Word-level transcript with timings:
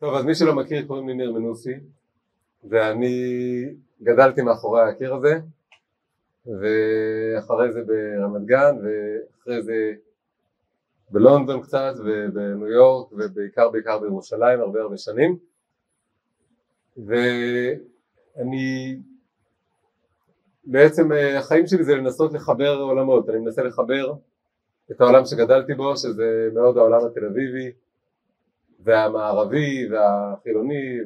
טוב, 0.00 0.14
אז 0.14 0.24
מי 0.24 0.34
שלא 0.34 0.54
מכיר 0.54 0.86
קוראים 0.86 1.08
לי 1.08 1.14
ניר 1.14 1.32
מנוסי 1.32 1.74
ואני 2.64 3.64
גדלתי 4.02 4.42
מאחורי 4.42 4.82
הקיר 4.82 5.14
הזה 5.14 5.38
ואחרי 6.46 7.72
זה 7.72 7.82
ברמת 7.82 8.46
גן 8.46 8.76
ואחרי 8.76 9.62
זה 9.62 9.92
בלונדון 11.10 11.62
קצת 11.62 11.94
ובניו 11.98 12.66
יורק 12.66 13.12
ובעיקר 13.12 13.70
בעיקר 13.70 13.98
בירושלים 13.98 14.60
הרבה 14.60 14.80
הרבה 14.80 14.96
שנים. 14.96 15.38
ואני 16.96 18.96
בעצם 20.64 21.10
החיים 21.38 21.66
שלי 21.66 21.84
זה 21.84 21.94
לנסות 21.94 22.32
לחבר 22.32 22.76
עולמות, 22.76 23.28
אני 23.28 23.38
מנסה 23.38 23.62
לחבר 23.62 24.12
את 24.90 25.00
העולם 25.00 25.24
שגדלתי 25.24 25.74
בו 25.74 25.96
שזה 25.96 26.48
מאוד 26.54 26.76
העולם 26.76 27.06
התל 27.06 27.24
אביבי 27.24 27.72
והמערבי 28.86 29.88
והחילוני 29.90 30.98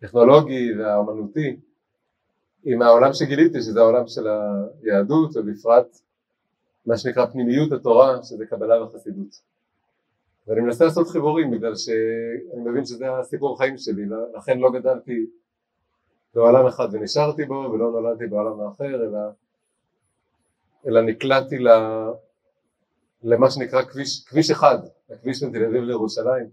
והטכנולוגי 0.00 0.78
והאומנותי 0.78 1.56
עם 2.64 2.82
העולם 2.82 3.12
שגיליתי 3.12 3.60
שזה 3.60 3.80
העולם 3.80 4.06
של 4.06 4.26
היהדות 4.82 5.30
ובפרט 5.36 5.98
מה 6.86 6.96
שנקרא 6.96 7.26
פנימיות 7.26 7.72
התורה 7.72 8.22
שזה 8.22 8.46
קבלה 8.46 8.82
וחסידות. 8.82 9.48
ואני 10.46 10.60
מנסה 10.60 10.84
לעשות 10.84 11.08
חיבורים 11.08 11.50
בגלל 11.50 11.74
שאני 11.74 12.60
מבין 12.64 12.84
שזה 12.84 13.12
הסיפור 13.12 13.58
חיים 13.58 13.78
שלי 13.78 14.02
לכן 14.34 14.58
לא 14.58 14.70
גדלתי 14.70 15.26
בעולם 16.34 16.66
אחד 16.66 16.88
ונשארתי 16.92 17.44
בו 17.44 17.54
ולא 17.54 17.90
נולדתי 17.90 18.26
בעולם 18.26 18.60
האחר 18.60 18.84
אלא, 18.84 19.18
אלא 20.86 21.02
נקלעתי 21.02 21.58
למה 23.22 23.50
שנקרא 23.50 23.82
כביש, 23.82 24.24
כביש 24.26 24.50
אחד, 24.50 24.78
הכביש 25.10 25.42
בין 25.42 25.52
תל 25.52 25.64
אביב 25.64 25.82
לירושלים 25.82 26.50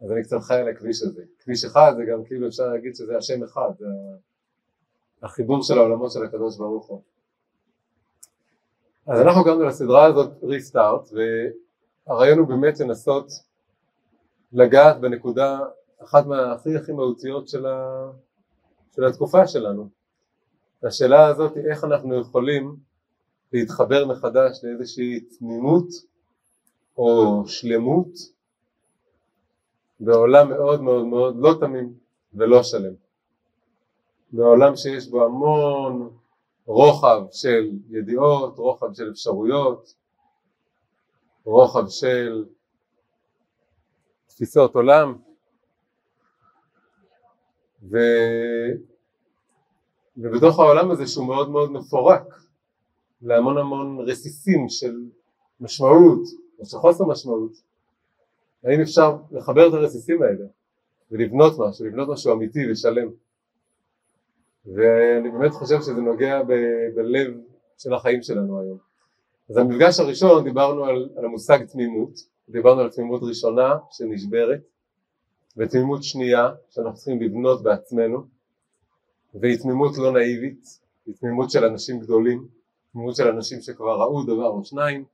אז 0.00 0.12
אני 0.12 0.22
קצת 0.22 0.36
חי 0.40 0.54
על 0.54 0.68
הכביש 0.68 1.02
הזה. 1.02 1.22
כביש 1.38 1.64
אחד 1.64 1.92
זה 1.96 2.04
גם 2.12 2.24
כאילו 2.24 2.48
אפשר 2.48 2.66
להגיד 2.66 2.94
שזה 2.94 3.16
השם 3.16 3.44
אחד, 3.44 3.70
זה 3.78 3.86
החיבור 5.22 5.62
של 5.62 5.78
העולמות 5.78 6.12
של 6.12 6.24
הקדוש 6.24 6.56
ברוך 6.56 6.86
הוא. 6.86 7.02
אז 9.06 9.20
אנחנו 9.20 9.40
הגענו 9.40 9.64
לסדרה 9.64 10.04
הזאת 10.04 10.30
ריסטארט 10.42 11.08
והרעיון 12.06 12.38
הוא 12.38 12.48
באמת 12.48 12.80
לנסות 12.80 13.26
לגעת 14.52 15.00
בנקודה 15.00 15.58
אחת 16.04 16.26
מהכי 16.26 16.76
הכי 16.76 16.92
מהותיות 16.92 17.48
של, 17.48 17.66
ה... 17.66 18.10
של 18.96 19.04
התקופה 19.04 19.46
שלנו. 19.46 19.88
והשאלה 20.82 21.26
הזאת 21.26 21.56
היא 21.56 21.64
איך 21.70 21.84
אנחנו 21.84 22.20
יכולים 22.20 22.76
להתחבר 23.52 24.06
מחדש 24.06 24.64
לאיזושהי 24.64 25.20
תמימות 25.20 25.88
או 26.98 27.42
שלמות 27.46 28.08
בעולם 30.00 30.48
מאוד 30.48 30.82
מאוד 30.82 31.06
מאוד 31.06 31.36
לא 31.38 31.54
תמים 31.60 31.94
ולא 32.34 32.62
שלם. 32.62 32.94
בעולם 34.32 34.76
שיש 34.76 35.08
בו 35.08 35.24
המון 35.24 36.16
רוחב 36.66 37.22
של 37.32 37.70
ידיעות, 37.90 38.58
רוחב 38.58 38.92
של 38.94 39.10
אפשרויות, 39.10 39.94
רוחב 41.44 41.88
של 41.88 42.44
תפיסות 44.26 44.74
עולם 44.74 45.18
ו... 47.82 47.96
ובתוך 50.16 50.58
העולם 50.58 50.90
הזה 50.90 51.06
שהוא 51.06 51.26
מאוד 51.26 51.50
מאוד 51.50 51.72
מפורק 51.72 52.47
להמון 53.22 53.58
המון 53.58 53.98
רסיסים 54.08 54.68
של 54.68 54.94
משמעות 55.60 56.22
או 56.58 56.66
של 56.66 56.76
חוסר 56.76 57.04
משמעות. 57.04 57.52
האם 58.64 58.80
אפשר 58.80 59.16
לחבר 59.30 59.68
את 59.68 59.72
הרסיסים 59.72 60.22
האלה 60.22 60.44
ולבנות 61.10 61.52
משהו, 61.58 61.84
לבנות 61.84 62.08
משהו 62.08 62.32
אמיתי 62.32 62.70
ושלם? 62.70 63.08
ואני 64.66 65.30
באמת 65.30 65.52
חושב 65.52 65.80
שזה 65.80 66.00
נוגע 66.00 66.42
ב- 66.42 66.94
בלב 66.94 67.34
של 67.78 67.94
החיים 67.94 68.22
שלנו 68.22 68.60
היום. 68.60 68.78
אז 69.50 69.56
המפגש 69.56 70.00
הראשון 70.00 70.44
דיברנו 70.44 70.84
על, 70.84 71.08
על 71.16 71.24
המושג 71.24 71.64
תמימות. 71.64 72.10
דיברנו 72.48 72.80
על 72.80 72.90
תמימות 72.90 73.22
ראשונה 73.22 73.76
שנשברת 73.90 74.60
ותמימות 75.56 76.02
שנייה 76.02 76.48
שאנחנו 76.70 76.94
צריכים 76.94 77.22
לבנות 77.22 77.62
בעצמנו 77.62 78.24
והיא 79.34 79.58
תמימות 79.58 79.98
לא 79.98 80.12
נאיבית 80.12 80.80
היא 81.06 81.14
תמימות 81.14 81.50
של 81.50 81.64
אנשים 81.64 82.00
גדולים 82.00 82.48
תמימות 82.92 83.16
של 83.16 83.28
אנשים 83.28 83.60
שכבר 83.60 84.00
ראו 84.00 84.22
דבר 84.22 84.48
או 84.48 84.64
שניים 84.64 85.04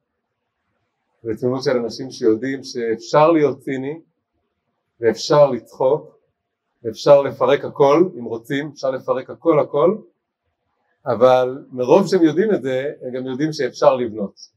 ותמימות 1.25 1.63
של 1.63 1.77
אנשים 1.77 2.11
שיודעים 2.11 2.65
שאפשר 2.65 3.31
להיות 3.31 3.59
ציני 3.59 4.01
ואפשר 5.01 5.51
לצחוק 5.51 6.19
ואפשר 6.83 7.23
לפרק 7.23 7.65
הכל 7.65 8.09
אם 8.19 8.25
רוצים, 8.25 8.71
אפשר 8.75 8.91
לפרק 8.91 9.31
הכל 9.31 9.61
הכל 9.61 9.97
אבל 11.07 11.65
מרוב 11.73 12.07
שהם 12.07 12.23
יודעים 12.23 12.55
את 12.55 12.63
זה 12.63 12.93
הם 13.03 13.13
גם 13.15 13.27
יודעים 13.27 13.53
שאפשר 13.53 13.97
לבנות 13.97 14.55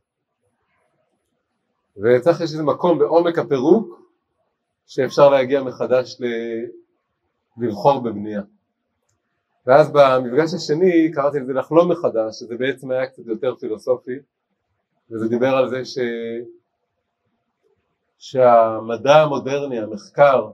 וצריך 1.97 2.41
יש 2.41 2.51
איזה 2.51 2.63
מקום 2.63 2.99
בעומק 2.99 3.37
הפירוק 3.37 4.01
שאפשר 4.87 5.29
להגיע 5.29 5.63
מחדש. 5.63 6.17
לבחור 7.57 7.99
בבנייה 7.99 8.41
ואז 9.67 9.91
במפגש 9.91 10.53
השני 10.53 11.11
קראתי 11.13 11.39
לזה 11.39 11.53
לחלום 11.53 11.91
מחדש, 11.91 12.39
שזה 12.39 12.57
בעצם 12.57 12.91
היה 12.91 13.07
קצת 13.07 13.23
יותר 13.25 13.55
פילוסופי, 13.55 14.15
וזה 15.11 15.27
דיבר 15.27 15.55
על 15.55 15.69
זה 15.69 15.85
ש... 15.85 15.97
שהמדע 18.17 19.15
המודרני, 19.15 19.79
המחקר, 19.79 20.49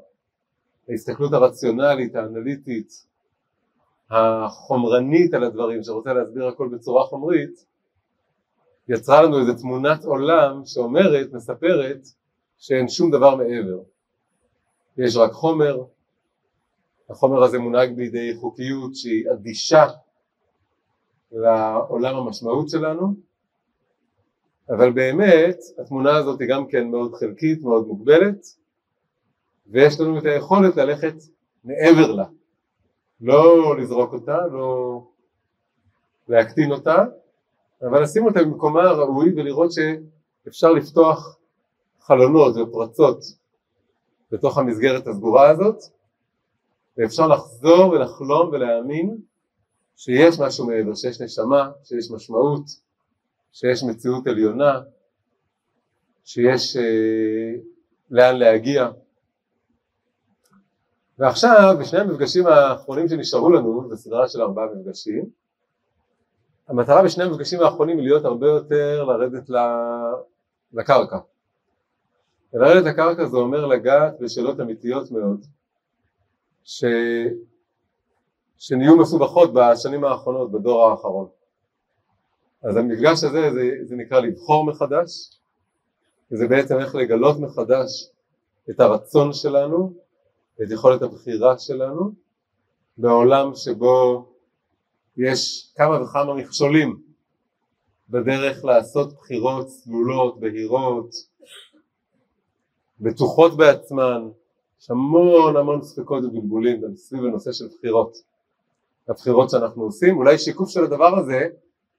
ההסתכלות 0.90 1.34
הרציונלית, 1.34 2.16
האנליטית, 2.16 3.06
החומרנית 4.10 5.34
על 5.34 5.44
הדברים, 5.44 5.84
שרוצה 5.84 6.14
להסביר 6.14 6.48
הכל 6.48 6.70
בצורה 6.72 7.04
חומרית, 7.04 7.66
יצרה 8.90 9.22
לנו 9.22 9.40
איזו 9.40 9.54
תמונת 9.54 10.06
עולם 10.06 10.62
שאומרת, 10.66 11.34
מספרת, 11.34 12.08
שאין 12.58 12.88
שום 12.88 13.12
דבר 13.12 13.36
מעבר. 13.36 13.80
יש 14.98 15.18
רק 15.18 15.32
חומר, 15.32 15.84
החומר 17.10 17.44
הזה 17.44 17.60
מונהג 17.60 17.96
בידי 17.96 18.36
חוקיות 18.36 18.96
שהיא 18.96 19.32
אדישה 19.32 19.86
לעולם 21.32 22.16
המשמעות 22.16 22.70
שלנו 22.70 23.14
אבל 24.70 24.92
באמת 24.92 25.58
התמונה 25.78 26.16
הזאת 26.16 26.42
היא 26.42 26.50
גם 26.50 26.68
כן 26.68 26.88
מאוד 26.88 27.16
חלקית, 27.16 27.64
מאוד 27.64 27.88
מוגבלת 27.88 28.46
ויש 29.68 30.00
לנו 30.00 30.18
את 30.18 30.26
היכולת 30.26 30.76
ללכת 30.76 31.14
מעבר 31.64 32.12
לה. 32.12 32.26
לא 33.22 33.78
לזרוק 33.78 34.14
אותה, 34.14 34.38
לא 34.48 35.02
להקטין 36.28 36.72
אותה 36.72 37.06
אבל 37.82 38.04
לשים 38.04 38.26
אותה 38.26 38.44
במקומה 38.44 38.82
הראוי 38.82 39.34
ולראות 39.36 39.72
שאפשר 39.72 40.72
לפתוח 40.72 41.38
חלונות 42.00 42.56
ופרצות 42.58 43.20
בתוך 44.32 44.58
המסגרת 44.58 45.08
הסגורה 45.08 45.50
הזאת 45.50 45.84
ואפשר 46.98 47.28
לחזור 47.28 47.90
ולחלום 47.92 48.50
ולהאמין 48.50 49.18
שיש 49.96 50.40
משהו 50.40 50.68
מעבר, 50.68 50.96
שיש 50.96 51.22
נשמה, 51.22 51.72
שיש 51.84 52.12
משמעות, 52.12 52.66
שיש 53.52 53.84
מציאות 53.84 54.28
עליונה, 54.28 54.82
שיש 56.24 56.78
אה, 56.78 57.54
לאן 58.12 58.36
להגיע. 58.36 58.90
ועכשיו, 61.20 61.76
בשני 61.80 62.00
המפגשים 62.00 62.48
האחרונים 62.48 63.08
שנשארו 63.08 63.52
לנו, 63.52 63.90
זו 63.90 63.98
סדרה 63.98 64.28
של 64.28 64.42
ארבעה 64.42 64.66
מפגשים, 64.76 65.30
המטרה 66.68 67.04
בשני 67.04 67.24
המפגשים 67.24 67.62
האחרונים 67.62 67.98
היא 67.98 68.08
להיות 68.08 68.26
הרבה 68.26 68.48
יותר 68.48 69.04
לרדת 69.04 69.50
לקרקע. 70.74 71.18
לרדת 72.54 72.86
לקרקע 72.86 73.26
זה 73.26 73.38
אומר 73.38 73.66
לגעת 73.66 74.20
בשאלות 74.20 74.60
אמיתיות 74.60 75.12
מאוד, 75.12 75.46
ש... 76.64 76.84
שנהיו 78.58 78.98
מסובכות 78.98 79.54
בשנים 79.54 80.04
האחרונות, 80.04 80.52
בדור 80.52 80.86
האחרון. 80.86 81.28
אז 82.64 82.78
המפגש 82.78 83.24
הזה 83.24 83.52
זה, 83.54 83.70
זה 83.84 83.96
נקרא 83.96 84.20
לבחור 84.20 84.66
מחדש, 84.66 85.40
וזה 86.32 86.48
בעצם 86.48 86.80
איך 86.80 86.96
לגלות 86.96 87.40
מחדש 87.40 88.10
את 88.70 88.80
הרצון 88.80 89.34
שלנו, 89.34 89.94
את 90.64 90.72
יכולת 90.72 91.02
הבחירה 91.02 91.60
שלנו, 91.60 92.12
בעולם 92.98 93.56
שבו 93.56 94.26
יש 95.18 95.72
כמה 95.76 96.02
וכמה 96.04 96.34
מכשולים 96.34 97.02
בדרך 98.10 98.66
לעשות 98.66 99.14
בחירות 99.14 99.68
צלולות, 99.68 100.40
בהירות, 100.40 101.10
בטוחות 103.00 103.58
בעצמן, 103.58 104.30
יש 104.84 104.92
המון 104.92 105.58
המון 105.58 105.82
ספקות 105.82 106.24
ובלבולים 106.24 106.96
סביב 106.96 107.26
הנושא 107.26 107.52
של 107.52 107.68
בחירות. 107.78 108.18
הבחירות 109.08 109.50
שאנחנו 109.50 109.84
עושים 109.84 110.18
אולי 110.18 110.38
שיקוף 110.38 110.70
של 110.70 110.84
הדבר 110.84 111.18
הזה 111.20 111.48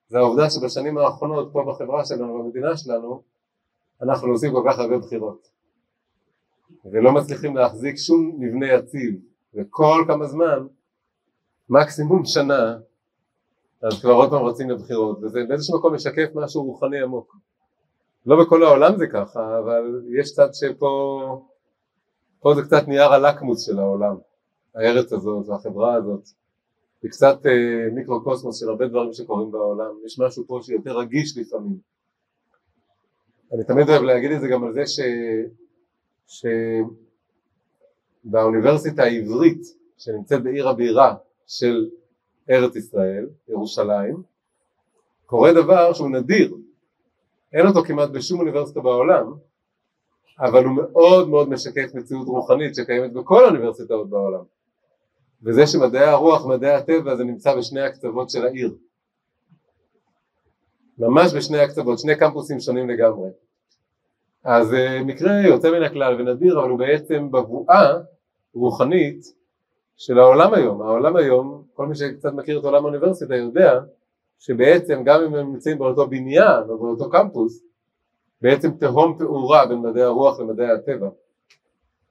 זה 0.09 0.19
העובדה 0.19 0.51
שבשנים 0.51 0.99
האחרונות 0.99 1.49
פה 1.53 1.65
בחברה 1.69 2.05
שלנו 2.05 2.39
במדינה 2.39 2.77
שלנו 2.77 3.23
אנחנו 4.03 4.33
עושים 4.33 4.53
כל 4.53 4.63
כך 4.69 4.79
הרבה 4.79 4.99
בחירות. 4.99 5.49
ולא 6.85 7.13
מצליחים 7.13 7.57
להחזיק 7.57 7.97
שום 7.97 8.37
מבנה 8.39 8.67
יציב. 8.67 9.15
וכל 9.55 10.05
כמה 10.07 10.27
זמן, 10.27 10.67
מקסימום 11.69 12.25
שנה, 12.25 12.77
אז 13.83 14.01
כבר 14.01 14.13
עוד 14.13 14.31
פעם 14.31 14.43
רצים 14.43 14.71
לבחירות 14.71 15.19
וזה 15.23 15.41
באיזשהו 15.49 15.79
מקום 15.79 15.95
משקף 15.95 16.29
משהו 16.35 16.63
רוחני 16.63 17.03
עמוק. 17.03 17.37
לא 18.27 18.45
בכל 18.45 18.63
העולם 18.63 18.97
זה 18.99 19.07
ככה, 19.07 19.59
אבל 19.59 20.03
יש 20.21 20.33
צד 20.33 20.49
שפה, 20.53 21.45
פה 22.45 22.55
זה 22.55 22.63
קצת 22.63 22.89
נייר 22.89 23.13
הלקמוס 23.13 23.67
של 23.67 23.79
העולם, 23.79 24.17
הארץ 24.75 25.13
הזאת 25.13 25.49
והחברה 25.49 25.95
הזאת. 25.95 26.29
זה 27.03 27.09
קצת 27.09 27.47
אה, 27.47 27.91
מיקרוקוסמוס 27.93 28.61
של 28.61 28.69
הרבה 28.69 28.89
דברים 28.89 29.13
שקורים 29.13 29.51
בעולם, 29.51 29.95
יש 30.07 30.19
משהו 30.19 30.45
פה 30.47 30.61
שיותר 30.63 30.99
רגיש 30.99 31.39
לפעמים. 31.39 31.79
אני 33.53 33.65
תמיד 33.65 33.89
אוהב 33.89 34.03
להגיד 34.03 34.31
את 34.31 34.41
זה 34.41 34.49
גם 34.49 34.65
על 34.65 34.73
זה 34.73 34.83
ש... 34.87 35.01
שבאוניברסיטה 38.27 39.03
העברית 39.03 39.63
שנמצאת 39.99 40.43
בעיר 40.43 40.69
הבירה 40.69 41.15
של 41.47 41.89
ארץ 42.51 42.77
ישראל, 42.77 43.27
ירושלים, 43.49 44.23
קורה 45.27 45.53
דבר 45.53 45.93
שהוא 45.93 46.11
נדיר, 46.11 46.57
אין 47.53 47.67
אותו 47.67 47.85
כמעט 47.85 48.11
בשום 48.11 48.41
אוניברסיטה 48.41 48.81
בעולם, 48.81 49.33
אבל 50.41 50.65
הוא 50.65 50.73
מאוד 50.73 51.29
מאוד 51.29 51.49
משקף 51.49 51.95
מציאות 51.95 52.29
רוחנית 52.29 52.75
שקיימת 52.75 53.13
בכל 53.13 53.45
האוניברסיטאות 53.45 54.11
בעולם. 54.11 54.43
וזה 55.43 55.67
שמדעי 55.67 56.05
הרוח, 56.05 56.47
מדעי 56.47 56.75
הטבע, 56.75 57.17
זה 57.17 57.25
נמצא 57.25 57.57
בשני 57.57 57.81
הקצוות 57.81 58.31
של 58.31 58.47
העיר. 58.47 58.75
ממש 60.99 61.35
בשני 61.35 61.59
הקצוות, 61.59 61.99
שני 61.99 62.17
קמפוסים 62.17 62.61
שונים 62.61 62.91
לגמרי. 62.91 63.31
אז 64.45 64.75
אה, 64.75 65.03
מקרה 65.05 65.41
יוצא 65.41 65.71
מן 65.71 65.83
הכלל 65.83 66.21
ונדיר, 66.21 66.61
אבל 66.61 66.71
הוא 66.71 66.79
בעצם 66.79 67.31
בבואה 67.31 67.99
רוחנית 68.55 69.25
של 69.97 70.19
העולם 70.19 70.55
היום. 70.55 70.83
העולם 70.83 71.17
היום, 71.17 71.63
כל 71.75 71.87
מי 71.87 71.95
שקצת 71.95 72.33
מכיר 72.33 72.59
את 72.59 72.65
עולם 72.65 72.85
האוניברסיטה 72.85 73.37
יודע 73.37 73.81
שבעצם 74.39 75.03
גם 75.05 75.23
אם 75.23 75.35
הם 75.35 75.53
נמצאים 75.53 75.79
באותו 75.79 76.07
בניין 76.07 76.63
או 76.69 76.79
באותו 76.79 77.11
קמפוס, 77.11 77.63
בעצם 78.45 78.71
תהום 78.71 79.19
פעורה 79.19 79.67
בין 79.67 79.79
מדעי 79.79 80.03
הרוח 80.03 80.41
למדעי 80.41 80.71
הטבע. 80.71 81.09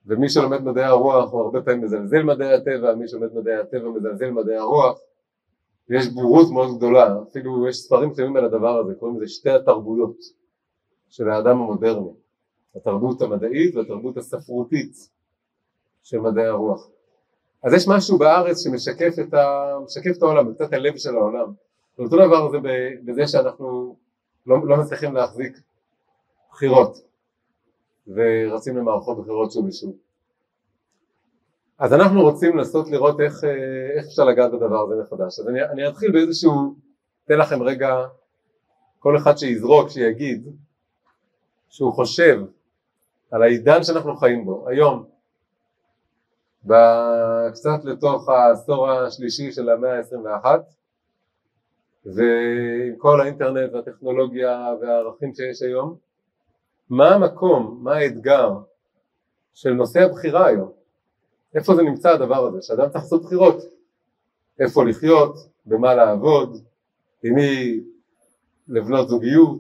ומי 0.05 0.29
שלומד 0.29 0.63
מדעי 0.63 0.83
הרוח 0.83 1.31
הוא 1.31 1.41
הרבה 1.41 1.61
פעמים 1.61 1.83
מזלזל 1.83 2.23
מדעי 2.23 2.53
הטבע, 2.53 2.95
מי 2.95 3.07
שלומד 3.07 3.33
מדעי 3.33 3.55
הטבע 3.55 3.89
מזלזל 3.89 4.31
מדעי 4.31 4.55
הרוח, 4.55 4.99
ויש 5.89 6.07
בורות 6.07 6.51
מאוד 6.51 6.77
גדולה, 6.77 7.15
אפילו 7.29 7.67
יש 7.67 7.77
ספרים 7.77 8.13
שלמים 8.15 8.37
על 8.37 8.45
הדבר 8.45 8.79
הזה, 8.79 8.93
קוראים 8.95 9.21
לזה 9.21 9.33
שתי 9.33 9.49
התרבויות 9.49 10.15
של 11.09 11.29
האדם 11.29 11.57
המודרני, 11.57 12.09
התרבות 12.75 13.21
המדעית 13.21 13.75
והתרבות 13.75 14.17
הספרותית 14.17 15.09
של 16.03 16.19
מדעי 16.19 16.45
הרוח. 16.45 16.89
אז 17.63 17.73
יש 17.73 17.87
משהו 17.87 18.17
בארץ 18.17 18.63
שמשקף 18.63 19.13
את, 19.19 19.33
ה... 19.33 19.77
את 20.11 20.21
העולם, 20.21 20.53
קצת 20.53 20.73
הלב 20.73 20.97
של 20.97 21.15
העולם. 21.15 21.51
ואותו 21.99 22.15
דבר 22.15 22.51
זה 22.51 22.57
בזה 23.05 23.27
שאנחנו 23.27 23.95
לא, 24.47 24.67
לא 24.67 24.77
מצליחים 24.77 25.13
להחזיק 25.13 25.57
בחירות 26.53 26.97
ורצים 28.07 28.77
למערכות 28.77 29.17
בחירות 29.17 29.51
שוב 29.51 29.65
ושוב. 29.65 29.95
אז 31.79 31.93
אנחנו 31.93 32.21
רוצים 32.21 32.57
לנסות 32.57 32.87
לראות 32.87 33.19
איך, 33.19 33.43
אה, 33.43 33.97
איך 33.97 34.05
אפשר 34.05 34.25
לגעת 34.25 34.51
בדבר 34.51 34.81
הזה 34.81 35.01
מחדש. 35.01 35.39
אז 35.39 35.49
אני, 35.49 35.63
אני 35.63 35.87
אתחיל 35.87 36.11
באיזשהו, 36.11 36.75
אתן 37.25 37.37
לכם 37.37 37.63
רגע, 37.63 37.95
כל 38.99 39.17
אחד 39.17 39.37
שיזרוק, 39.37 39.89
שיגיד, 39.89 40.47
שהוא 41.69 41.93
חושב 41.93 42.41
על 43.31 43.43
העידן 43.43 43.83
שאנחנו 43.83 44.15
חיים 44.15 44.45
בו, 44.45 44.69
היום, 44.69 45.05
קצת 47.51 47.83
לתוך 47.83 48.29
העשור 48.29 48.91
השלישי 48.91 49.51
של 49.51 49.69
המאה 49.69 49.97
ה-21, 49.97 50.45
ועם 52.05 52.95
כל 52.97 53.21
האינטרנט 53.21 53.73
והטכנולוגיה 53.73 54.67
והערכים 54.81 55.33
שיש 55.33 55.61
היום, 55.61 55.97
מה 56.97 57.09
המקום, 57.15 57.79
מה 57.81 57.95
האתגר 57.95 58.51
של 59.53 59.73
נושא 59.73 59.99
הבחירה 59.99 60.47
היום? 60.47 60.71
איפה 61.55 61.75
זה 61.75 61.81
נמצא 61.81 62.09
הדבר 62.09 62.45
הזה? 62.45 62.61
שאדם 62.61 62.89
צריך 62.89 63.03
לעשות 63.03 63.23
בחירות. 63.23 63.57
איפה 64.59 64.85
לחיות, 64.85 65.35
במה 65.65 65.95
לעבוד, 65.95 66.57
עם 67.23 67.33
מי 67.35 67.79
לבנות 68.67 69.09
זוגיות, 69.09 69.59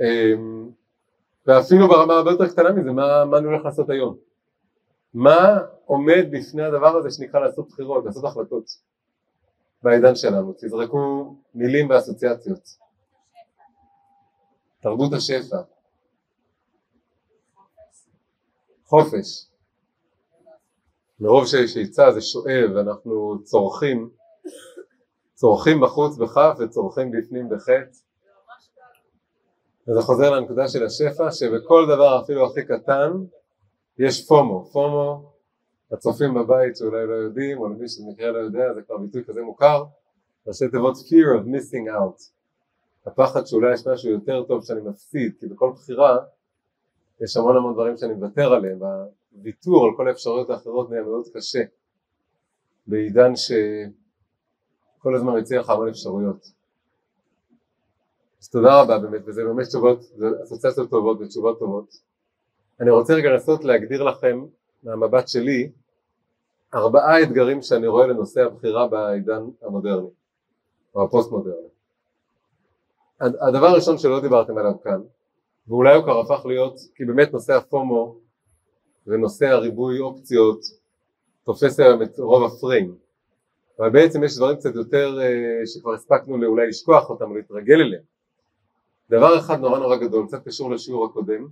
אמ, 0.00 0.70
ואפילו 1.46 1.88
ברמה 1.88 2.14
הרבה 2.14 2.30
יותר 2.30 2.48
קטנה 2.48 2.72
מזה, 2.72 2.92
מה, 2.92 3.24
מה 3.24 3.38
אני 3.38 3.46
הולך 3.46 3.64
לעשות 3.64 3.90
היום? 3.90 4.16
מה 5.14 5.58
עומד 5.84 6.26
בפני 6.30 6.62
הדבר 6.62 6.96
הזה 6.96 7.10
שנקרא 7.10 7.40
לעשות 7.40 7.68
בחירות, 7.68 8.04
לעשות 8.04 8.24
החלטות 8.24 8.70
בעידן 9.82 10.14
שלנו? 10.14 10.54
תזרקו 10.58 11.34
מילים 11.54 11.90
ואסוציאציות. 11.90 12.68
תרבות 14.80 15.12
השפע. 15.12 15.56
חופש. 18.88 19.46
מרוב 21.20 21.46
שיש 21.46 21.76
היצע 21.76 22.12
זה 22.12 22.20
שואב, 22.20 22.76
אנחנו 22.76 23.38
צורכים, 23.42 24.10
צורכים 25.34 25.80
בחוץ 25.80 26.16
בכף 26.16 26.56
וצורכים 26.58 27.10
בפנים 27.10 27.48
בחטא. 27.48 27.98
וזה 29.88 30.02
חוזר 30.02 30.30
לנקודה 30.30 30.68
של 30.68 30.84
השפע, 30.84 31.32
שבכל 31.32 31.86
דבר 31.94 32.20
אפילו 32.22 32.46
הכי 32.46 32.64
קטן 32.64 33.12
יש 33.98 34.26
פומו, 34.28 34.64
פומו, 34.72 35.32
הצופים 35.92 36.34
בבית 36.34 36.76
שאולי 36.76 37.06
לא 37.06 37.14
יודעים, 37.14 37.58
או 37.58 37.68
למי 37.68 37.88
שבמקרה 37.88 38.30
לא 38.30 38.38
יודע, 38.38 38.74
זה 38.74 38.82
כבר 38.82 38.96
ביטוי 38.96 39.24
כזה 39.24 39.42
מוכר, 39.42 39.84
ראשי 40.46 40.68
תיבות 40.68 40.96
fear 40.96 41.40
of 41.40 41.46
missing 41.46 41.98
out, 41.98 42.22
הפחד 43.06 43.46
שאולי 43.46 43.74
יש 43.74 43.86
משהו 43.86 44.10
יותר 44.10 44.42
טוב 44.42 44.64
שאני 44.64 44.80
מפסיד, 44.80 45.32
כי 45.40 45.46
בכל 45.46 45.72
בחירה 45.74 46.18
יש 47.20 47.36
המון 47.36 47.56
המון 47.56 47.74
דברים 47.74 47.96
שאני 47.96 48.14
מוותר 48.14 48.52
עליהם, 48.52 48.78
והוויתור 48.82 49.84
על 49.84 49.90
כל 49.96 50.08
האפשרויות 50.08 50.50
האחרות 50.50 50.90
נהיה 50.90 51.02
מאוד 51.02 51.24
קשה, 51.34 51.62
בעידן 52.86 53.32
שכל 53.36 55.14
הזמן 55.14 55.38
מציע 55.38 55.60
לך 55.60 55.70
המון 55.70 55.88
אפשרויות. 55.88 56.52
אז 58.42 58.48
תודה 58.48 58.82
רבה 58.82 58.98
באמת, 58.98 59.22
וזה 59.26 59.44
באמת 59.44 59.66
תשובות, 59.66 60.02
זה 60.02 60.26
אסוציאציות 60.44 60.90
טובות 60.90 61.20
ותשובות 61.20 61.58
טובות. 61.58 61.94
אני 62.80 62.90
רוצה 62.90 63.14
רגע 63.14 63.30
לנסות 63.30 63.64
להגדיר 63.64 64.02
לכם 64.02 64.44
מהמבט 64.82 65.28
שלי 65.28 65.72
ארבעה 66.74 67.22
אתגרים 67.22 67.62
שאני 67.62 67.86
רואה 67.86 68.06
לנושא 68.06 68.40
הבחירה 68.40 68.88
בעידן 68.88 69.42
המודרני 69.62 70.08
או 70.94 71.04
הפוסט 71.04 71.30
מודרני. 71.30 71.68
הדבר 73.20 73.66
הראשון 73.66 73.98
שלא 73.98 74.20
דיברתם 74.20 74.58
עליו 74.58 74.80
כאן 74.82 75.00
ואולי 75.68 75.94
הוא 75.94 76.04
כבר 76.04 76.20
הפך 76.20 76.46
להיות 76.46 76.74
כי 76.94 77.04
באמת 77.04 77.32
נושא 77.32 77.52
הפומו 77.52 78.16
ונושא 79.06 79.46
הריבוי 79.46 79.98
אופציות 80.00 80.60
תופס 81.44 81.80
היום 81.80 82.02
את 82.02 82.18
רוב 82.18 82.44
הפריים 82.44 82.94
אבל 83.78 83.90
בעצם 83.90 84.24
יש 84.24 84.36
דברים 84.36 84.56
קצת 84.56 84.74
יותר 84.74 85.18
אה, 85.20 85.66
שכבר 85.66 85.94
הספקנו 85.94 86.46
אולי 86.46 86.68
לשכוח 86.68 87.10
אותם 87.10 87.30
או 87.30 87.36
להתרגל 87.36 87.80
אליהם 87.80 88.02
דבר 89.10 89.38
אחד 89.38 89.60
נורא 89.60 89.78
נורא 89.78 89.96
גדול 89.96 90.26
קצת 90.26 90.44
קשור 90.44 90.70
לשיעור 90.70 91.04
הקודם 91.04 91.46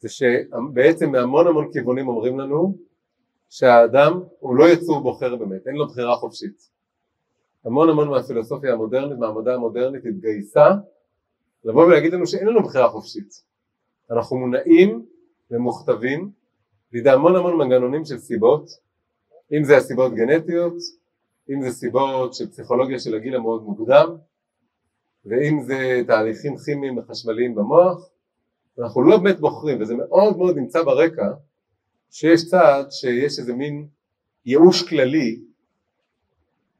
זה 0.00 0.08
שבעצם 0.08 1.10
מהמון 1.12 1.46
המון 1.46 1.72
כיוונים 1.72 2.08
אומרים 2.08 2.38
לנו 2.38 2.76
שהאדם 3.50 4.20
הוא 4.38 4.56
לא 4.56 4.64
יצור 4.64 5.00
בוחר 5.00 5.36
באמת, 5.36 5.66
אין 5.66 5.74
לו 5.74 5.88
בחירה 5.88 6.16
חופשית. 6.16 6.70
המון 7.64 7.88
המון 7.88 8.08
מהפילוסופיה 8.08 8.72
המודרנית, 8.72 9.18
מהמדע 9.18 9.54
המודרנית 9.54 10.04
התגייסה 10.06 10.68
לבוא 11.64 11.84
ולהגיד 11.84 12.12
לנו 12.12 12.26
שאין 12.26 12.46
לנו 12.46 12.62
בחירה 12.62 12.88
חופשית. 12.88 13.42
אנחנו 14.10 14.36
מונעים 14.36 15.06
ומוכתבים 15.50 16.30
לידי 16.92 17.10
המון 17.10 17.36
המון 17.36 17.56
מנגנונים 17.56 18.04
של 18.04 18.18
סיבות, 18.18 18.70
אם 19.52 19.64
זה 19.64 19.76
הסיבות 19.76 20.14
גנטיות, 20.14 20.74
אם 21.50 21.62
זה 21.62 21.70
סיבות 21.70 22.34
של 22.34 22.50
פסיכולוגיה 22.50 22.98
של 22.98 23.14
הגיל 23.14 23.34
המאוד 23.34 23.62
מוקדם, 23.62 24.16
ואם 25.26 25.62
זה 25.62 26.02
תהליכים 26.06 26.56
כימיים 26.64 26.98
וחשמליים 26.98 27.54
במוח, 27.54 28.10
אנחנו 28.78 29.02
לא 29.02 29.16
באמת 29.16 29.40
בוחרים 29.40 29.82
וזה 29.82 29.94
מאוד 29.94 30.36
מאוד 30.36 30.56
נמצא 30.56 30.82
ברקע 30.82 31.32
שיש 32.10 32.48
צעד 32.48 32.86
שיש 32.90 33.38
איזה 33.38 33.54
מין 33.54 33.86
ייאוש 34.46 34.88
כללי 34.88 35.40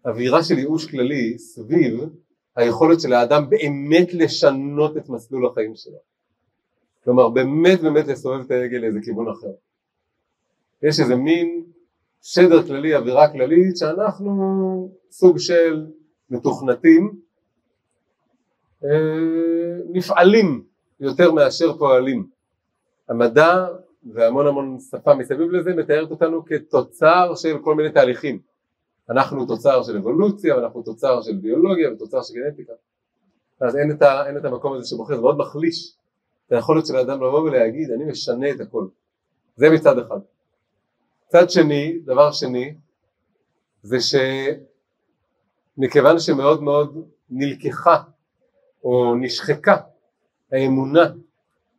אווירה 0.06 0.42
של 0.44 0.58
ייאוש 0.58 0.90
כללי 0.90 1.38
סביב 1.38 2.00
היכולת 2.60 3.00
של 3.00 3.12
האדם 3.12 3.50
באמת 3.50 4.14
לשנות 4.14 4.96
את 4.96 5.08
מסלול 5.08 5.46
החיים 5.46 5.74
שלו 5.74 5.98
כלומר 7.04 7.28
באמת 7.28 7.80
באמת 7.80 8.06
לסובב 8.06 8.40
את 8.40 8.50
ההגה 8.50 8.78
לאיזה 8.78 8.98
כיוון 9.04 9.28
אחר 9.28 9.52
יש 10.82 11.00
איזה 11.00 11.16
מין 11.16 11.64
שדר 12.22 12.62
כללי, 12.66 12.96
אווירה 12.96 13.32
כללית 13.32 13.76
שאנחנו 13.76 14.90
סוג 15.10 15.38
של 15.38 15.86
מתוכנתים 16.30 17.20
אה, 18.84 18.88
נפעלים 19.92 20.64
יותר 21.00 21.32
מאשר 21.32 21.78
פועלים. 21.78 22.26
המדע 23.08 23.66
והמון 24.12 24.46
המון 24.46 24.78
שפה 24.90 25.14
מסביב 25.14 25.50
לזה 25.50 25.74
מתארת 25.74 26.10
אותנו 26.10 26.44
כתוצר 26.44 27.34
של 27.34 27.58
כל 27.58 27.74
מיני 27.74 27.92
תהליכים. 27.92 28.38
אנחנו 29.10 29.46
תוצר 29.46 29.82
של 29.82 29.96
אבולוציה, 29.96 30.56
ואנחנו 30.56 30.82
תוצר 30.82 31.22
של 31.22 31.36
ביולוגיה 31.36 31.92
ותוצר 31.92 32.22
של 32.22 32.34
גנטיקה. 32.34 32.72
אז 33.60 33.76
אין 33.76 33.90
את, 33.90 34.02
ה, 34.02 34.26
אין 34.26 34.36
את 34.36 34.44
המקום 34.44 34.72
הזה 34.72 34.88
שבוחר, 34.88 35.16
זה 35.16 35.22
מאוד 35.22 35.36
מחליש 35.36 35.96
את 36.46 36.52
היכולת 36.52 36.86
של 36.86 36.96
האדם 36.96 37.16
לבוא 37.16 37.40
ולהגיד 37.40 37.90
אני 37.90 38.04
משנה 38.04 38.50
את 38.50 38.60
הכל. 38.60 38.86
זה 39.56 39.70
מצד 39.70 39.98
אחד. 39.98 40.18
צד 41.28 41.50
שני, 41.50 41.98
דבר 42.04 42.32
שני, 42.32 42.74
זה 43.82 43.96
שמכיוון 45.76 46.18
שמאוד 46.18 46.62
מאוד 46.62 47.08
נלקחה 47.30 48.02
או 48.84 49.14
נשחקה 49.14 49.76
האמונה 50.52 51.12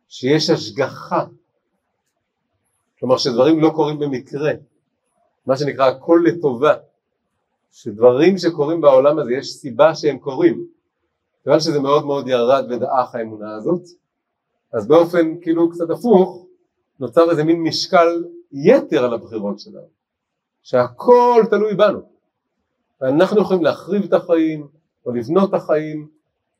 שיש 0.07 0.49
השגחה, 0.49 1.25
כלומר 2.99 3.17
שדברים 3.17 3.59
לא 3.59 3.71
קורים 3.75 3.99
במקרה, 3.99 4.51
מה 5.45 5.57
שנקרא 5.57 5.85
הכל 5.85 6.23
לטובה, 6.25 6.73
שדברים 7.71 8.37
שקורים 8.37 8.81
בעולם 8.81 9.19
הזה 9.19 9.33
יש 9.33 9.47
סיבה 9.53 9.95
שהם 9.95 10.17
קורים, 10.17 10.65
כיוון 11.43 11.59
שזה 11.59 11.79
מאוד 11.79 12.05
מאוד 12.05 12.27
ירד 12.27 12.65
ודעך 12.69 13.15
האמונה 13.15 13.55
הזאת, 13.55 13.81
אז 14.73 14.87
באופן 14.87 15.41
כאילו 15.41 15.69
קצת 15.69 15.89
הפוך 15.89 16.45
נוצר 16.99 17.31
איזה 17.31 17.43
מין 17.43 17.63
משקל 17.63 18.23
יתר 18.51 19.05
על 19.05 19.13
הבחירות 19.13 19.59
שלנו, 19.59 19.87
שהכל 20.63 21.43
תלוי 21.49 21.75
בנו, 21.75 21.99
ואנחנו 23.01 23.41
יכולים 23.41 23.63
להחריב 23.63 24.03
את 24.03 24.13
החיים 24.13 24.67
או 25.05 25.11
לבנות 25.11 25.49
את 25.49 25.53
החיים 25.53 26.07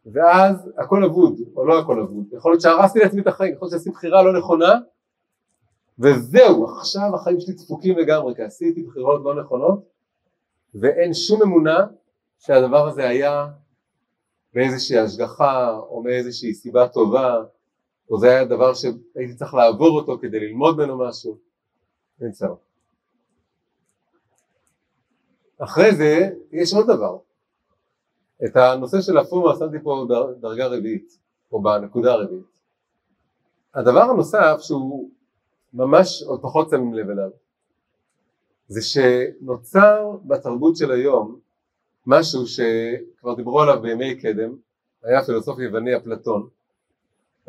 ואז 0.06 0.72
הכל 0.78 1.04
אבוד, 1.04 1.40
או 1.56 1.66
לא 1.66 1.80
הכל 1.80 2.00
אבוד, 2.00 2.26
יכול 2.34 2.52
להיות 2.52 2.62
שהרסתי 2.62 3.00
לעצמי 3.00 3.22
את 3.22 3.28
החיים, 3.28 3.54
יכול 3.54 3.66
להיות 3.66 3.72
שעשיתי 3.72 3.92
בחירה 3.92 4.24
לא 4.24 4.40
נכונה 4.40 4.80
וזהו, 6.00 6.70
עכשיו 6.70 7.16
החיים 7.16 7.40
שלי 7.40 7.54
דפוקים 7.54 7.98
לגמרי 7.98 8.36
כי 8.36 8.42
עשיתי 8.42 8.84
בחירות 8.84 9.22
לא 9.24 9.44
נכונות 9.44 9.91
ואין 10.76 11.14
שום 11.14 11.42
אמונה 11.42 11.88
שהדבר 12.40 12.88
הזה 12.88 13.10
היה 13.10 13.48
באיזושהי 14.54 14.98
השגחה 14.98 15.78
או 15.78 16.04
מאיזושהי 16.04 16.54
סיבה 16.54 16.88
טובה 16.88 17.44
או 18.10 18.18
זה 18.18 18.30
היה 18.30 18.46
דבר 18.46 18.74
שהייתי 18.74 19.36
צריך 19.36 19.54
לעבור 19.54 20.00
אותו 20.00 20.18
כדי 20.22 20.40
ללמוד 20.40 20.78
ממנו 20.78 21.08
משהו, 21.08 21.38
אין 22.22 22.32
צער. 22.32 22.56
אחרי 25.58 25.96
זה 25.96 26.30
יש 26.52 26.74
עוד 26.74 26.86
דבר, 26.88 27.18
את 28.46 28.56
הנושא 28.56 29.02
של 29.02 29.18
הפומה 29.18 29.56
שמתי 29.60 29.78
פה 29.84 30.06
דרגה 30.42 30.68
רביעית, 30.68 31.18
או 31.52 31.62
בנקודה 31.62 32.14
הרביעית. 32.14 32.60
הדבר 33.74 34.02
הנוסף 34.02 34.58
שהוא 34.60 35.10
ממש 35.74 36.24
עוד 36.28 36.42
פחות 36.42 36.70
שמים 36.70 36.94
לב 36.94 37.10
אליו, 37.10 37.30
זה 38.72 38.82
שנוצר 38.82 40.18
בתרבות 40.26 40.76
של 40.76 40.92
היום 40.92 41.40
משהו 42.08 42.48
שכבר 42.48 43.34
דיברו 43.36 43.62
עליו 43.62 43.82
בימי 43.82 44.22
קדם, 44.22 44.56
היה 45.04 45.24
פילוסוף 45.26 45.60
יווני 45.60 45.98
אפלטון, 45.98 46.48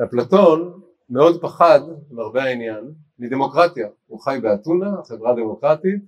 אפלטון 0.04 0.80
מאוד 1.10 1.42
פחד, 1.42 1.80
למרבה 2.10 2.42
העניין, 2.42 2.92
מדמוקרטיה, 3.18 3.88
הוא 4.06 4.20
חי 4.20 4.38
באתונה, 4.42 5.02
חברה 5.04 5.34
דמוקרטית, 5.34 6.02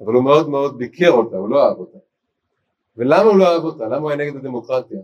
אבל 0.00 0.14
הוא 0.14 0.24
מאוד 0.24 0.48
מאוד 0.48 0.78
ביקר 0.78 1.10
אותה, 1.10 1.36
הוא 1.36 1.48
לא 1.48 1.68
אהב 1.68 1.78
אותה. 1.78 1.98
ולמה 2.96 3.30
הוא 3.30 3.38
לא 3.38 3.52
אהב 3.52 3.64
אותה? 3.64 3.84
למה 3.84 3.96
הוא 3.96 4.10
היה 4.10 4.18
נגד 4.18 4.36
הדמוקרטיה? 4.36 5.00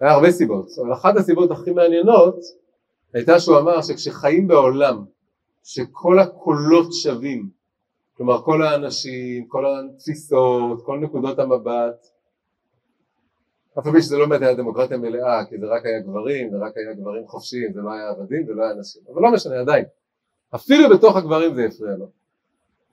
היה 0.00 0.12
הרבה 0.12 0.30
סיבות, 0.30 0.66
אבל 0.82 0.92
אחת 0.92 1.16
הסיבות 1.16 1.50
הכי 1.50 1.70
מעניינות 1.70 2.36
הייתה 3.12 3.40
שהוא 3.40 3.58
אמר 3.58 3.82
שכשחיים 3.82 4.48
בעולם 4.48 5.04
שכל 5.64 6.18
הקולות 6.18 6.92
שווים, 6.92 7.61
כלומר 8.22 8.42
כל 8.42 8.62
האנשים, 8.62 9.46
כל 9.48 9.64
התפיסות, 9.66 10.82
כל 10.84 10.98
נקודות 10.98 11.38
המבט, 11.38 12.06
אף 13.78 13.88
פי 13.88 14.02
שזה 14.02 14.18
לא 14.18 14.26
באמת 14.26 14.42
היה 14.42 14.54
דמוקרטיה 14.54 14.96
מלאה, 14.96 15.44
כי 15.44 15.58
זה 15.58 15.66
רק 15.66 15.86
היה 15.86 16.00
גברים, 16.00 16.50
זה 16.50 16.56
רק 16.56 16.76
היה 16.76 16.94
גברים 16.94 17.26
חופשיים, 17.26 17.72
זה 17.72 17.80
לא 17.80 17.92
היה 17.92 18.08
עבדים, 18.08 18.46
זה 18.46 18.52
לא 18.52 18.64
היה 18.64 18.74
נשים, 18.74 19.02
אבל 19.12 19.22
לא 19.22 19.32
משנה 19.32 19.60
עדיין, 19.60 19.84
אפילו 20.54 20.88
בתוך 20.88 21.16
הגברים 21.16 21.54
זה 21.54 21.64
הפריע 21.64 21.96
לו, 21.96 22.06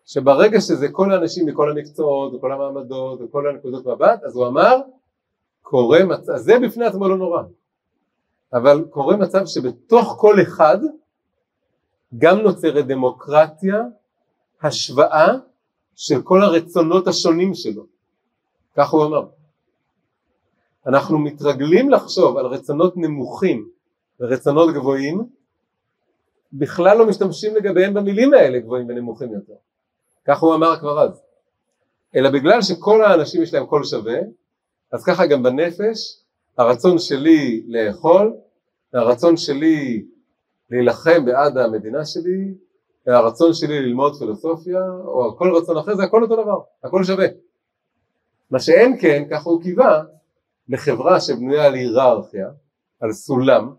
שברגע 0.05 0.61
שזה 0.61 0.87
כל 0.91 1.11
האנשים 1.11 1.45
מכל 1.45 1.71
המקצועות 1.71 2.33
וכל 2.33 2.51
המעמדות 2.51 3.21
וכל 3.21 3.49
הנקודות 3.49 3.85
מבט, 3.85 4.23
אז 4.23 4.35
הוא 4.35 4.47
אמר, 4.47 4.81
קורה 5.61 6.05
מצב, 6.05 6.35
זה 6.35 6.59
בפני 6.59 6.85
עצמו 6.85 7.07
לא 7.07 7.17
נורא, 7.17 7.41
אבל 8.53 8.85
קורה 8.89 9.17
מצב 9.17 9.45
שבתוך 9.45 10.15
כל 10.19 10.35
אחד 10.41 10.77
גם 12.17 12.37
נוצרת 12.39 12.87
דמוקרטיה, 12.87 13.83
השוואה 14.61 15.27
של 15.95 16.21
כל 16.21 16.43
הרצונות 16.43 17.07
השונים 17.07 17.53
שלו, 17.53 17.85
כך 18.75 18.89
הוא 18.89 19.05
אמר. 19.05 19.25
אנחנו 20.87 21.19
מתרגלים 21.19 21.89
לחשוב 21.89 22.37
על 22.37 22.45
רצונות 22.45 22.97
נמוכים 22.97 23.69
ורצונות 24.19 24.73
גבוהים, 24.73 25.29
בכלל 26.53 26.97
לא 26.97 27.05
משתמשים 27.07 27.55
לגביהם 27.55 27.93
במילים 27.93 28.33
האלה 28.33 28.59
גבוהים 28.59 28.89
ונמוכים 28.89 29.33
יותר. 29.33 29.53
כך 30.25 30.39
הוא 30.39 30.55
אמר 30.55 30.79
כבר 30.79 31.03
אז. 31.03 31.21
אלא 32.15 32.29
בגלל 32.29 32.61
שכל 32.61 33.03
האנשים 33.03 33.43
יש 33.43 33.53
להם 33.53 33.65
קול 33.65 33.83
שווה, 33.83 34.19
אז 34.91 35.03
ככה 35.03 35.25
גם 35.25 35.43
בנפש, 35.43 36.19
הרצון 36.57 36.99
שלי 36.99 37.63
לאכול, 37.67 38.33
הרצון 38.93 39.37
שלי 39.37 40.05
להילחם 40.69 41.25
בעד 41.25 41.57
המדינה 41.57 42.05
שלי, 42.05 42.53
הרצון 43.17 43.53
שלי 43.53 43.79
ללמוד 43.79 44.15
פילוסופיה, 44.15 44.79
או 45.05 45.37
כל 45.37 45.55
רצון 45.55 45.77
אחר, 45.77 45.95
זה 45.95 46.03
הכל 46.03 46.23
אותו 46.23 46.43
דבר, 46.43 46.59
הכל 46.83 47.03
שווה. 47.03 47.27
מה 48.51 48.59
שאין 48.59 48.97
כן, 49.01 49.23
ככה 49.31 49.49
הוא 49.49 49.61
קיווה, 49.61 50.03
לחברה 50.69 51.19
שבנויה 51.19 51.65
על 51.65 51.73
היררכיה, 51.73 52.49
על 52.99 53.11
סולם, 53.11 53.73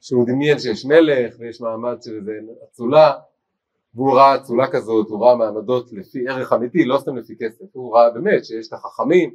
שהוא 0.00 0.26
דמיין 0.26 0.58
שיש 0.58 0.84
מלך 0.84 1.34
ויש 1.38 1.60
מעמד 1.60 2.02
של 2.02 2.16
איזה 2.16 2.52
אצולה, 2.64 3.12
והוא 3.94 4.14
ראה 4.14 4.36
אצולה 4.36 4.66
כזאת, 4.70 5.08
הוא 5.08 5.24
ראה 5.24 5.36
מעמדות 5.36 5.92
לפי 5.92 6.28
ערך 6.28 6.52
אמיתי, 6.52 6.84
לא 6.84 6.98
סתם 6.98 7.16
לפי 7.16 7.34
כסף, 7.40 7.64
הוא 7.72 7.96
ראה 7.96 8.10
באמת 8.10 8.44
שיש 8.44 8.68
את 8.68 8.72
החכמים, 8.72 9.34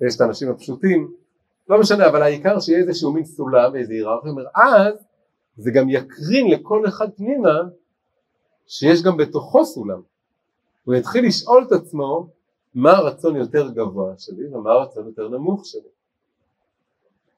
ויש 0.00 0.16
את 0.16 0.20
האנשים 0.20 0.50
הפשוטים, 0.50 1.12
לא 1.68 1.80
משנה, 1.80 2.08
אבל 2.08 2.22
העיקר 2.22 2.60
שיהיה 2.60 2.78
איזשהו 2.78 3.12
מין 3.12 3.24
סולם, 3.24 3.76
איזה 3.76 3.92
היררכיה, 3.92 4.30
אומר 4.30 4.44
אז 4.54 4.94
זה 5.56 5.70
גם 5.70 5.88
יקרין 5.88 6.50
לכל 6.50 6.88
אחד 6.88 7.08
פנימה 7.16 7.60
שיש 8.68 9.02
גם 9.02 9.16
בתוכו 9.16 9.64
סולם, 9.64 10.00
הוא 10.84 10.94
יתחיל 10.94 11.26
לשאול 11.26 11.64
את 11.66 11.72
עצמו 11.72 12.28
מה 12.74 12.90
הרצון 12.90 13.36
יותר 13.36 13.70
גבוה 13.70 14.14
שלי 14.18 14.54
ומה 14.54 14.70
הרצון 14.70 15.06
יותר 15.06 15.28
נמוך 15.28 15.66
שלי. 15.66 15.88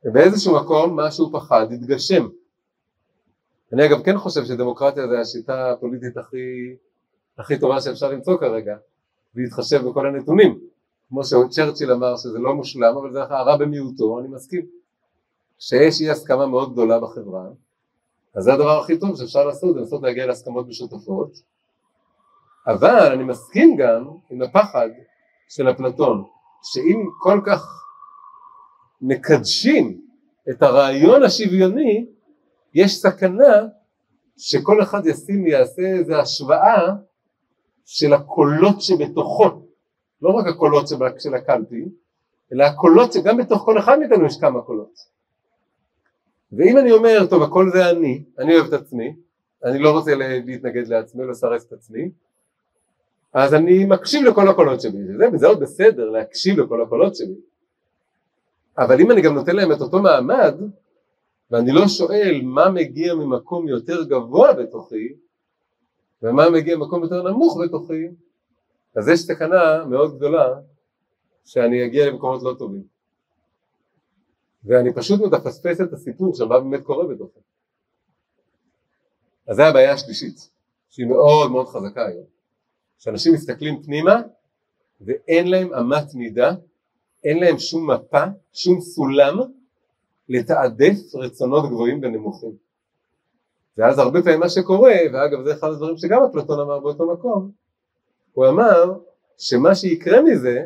ובאיזשהו 0.04 0.56
מקום 0.56 0.96
מה 0.96 1.10
שהוא 1.10 1.32
פחד 1.32 1.72
התגשם. 1.72 2.28
אני 3.72 3.86
אגב 3.86 4.02
כן 4.02 4.18
חושב 4.18 4.44
שדמוקרטיה 4.44 5.08
זה 5.08 5.20
השיטה 5.20 5.70
הפוליטית 5.70 6.16
הכי, 6.16 6.76
הכי 7.38 7.58
טובה 7.58 7.80
שאפשר 7.80 8.10
למצוא 8.10 8.38
כרגע, 8.40 8.76
ולהתחשב 9.34 9.88
בכל 9.88 10.06
הנתונים. 10.06 10.60
כמו 11.08 11.24
שצ'רצ'יל 11.24 11.92
אמר 11.92 12.16
שזה 12.16 12.38
לא 12.38 12.54
מושלם, 12.54 12.96
אבל 12.96 13.12
זה 13.12 13.22
הרע 13.22 13.56
במיעוטו, 13.56 14.20
אני 14.20 14.28
מסכים. 14.28 14.66
כשיש 15.58 16.00
אי 16.00 16.10
הסכמה 16.10 16.46
מאוד 16.46 16.72
גדולה 16.72 17.00
בחברה, 17.00 17.48
אז 18.34 18.44
זה 18.44 18.52
הדבר 18.52 18.80
הכי 18.80 18.98
טוב 18.98 19.16
שאפשר 19.16 19.44
לעשות, 19.44 19.76
לנסות 19.76 20.02
להגיע 20.02 20.26
להסכמות 20.26 20.68
משותפות, 20.68 21.32
אבל 22.66 23.12
אני 23.12 23.24
מסכים 23.24 23.76
גם 23.76 24.04
עם 24.30 24.42
הפחד 24.42 24.88
של 25.48 25.70
אפלטון, 25.70 26.24
שאם 26.62 27.04
כל 27.20 27.40
כך 27.46 27.64
מקדשים 29.00 30.00
את 30.50 30.62
הרעיון 30.62 31.22
השוויוני, 31.22 32.06
יש 32.74 33.00
סכנה 33.00 33.66
שכל 34.36 34.82
אחד 34.82 35.06
ישים, 35.06 35.46
יעשה 35.46 35.82
איזו 35.82 36.14
השוואה 36.14 36.92
של 37.84 38.12
הקולות 38.12 38.80
שבתוכו, 38.80 39.44
לא 40.22 40.30
רק 40.30 40.46
הקולות 40.46 40.88
של 41.18 41.34
הקלפי, 41.34 41.84
אלא 42.52 42.64
הקולות 42.64 43.12
שגם 43.12 43.36
בתוך 43.36 43.62
כל 43.62 43.78
אחד 43.78 43.98
מאיתנו 43.98 44.26
יש 44.26 44.38
כמה 44.40 44.62
קולות. 44.62 45.19
ואם 46.52 46.78
אני 46.78 46.92
אומר, 46.92 47.26
טוב, 47.30 47.42
הכל 47.42 47.70
זה 47.72 47.90
אני, 47.90 48.24
אני 48.38 48.54
אוהב 48.54 48.66
את 48.66 48.72
עצמי, 48.72 49.16
אני 49.64 49.78
לא 49.78 49.90
רוצה 49.90 50.14
להתנגד 50.14 50.88
לעצמי, 50.88 51.26
לסרס 51.26 51.66
את 51.66 51.72
עצמי, 51.72 52.10
אז 53.32 53.54
אני 53.54 53.84
מקשיב 53.84 54.26
לכל 54.26 54.48
הקולות 54.48 54.80
שלי, 54.80 55.14
וזה, 55.14 55.24
וזה 55.32 55.46
עוד 55.46 55.60
בסדר, 55.60 56.10
להקשיב 56.10 56.60
לכל 56.60 56.82
הקולות 56.82 57.16
שלי. 57.16 57.34
אבל 58.78 59.00
אם 59.00 59.10
אני 59.10 59.22
גם 59.22 59.34
נותן 59.34 59.56
להם 59.56 59.72
את 59.72 59.80
אותו 59.80 60.02
מעמד, 60.02 60.54
ואני 61.50 61.72
לא 61.72 61.88
שואל 61.88 62.40
מה 62.44 62.70
מגיע 62.70 63.14
ממקום 63.14 63.68
יותר 63.68 64.04
גבוה 64.04 64.52
בתוכי, 64.52 65.14
ומה 66.22 66.50
מגיע 66.50 66.76
ממקום 66.76 67.02
יותר 67.02 67.22
נמוך 67.22 67.58
בתוכי, 67.64 68.08
אז 68.96 69.08
יש 69.08 69.20
סכנה 69.20 69.84
מאוד 69.84 70.16
גדולה 70.16 70.54
שאני 71.44 71.84
אגיע 71.84 72.10
למקומות 72.10 72.42
לא 72.42 72.54
טובים. 72.58 72.82
ואני 74.64 74.94
פשוט 74.94 75.20
מפספס 75.20 75.80
את 75.80 75.92
הסיפור 75.92 76.34
של 76.34 76.44
מה 76.44 76.60
באמת 76.60 76.82
קורה 76.82 77.06
בתוכי. 77.06 77.40
אז 79.46 79.56
זו 79.56 79.62
הבעיה 79.62 79.92
השלישית, 79.92 80.50
שהיא 80.90 81.06
מאוד 81.06 81.50
מאוד 81.50 81.68
חזקה 81.68 82.06
היום. 82.06 82.24
שאנשים 82.98 83.34
מסתכלים 83.34 83.82
פנימה 83.82 84.22
ואין 85.00 85.50
להם 85.50 85.74
אמת 85.74 86.14
מידה, 86.14 86.54
אין 87.24 87.38
להם 87.38 87.58
שום 87.58 87.90
מפה, 87.90 88.24
שום 88.52 88.80
סולם 88.80 89.38
לתעדף 90.28 91.14
רצונות 91.14 91.70
גבוהים 91.70 92.00
ונמוכים. 92.02 92.56
ואז 93.76 93.98
הרבה 93.98 94.22
פעמים 94.22 94.40
מה 94.40 94.48
שקורה, 94.48 94.94
ואגב 95.12 95.44
זה 95.44 95.52
אחד 95.52 95.68
הדברים 95.68 95.96
שגם 95.96 96.22
אפלטון 96.22 96.60
אמר 96.60 96.80
באותו 96.80 97.12
מקום, 97.12 97.50
הוא 98.32 98.48
אמר 98.48 98.98
שמה 99.38 99.74
שיקרה 99.74 100.22
מזה 100.22 100.64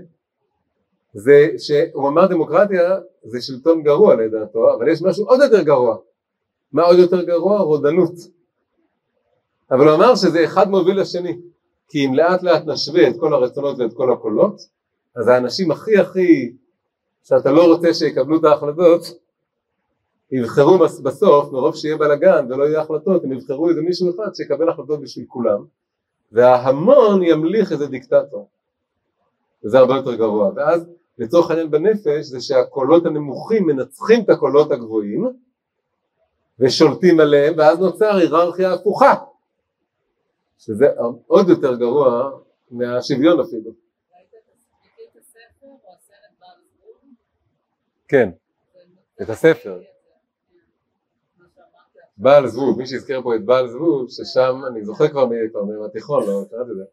זה 1.14 1.49
שהוא 1.59 2.09
אמר 2.09 2.26
דמוקרטיה 2.26 2.99
זה 3.23 3.40
שלטון 3.40 3.83
גרוע 3.83 4.14
לדעתו, 4.14 4.75
אבל 4.75 4.88
יש 4.88 5.02
משהו 5.02 5.26
עוד 5.26 5.40
יותר 5.40 5.62
גרוע. 5.62 5.97
מה 6.73 6.83
עוד 6.83 6.99
יותר 6.99 7.23
גרוע? 7.23 7.59
רודנות. 7.59 8.14
אבל 9.71 9.88
הוא 9.88 9.94
אמר 9.94 10.16
שזה 10.16 10.44
אחד 10.44 10.71
מוביל 10.71 11.00
לשני, 11.00 11.38
כי 11.88 12.06
אם 12.06 12.14
לאט 12.14 12.42
לאט 12.42 12.62
נשווה 12.66 13.09
את 13.09 13.14
כל 13.21 13.35
הרצונות 13.35 13.78
ואת 13.78 13.92
כל 13.94 14.12
הקולות, 14.12 14.61
אז 15.16 15.28
האנשים 15.28 15.71
הכי 15.71 15.99
הכי 15.99 16.52
שאתה 17.25 17.52
לא 17.52 17.73
רוצה 17.73 17.94
שיקבלו 17.94 18.38
את 18.38 18.44
ההחלטות, 18.44 19.00
יבחרו 20.30 20.78
בסוף, 20.78 21.52
מרוב 21.52 21.76
שיהיה 21.76 21.97
בלאגן 21.97 22.52
ולא 22.52 22.64
יהיה 22.64 22.80
החלטות, 22.80 23.25
הם 23.25 23.33
יבחרו 23.33 23.68
איזה 23.68 23.80
מישהו 23.80 24.11
אחד 24.11 24.35
שיקבל 24.35 24.68
החלטות 24.68 25.00
בשביל 25.00 25.25
כולם, 25.28 25.64
וההמון 26.33 27.23
ימליך 27.23 27.73
איזה 27.73 27.87
דיקטטור. 27.87 28.49
וזה 29.64 29.78
הרבה 29.78 29.97
יותר 29.97 30.14
גרוע. 30.14 30.50
ואז 30.56 30.87
לצורך 31.18 31.50
העניין 31.50 31.71
בנפש 31.71 32.26
זה 32.26 32.40
שהקולות 32.40 33.06
הנמוכים 33.06 33.66
מנצחים 33.66 34.25
את 34.25 34.30
הקולות 34.30 34.73
הגבוהים 34.73 35.33
ושולטים 36.59 37.21
עליהם 37.21 37.54
ואז 37.59 37.78
נוצר 37.78 38.16
היררכיה 38.16 38.73
הפוכה 38.73 39.14
שזה 40.59 40.87
עוד 41.26 41.49
יותר 41.49 41.75
גרוע 41.76 42.30
מהשוויון 42.71 43.40
אפילו. 43.40 43.71
כן, 48.09 48.30
את 49.23 49.30
הספר. 49.30 49.80
בעל 52.16 52.47
זבוב, 52.47 52.78
מי 52.78 52.87
שהזכיר 52.87 53.23
פה 53.23 53.35
את 53.37 53.44
בעל 53.44 53.68
זבוב, 53.68 54.06
ששם, 54.09 54.61
אני 54.71 54.85
זוכר 54.85 55.09
כבר 55.09 55.26
מהתיכון, 55.80 56.26
לא 56.26 56.44
קראתי 56.50 56.71
את 56.71 56.76
זה, 56.76 56.85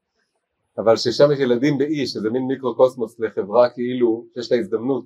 אבל 0.78 0.96
ששם 0.96 1.32
יש 1.32 1.40
ילדים 1.40 1.78
באי, 1.78 2.08
שזה 2.08 2.30
מין 2.30 2.48
מיקרוקוסמוס 2.48 3.20
לחברה 3.20 3.70
כאילו 3.70 4.26
שיש 4.34 4.52
לה 4.52 4.58
הזדמנות 4.58 5.06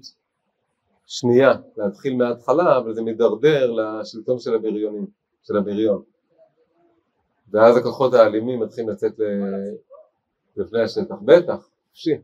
שנייה 1.06 1.54
להתחיל 1.78 2.16
מההתחלה, 2.16 2.78
אבל 2.78 2.94
זה 2.94 3.02
מידרדר 3.02 3.72
לשלטון 3.72 4.40
של 4.40 4.56
הבריונים, 4.56 5.08
של 5.44 5.58
הבריון. 5.58 6.04
ואז 7.52 7.78
הכוחות 7.78 8.14
האלימים 8.14 8.60
מתחילים 8.60 8.90
לצאת 8.90 9.14
לפני 10.58 10.82
השטח, 10.82 11.16
בטח, 11.26 11.70
חופשי. 11.90 12.18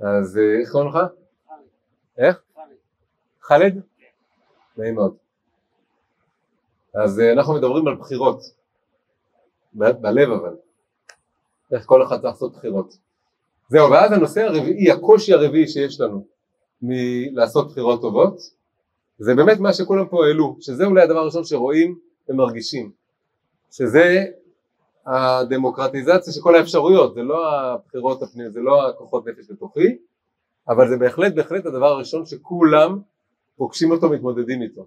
אז 0.00 0.38
אה, 0.38 0.60
איך 0.60 0.70
קוראים 0.72 0.88
לך? 0.88 0.98
איך? 2.18 2.42
חאלד? 3.40 3.80
נעים 4.76 4.94
מאוד. 4.94 5.16
אז 6.94 7.20
אה, 7.20 7.32
אנחנו 7.32 7.54
מדברים 7.54 7.88
על 7.88 7.94
בחירות, 7.94 8.42
בלב 9.72 10.30
אבל, 10.30 10.56
איך 11.72 11.86
כל 11.86 12.02
אחד 12.02 12.16
צריך 12.20 12.34
לעשות 12.34 12.52
בחירות. 12.52 12.96
זהו, 13.68 13.90
ואז 13.90 14.12
הנושא 14.12 14.40
הרביעי, 14.40 14.90
הקושי 14.90 15.32
הרביעי 15.32 15.68
שיש 15.68 16.00
לנו 16.00 16.24
מלעשות 16.82 17.70
בחירות 17.70 18.00
טובות, 18.00 18.40
זה 19.18 19.34
באמת 19.34 19.58
מה 19.58 19.72
שכולם 19.72 20.08
פה 20.08 20.26
העלו, 20.26 20.56
שזה 20.60 20.84
אולי 20.84 21.02
הדבר 21.02 21.18
הראשון 21.18 21.44
שרואים 21.44 21.98
ומרגישים, 22.28 22.90
שזה 23.70 24.24
הדמוקרטיזציה 25.06 26.32
של 26.32 26.40
כל 26.40 26.54
האפשרויות, 26.54 27.14
זה 27.14 27.22
לא 27.22 27.54
הבחירות 27.54 28.22
הפנימיות, 28.22 28.52
זה 28.52 28.60
לא 28.60 28.88
הכוחות 28.88 29.26
נפש 29.26 29.50
בתוכי, 29.50 29.96
אבל 30.68 30.88
זה 30.88 30.96
בהחלט 30.96 31.34
בהחלט 31.34 31.66
הדבר 31.66 31.86
הראשון 31.86 32.26
שכולם 32.26 33.00
פוגשים 33.56 33.90
אותו, 33.90 34.10
מתמודדים 34.10 34.62
איתו. 34.62 34.86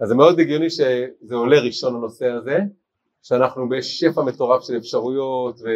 אז 0.00 0.08
זה 0.08 0.14
מאוד 0.14 0.40
הגיוני 0.40 0.70
שזה 0.70 1.34
עולה 1.34 1.60
ראשון 1.60 1.94
הנושא 1.94 2.26
הזה, 2.26 2.58
שאנחנו 3.22 3.68
בשפע 3.68 4.22
מטורף 4.22 4.62
של 4.64 4.76
אפשרויות 4.76 5.60
ו, 5.60 5.68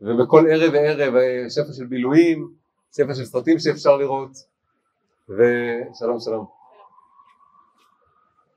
ובכל 0.00 0.46
ערב 0.50 0.72
וערב 0.72 1.14
שפע 1.48 1.72
של 1.72 1.86
בילויים, 1.86 2.48
שפע 2.96 3.14
של 3.14 3.24
סרטים 3.24 3.58
שאפשר 3.58 3.96
לראות 3.96 4.30
ושלום 5.28 6.20
שלום. 6.20 6.46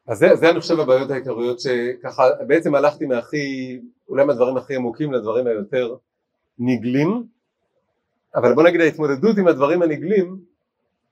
אז 0.07 0.17
זה, 0.17 0.35
זה 0.35 0.49
אני 0.49 0.59
חושב 0.59 0.79
הבעיות 0.79 1.11
העיקריות 1.11 1.59
שככה 1.59 2.23
בעצם 2.47 2.75
הלכתי 2.75 3.05
מהכי, 3.05 3.79
אולי 4.09 4.25
מהדברים 4.25 4.57
הכי 4.57 4.75
עמוקים 4.75 5.13
לדברים 5.13 5.47
היותר 5.47 5.95
נגלים, 6.59 7.23
אבל 8.35 8.53
בוא 8.53 8.63
נגיד 8.63 8.81
ההתמודדות 8.81 9.37
עם 9.37 9.47
הדברים 9.47 9.81
הנגלים 9.81 10.37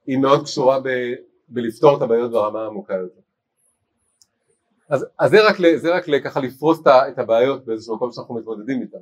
היא 0.08 0.18
מאוד 0.18 0.44
קשורה 0.44 0.80
ב, 0.80 1.14
בלפתור 1.50 1.98
את 1.98 2.02
הבעיות 2.02 2.32
ברמה 2.32 2.64
העמוקה 2.64 2.94
יותר. 2.94 3.23
אז, 4.94 5.06
אז 5.20 5.32
זה 5.32 5.48
רק, 5.48 5.56
זה 5.76 5.96
רק 5.96 6.06
ככה 6.24 6.40
לפרוס 6.40 6.82
את 6.88 7.20
הבעיות 7.20 7.66
באיזשהו 7.66 7.96
מקום 7.96 8.12
שאנחנו 8.12 8.36
מתמודדים 8.36 8.82
איתן. 8.82 8.98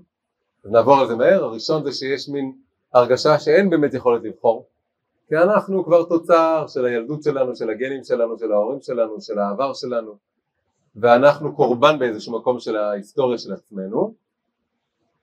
אז 0.65 0.71
נעבור 0.71 0.99
על 0.99 1.08
זה 1.08 1.15
מהר, 1.15 1.43
הראשון 1.43 1.84
זה 1.84 1.91
שיש 1.91 2.30
מין 2.30 2.54
הרגשה 2.93 3.39
שאין 3.39 3.69
באמת 3.69 3.93
יכולת 3.93 4.23
לבחור, 4.23 4.65
כי 5.27 5.38
אנחנו 5.38 5.86
כבר 5.86 6.04
תוצר 6.04 6.65
של 6.67 6.86
הילדות 6.86 7.23
שלנו, 7.23 7.56
של 7.56 7.69
הגנים 7.69 8.04
שלנו, 8.04 8.39
של 8.39 8.51
ההורים 8.51 8.82
שלנו, 8.82 9.21
של 9.21 9.39
העבר 9.39 9.73
שלנו, 9.73 10.17
ואנחנו 10.95 11.56
קורבן 11.56 11.99
באיזשהו 11.99 12.39
מקום 12.39 12.60
של 12.60 12.75
ההיסטוריה 12.75 13.38
של 13.38 13.54
עצמנו. 13.54 14.13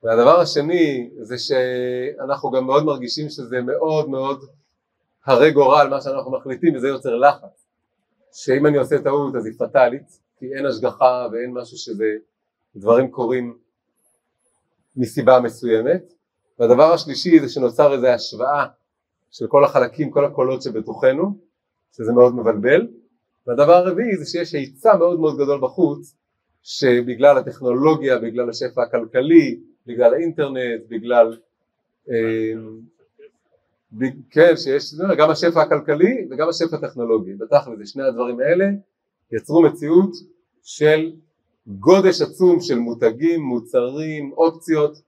והדבר 0.03 0.41
השני 0.41 1.11
זה 1.21 1.37
שאנחנו 1.39 2.51
גם 2.51 2.67
מאוד 2.67 2.85
מרגישים 2.85 3.29
שזה 3.29 3.61
מאוד 3.61 4.09
מאוד 4.09 4.45
הרי 5.27 5.51
גורל 5.51 5.89
מה 5.91 6.01
שאנחנו 6.01 6.31
מחליטים 6.31 6.77
וזה 6.77 6.89
יוצר 6.89 7.17
לחץ, 7.17 7.67
שאם 8.33 8.67
אני 8.67 8.79
עושה 8.79 9.03
טעות 9.03 9.37
אז 9.37 9.47
היא 9.47 9.55
פטאלית, 9.59 10.28
כי 10.39 10.55
אין 10.55 10.67
השגחה 10.67 11.29
ואין 11.33 11.51
משהו 11.53 11.77
שזה, 11.77 12.17
דברים 12.77 13.11
קורים 13.11 13.59
מסיבה 14.97 15.41
מסוימת. 15.41 16.13
והדבר 16.59 16.93
השלישי 16.93 17.41
זה 17.41 17.49
שנוצר 17.49 17.95
איזו 17.95 18.07
השוואה 18.07 18.67
של 19.31 19.47
כל 19.47 19.65
החלקים, 19.65 20.11
כל 20.11 20.25
הקולות 20.25 20.63
שבתוכנו, 20.63 21.39
שזה 21.97 22.13
מאוד 22.13 22.35
מבלבל. 22.35 22.87
והדבר 23.47 23.73
הרביעי 23.73 24.17
זה 24.17 24.27
שיש 24.27 24.55
היצע 24.55 24.97
מאוד 24.97 25.21
מאוד 25.21 25.39
גדול 25.39 25.61
בחוץ, 25.61 26.15
שבגלל 26.63 27.39
הטכנולוגיה, 27.39 28.19
בגלל 28.19 28.51
השפע 28.51 28.83
הכלכלי, 28.83 29.61
בגלל 29.87 30.15
האינטרנט, 30.15 30.81
בגלל... 30.89 31.37
אה, 32.11 32.53
כן, 34.31 34.57
שיש 34.57 34.95
גם 35.19 35.31
השפע 35.31 35.63
הכלכלי 35.63 36.29
וגם 36.31 36.49
השפע 36.49 36.77
הטכנולוגי, 36.77 37.35
בתכל'ס 37.35 37.89
שני 37.89 38.03
הדברים 38.03 38.41
האלה 38.41 38.65
יצרו 39.33 39.63
מציאות 39.63 40.11
של 40.63 41.13
גודש 41.67 42.23
עצום 42.23 42.61
של 42.61 42.79
מותגים, 42.79 43.41
מוצרים, 43.41 44.33
אופציות 44.33 45.03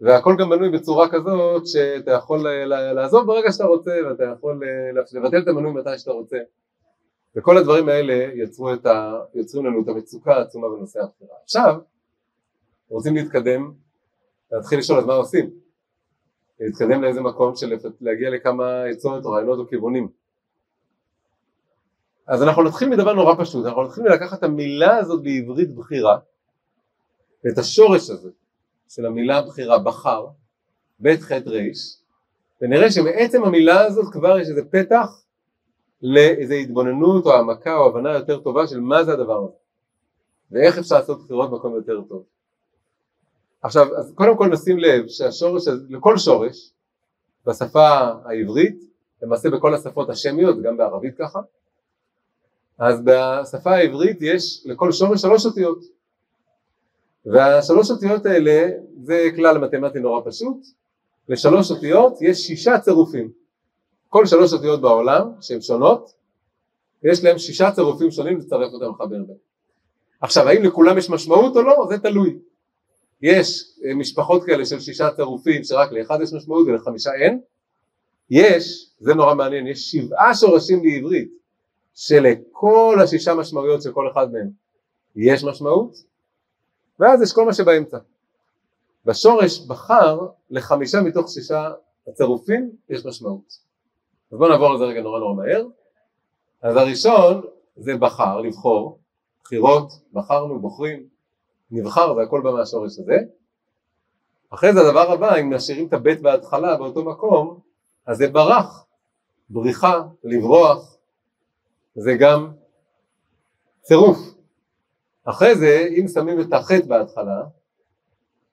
והכל 0.00 0.36
גם 0.38 0.50
בנוי 0.50 0.70
בצורה 0.70 1.08
כזאת 1.10 1.66
שאתה 1.66 2.10
יכול 2.10 2.46
לעזוב 2.94 3.26
ברגע 3.26 3.52
שאתה 3.52 3.64
רוצה 3.64 3.90
ואתה 4.08 4.24
יכול 4.24 4.62
לבטל 5.12 5.42
את 5.42 5.48
המנוי 5.48 5.72
מתי 5.72 5.98
שאתה 5.98 6.10
רוצה 6.10 6.36
וכל 7.36 7.58
הדברים 7.58 7.88
האלה 7.88 8.28
יצרו, 8.34 8.74
את 8.74 8.86
ה, 8.86 9.20
יצרו 9.34 9.62
לנו 9.62 9.82
את 9.82 9.88
המצוקה 9.88 10.34
העצומה 10.34 10.68
בנושא 10.68 11.00
הבחירה. 11.00 11.36
עכשיו 11.44 11.80
רוצים 12.88 13.14
להתקדם, 13.14 13.72
להתחיל 14.52 14.78
לשאול 14.78 14.98
אז 14.98 15.06
מה 15.06 15.14
עושים? 15.14 15.50
להתקדם 16.60 17.02
לאיזה 17.02 17.20
מקום 17.20 17.56
של 17.56 17.76
להגיע 18.00 18.30
לכמה 18.30 18.84
עצות 18.84 19.24
או 19.24 19.30
רעיונות 19.30 19.58
או 19.58 19.68
כיוונים 19.68 20.08
אז 22.32 22.42
אנחנו 22.42 22.62
נתחיל 22.62 22.88
מדבר 22.88 23.12
נורא 23.12 23.34
פשוט, 23.38 23.66
אנחנו 23.66 23.82
נתחיל 23.82 24.04
לקחת 24.04 24.38
את 24.38 24.44
המילה 24.44 24.96
הזאת 24.96 25.22
בעברית 25.22 25.74
בחירה, 25.74 26.18
את 27.52 27.58
השורש 27.58 28.10
הזה 28.10 28.30
של 28.88 29.06
המילה 29.06 29.42
בחירה 29.42 29.78
בחר, 29.78 30.26
ב' 31.00 31.16
ח' 31.16 31.32
ר', 31.32 31.58
ונראה 32.62 32.90
שמעצם 32.90 33.44
המילה 33.44 33.80
הזאת 33.80 34.12
כבר 34.12 34.38
יש 34.38 34.48
איזה 34.48 34.62
פתח 34.70 35.22
לאיזה 36.02 36.54
התבוננות 36.54 37.26
או 37.26 37.32
העמקה 37.32 37.76
או 37.76 37.86
הבנה 37.86 38.12
יותר 38.12 38.40
טובה 38.40 38.66
של 38.66 38.80
מה 38.80 39.04
זה 39.04 39.12
הדבר 39.12 39.44
הזה, 39.44 39.56
ואיך 40.50 40.78
אפשר 40.78 40.94
לעשות 40.94 41.24
בחירות 41.24 41.50
במקום 41.50 41.74
יותר 41.74 42.00
טוב. 42.08 42.24
עכשיו, 43.62 43.96
אז 43.96 44.12
קודם 44.14 44.36
כל 44.36 44.46
נשים 44.46 44.78
לב 44.78 45.08
שהשורש, 45.08 45.62
לכל 45.88 46.18
שורש 46.18 46.72
בשפה 47.46 47.88
העברית, 48.24 48.82
למעשה 49.22 49.50
בכל 49.50 49.74
השפות 49.74 50.10
השמיות, 50.10 50.62
גם 50.62 50.76
בערבית 50.76 51.14
ככה, 51.18 51.40
אז 52.78 53.00
בשפה 53.04 53.70
העברית 53.70 54.18
יש 54.20 54.62
לכל 54.66 54.92
שורש 54.92 55.22
שלוש 55.22 55.46
אותיות 55.46 55.78
והשלוש 57.26 57.90
אותיות 57.90 58.26
האלה 58.26 58.68
זה 59.02 59.28
כלל 59.36 59.58
מתמטי 59.58 59.98
נורא 59.98 60.20
פשוט 60.24 60.56
לשלוש 61.28 61.70
אותיות 61.70 62.22
יש 62.22 62.38
שישה 62.38 62.78
צירופים 62.78 63.42
כל 64.12 64.26
שלוש 64.26 64.52
אותיות 64.52 64.80
בעולם 64.80 65.30
שהן 65.40 65.60
שונות, 65.60 66.12
יש 67.02 67.24
להם 67.24 67.38
שישה 67.38 67.70
צירופים 67.70 68.10
שונים 68.10 68.38
לצרף 68.38 68.72
אותם 68.72 68.90
לחבר 68.90 69.06
בהם. 69.26 69.36
עכשיו 70.20 70.48
האם 70.48 70.62
לכולם 70.62 70.98
יש 70.98 71.10
משמעות 71.10 71.56
או 71.56 71.62
לא? 71.62 71.86
זה 71.88 71.98
תלוי. 71.98 72.38
יש 73.22 73.64
אה, 73.84 73.94
משפחות 73.94 74.44
כאלה 74.44 74.66
של 74.66 74.80
שישה 74.80 75.10
צירופים 75.16 75.64
שרק 75.64 75.92
לאחד 75.92 76.18
יש 76.22 76.32
משמעות 76.32 76.66
ולחמישה 76.66 77.10
אין. 77.14 77.40
יש, 78.30 78.90
זה 78.98 79.14
נורא 79.14 79.34
מעניין, 79.34 79.66
יש 79.66 79.90
שבעה 79.90 80.34
שורשים 80.34 80.82
בעברית 80.82 81.32
שלכל 81.94 82.98
השישה 83.02 83.34
משמעויות 83.34 83.82
של 83.82 83.92
כל 83.92 84.10
אחד 84.12 84.32
מהם 84.32 84.50
יש 85.16 85.44
משמעות, 85.44 85.96
ואז 87.00 87.22
יש 87.22 87.32
כל 87.32 87.44
מה 87.44 87.52
שבאמצע. 87.52 87.98
בשורש 89.04 89.60
בחר 89.66 90.20
לחמישה 90.50 91.00
מתוך 91.00 91.28
שישה 91.28 91.70
הצירופים 92.08 92.70
יש 92.88 93.06
משמעות. 93.06 93.58
אז 94.32 94.38
בואו 94.38 94.50
נעבור 94.50 94.72
על 94.72 94.78
זה 94.78 94.84
רגע 94.84 95.02
נורא 95.02 95.18
נורא 95.20 95.34
מהר. 95.34 95.66
אז 96.62 96.76
הראשון 96.76 97.42
זה 97.76 97.96
בחר, 97.96 98.40
לבחור, 98.40 98.98
בחירות, 99.44 99.92
בחרנו, 100.12 100.58
בוחרים, 100.58 101.06
נבחר 101.70 102.14
והכל 102.16 102.40
בא 102.44 102.50
מהשורש 102.50 102.98
הזה. 102.98 103.16
אחרי 104.50 104.72
זה 104.72 104.80
הדבר 104.80 105.12
הבא, 105.12 105.36
אם 105.36 105.54
משאירים 105.54 105.86
את 105.86 105.92
הבית 105.92 106.22
בהתחלה 106.22 106.76
באותו 106.76 107.04
מקום, 107.04 107.60
אז 108.06 108.16
זה 108.16 108.28
ברח, 108.28 108.86
בריחה, 109.50 110.02
לברוח, 110.24 110.96
זה 111.94 112.14
גם 112.20 112.52
צירוף. 113.80 114.18
אחרי 115.24 115.54
זה, 115.56 115.88
אם 115.98 116.08
שמים 116.08 116.40
את 116.40 116.52
החטא 116.52 116.86
בהתחלה, 116.86 117.42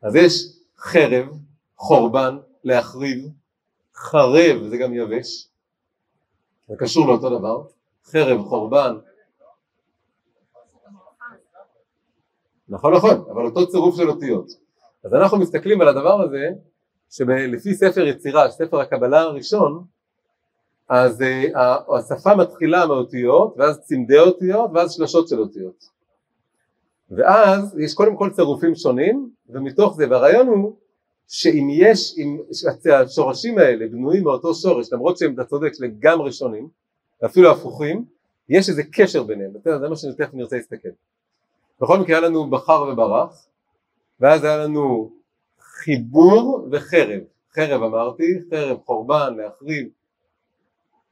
אז 0.02 0.16
יש 0.16 0.34
חרב, 0.78 1.28
חורבן, 1.76 2.38
להחריב, 2.64 3.30
חרב 3.96 4.68
זה 4.70 4.78
גם 4.78 4.94
יבש, 4.94 5.48
זה 6.68 6.76
קשור 6.80 7.08
לאותו 7.08 7.40
דבר, 7.40 7.64
חרב, 8.06 8.42
חורבן, 8.42 8.98
נכון 12.70 12.94
נכון, 12.94 13.26
אבל 13.32 13.46
אותו 13.46 13.68
צירוף 13.68 13.96
של 13.96 14.10
אותיות. 14.10 14.48
אז 15.04 15.14
אנחנו 15.14 15.38
מסתכלים 15.38 15.82
על 15.82 15.88
הדבר 15.88 16.22
הזה, 16.22 16.50
שלפי 17.10 17.74
ספר 17.74 18.02
יצירה, 18.02 18.52
ספר 18.52 18.80
הקבלה 18.80 19.22
הראשון, 19.22 19.86
אז 20.90 21.22
uh, 21.22 21.60
השפה 21.98 22.36
מתחילה 22.36 22.88
מאותיות, 22.88 23.56
ואז 23.58 23.80
צמדי 23.80 24.20
אותיות, 24.20 24.72
ואז 24.74 24.92
שלשות 24.94 25.28
של 25.28 25.40
אותיות. 25.40 25.90
ואז 27.12 27.80
יש 27.80 27.94
קודם 27.94 28.16
כל 28.16 28.30
צירופים 28.30 28.76
שונים, 28.76 29.30
ומתוך 29.50 29.96
זה, 29.96 30.10
והרעיון 30.10 30.48
הוא 30.48 30.76
שאם 31.28 31.68
יש, 31.72 32.16
אם 32.18 32.38
השורשים 32.94 33.58
האלה 33.58 33.88
בנויים 33.88 34.24
מאותו 34.24 34.54
שורש, 34.54 34.94
למרות 34.94 35.18
שהם, 35.18 35.34
אתה 35.34 35.44
צודק, 35.44 35.72
לגמרי 35.80 36.32
שונים, 36.32 36.68
ואפילו 37.22 37.52
הפוכים, 37.52 38.06
יש 38.50 38.70
איזה 38.70 38.84
קשר 38.84 39.24
ביניהם, 39.24 39.52
זה 39.64 39.90
מה 39.90 39.96
שאני 39.96 40.14
תכף 40.14 40.34
נרצה 40.34 40.56
להסתכל. 40.56 40.90
בכל 41.82 42.00
מקרה 42.00 42.18
היה 42.18 42.28
לנו 42.28 42.50
בחר 42.50 42.82
וברח, 42.82 43.48
ואז 44.20 44.44
היה 44.44 44.58
לנו 44.58 45.12
חיבור 45.60 46.68
וחרב, 46.72 47.22
חרב 47.56 47.84
אמרתי, 47.84 48.40
חרב, 48.50 48.78
חורבן, 48.86 49.34
להחריב, 49.38 49.88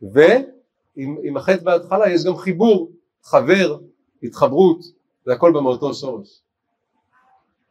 ועם 0.02 1.38
החטא 1.38 1.64
בהתחלה 1.64 2.10
יש 2.10 2.26
גם 2.26 2.38
חיבור, 2.38 2.92
חבר, 3.24 3.78
התחברות, 4.24 4.80
זה 5.26 5.34
הכל 5.34 5.52
במאותו 5.56 5.94
שורש. 5.94 6.42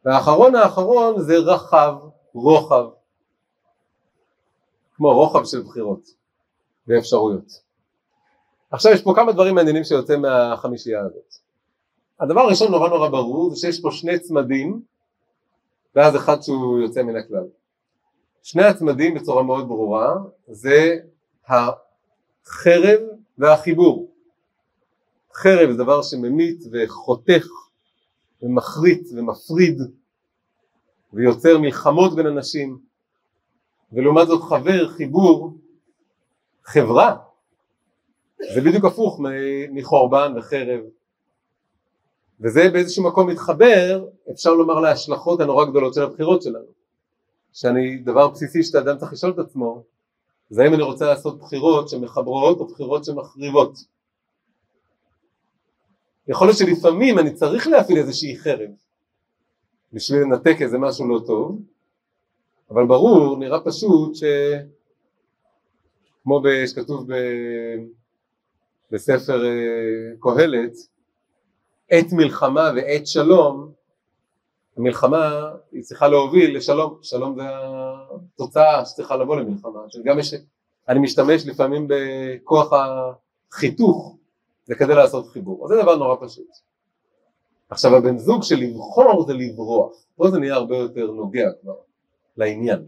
והאחרון 0.05 0.55
האחרון 0.55 1.21
זה 1.21 1.37
רחב, 1.37 1.95
רוחב, 2.33 2.85
כמו 4.95 5.13
רוחב 5.13 5.45
של 5.45 5.61
בחירות 5.61 6.09
ואפשרויות. 6.87 7.67
עכשיו 8.71 8.91
יש 8.91 9.01
פה 9.01 9.13
כמה 9.15 9.31
דברים 9.31 9.55
מעניינים 9.55 9.83
שיוצא 9.83 10.17
מהחמישייה 10.17 11.01
הזאת. 11.01 11.35
הדבר 12.19 12.41
הראשון 12.41 12.71
נורא 12.71 12.89
נורא 12.89 13.09
ברור 13.09 13.49
זה 13.49 13.55
שיש 13.55 13.81
פה 13.81 13.91
שני 13.91 14.19
צמדים 14.19 14.81
ואז 15.95 16.15
אחד 16.15 16.41
שהוא 16.41 16.79
יוצא 16.79 17.03
מן 17.03 17.15
הכלל. 17.15 17.47
שני 18.43 18.63
הצמדים 18.63 19.13
בצורה 19.13 19.43
מאוד 19.43 19.67
ברורה 19.67 20.15
זה 20.47 20.97
החרב 22.47 22.99
והחיבור. 23.37 24.11
חרב 25.33 25.71
זה 25.71 25.77
דבר 25.77 26.01
שממית 26.01 26.63
וחותך 26.71 27.47
ומחריט 28.41 29.07
ומפריד 29.15 29.81
ויוצר 31.13 31.57
מלחמות 31.57 32.15
בין 32.15 32.27
אנשים 32.27 32.79
ולעומת 33.91 34.27
זאת 34.27 34.41
חבר, 34.41 34.89
חיבור, 34.89 35.57
חברה. 36.63 37.17
זה 38.53 38.61
בדיוק 38.61 38.85
הפוך 38.85 39.19
מחורבן 39.71 40.33
וחרב. 40.37 40.79
וזה 42.39 42.69
באיזשהו 42.73 43.03
מקום 43.03 43.29
מתחבר 43.29 44.05
אפשר 44.31 44.53
לומר 44.53 44.79
להשלכות 44.79 45.39
הנורא 45.41 45.65
גדולות 45.65 45.93
של 45.93 46.03
הבחירות 46.03 46.41
שלנו. 46.41 46.77
שאני 47.53 47.97
דבר 47.97 48.27
בסיסי 48.27 48.63
שאתה 48.63 48.79
אדם 48.79 48.97
צריך 48.97 49.13
לשאול 49.13 49.31
את 49.31 49.39
עצמו 49.39 49.83
זה 50.49 50.63
האם 50.63 50.73
אני 50.73 50.83
רוצה 50.83 51.05
לעשות 51.05 51.39
בחירות 51.39 51.89
שמחברות 51.89 52.59
או 52.59 52.67
בחירות 52.67 53.05
שמחריבות. 53.05 53.79
יכול 56.27 56.47
להיות 56.47 56.57
שלפעמים 56.57 57.19
אני 57.19 57.33
צריך 57.33 57.67
להפעיל 57.67 57.97
איזושהי 57.97 58.37
חרב 58.37 58.69
בשביל 59.93 60.21
לנתק 60.21 60.55
איזה 60.61 60.77
משהו 60.77 61.07
לא 61.07 61.19
טוב 61.27 61.61
אבל 62.69 62.85
ברור, 62.85 63.37
נראה 63.37 63.59
פשוט 63.59 64.15
ש... 64.15 64.23
כמו 66.23 66.41
שכתוב 66.67 67.13
ב... 67.13 67.15
בספר 68.91 69.45
אה, 69.45 70.11
קהלת 70.19 70.73
עת 71.89 72.05
מלחמה 72.11 72.71
ועת 72.75 73.07
שלום 73.07 73.71
המלחמה 74.77 75.51
היא 75.71 75.83
צריכה 75.83 76.07
להוביל 76.07 76.57
לשלום, 76.57 76.99
שלום 77.01 77.35
זה 77.39 77.43
התוצאה 78.15 78.85
שצריכה 78.85 79.15
לבוא 79.15 79.35
למלחמה, 79.35 79.79
גם 80.03 80.19
יש, 80.19 80.33
אני 80.89 80.99
משתמש 80.99 81.47
לפעמים 81.47 81.87
בכוח 81.89 82.71
החיתוך 82.73 84.17
זה 84.65 84.75
כדי 84.75 84.95
לעשות 84.95 85.27
חיבור, 85.27 85.65
אז 85.65 85.69
זה 85.69 85.81
דבר 85.81 85.95
נורא 85.95 86.15
פשוט. 86.27 86.47
עכשיו 87.69 87.95
הבן 87.95 88.17
זוג 88.17 88.43
של 88.43 88.55
לבחור 88.55 89.25
זה 89.27 89.33
לברוח, 89.33 90.05
פה 90.15 90.29
זה 90.31 90.39
נהיה 90.39 90.55
הרבה 90.55 90.77
יותר 90.77 91.11
נוגע 91.11 91.49
כבר 91.61 91.75
לעניין. 92.37 92.85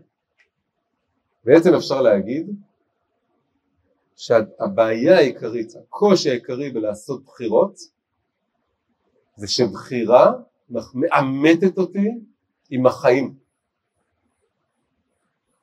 בעצם 1.43 1.73
אפשר 1.73 2.01
להגיד 2.01 2.49
שהבעיה 4.15 5.17
העיקרית, 5.17 5.73
הקושי 5.75 6.29
העיקרי 6.29 6.69
בלעשות 6.69 7.23
בחירות 7.25 7.79
זה 9.35 9.47
שבחירה 9.47 10.33
מאמתת 10.69 11.77
אותי 11.77 12.09
עם 12.69 12.85
החיים. 12.85 13.33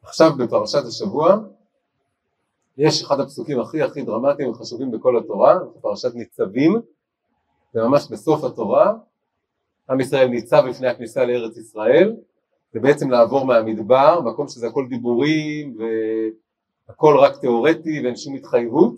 עכשיו 0.02 0.30
בפרשת 0.38 0.84
השבוע 0.86 1.36
יש 2.78 3.02
אחד 3.02 3.20
הפסוקים 3.20 3.60
הכי 3.60 3.82
הכי 3.82 4.02
דרמטיים 4.02 4.50
וחשובים 4.50 4.90
בכל 4.90 5.18
התורה, 5.18 5.58
פרשת 5.80 6.14
ניצבים, 6.14 6.80
זה 7.72 7.82
ממש 7.82 8.08
בסוף 8.10 8.44
התורה, 8.44 8.94
עם 9.90 10.00
ישראל 10.00 10.28
ניצב 10.28 10.64
לפני 10.68 10.88
הכניסה 10.88 11.24
לארץ 11.24 11.56
ישראל, 11.56 12.16
זה 12.72 12.80
בעצם 12.80 13.10
לעבור 13.10 13.46
מהמדבר, 13.46 14.20
מקום 14.20 14.48
שזה 14.48 14.66
הכל 14.66 14.86
דיבורים 14.88 15.78
והכל 16.88 17.16
רק 17.18 17.36
תיאורטי 17.40 18.00
ואין 18.04 18.16
שום 18.16 18.34
התחייבות, 18.34 18.94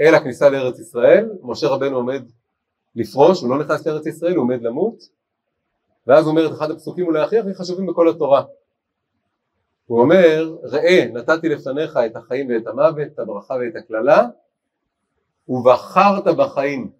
אל 0.00 0.14
הכניסה 0.14 0.50
לארץ 0.50 0.78
ישראל, 0.78 1.30
משה 1.42 1.68
רבנו 1.68 1.96
עומד 1.96 2.22
לפרוש, 2.94 3.42
הוא 3.42 3.50
לא 3.50 3.58
נכנס 3.58 3.86
לארץ 3.86 4.06
ישראל, 4.06 4.34
הוא 4.34 4.42
עומד 4.42 4.62
למות, 4.62 5.15
ואז 6.06 6.24
הוא 6.24 6.30
אומר 6.30 6.46
את 6.46 6.52
אחד 6.52 6.70
הפסוקים 6.70 7.06
אולי 7.06 7.22
הכי 7.22 7.38
הכי 7.38 7.54
חשובים 7.54 7.86
בכל 7.86 8.08
התורה, 8.08 8.42
הוא 9.86 10.00
אומר, 10.00 10.56
ראה 10.62 11.06
נתתי 11.12 11.48
לפניך 11.48 11.96
את 12.06 12.16
החיים 12.16 12.48
ואת 12.48 12.66
המוות, 12.66 13.08
את 13.14 13.18
הברכה 13.18 13.54
ואת 13.54 13.76
הקללה, 13.76 14.22
ובחרת 15.48 16.24
בחיים 16.36 16.90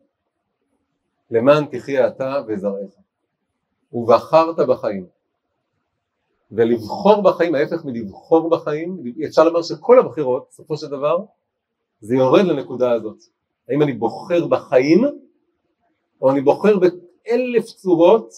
למען 1.30 1.64
תחיה 1.64 2.08
אתה 2.08 2.42
וזרעך. 2.48 2.90
ובחרת 3.92 4.56
בחיים. 4.56 5.06
ולבחור 6.50 7.22
בחיים, 7.22 7.54
ההפך 7.54 7.84
מלבחור 7.84 8.50
בחיים, 8.50 9.02
אפשר 9.26 9.44
לומר 9.44 9.62
שכל 9.62 9.98
הבחירות, 9.98 10.46
בסופו 10.50 10.76
של 10.76 10.86
דבר, 10.86 11.24
זה 12.00 12.14
יורד 12.14 12.44
לנקודה 12.44 12.92
הזאת. 12.92 13.18
האם 13.68 13.82
אני 13.82 13.92
בוחר 13.92 14.46
בחיים, 14.46 15.04
או 16.22 16.30
אני 16.30 16.40
בוחר 16.40 16.78
באלף 16.78 17.64
צורות 17.64 18.32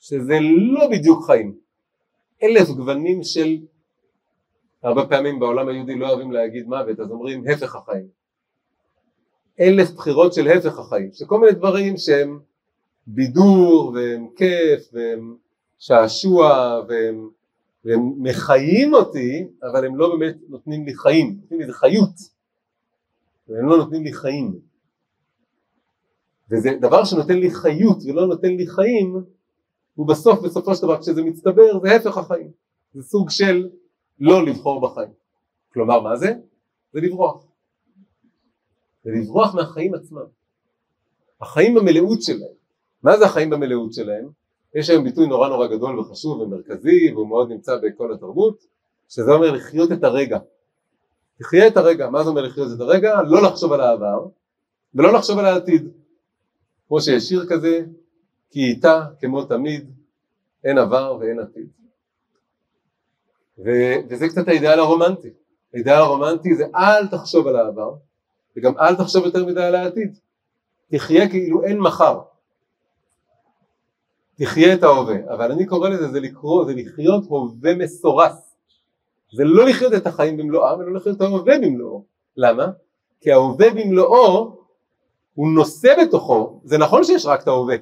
שזה 0.00 0.38
לא 0.72 0.88
בדיוק 0.90 1.26
חיים. 1.26 1.54
אלף 2.42 2.68
גוונים 2.68 3.22
של 3.22 3.58
הרבה 4.82 5.06
פעמים 5.06 5.40
בעולם 5.40 5.68
היהודי 5.68 5.94
לא 5.94 6.08
אוהבים 6.08 6.32
להגיד 6.32 6.66
מוות, 6.66 7.00
אז 7.00 7.10
אומרים 7.10 7.44
הפך 7.48 7.76
החיים. 7.76 8.08
אלף 9.60 9.90
בחירות 9.90 10.34
של 10.34 10.48
הפך 10.48 10.78
החיים, 10.78 11.12
שכל 11.12 11.40
מיני 11.40 11.52
דברים 11.52 11.96
שהם 11.96 12.40
בידור 13.06 13.92
והם 13.94 14.28
כיף 14.36 14.90
והם 14.92 15.36
שעשוע 15.78 16.80
והם, 16.88 17.28
והם 17.84 18.12
מחיים 18.18 18.94
אותי, 18.94 19.48
אבל 19.62 19.86
הם 19.86 19.96
לא 19.96 20.16
באמת 20.16 20.36
נותנים 20.48 20.86
לי 20.86 20.94
חיים, 20.94 21.38
נותנים 21.40 21.60
לי 21.60 21.72
חיות. 21.72 22.14
והם 23.48 23.68
לא 23.68 23.76
נותנים 23.76 24.04
לי 24.04 24.12
חיים. 24.12 24.60
וזה 26.50 26.70
דבר 26.80 27.04
שנותן 27.04 27.38
לי 27.38 27.50
חיות 27.50 27.98
ולא 28.06 28.26
נותן 28.26 28.48
לי 28.48 28.66
חיים, 28.66 29.24
הוא 29.94 30.06
בסוף, 30.06 30.40
בסופו 30.40 30.74
של 30.74 30.82
דבר, 30.82 31.00
כשזה 31.00 31.22
מצטבר, 31.22 31.80
זה 31.82 31.96
הפך 31.96 32.18
החיים. 32.18 32.50
זה 32.94 33.02
סוג 33.02 33.30
של 33.30 33.68
לא 34.18 34.46
לבחור 34.46 34.80
בחיים. 34.80 35.12
כלומר, 35.72 36.00
מה 36.00 36.16
זה? 36.16 36.32
זה 36.92 37.00
לברוח. 37.00 37.46
זה 39.04 39.10
לברוח 39.10 39.54
מהחיים 39.54 39.94
עצמם. 39.94 40.26
החיים 41.40 41.74
במלאות 41.74 42.22
שלהם. 42.22 42.54
מה 43.02 43.18
זה 43.18 43.26
החיים 43.26 43.50
במלאות 43.50 43.92
שלהם? 43.92 44.28
יש 44.74 44.90
היום 44.90 45.04
ביטוי 45.04 45.26
נורא 45.26 45.48
נורא 45.48 45.66
גדול 45.66 45.98
וחשוב 45.98 46.40
ומרכזי 46.40 47.12
והוא 47.12 47.28
מאוד 47.28 47.48
נמצא 47.48 47.76
בכל 47.76 48.12
התרבות 48.12 48.66
שזה 49.08 49.32
אומר 49.32 49.52
לחיות 49.52 49.92
את 49.92 50.04
הרגע 50.04 50.38
תחיה 51.38 51.66
את 51.66 51.76
הרגע, 51.76 52.10
מה 52.10 52.22
זה 52.24 52.30
אומר 52.30 52.42
לחיות 52.42 52.68
את 52.76 52.80
הרגע? 52.80 53.22
לא 53.22 53.42
לחשוב 53.42 53.72
על 53.72 53.80
העבר 53.80 54.26
ולא 54.94 55.12
לחשוב 55.12 55.38
על 55.38 55.44
העתיד 55.44 55.88
כמו 56.88 57.00
שיש 57.00 57.22
שיר 57.22 57.46
כזה 57.48 57.84
כי 58.50 58.60
איתה 58.60 59.04
כמו 59.20 59.44
תמיד 59.44 59.90
אין 60.64 60.78
עבר 60.78 61.16
ואין 61.20 61.38
עתיד 61.38 61.68
ו- 63.58 64.08
וזה 64.08 64.28
קצת 64.28 64.48
האידאל 64.48 64.78
הרומנטי 64.78 65.30
האידאל 65.74 65.94
הרומנטי 65.94 66.54
זה 66.54 66.64
אל 66.74 67.06
תחשוב 67.06 67.46
על 67.46 67.56
העבר 67.56 67.94
וגם 68.56 68.78
אל 68.78 68.96
תחשוב 68.96 69.24
יותר 69.24 69.46
מדי 69.46 69.62
על 69.62 69.74
העתיד 69.74 70.18
תחיה 70.90 71.28
כאילו 71.28 71.64
אין 71.64 71.78
מחר 71.78 72.20
תחיה 74.40 74.74
את 74.74 74.82
ההווה, 74.82 75.16
אבל 75.34 75.52
אני 75.52 75.66
קורא 75.66 75.88
לזה, 75.88 76.08
זה 76.08 76.20
לקרוא, 76.20 76.64
זה 76.64 76.72
לחיות 76.74 77.24
הווה 77.28 77.74
מסורס. 77.74 78.56
זה 79.32 79.44
לא 79.44 79.66
לחיות 79.66 79.92
את 79.94 80.06
החיים 80.06 80.36
במלואם, 80.36 80.78
ולא 80.78 80.94
לחיות 80.94 81.16
את 81.16 81.20
ההווה 81.20 81.58
במלואו. 81.58 82.04
למה? 82.36 82.66
כי 83.20 83.32
ההווה 83.32 83.70
במלואו 83.70 84.56
הוא 85.34 85.48
נושא 85.48 85.94
בתוכו, 86.02 86.60
זה 86.64 86.78
נכון 86.78 87.04
שיש 87.04 87.26
רק 87.26 87.42
את 87.42 87.48
ההווה. 87.48 87.76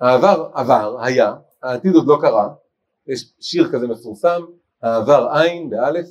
העבר 0.00 0.50
עבר, 0.54 0.96
היה, 1.00 1.34
העתיד 1.62 1.94
עוד 1.94 2.06
לא 2.06 2.18
קרה, 2.20 2.48
יש 3.06 3.32
שיר 3.40 3.72
כזה 3.72 3.88
מפורסם, 3.88 4.42
העבר 4.82 5.28
עין 5.32 5.70
באלף, 5.70 6.06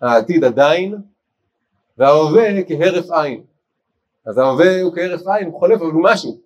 העתיד 0.00 0.44
עדיין, 0.44 0.94
וההווה 1.98 2.62
כהרף 2.68 3.10
עין. 3.10 3.42
אז 4.26 4.38
ההווה 4.38 4.82
הוא 4.82 4.94
כהרף 4.94 5.26
עין, 5.26 5.46
הוא 5.46 5.58
חולף 5.58 5.80
אבל 5.80 5.90
הוא 5.90 6.04
משהו. 6.04 6.40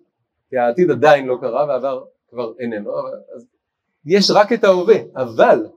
כי 0.49 0.57
העתיד 0.57 0.91
עדיין 0.91 1.25
לא 1.25 1.37
קרה 1.41 1.65
והעבר 1.67 2.03
כבר 2.29 2.53
איננו, 2.59 2.91
אז 3.35 3.45
יש 4.05 4.31
רק 4.31 4.53
את 4.53 4.63
ההווה, 4.63 4.95
אבל 5.15 5.67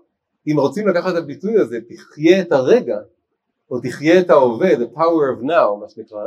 אם 0.46 0.56
רוצים 0.58 0.88
לקחת 0.88 1.12
את 1.12 1.16
הביטוי 1.16 1.58
הזה, 1.58 1.78
תחיה 1.88 2.40
את 2.40 2.52
הרגע, 2.52 2.98
או 3.70 3.80
תחיה 3.80 4.20
את 4.20 4.30
ההווה, 4.30 4.72
the 4.72 4.96
power 4.96 5.38
of 5.38 5.44
now, 5.44 5.80
מה 5.80 5.88
שנקרא, 5.88 6.20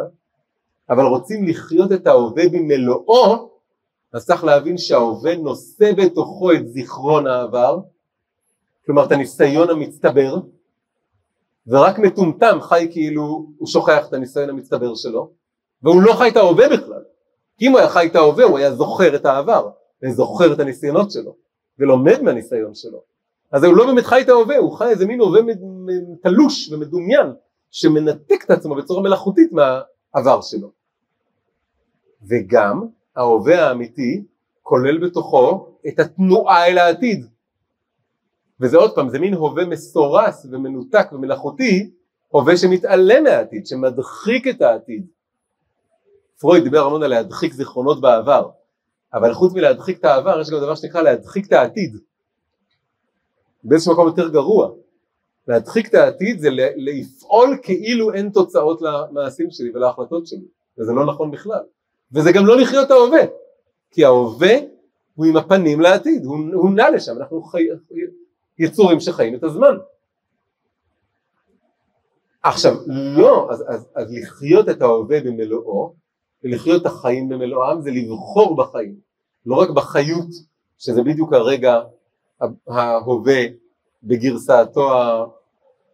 אבל 0.90 1.04
רוצים 1.04 1.48
לחיות 1.48 1.92
את 1.92 2.08
ההווה 2.08 2.44
במלואו, 2.52 3.51
אז 4.14 4.26
צריך 4.26 4.44
להבין 4.44 4.78
שההווה 4.78 5.38
נושא 5.38 5.92
בתוכו 5.98 6.52
את 6.52 6.68
זיכרון 6.68 7.28
העבר, 7.28 7.80
כלומר 8.86 9.06
את 9.06 9.12
הניסיון 9.12 9.70
המצטבר, 9.70 10.40
ורק 11.68 12.00
מטומטם 12.00 12.58
חי 12.62 12.88
כאילו 12.92 13.46
הוא 13.58 13.68
שוכח 13.68 14.08
את 14.08 14.14
הניסיון 14.14 14.50
המצטבר 14.50 14.96
שלו, 14.96 15.32
והוא 15.84 16.02
לא 16.02 16.14
חי 16.14 16.30
את 16.30 16.38
ההווה 16.38 16.70
בכלל. 16.70 17.04
כי 17.62 17.68
אם 17.68 17.72
הוא 17.72 17.80
היה 17.80 17.90
חי 17.90 18.08
את 18.08 18.16
ההווה 18.16 18.44
הוא 18.44 18.58
היה 18.58 18.76
זוכר 18.76 19.16
את 19.16 19.26
העבר 19.26 19.70
וזוכר 20.04 20.54
את 20.54 20.60
הניסיונות 20.60 21.12
שלו 21.12 21.36
ולומד 21.80 22.22
מהניסיון 22.22 22.76
שלו 22.76 23.04
אז 23.52 23.64
הוא 23.64 23.78
לא 23.78 23.86
באמת 23.86 24.04
חי 24.04 24.22
את 24.22 24.30
ההווה 24.30 24.58
הוא 24.58 24.78
חי 24.78 24.88
איזה 24.90 25.06
מין 25.06 25.20
הווה 25.20 25.42
תלוש 26.24 26.72
ומדומיין 26.72 27.28
שמנתק 27.72 28.46
את 28.46 28.52
עצמו 28.52 28.76
בצורה 28.76 29.02
מלאכותית 29.02 29.52
מהעבר 29.52 30.42
שלו 30.42 30.72
וגם 32.30 32.88
ההווה 33.16 33.68
האמיתי 33.68 34.24
כולל 34.62 35.08
בתוכו 35.08 35.68
את 35.88 36.00
התנועה 36.00 36.68
אל 36.68 36.78
העתיד 36.78 37.26
וזה 38.60 38.78
עוד 38.78 38.96
פעם 38.96 39.10
זה 39.10 39.20
מין 39.20 39.34
הווה 39.34 39.66
מסורס 39.66 40.46
ומנותק 40.52 41.08
ומלאכותי 41.12 41.92
הווה 42.30 42.58
שמתעלם 42.58 43.24
מהעתיד 43.24 43.68
שמדחיק 43.68 44.48
את 44.48 44.62
העתיד 44.62 45.06
פרויד 46.42 46.64
דיבר 46.64 46.86
המון 46.86 47.04
על 47.04 47.10
להדחיק 47.10 47.54
זיכרונות 47.54 48.02
בעבר, 48.02 48.50
אבל 49.14 49.34
חוץ 49.34 49.54
מלהדחיק 49.54 50.00
את 50.00 50.06
העבר 50.06 50.42
יש 50.42 50.50
גם 50.50 50.58
דבר 50.58 50.76
שנקרא 50.76 51.02
להדחיק 51.02 51.48
את 51.48 51.52
העתיד. 51.52 51.98
באיזשהו 53.64 53.94
מקום 53.94 54.08
יותר 54.08 54.30
גרוע. 54.30 54.72
להדחיק 55.48 55.88
את 55.90 55.94
העתיד 55.94 56.40
זה 56.40 56.50
לפעול 56.76 57.58
כאילו 57.64 58.14
אין 58.14 58.30
תוצאות 58.30 58.82
למעשים 58.82 59.52
שלי 59.52 59.72
ולהחלטות 59.74 60.28
שלי, 60.28 60.46
וזה 60.78 60.92
לא 60.92 61.06
נכון 61.06 61.32
בכלל. 61.32 61.64
וזה 62.14 62.32
גם 62.32 62.46
לא 62.46 62.58
לחיות 62.58 62.92
ההווה, 62.92 63.22
כי 63.92 64.06
ההווה 64.06 64.58
הוא 65.16 65.26
עם 65.26 65.38
הפנים 65.38 65.82
לעתיד, 65.82 66.26
הוא, 66.26 66.38
הוא 66.54 66.70
נע 66.72 66.90
לשם, 66.90 67.18
אנחנו 67.18 67.42
חי... 67.44 67.68
יצורים 68.60 69.00
שחיים 69.00 69.36
את 69.36 69.44
הזמן. 69.44 69.78
עכשיו, 72.44 72.74
לא, 72.88 73.48
אז, 73.52 73.64
אז, 73.68 73.88
אז 73.96 74.14
לחיות 74.14 74.70
את 74.70 74.82
ההווה 74.82 75.22
במלואו 75.22 75.94
ולחיות 76.44 76.82
את 76.82 76.86
החיים 76.86 77.30
במלואם 77.30 77.82
זה 77.82 77.92
לבחור 77.92 78.56
בחיים, 78.56 78.96
לא 79.46 79.56
רק 79.56 79.70
בחיות 79.70 80.28
שזה 80.78 81.04
בדיוק 81.04 81.34
הרגע 81.34 81.82
ההווה 82.68 83.42
בגרסתו 84.04 84.90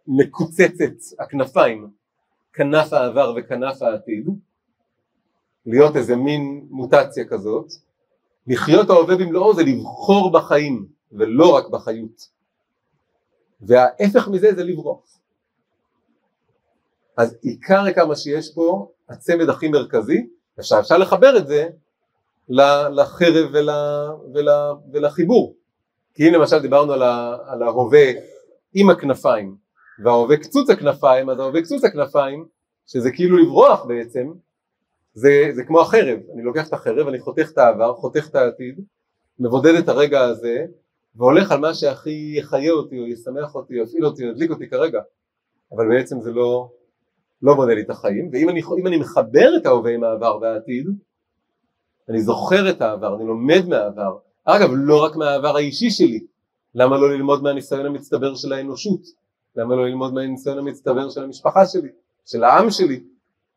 המקוצצת 0.08 0.84
הכנפיים, 1.18 1.90
כנף 2.52 2.92
העבר 2.92 3.34
וכנף 3.36 3.82
העתיד, 3.82 4.28
להיות 5.68 5.96
איזה 5.96 6.16
מין 6.16 6.66
מוטציה 6.70 7.24
כזאת, 7.24 7.72
לחיות 8.46 8.90
ההווה 8.90 9.16
במלואו 9.16 9.54
זה 9.54 9.62
לבחור 9.62 10.32
בחיים 10.32 10.86
ולא 11.12 11.56
רק 11.56 11.68
בחיות, 11.68 12.28
וההפך 13.60 14.28
מזה 14.28 14.54
זה 14.54 14.64
לברוח. 14.64 15.18
אז 17.16 17.36
עיקר 17.42 17.92
כמה 17.92 18.16
שיש 18.16 18.54
פה, 18.54 18.88
הצמד 19.08 19.48
הכי 19.48 19.68
מרכזי, 19.68 20.26
עכשיו 20.58 20.80
אפשר 20.80 20.98
לחבר 20.98 21.36
את 21.36 21.46
זה 21.46 21.68
לחרב 22.90 23.50
ול, 23.52 23.70
ול, 24.34 24.48
ולחיבור. 24.92 25.54
כי 26.14 26.28
אם 26.28 26.34
למשל 26.34 26.58
דיברנו 26.58 26.92
על, 26.92 27.02
ה, 27.02 27.36
על 27.46 27.62
ההווה 27.62 28.10
עם 28.74 28.90
הכנפיים 28.90 29.56
וההווה 30.04 30.36
קצוץ 30.36 30.70
הכנפיים 30.70 31.30
אז 31.30 31.38
ההווה 31.40 31.62
קצוץ 31.62 31.84
הכנפיים 31.84 32.46
שזה 32.86 33.10
כאילו 33.10 33.36
לברוח 33.36 33.84
בעצם 33.84 34.32
זה, 35.18 35.50
זה 35.54 35.64
כמו 35.64 35.80
החרב. 35.80 36.18
אני 36.34 36.42
לוקח 36.42 36.68
את 36.68 36.72
החרב 36.72 37.08
אני 37.08 37.18
חותך 37.18 37.50
את 37.52 37.58
העבר 37.58 37.94
חותך 37.94 38.28
את 38.30 38.34
העתיד 38.34 38.80
מבודד 39.38 39.74
את 39.74 39.88
הרגע 39.88 40.20
הזה 40.20 40.64
והולך 41.16 41.52
על 41.52 41.60
מה 41.60 41.74
שהכי 41.74 42.34
יחיה 42.36 42.72
אותי 42.72 42.98
או 42.98 43.06
ישמח 43.06 43.54
אותי 43.54 43.78
או 43.78 43.84
יפעיל 43.84 44.06
אותי 44.06 44.24
או 44.24 44.28
ידליק 44.28 44.50
אותי 44.50 44.68
כרגע. 44.68 45.00
אבל 45.72 45.88
בעצם 45.88 46.20
זה 46.20 46.32
לא, 46.32 46.68
לא 47.42 47.54
בונה 47.54 47.74
לי 47.74 47.80
את 47.80 47.90
החיים, 47.90 48.30
ואם 48.32 48.48
אני, 48.48 48.60
אני 48.86 48.96
מחבר 48.96 49.56
את 49.56 49.66
ההווה 49.66 49.94
עם 49.94 50.04
העבר 50.04 50.38
והעתיד, 50.42 50.86
אני 52.08 52.20
זוכר 52.20 52.70
את 52.70 52.82
העבר, 52.82 53.16
אני 53.16 53.24
לומד 53.24 53.68
מהעבר, 53.68 54.18
אגב 54.44 54.70
לא 54.72 55.04
רק 55.04 55.16
מהעבר 55.16 55.56
האישי 55.56 55.90
שלי, 55.90 56.26
למה 56.74 56.98
לא 56.98 57.12
ללמוד 57.12 57.42
מהניסיון 57.42 57.86
המצטבר 57.86 58.34
של 58.34 58.52
האנושות, 58.52 59.00
למה 59.56 59.76
לא 59.76 59.86
ללמוד 59.86 60.14
מהניסיון 60.14 60.58
המצטבר 60.58 61.10
של 61.10 61.22
המשפחה 61.22 61.66
שלי, 61.66 61.88
של 62.26 62.44
העם 62.44 62.70
שלי, 62.70 63.00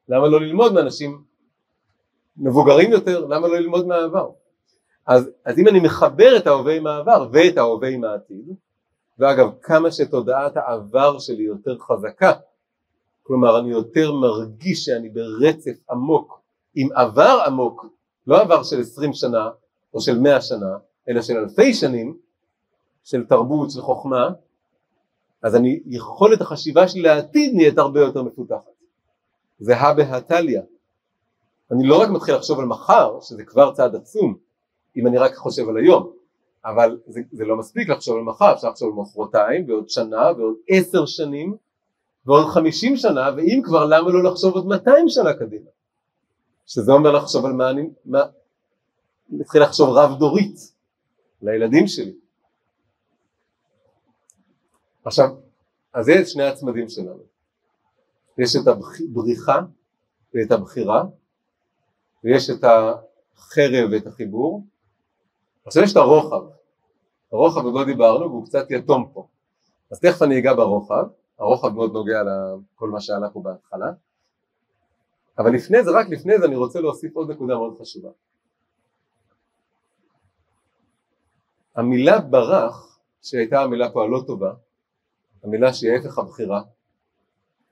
למה 0.09 0.27
לא 0.27 0.41
ללמוד 0.41 0.73
מאנשים 0.73 1.30
מבוגרים 2.41 2.91
יותר, 2.91 3.25
למה 3.25 3.47
לא 3.47 3.59
ללמוד 3.59 3.87
מהעבר, 3.87 4.29
אז, 5.07 5.29
אז 5.45 5.59
אם 5.59 5.67
אני 5.67 5.79
מחבר 5.79 6.37
את 6.37 6.47
ההווה 6.47 6.75
עם 6.75 6.87
העבר 6.87 7.27
ואת 7.31 7.57
ההווה 7.57 7.89
עם 7.89 8.03
העתיד, 8.03 8.55
ואגב 9.19 9.49
כמה 9.61 9.91
שתודעת 9.91 10.57
העבר 10.57 11.19
שלי 11.19 11.43
יותר 11.43 11.77
חזקה 11.77 12.31
כלומר 13.23 13.59
אני 13.59 13.69
יותר 13.69 14.11
מרגיש 14.11 14.85
שאני 14.85 15.09
ברצף 15.09 15.89
עמוק 15.89 16.41
עם 16.75 16.89
עבר 16.95 17.43
עמוק, 17.47 17.85
לא 18.27 18.41
עבר 18.41 18.63
של 18.63 18.79
עשרים 18.79 19.13
שנה 19.13 19.49
או 19.93 20.01
של 20.01 20.19
מאה 20.19 20.41
שנה, 20.41 20.77
אלא 21.09 21.21
של 21.21 21.37
אלפי 21.37 21.73
שנים 21.73 22.17
של 23.03 23.25
תרבות, 23.25 23.71
של 23.71 23.81
חוכמה, 23.81 24.29
אז 25.43 25.55
אני, 25.55 25.79
יכולת 25.85 26.41
החשיבה 26.41 26.87
שלי 26.87 27.01
לעתיד 27.01 27.53
נהיית 27.55 27.77
הרבה 27.77 27.99
יותר 27.99 28.23
מפותחת. 28.23 28.71
זה 29.59 29.77
הא 29.77 29.93
בהא 29.93 30.19
תליא. 30.19 30.61
אני 31.71 31.87
לא 31.87 32.01
רק 32.01 32.09
מתחיל 32.09 32.35
לחשוב 32.35 32.59
על 32.59 32.65
מחר, 32.65 33.19
שזה 33.21 33.43
כבר 33.43 33.73
צעד 33.73 33.95
עצום, 33.95 34.35
אם 34.97 35.07
אני 35.07 35.17
רק 35.17 35.35
חושב 35.35 35.69
על 35.69 35.77
היום, 35.77 36.11
אבל 36.65 36.99
זה, 37.07 37.21
זה 37.31 37.45
לא 37.45 37.57
מספיק 37.57 37.89
לחשוב 37.89 38.17
על 38.17 38.23
מחר, 38.23 38.53
אפשר 38.53 38.69
לחשוב 38.69 38.87
על 38.87 39.03
מחרתיים 39.03 39.69
ועוד 39.69 39.89
שנה 39.89 40.31
ועוד 40.37 40.55
עשר 40.67 41.05
שנים 41.05 41.55
ועוד 42.25 42.47
חמישים 42.47 42.97
שנה, 42.97 43.29
ואם 43.37 43.61
כבר 43.63 43.85
למה 43.85 44.09
לא 44.09 44.23
לחשוב 44.23 44.53
עוד 44.53 44.67
מאתיים 44.67 45.09
שנה 45.09 45.33
קדימה? 45.33 45.69
שזה 46.65 46.91
אומר 46.91 47.11
לחשוב 47.11 47.45
על 47.45 47.53
מה 47.53 47.69
אני, 47.69 47.89
מה, 48.05 48.19
נתחיל 49.29 49.63
לחשוב 49.63 49.89
רב 49.89 50.19
דורית 50.19 50.55
לילדים 51.41 51.87
שלי. 51.87 52.13
עכשיו, 55.05 55.29
אז 55.93 56.05
זה 56.05 56.25
שני 56.25 56.43
הצמדים 56.43 56.89
שלנו. 56.89 57.23
יש 58.37 58.55
את 58.55 58.67
הבריחה 58.67 59.59
ואת 60.33 60.51
הבחירה, 60.51 61.03
ויש 62.23 62.49
את 62.49 62.63
החרב 62.63 63.89
ואת 63.91 64.07
החיבור. 64.07 64.63
עכשיו 65.65 65.83
יש 65.83 65.91
את 65.91 65.97
הרוחב, 65.97 66.41
הרוחב 67.31 67.65
עוד 67.65 67.73
לא 67.73 67.85
דיברנו 67.85 68.29
והוא 68.29 68.45
קצת 68.45 68.65
יתום 68.69 69.09
פה, 69.13 69.27
אז 69.91 69.99
תכף 69.99 70.21
אני 70.21 70.39
אגע 70.39 70.53
ברוחב, 70.53 71.05
הרוחב 71.39 71.69
מאוד 71.69 71.93
נוגע 71.93 72.21
לכל 72.23 72.89
מה 72.89 73.01
שעלה 73.01 73.29
פה 73.29 73.41
בהתחלה, 73.41 73.91
אבל 75.37 75.53
לפני 75.53 75.83
זה, 75.83 75.91
רק 75.91 76.09
לפני 76.09 76.39
זה 76.39 76.45
אני 76.45 76.55
רוצה 76.55 76.81
להוסיף 76.81 77.15
עוד 77.15 77.31
נקודה 77.31 77.55
מאוד 77.55 77.77
חשובה. 77.81 78.09
המילה 81.75 82.19
ברח, 82.19 82.99
שהייתה 83.21 83.61
המילה 83.61 83.91
פה 83.91 84.03
הלא 84.03 84.23
טובה, 84.27 84.53
המילה 85.43 85.73
שהיא 85.73 85.91
ההפך 85.91 86.17
הבחירה, 86.17 86.61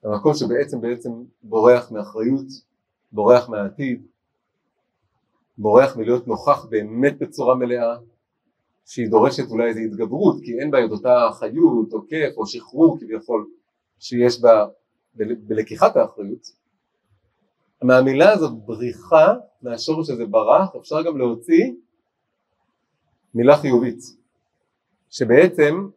המקום 0.03 0.33
שבעצם 0.33 0.81
בעצם 0.81 1.09
בורח 1.43 1.91
מאחריות, 1.91 2.45
בורח 3.11 3.49
מהעתיד, 3.49 4.07
בורח 5.59 5.97
מלהיות 5.97 6.27
נוכח 6.27 6.65
באמת 6.65 7.17
בצורה 7.17 7.55
מלאה, 7.55 7.97
שהיא 8.85 9.09
דורשת 9.09 9.51
אולי 9.51 9.69
איזו 9.69 9.79
התגברות, 9.79 10.35
כי 10.43 10.59
אין 10.59 10.71
בה 10.71 10.85
את 10.85 10.91
אותה 10.91 11.29
חיות 11.33 11.93
או 11.93 12.07
כיף 12.07 12.37
או 12.37 12.45
שחרור 12.45 12.99
כביכול 12.99 13.47
שיש 13.99 14.41
בה 14.41 14.65
בלקיחת 15.15 15.95
האחריות. 15.95 16.59
מהמילה 17.83 18.31
הזאת 18.31 18.53
בריחה, 18.65 19.33
מהשורש 19.61 20.09
הזה 20.09 20.25
ברח, 20.25 20.75
אפשר 20.75 21.01
גם 21.01 21.17
להוציא 21.17 21.71
מילה 23.33 23.57
חיובית, 23.57 23.99
שבעצם 25.09 25.89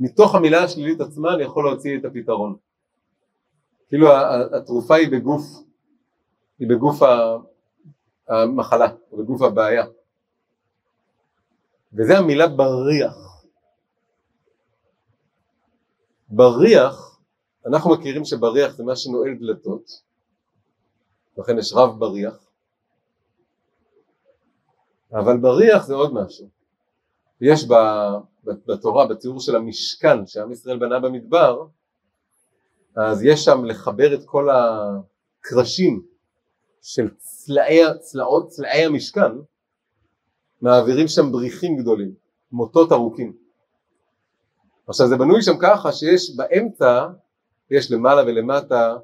מתוך 0.00 0.34
המילה 0.34 0.64
השלילית 0.64 1.00
עצמה 1.00 1.34
אני 1.34 1.42
יכול 1.42 1.64
להוציא 1.64 1.98
את 1.98 2.04
הפתרון. 2.04 2.56
כאילו 3.88 4.08
התרופה 4.56 4.94
היא 4.94 5.08
בגוף, 5.12 5.42
היא 6.58 6.68
בגוף 6.68 7.02
המחלה, 8.28 8.88
בגוף 9.12 9.42
הבעיה. 9.42 9.84
וזה 11.92 12.18
המילה 12.18 12.48
בריח. 12.48 13.28
בריח, 16.28 17.20
אנחנו 17.66 17.90
מכירים 17.90 18.24
שבריח 18.24 18.72
זה 18.72 18.84
מה 18.84 18.96
שנועל 18.96 19.34
דלתות, 19.34 20.02
לכן 21.38 21.58
יש 21.58 21.72
רב 21.72 21.98
בריח, 21.98 22.50
אבל 25.12 25.36
בריח 25.36 25.86
זה 25.86 25.94
עוד 25.94 26.14
משהו. 26.14 26.48
יש 27.40 27.66
בתורה, 28.66 29.06
בתיאור 29.06 29.40
של 29.40 29.56
המשכן 29.56 30.26
שעם 30.26 30.52
ישראל 30.52 30.78
בנה 30.78 31.00
במדבר, 31.00 31.66
אז 32.96 33.22
יש 33.22 33.44
שם 33.44 33.64
לחבר 33.64 34.14
את 34.14 34.24
כל 34.24 34.48
הקרשים 34.50 36.07
של 36.90 37.08
צלעי, 37.16 37.80
צלעות, 38.00 38.48
צלעי 38.48 38.84
המשכן, 38.84 39.32
מעבירים 40.62 41.08
שם 41.08 41.32
בריחים 41.32 41.76
גדולים, 41.76 42.12
מוטות 42.52 42.92
ארוכים. 42.92 43.32
עכשיו 44.86 45.06
זה 45.08 45.16
בנוי 45.16 45.42
שם 45.42 45.52
ככה 45.62 45.92
שיש 45.92 46.36
באמצע, 46.36 47.06
יש 47.70 47.92
למעלה 47.92 48.22
ולמטה 48.22 48.96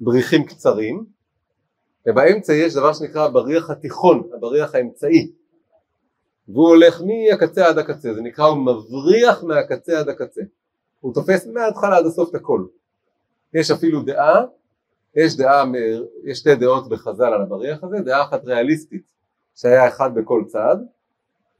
בריחים 0.00 0.44
קצרים, 0.44 1.04
ובאמצע 2.06 2.52
יש 2.52 2.74
דבר 2.74 2.92
שנקרא 2.92 3.24
הבריח 3.24 3.70
התיכון, 3.70 4.30
הבריח 4.36 4.74
האמצעי, 4.74 5.32
והוא 6.48 6.68
הולך 6.68 7.00
מהקצה 7.00 7.68
עד 7.68 7.78
הקצה, 7.78 8.14
זה 8.14 8.22
נקרא 8.22 8.44
הוא 8.44 8.58
מבריח 8.58 9.44
מהקצה 9.44 10.00
עד 10.00 10.08
הקצה, 10.08 10.42
הוא 11.00 11.14
תופס 11.14 11.46
מההתחלה 11.46 11.96
עד 11.96 12.06
הסוף 12.06 12.30
את 12.30 12.34
הכל. 12.34 12.66
יש 13.54 13.70
אפילו 13.70 14.02
דעה, 14.02 14.44
יש 15.16 15.36
דעה, 15.36 15.64
יש 16.24 16.38
שתי 16.38 16.54
דעות 16.54 16.88
בחז"ל 16.88 17.24
על 17.24 17.42
הבריח 17.42 17.84
הזה, 17.84 18.00
דעה 18.00 18.22
אחת 18.22 18.44
ריאליסטית 18.44 19.12
שהיה 19.54 19.88
אחד 19.88 20.14
בכל 20.14 20.44
צד, 20.46 20.76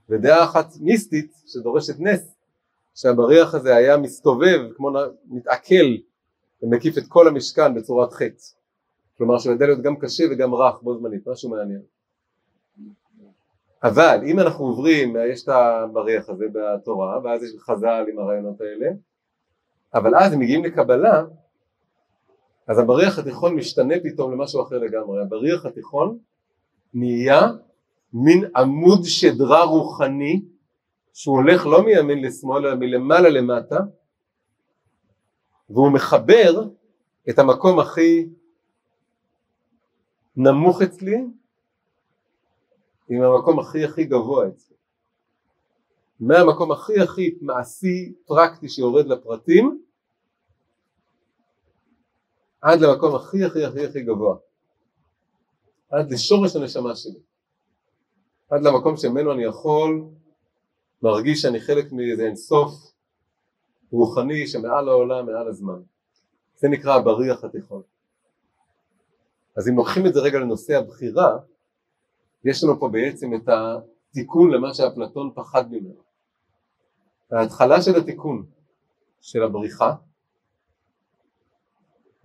ודעה 0.09 0.45
אחת 0.45 0.67
מיסטית 0.81 1.33
שדורשת 1.47 1.95
נס, 1.99 2.35
שהבריח 2.95 3.55
הזה 3.55 3.77
היה 3.77 3.97
מסתובב 3.97 4.61
כמו 4.77 4.91
מתעכל 5.27 5.97
ומקיף 6.63 6.99
את 6.99 7.03
כל 7.09 7.29
המשכן 7.29 7.75
בצורת 7.75 8.13
חטא, 8.13 8.45
כלומר 9.19 9.39
שהוא 9.39 9.55
ידע 9.55 9.67
להיות 9.67 9.83
גם 9.83 9.97
קשה 9.97 10.25
וגם 10.31 10.55
רך 10.55 10.83
בו 10.83 10.99
זמנית, 10.99 11.29
משהו 11.29 11.51
מעניין. 11.51 11.81
אבל 13.83 14.21
אם 14.27 14.41
אנחנו 14.41 14.65
עוברים, 14.65 15.17
יש 15.33 15.43
את 15.45 15.49
הבריח 15.49 16.29
הזה 16.29 16.45
בתורה, 16.53 17.19
ואז 17.25 17.43
יש 17.43 17.51
חז"ל 17.59 18.05
עם 18.13 18.19
הרעיונות 18.19 18.61
האלה, 18.61 18.91
אבל 19.95 20.15
אז 20.17 20.33
הם 20.33 20.39
מגיעים 20.39 20.65
לקבלה, 20.65 21.25
אז 22.67 22.79
הבריח 22.79 23.19
התיכון 23.19 23.55
משתנה 23.55 23.95
פתאום 24.03 24.33
למשהו 24.33 24.63
אחר 24.63 24.79
לגמרי, 24.79 25.23
הבריח 25.23 25.67
התיכון 25.67 26.19
נהיה 26.95 27.43
מין 28.13 28.45
עמוד 28.57 29.05
שדרה 29.05 29.65
רוחני 29.65 30.43
שהוא 31.13 31.37
הולך 31.37 31.67
לא 31.67 31.85
מימין 31.85 32.25
לשמאל 32.25 32.67
אלא 32.67 32.75
מלמעלה 32.75 33.29
למטה 33.29 33.79
והוא 35.71 35.93
מחבר 35.93 36.69
את 37.29 37.39
המקום 37.39 37.79
הכי 37.79 38.29
נמוך 40.37 40.83
אצלי 40.83 41.25
עם 43.09 43.23
המקום 43.23 43.59
הכי 43.59 43.85
הכי 43.85 44.05
גבוה 44.05 44.49
אצלי. 44.49 44.77
מהמקום 46.21 46.73
הכי 46.73 47.01
הכי 47.01 47.39
מעשי 47.41 48.13
פרקטי 48.27 48.69
שיורד 48.69 49.07
לפרטים 49.07 49.83
עד 52.67 52.81
למקום 52.81 53.15
הכי 53.15 53.45
הכי 53.45 53.65
הכי 53.65 53.87
הכי 53.87 54.03
גבוה 54.03 54.37
עד 55.91 56.13
לשורש 56.13 56.57
הנשמה 56.57 56.97
שלי 56.97 57.21
עד 58.51 58.63
למקום 58.63 58.97
שממנו 58.97 59.33
אני 59.33 59.45
יכול 59.45 60.05
מרגיש 61.03 61.43
שאני 61.43 61.61
חלק 61.61 61.93
מאיזה 61.93 62.23
אינסוף 62.23 62.73
רוחני 63.91 64.47
שמעל 64.47 64.89
העולם, 64.89 65.27
מעל 65.27 65.49
הזמן. 65.49 65.81
זה 66.57 66.69
נקרא 66.69 66.95
הבריח 66.95 67.45
התיכון. 67.45 67.83
אז 69.57 69.69
אם 69.69 69.77
לוקחים 69.77 70.07
את 70.07 70.15
זה 70.15 70.21
רגע 70.21 70.39
לנושא 70.39 70.79
הבחירה, 70.79 71.39
יש 72.45 72.65
לנו 72.65 72.81
פה 72.81 72.89
בעצם 72.89 73.35
את 73.35 73.49
התיקון 73.49 74.51
למה 74.51 74.75
שאפלטון 74.75 75.31
פחד 75.35 75.73
ממנו. 75.73 76.03
ההתחלה 77.31 77.83
של 77.83 77.97
התיקון 77.97 78.47
של 79.21 79.43
הבריחה 79.43 79.95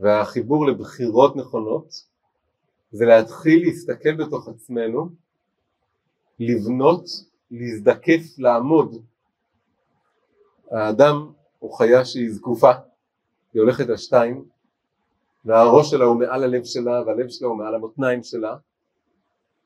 והחיבור 0.02 0.68
לבחירות 0.68 1.36
נכונות 1.36 2.06
זה 2.92 3.06
להתחיל 3.06 3.64
להסתכל 3.66 4.16
בתוך 4.26 4.48
עצמנו 4.48 5.10
לבנות, 6.40 7.06
להזדקף, 7.52 8.22
לעמוד. 8.38 8.96
האדם 10.72 11.32
הוא 11.60 11.78
חיה 11.78 12.06
שהיא 12.06 12.32
זקופה, 12.32 12.72
היא 13.54 13.62
הולכת 13.62 13.90
על 13.90 13.98
שתיים, 13.98 14.46
והראש 15.46 15.92
שלה 15.92 16.06
הוא 16.06 16.20
מעל 16.20 16.44
הלב 16.44 16.64
שלה 16.64 17.02
והלב 17.06 17.30
שלה 17.30 17.48
הוא 17.48 17.58
מעל 17.58 17.76
המותניים 17.76 18.24
שלה. 18.24 18.56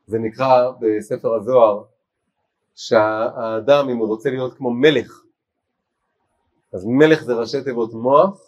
זה 0.08 0.20
נקרא 0.20 0.72
בספר 0.80 1.36
הזוהר 1.36 1.84
שהאדם 2.76 3.90
אם 3.90 3.98
הוא 3.98 4.08
רוצה 4.08 4.30
להיות 4.30 4.54
כמו 4.54 4.72
מלך, 4.72 5.24
אז 6.74 6.86
מלך 6.86 7.24
זה 7.24 7.34
ראשי 7.34 7.64
תיבות 7.64 7.94
מוח, 7.94 8.45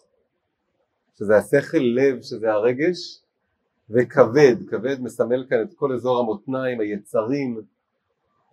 שזה 1.19 1.37
השכל, 1.37 1.77
לב 1.77 2.21
שזה 2.21 2.51
הרגש, 2.51 3.21
וכבד, 3.89 4.55
כבד 4.69 5.01
מסמל 5.01 5.45
כאן 5.49 5.61
את 5.61 5.73
כל 5.75 5.93
אזור 5.93 6.19
המותניים, 6.19 6.79
היצרים, 6.79 7.61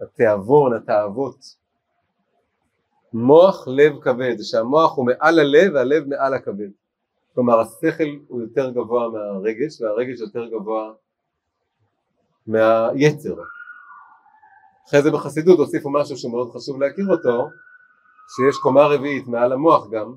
התיאבון, 0.00 0.74
התאוות. 0.74 1.64
מוח 3.12 3.68
לב 3.68 4.00
כבד, 4.00 4.34
שהמוח 4.42 4.96
הוא 4.96 5.06
מעל 5.06 5.38
הלב 5.38 5.74
והלב 5.74 6.08
מעל 6.08 6.34
הכבד. 6.34 6.68
כלומר 7.34 7.60
השכל 7.60 8.04
הוא 8.28 8.42
יותר 8.42 8.70
גבוה 8.70 9.08
מהרגש 9.08 9.80
והרגש 9.80 10.20
יותר 10.20 10.46
גבוה 10.46 10.92
מהיצר. 12.46 13.34
אחרי 14.88 15.02
זה 15.02 15.10
בחסידות 15.10 15.58
הוסיפו 15.58 15.90
משהו 15.90 16.16
שמאוד 16.16 16.52
חשוב 16.52 16.82
להכיר 16.82 17.06
אותו, 17.08 17.48
שיש 18.36 18.56
קומה 18.62 18.86
רביעית 18.86 19.26
מעל 19.26 19.52
המוח 19.52 19.90
גם, 19.90 20.14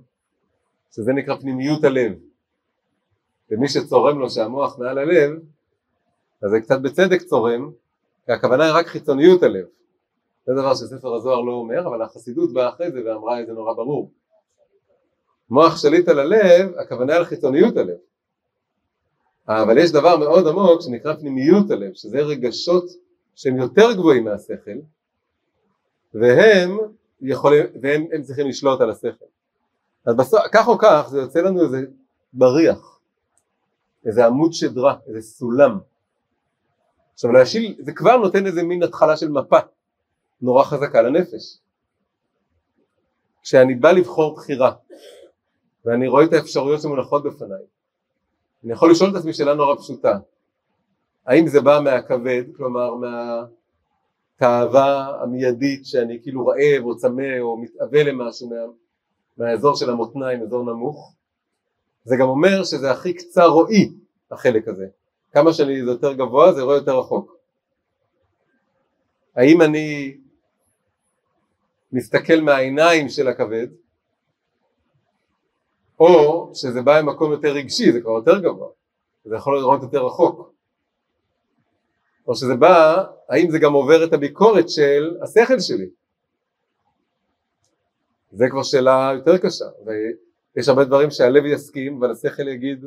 שזה 0.91 1.13
נקרא 1.13 1.36
פנימיות 1.36 1.84
הלב. 1.84 2.26
ומי 3.52 3.68
שצורם 3.68 4.20
לו 4.20 4.30
שהמוח 4.30 4.80
מעל 4.80 4.98
הלב, 4.98 5.32
אז 6.41 6.52
זה 6.52 6.62
קצת 6.62 6.80
בצדק 6.82 7.22
צורם, 7.22 7.72
כי 8.26 8.32
הכוונה 8.32 8.66
היא 8.66 8.74
רק 8.74 8.88
חיצוניות 8.88 9.43
הלב. 9.43 9.66
זה 10.45 10.54
דבר 10.54 10.76
שספר 10.76 11.16
הזוהר 11.16 11.41
לא 11.41 11.52
אומר, 11.52 11.88
אבל 11.88 12.02
החסידות 12.02 12.54
באה 12.54 12.70
אחרי 12.70 12.91
זה 12.91 13.00
ואמרה 13.06 13.41
את 13.41 13.48
זה 13.48 13.54
נורא 13.54 13.74
ברור. 13.74 14.12
מוח 15.50 15.78
שליט 15.78 16.08
על 16.08 16.20
הלב, 16.20 16.78
הכוונה 16.78 17.16
על 17.16 17.26
חיצוניות 17.26 17.78
הלב. 17.78 17.98
אבל 19.48 19.78
יש 19.78 19.91
דבר 19.91 20.18
מאוד 20.18 20.48
עמוק 20.48 20.82
שנקרא 20.82 21.14
פנימיות 21.14 21.72
הלב, 21.72 21.93
שזה 21.93 22.20
רגשות 22.20 22.86
שהם 23.36 23.58
יותר 23.58 23.93
גבוהים 23.93 24.24
מהשכל, 24.24 24.72
והם 26.14 26.78
יכולים, 27.22 27.66
והם 27.82 28.24
צריכים 28.24 28.48
לשלוט 28.48 28.82
על 28.82 28.89
השכל. 28.89 29.26
אז 30.06 30.16
בסוף, 30.16 30.39
כך 30.52 30.68
או 30.68 30.78
כך, 30.78 31.08
זה 31.10 31.20
יוצא 31.20 31.39
לנו 31.39 31.64
איזה 31.64 31.86
בריח. 32.34 32.97
איזה 34.08 34.26
עמוד 34.26 34.53
שדרה, 34.53 34.95
איזה 35.08 35.22
סולם. 35.22 35.80
עכשיו 37.14 37.32
להשיל, 37.32 37.76
זה 37.80 37.91
כבר 37.93 38.18
נותן 38.18 38.45
איזה 38.45 38.64
מין 38.64 38.84
התחלה 38.84 39.18
של 39.18 39.30
מפה 39.30 39.58
נורא 40.41 40.64
חזקה 40.64 41.01
לנפש. 41.01 41.60
כשאני 43.41 43.76
בא 43.76 43.91
לבחור 43.91 44.36
בחירה 44.36 44.72
ואני 45.86 46.08
רואה 46.08 46.24
את 46.24 46.34
האפשרויות 46.34 46.82
שמונחות 46.82 47.24
בפניי, 47.24 47.64
אני 48.64 48.74
יכול 48.74 48.91
לשאול 48.91 49.10
את 49.10 49.16
עצמי 49.16 49.34
שאלה 49.34 49.53
נורא 49.53 49.76
פשוטה, 49.76 50.20
האם 51.26 51.47
זה 51.47 51.62
בא 51.62 51.80
מהכבד, 51.84 52.43
כלומר 52.58 52.89
מהתאווה 54.39 55.22
המיידית 55.24 55.86
שאני 55.86 56.20
כאילו 56.24 56.47
רעב 56.47 56.84
או 56.84 56.97
צמא 56.97 57.39
או 57.39 57.58
מתאווה 57.58 58.03
למשהו 58.03 58.49
מה, 58.49 58.55
מהאזור 59.38 59.76
של 59.76 59.89
המותניים, 59.89 60.41
אזור 60.41 60.66
נמוך, 60.66 61.14
זה 62.08 62.16
גם 62.20 62.28
אומר 62.28 62.64
שזה 62.64 62.91
הכי 62.91 63.14
קצר 63.14 63.47
רואי 63.47 63.93
החלק 64.32 64.68
הזה, 64.68 64.88
כמה 65.32 65.53
שאני 65.53 65.86
זה 65.86 65.91
יותר 65.91 66.14
גבוה 66.14 66.53
זה 66.53 66.62
רואה 66.62 66.76
יותר 66.76 66.99
רחוק. 66.99 67.38
האם 69.36 69.62
אני 69.62 70.18
מסתכל 71.91 72.41
מהעיניים 72.41 73.10
של 73.10 73.28
הכבד, 73.28 73.68
או 75.99 76.51
שזה 76.53 76.82
בא 76.82 77.01
ממקום 77.01 77.32
יותר 77.32 77.47
רגשי, 77.47 77.91
זה 77.91 78.01
כבר 78.01 78.12
יותר 78.12 78.39
גבוה, 78.39 78.70
זה 79.26 79.36
יכול 79.36 79.58
לראות 79.60 79.84
יותר 79.84 80.05
רחוק. 80.05 80.53
או 82.28 82.36
שזה 82.36 82.55
בא, 82.55 83.03
האם 83.30 83.51
זה 83.51 83.60
גם 83.60 83.74
עובר 83.74 84.03
את 84.03 84.14
הביקורת 84.14 84.70
של 84.70 85.18
השכל 85.24 85.60
שלי? 85.60 85.89
זה 88.32 88.45
כבר 88.49 88.64
שאלה 88.64 89.12
יותר 89.16 89.38
קשה, 89.38 89.66
ויש 90.58 90.70
הרבה 90.70 90.86
דברים 90.86 91.12
שהלב 91.12 91.45
יסכים, 91.45 91.97
אבל 91.97 92.12
השכל 92.12 92.47
יגיד, 92.47 92.86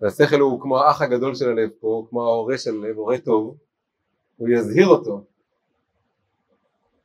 והשכל 0.00 0.40
הוא 0.40 0.60
כמו 0.60 0.78
האח 0.78 1.02
הגדול 1.02 1.34
של 1.34 1.48
הלב 1.48 1.70
פה, 1.80 2.06
כמו 2.10 2.22
ההורה 2.22 2.58
של 2.58 2.74
הלב, 2.74 2.96
הורה 2.96 3.18
טוב, 3.18 3.56
הוא 4.36 4.48
יזהיר 4.48 4.86
אותו. 4.86 5.24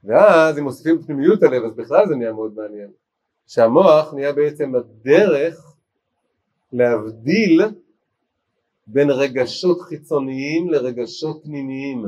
ואז 0.03 0.57
אם 0.57 0.63
מוסיפים 0.63 1.01
פנימיות 1.01 1.43
הלב, 1.43 1.63
אז 1.63 1.75
בכלל 1.75 2.07
זה 2.07 2.15
נהיה 2.15 2.33
מאוד 2.33 2.53
מעניין. 2.55 2.91
שהמוח 3.47 4.13
נהיה 4.13 4.33
בעצם 4.33 4.75
הדרך 4.75 5.75
להבדיל 6.73 7.61
בין 8.87 9.09
רגשות 9.09 9.81
חיצוניים 9.81 10.69
לרגשות 10.69 11.43
פנימיים. 11.43 12.05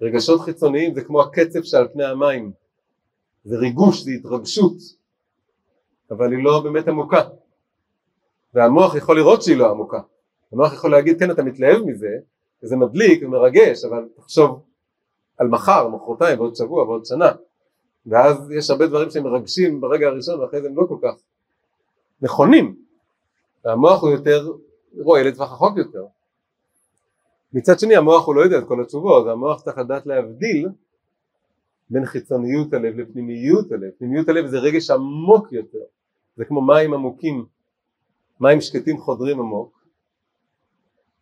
רגשות 0.00 0.40
חיצוניים 0.40 0.94
זה 0.94 1.04
כמו 1.04 1.22
הקצב 1.22 1.62
שעל 1.62 1.88
פני 1.92 2.04
המים, 2.04 2.52
זה 3.44 3.56
ריגוש, 3.56 4.02
זה 4.02 4.10
התרגשות, 4.10 4.76
אבל 6.16 6.32
היא 6.32 6.44
לא 6.44 6.60
באמת 6.60 6.88
עמוקה. 6.88 7.20
והמוח 8.54 8.94
יכול 8.94 9.16
לראות 9.16 9.42
שהיא 9.42 9.56
לא 9.56 9.70
עמוקה. 9.70 10.00
המוח 10.52 10.72
יכול 10.72 10.90
להגיד 10.90 11.18
כן 11.18 11.30
אתה 11.30 11.42
מתלהב 11.42 11.82
מזה, 11.86 12.16
וזה 12.62 12.76
מדליק 12.76 13.22
ומרגש, 13.22 13.84
אבל 13.84 14.08
תחשוב 14.16 14.62
על 15.38 15.48
מחר, 15.48 15.88
מחרתיים, 15.88 16.40
ועוד 16.40 16.56
שבוע 16.56 16.82
ועוד 16.82 17.04
שנה. 17.04 17.32
ואז 18.06 18.50
יש 18.50 18.70
הרבה 18.70 18.86
דברים 18.86 19.10
שהם 19.10 19.24
מרגשים 19.24 19.80
ברגע 19.80 20.06
הראשון 20.06 20.40
ואחרי 20.40 20.62
זה 20.62 20.68
הם 20.68 20.76
לא 20.76 20.86
כל 20.88 20.96
כך 21.02 21.14
נכונים. 22.22 22.76
והמוח 23.64 24.02
הוא 24.02 24.10
יותר 24.10 24.52
רואה 24.98 25.22
לטווח 25.22 25.52
רחוק 25.52 25.78
יותר. 25.78 26.04
מצד 27.52 27.78
שני 27.78 27.96
המוח 27.96 28.26
הוא 28.26 28.34
לא 28.34 28.40
יודע 28.40 28.58
את 28.58 28.64
כל 28.68 28.80
התשובות, 28.80 29.26
והמוח 29.26 29.62
צריך 29.62 29.78
לדעת 29.78 30.06
להבדיל 30.06 30.68
בין 31.90 32.06
חיצוניות 32.06 32.72
הלב 32.72 32.98
לפנימיות 32.98 33.72
הלב. 33.72 33.90
פנימיות 33.98 34.28
הלב 34.28 34.46
זה 34.46 34.58
רגש 34.58 34.90
עמוק 34.90 35.52
יותר, 35.52 35.84
זה 36.36 36.44
כמו 36.44 36.66
מים 36.66 36.94
עמוקים, 36.94 37.46
מים 38.40 38.60
שקטים 38.60 38.98
חודרים 38.98 39.40
עמוק, 39.40 39.86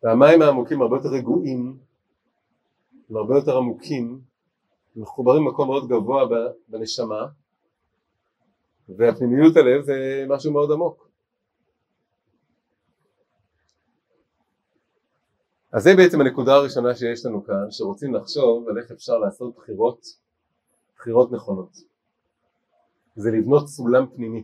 והמים 0.03 0.41
העמוקים 0.41 0.81
הרבה 0.81 0.95
יותר 0.97 1.09
רגועים, 1.09 1.77
הם 3.09 3.17
הרבה 3.17 3.35
יותר 3.35 3.57
עמוקים, 3.57 4.21
מחוברים 4.95 5.45
במקום 5.45 5.67
מאוד 5.67 5.87
גבוה 5.87 6.23
בנשמה, 6.67 7.25
והפנימיות 8.89 9.57
הלב 9.57 9.81
זה 9.81 10.25
משהו 10.29 10.53
מאוד 10.53 10.71
עמוק. 10.71 11.09
אז 15.71 15.83
זה 15.83 15.89
בעצם 15.97 16.21
הנקודה 16.21 16.53
הראשונה 16.53 16.95
שיש 16.95 17.25
לנו 17.25 17.45
כאן, 17.45 17.71
שרוצים 17.71 18.13
לחשוב 18.13 18.69
על 18.69 18.77
איך 18.77 18.91
אפשר 18.91 19.17
לעשות 19.17 19.55
בחירות, 19.55 20.05
בחירות 20.95 21.31
נכונות. 21.31 21.77
זה 23.15 23.31
לבנות 23.31 23.67
סולם 23.67 24.05
פנימי. 24.15 24.43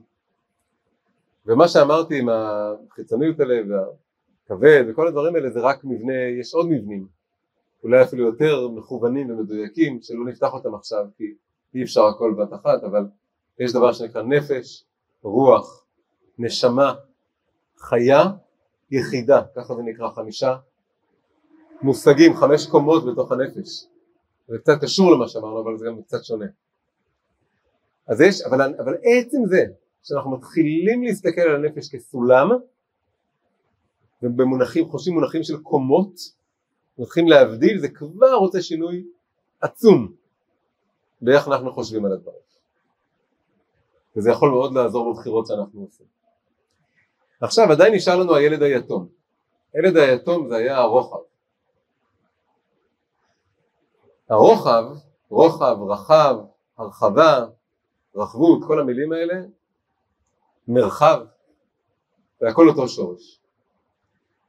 ומה 1.46 1.68
שאמרתי 1.68 2.20
עם 2.20 2.30
החיצוניות 2.30 3.40
הלב 3.40 3.66
והכבד 3.70 4.84
וכל 4.90 5.08
הדברים 5.08 5.36
האלה 5.36 5.50
זה 5.50 5.60
רק 5.60 5.84
מבנה, 5.84 6.14
יש 6.40 6.54
עוד 6.54 6.68
מבנים, 6.70 7.08
אולי 7.84 8.04
אפילו 8.04 8.26
יותר 8.26 8.68
מכוונים 8.68 9.32
ומדויקים, 9.32 10.02
שלא 10.02 10.26
נפתח 10.26 10.54
אותם 10.54 10.76
עכשיו 10.76 11.06
כי 11.18 11.24
אי 11.76 11.84
אפשר 11.84 12.06
הכל 12.06 12.36
בת 12.38 12.54
אחת, 12.54 12.84
אבל 12.84 13.06
יש 13.60 13.74
דבר 13.74 13.94
שנקרא 13.94 14.22
נפש, 14.22 14.86
רוח, 15.22 15.86
נשמה, 16.38 16.94
חיה, 17.78 18.24
יחידה, 18.92 19.42
ככה 19.56 19.76
זה 19.76 19.82
נקרא, 19.82 20.10
חמישה 20.10 20.58
מושגים, 21.82 22.36
חמש 22.36 22.68
קומות 22.68 23.06
בתוך 23.06 23.32
הנפש. 23.32 23.86
זה 24.48 24.58
קצת 24.58 24.82
קשור 24.82 25.12
למה 25.12 25.28
שאמרנו, 25.28 25.62
אבל 25.62 25.78
זה 25.78 25.86
גם 25.86 26.02
קצת 26.02 26.24
שונה. 26.24 26.46
אז 28.08 28.22
יש, 28.22 28.42
אבל, 28.42 28.62
אבל 28.80 28.94
עצם 28.94 29.38
זה 29.46 29.66
שאנחנו 30.04 30.32
מתחילים 30.32 31.04
להסתכל 31.04 31.42
על 31.42 31.56
הנפש 31.56 31.96
כסולם, 31.96 32.50
ובמונחים, 34.24 34.90
חושבים 34.90 35.14
מונחים 35.14 35.44
של 35.44 35.58
קומות, 35.58 36.14
מתחילים 36.98 37.30
להבדיל, 37.30 37.80
זה 37.80 37.88
כבר 37.90 38.34
רוצה 38.34 38.62
שינוי 38.62 39.06
עצום 39.62 40.14
באיך 41.22 41.48
אנחנו 41.48 41.74
חושבים 41.74 42.06
על 42.06 42.12
הדברים. 42.12 42.40
וזה 44.16 44.32
יכול 44.32 44.50
מאוד 44.50 44.74
לעזור 44.74 45.14
בבחירות 45.14 45.48
שאנחנו 45.48 45.82
עושים. 45.82 46.06
עכשיו 47.42 47.72
עדיין 47.72 47.94
נשאר 47.94 48.16
לנו 48.16 48.36
הילד 48.36 48.62
היתום. 48.62 49.08
הילד 49.74 49.98
היתום 49.98 50.50
זה 50.50 50.56
היה 50.56 50.78
הרוחב. 50.78 51.18
הרוחב, 54.30 54.84
רוחב, 55.30 55.78
רחב, 55.90 56.36
הרחבה, 56.78 57.46
רחבות, 58.16 58.60
כל 58.68 58.80
המילים 58.80 59.12
האלה, 59.12 59.42
מרחב, 60.70 61.20
זה 62.40 62.48
הכל 62.48 62.70
אותו 62.70 62.88
שורש. 62.88 63.40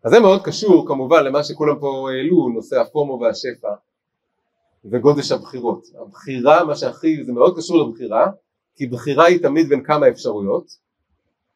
אז 0.05 0.11
זה 0.11 0.21
מאוד 0.21 0.43
קשור 0.45 0.89
כמובן 0.89 1.25
למה 1.25 1.45
שכולם 1.45 1.79
פה 1.81 2.11
העלו, 2.11 2.49
נושא 2.49 2.81
הפומו 2.81 3.21
והשפע 3.21 3.75
וגודש 4.85 5.33
הבחירות. 5.33 5.87
הבחירה, 6.03 6.65
מה 6.65 6.77
שהכי, 6.77 7.25
זה 7.25 7.33
מאוד 7.33 7.57
קשור 7.57 7.89
לבחירה, 7.89 8.27
כי 8.77 8.87
בחירה 8.87 9.25
היא 9.25 9.43
תמיד 9.43 9.69
בין 9.69 9.85
כמה 9.85 10.09
אפשרויות, 10.09 10.77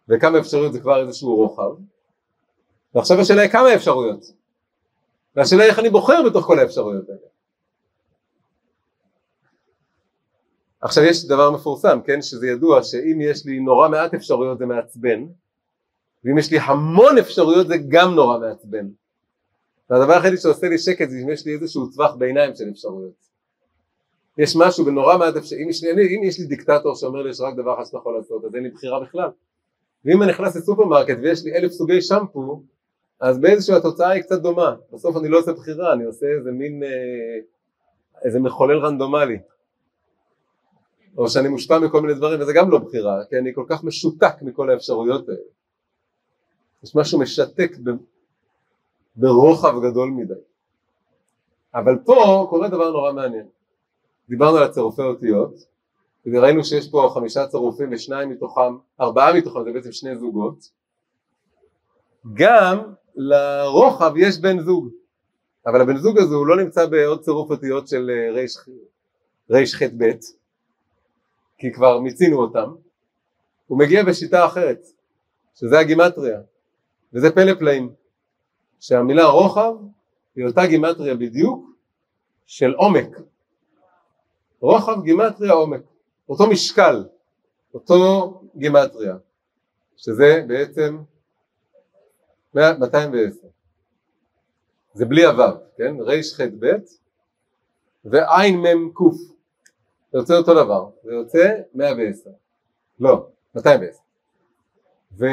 וכמה 0.09 0.39
אפשרויות 0.39 0.73
זה 0.73 0.81
כבר 0.81 1.01
איזשהו 1.01 1.37
רוחב, 1.37 1.71
ועכשיו 2.95 3.21
השאלה 3.21 3.43
היא 3.43 3.51
כמה 3.51 3.75
אפשרויות, 3.75 4.21
והשאלה 5.37 5.62
היא 5.62 5.71
איך 5.71 5.79
אני 5.79 5.91
בוחר 5.91 6.23
בתוך 6.27 6.47
כל 6.47 6.59
האפשרויות 6.59 7.09
האלה. 7.09 7.24
עכשיו 10.85 11.05
יש 11.05 11.24
דבר 11.24 11.51
מפורסם, 11.51 11.99
כן, 12.05 12.22
שזה 12.22 12.47
ידוע 12.47 12.82
שאם 12.82 13.20
יש 13.20 13.47
לי 13.47 13.61
נורא 13.61 13.89
מעט 13.89 14.14
אפשרויות 14.14 14.59
זה 14.59 14.66
מעצבן, 14.66 15.24
ואם 16.24 16.39
יש 16.39 16.51
לי 16.51 16.59
המון 16.59 17.18
אפשרויות 17.18 17.66
זה 17.66 17.74
גם 17.89 18.14
נורא 18.14 18.39
מעצבן. 18.39 18.89
והדבר 19.91 20.12
היחידי 20.12 20.37
שעושה 20.37 20.68
לי 20.68 20.78
שקט 20.78 21.11
זה 21.11 21.16
אם 21.24 21.30
יש 21.30 21.47
לי 21.47 21.55
איזשהו 21.55 21.87
טווח 21.87 22.14
ביניים 22.14 22.55
של 22.55 22.64
אפשרויות. 22.70 23.14
יש 24.39 24.57
משהו 24.57 24.85
בנורא 24.85 25.18
מעט 25.18 25.37
אפשרויות, 25.37 25.68
אם, 25.85 25.99
אם 25.99 26.22
יש 26.22 26.39
לי 26.39 26.47
דיקטטור 26.47 26.95
שאומר 26.95 27.22
לי 27.22 27.30
יש 27.30 27.41
רק 27.41 27.55
דבר 27.57 27.74
אחד 27.74 27.85
שאתה 27.85 27.97
יכול 27.97 28.16
לעשות, 28.16 28.45
אז 28.45 28.55
אין 28.55 28.62
לי 28.62 28.70
בחירה 28.70 29.01
בכלל. 29.01 29.30
ואם 30.05 30.22
אני 30.22 30.30
נכנס 30.30 30.57
לסופרמרקט 30.57 31.16
ויש 31.22 31.45
לי 31.45 31.57
אלף 31.57 31.72
סוגי 31.72 32.03
שמפו, 32.03 32.62
אז 33.20 33.39
באיזשהו 33.39 33.76
התוצאה 33.76 34.11
היא 34.11 34.22
קצת 34.22 34.41
דומה. 34.43 34.74
בסוף 34.93 35.16
אני 35.16 35.28
לא 35.28 35.39
עושה 35.39 35.53
בחירה, 35.53 35.93
אני 35.93 36.05
עושה 36.05 36.26
איזה 36.39 36.51
מין, 36.51 36.82
אה, 36.82 36.89
איזה 38.24 38.41
מחולל 38.41 38.78
רנדומלי. 38.78 39.39
או 41.19 41.29
שאני 41.29 41.49
מושפע 41.49 41.79
מכל 41.79 42.01
מיני 42.01 42.15
דברים 42.15 42.41
וזה 42.41 42.53
גם 42.53 42.71
לא 42.71 42.79
בחירה, 42.79 43.25
כי 43.31 43.39
אני 43.39 43.55
כל 43.55 43.65
כך 43.69 43.85
משותק 43.85 44.35
מכל 44.43 44.71
האפשרויות 44.71 45.29
האלה. 45.29 45.41
יש 46.83 46.97
משהו 46.97 47.21
משתק 47.21 47.77
ב, 47.85 47.91
ברוחב 49.17 49.75
גדול 49.83 50.11
מדי. 50.11 50.35
אבל 51.75 51.99
פה 52.05 52.47
קורה 52.51 52.69
דבר 52.69 52.91
נורא 52.91 53.12
מעניין. 53.12 53.47
דיברנו 54.29 54.57
על 54.57 54.62
הצירופי 54.62 55.03
אותיות, 55.03 55.55
וראינו 56.27 56.65
שיש 56.65 56.91
פה 56.91 57.11
חמישה 57.15 57.47
צירופים 57.47 57.89
ושניים 57.93 58.31
מתוכם, 58.31 58.77
ארבעה 59.01 59.35
מתוכם 59.35 59.65
זה 59.65 59.73
בעצם 59.73 59.93
שני 59.93 60.17
זוגות. 60.17 60.71
גם 62.35 62.79
לרוחב 63.17 64.12
יש 64.17 64.39
בן 64.39 64.61
זוג, 64.61 64.89
אבל 65.67 65.81
הבן 65.81 65.97
זוג 65.97 66.19
הזה 66.19 66.35
הוא 66.35 66.47
לא 66.47 66.57
נמצא 66.57 66.87
בעוד 66.87 67.21
צירוף 67.21 67.51
אותיות 67.51 67.89
של 67.89 68.11
רח"ב, 69.51 70.11
כי 71.65 71.73
כבר 71.73 72.01
מיצינו 72.01 72.37
אותם, 72.37 72.75
הוא 73.67 73.79
מגיע 73.79 74.05
בשיטה 74.05 74.47
אחרת, 74.47 74.87
שזה 75.55 75.79
הגימטריה, 75.79 76.41
וזה 77.12 77.31
פלא 77.35 77.55
פלאים, 77.55 77.93
שהמילה 78.81 79.27
רוחב 79.27 79.75
היא 80.37 80.47
אותה 80.47 80.67
גימטריה 80.67 81.15
בדיוק 81.15 81.71
של 82.47 82.75
עומק. 82.75 83.17
רוחב 84.61 85.03
גימטריה 85.03 85.53
עומק, 85.53 85.81
אותו 86.29 86.47
משקל, 86.51 87.05
אותו 87.75 88.41
גימטריה, 88.57 89.17
שזה 89.97 90.45
בעצם 90.49 90.99
210. 92.55 93.47
זה 94.95 95.05
בלי 95.05 95.25
הוו, 95.25 95.57
כן? 95.77 95.97
רח"ב 96.01 96.67
ועין 98.05 98.61
מ"ם 98.61 98.91
ק. 98.95 99.34
זה 100.15 100.19
יוצא 100.19 100.37
אותו 100.37 100.55
דבר, 100.65 100.91
זה 101.03 101.12
יוצא 101.12 101.61
110. 101.75 102.31
לא, 103.01 103.27
210. 103.55 103.99
ו... 105.19 105.27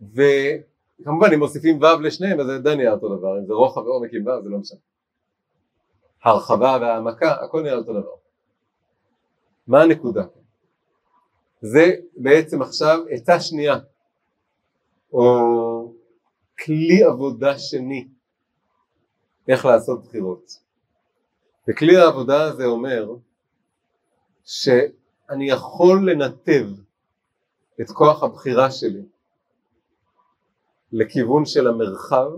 וכמובן 0.00 1.32
אם 1.34 1.38
מוסיפים 1.38 1.82
ו' 1.82 2.00
לשניהם 2.02 2.40
אז 2.40 2.46
זה 2.46 2.54
עדיין 2.54 2.78
נהיה 2.78 2.92
אותו 2.92 3.16
דבר, 3.16 3.38
אם 3.38 3.46
זה 3.46 3.52
רוחב 3.52 3.80
ועומק 3.80 4.10
עם 4.12 4.26
ו' 4.26 4.42
זה 4.42 4.48
לא 4.48 4.58
משנה. 4.58 4.78
הרחבה 6.22 6.78
והעמקה, 6.80 7.32
הכל 7.44 7.62
נהיה 7.62 7.74
אותו 7.74 7.92
דבר. 7.92 8.14
מה 9.66 9.82
הנקודה? 9.82 10.24
זה 11.60 11.94
בעצם 12.16 12.62
עכשיו 12.62 12.98
עצה 13.10 13.40
שנייה, 13.40 13.78
או 15.12 15.92
כלי 16.64 17.04
עבודה 17.04 17.58
שני, 17.58 18.08
איך 19.48 19.64
לעשות 19.64 20.04
בחירות. 20.04 20.67
וכלי 21.68 21.96
העבודה 21.96 22.42
הזה 22.42 22.64
אומר 22.64 23.14
שאני 24.44 25.50
יכול 25.50 26.10
לנתב 26.10 26.66
את 27.80 27.90
כוח 27.90 28.22
הבחירה 28.22 28.70
שלי 28.70 29.02
לכיוון 30.92 31.44
של 31.44 31.66
המרחב, 31.66 32.30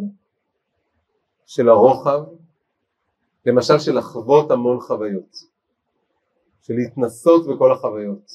של 1.46 1.68
הרוחב, 1.68 2.20
למשל 3.46 3.78
של 3.78 3.98
לחוות 3.98 4.50
המון 4.50 4.80
חוויות, 4.80 5.36
של 6.62 6.74
להתנסות 6.74 7.46
בכל 7.46 7.72
החוויות, 7.72 8.30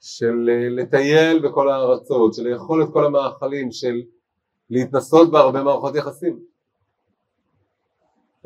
של 0.00 0.50
אה, 0.50 0.68
לטייל 0.68 1.48
בכל 1.48 1.70
הארצות, 1.70 2.34
של 2.34 2.42
לאכול 2.42 2.82
את 2.82 2.88
כל 2.92 3.04
המאכלים, 3.06 3.72
של 3.72 4.02
להתנסות 4.70 5.30
בהרבה 5.30 5.62
מערכות 5.62 5.94
יחסים. 5.94 6.53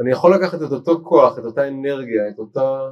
אני 0.00 0.12
יכול 0.12 0.34
לקחת 0.34 0.58
את 0.62 0.72
אותו 0.72 1.04
כוח, 1.04 1.38
את 1.38 1.44
אותה 1.44 1.68
אנרגיה, 1.68 2.28
את 2.28 2.38
אותה, 2.38 2.90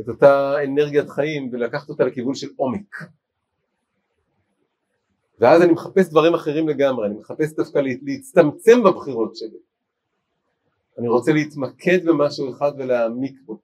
את 0.00 0.08
אותה 0.08 0.54
אנרגיית 0.64 1.10
חיים 1.10 1.50
ולקחת 1.52 1.88
אותה 1.88 2.04
לכיוון 2.04 2.34
של 2.34 2.48
עומק. 2.56 2.96
ואז 5.38 5.62
אני 5.62 5.72
מחפש 5.72 6.08
דברים 6.08 6.34
אחרים 6.34 6.68
לגמרי, 6.68 7.06
אני 7.06 7.14
מחפש 7.14 7.52
דווקא 7.52 7.78
להצטמצם 8.02 8.82
בבחירות 8.84 9.36
שלי. 9.36 9.58
אני 10.98 11.08
רוצה 11.08 11.32
להתמקד 11.32 12.04
במשהו 12.04 12.50
אחד 12.50 12.72
ולהעמיק 12.78 13.40
בו. 13.46 13.58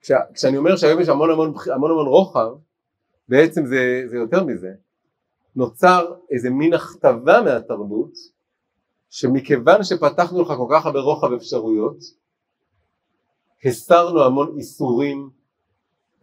כש, 0.00 0.12
כשאני 0.34 0.56
אומר 0.56 0.76
שהיום 0.76 1.00
יש 1.00 1.08
המון 1.08 1.30
המון, 1.30 1.54
המון 1.74 1.90
המון 1.90 2.06
רוחב, 2.06 2.48
בעצם 3.28 3.66
זה, 3.66 4.02
זה 4.06 4.16
יותר 4.16 4.44
מזה. 4.44 4.72
נוצר 5.56 6.14
איזה 6.30 6.50
מין 6.50 6.72
הכתבה 6.74 7.42
מהתרבות, 7.44 8.12
שמכיוון 9.12 9.84
שפתחנו 9.84 10.42
לך 10.42 10.48
כל 10.48 10.66
כך 10.70 10.86
הרבה 10.86 11.00
רוחב 11.00 11.32
אפשרויות, 11.32 11.96
הסרנו 13.64 14.24
המון 14.24 14.58
איסורים 14.58 15.30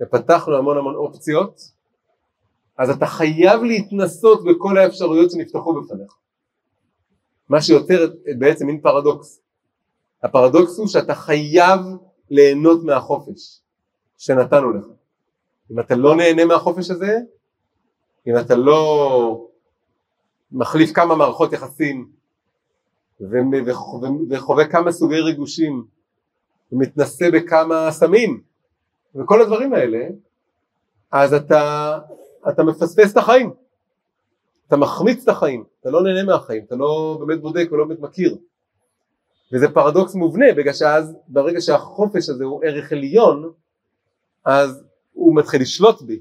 ופתחנו 0.02 0.58
המון 0.58 0.78
המון 0.78 0.96
אופציות, 0.96 1.62
אז 2.78 2.90
אתה 2.90 3.06
חייב 3.06 3.64
להתנסות 3.64 4.44
בכל 4.44 4.78
האפשרויות 4.78 5.32
שנפתחו 5.32 5.82
בפניך. 5.82 6.14
מה 7.50 7.62
שיוצר 7.62 8.08
בעצם 8.40 8.66
מין 8.66 8.82
פרדוקס. 8.82 9.42
הפרדוקס 10.24 10.78
הוא 10.78 10.88
שאתה 10.88 11.16
חייב 11.16 11.80
ליהנות 12.30 12.84
מהחופש 12.84 13.62
שנתנו 14.18 14.74
לך. 14.74 14.86
אם 15.72 15.80
אתה 15.80 15.96
לא 15.96 16.16
נהנה 16.16 16.46
מהחופש 16.46 16.92
הזה, 16.92 17.18
אם 18.28 18.34
אתה 18.38 18.56
לא 18.56 19.48
מחליף 20.52 20.92
כמה 20.92 21.16
מערכות 21.16 21.54
יחסים 21.54 22.19
וחווה 24.30 24.68
כמה 24.68 24.92
סוגי 24.92 25.20
ריגושים 25.20 25.86
ומתנסה 26.72 27.32
בכמה 27.34 27.92
סמים 27.92 28.42
וכל 29.16 29.42
הדברים 29.42 29.74
האלה, 29.74 30.08
אז 31.12 31.34
אתה 31.34 31.98
אתה 32.50 32.64
מפספס 32.64 33.12
את 33.12 33.18
החיים, 33.18 33.54
אתה 34.68 34.78
מחמיץ 34.78 35.24
את 35.24 35.30
החיים, 35.30 35.64
אתה 35.82 35.90
לא 35.90 36.04
נהנה 36.04 36.24
מהחיים, 36.24 36.64
אתה 36.68 36.76
לא 36.76 37.18
באמת 37.20 37.42
בודק 37.42 37.70
ולא 37.72 37.86
באמת 37.86 38.00
מכיר. 38.00 38.38
וזה 39.54 39.72
פרדוקס 39.74 40.16
מובנה, 40.16 40.46
בגלל 40.58 40.74
שאז 40.74 41.16
ברגע 41.28 41.62
שהחופש 41.62 42.30
הזה 42.30 42.44
הוא 42.44 42.64
ערך 42.64 42.92
עליון, 42.92 43.52
אז 44.46 44.84
הוא 45.14 45.36
מתחיל 45.36 45.62
לשלוט 45.62 46.02
בי. 46.02 46.20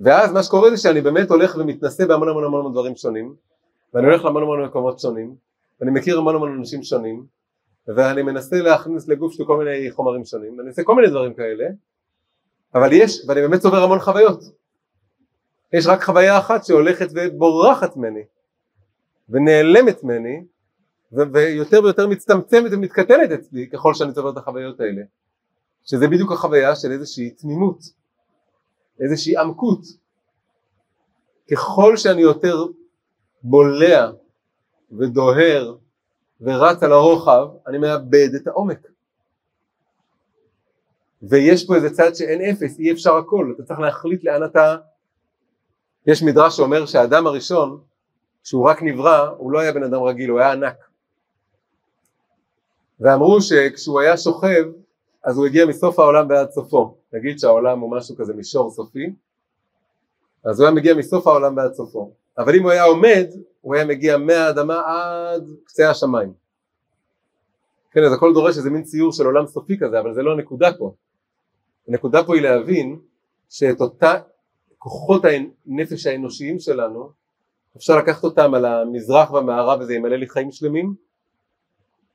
ואז 0.00 0.32
מה 0.32 0.42
שקורה 0.42 0.70
זה 0.70 0.76
שאני 0.76 1.00
באמת 1.00 1.30
הולך 1.30 1.56
ומתנסה 1.58 2.06
בהמון 2.06 2.28
המון 2.28 2.44
המון 2.44 2.72
דברים 2.72 2.96
שונים, 2.96 3.34
ואני 3.94 4.06
הולך 4.06 4.24
להמון 4.24 4.42
המון 4.42 4.64
מקומות 4.64 4.98
שונים, 4.98 5.34
ואני 5.80 5.90
מכיר 5.90 6.18
המון 6.18 6.34
המון 6.34 6.58
אנשים 6.58 6.82
שונים, 6.82 7.26
ואני 7.88 8.22
מנסה 8.22 8.56
להכניס 8.56 9.08
לגוף 9.08 9.32
שלי 9.32 9.44
כל 9.46 9.64
מיני 9.64 9.90
חומרים 9.90 10.24
שונים, 10.24 10.58
ואני 10.58 10.68
עושה 10.68 10.82
כל 10.84 10.94
מיני 10.94 11.08
דברים 11.08 11.34
כאלה, 11.34 11.64
אבל 12.74 12.92
יש, 12.92 13.24
ואני 13.28 13.40
באמת 13.40 13.60
צובר 13.60 13.82
המון 13.82 13.98
חוויות. 14.00 14.40
יש 15.72 15.86
רק 15.86 16.02
חוויה 16.02 16.38
אחת 16.38 16.64
שהולכת 16.64 17.08
ובורחת 17.14 17.96
ממני, 17.96 18.22
ונעלמת 19.28 20.04
ממני, 20.04 20.44
ויותר 21.12 21.84
ויותר 21.84 22.06
מצטמצמת 22.06 22.72
ומתקטנת 22.72 23.30
אצלי 23.30 23.68
ככל 23.70 23.94
שאני 23.94 24.12
צובר 24.12 24.30
את 24.30 24.36
החוויות 24.36 24.80
האלה. 24.80 25.02
שזה 25.84 26.08
בדיוק 26.08 26.32
החוויה 26.32 26.76
של 26.76 26.92
איזושהי 26.92 27.30
תמימות, 27.30 27.78
איזושהי 29.00 29.36
עמקות. 29.36 29.80
ככל 31.52 31.96
שאני 31.96 32.20
יותר 32.20 32.64
בולע 33.44 34.10
ודוהר 34.98 35.76
ורץ 36.40 36.82
על 36.82 36.92
הרוחב, 36.92 37.48
אני 37.66 37.78
מאבד 37.78 38.28
את 38.36 38.46
העומק. 38.46 38.88
ויש 41.22 41.66
פה 41.66 41.74
איזה 41.76 41.90
צד 41.90 42.14
שאין 42.14 42.40
אפס, 42.40 42.78
אי 42.78 42.92
אפשר 42.92 43.16
הכל, 43.16 43.52
אתה 43.56 43.62
צריך 43.62 43.80
להחליט 43.80 44.24
לאן 44.24 44.44
אתה... 44.44 44.76
יש 46.06 46.22
מדרש 46.22 46.56
שאומר 46.56 46.86
שהאדם 46.86 47.26
הראשון, 47.26 47.80
כשהוא 48.42 48.70
רק 48.70 48.82
נברא, 48.82 49.28
הוא 49.38 49.52
לא 49.52 49.58
היה 49.60 49.72
בן 49.72 49.82
אדם 49.82 50.02
רגיל, 50.02 50.30
הוא 50.30 50.40
היה 50.40 50.52
ענק. 50.52 50.76
ואמרו 53.00 53.40
שכשהוא 53.40 54.00
היה 54.00 54.16
שוכב, 54.16 54.64
אז 55.24 55.38
הוא 55.38 55.46
הגיע 55.46 55.66
מסוף 55.66 55.98
העולם 55.98 56.26
ועד 56.28 56.50
סופו. 56.50 56.96
נגיד 57.12 57.38
שהעולם 57.38 57.80
הוא 57.80 57.96
משהו 57.96 58.16
כזה 58.16 58.34
מישור 58.34 58.70
סופי, 58.70 59.14
אז 60.44 60.60
הוא 60.60 60.66
היה 60.66 60.74
מגיע 60.74 60.94
מסוף 60.94 61.26
העולם 61.26 61.56
ועד 61.56 61.74
סופו. 61.74 62.12
אבל 62.38 62.54
אם 62.54 62.62
הוא 62.62 62.70
היה 62.70 62.84
עומד, 62.84 63.26
הוא 63.60 63.74
היה 63.74 63.84
מגיע 63.84 64.18
מהאדמה 64.18 64.80
עד 64.86 65.48
קצה 65.64 65.90
השמיים. 65.90 66.32
כן, 67.90 68.04
אז 68.04 68.12
הכל 68.12 68.34
דורש 68.34 68.56
איזה 68.56 68.70
מין 68.70 68.82
ציור 68.82 69.12
של 69.12 69.24
עולם 69.26 69.46
סופי 69.46 69.78
כזה, 69.78 70.00
אבל 70.00 70.14
זה 70.14 70.22
לא 70.22 70.32
הנקודה 70.32 70.72
פה. 70.78 70.94
הנקודה 71.88 72.24
פה 72.24 72.34
היא 72.34 72.42
להבין 72.42 72.98
שאת 73.50 73.80
אותה 73.80 74.14
כוחות 74.78 75.22
הנפש 75.24 76.06
האנושיים 76.06 76.58
שלנו 76.58 77.10
אפשר 77.76 77.98
לקחת 77.98 78.24
אותם 78.24 78.54
על 78.54 78.64
המזרח 78.64 79.30
והמערב 79.30 79.80
וזה 79.80 79.94
ימלא 79.94 80.16
לי 80.16 80.28
חיים 80.28 80.52
שלמים 80.52 80.94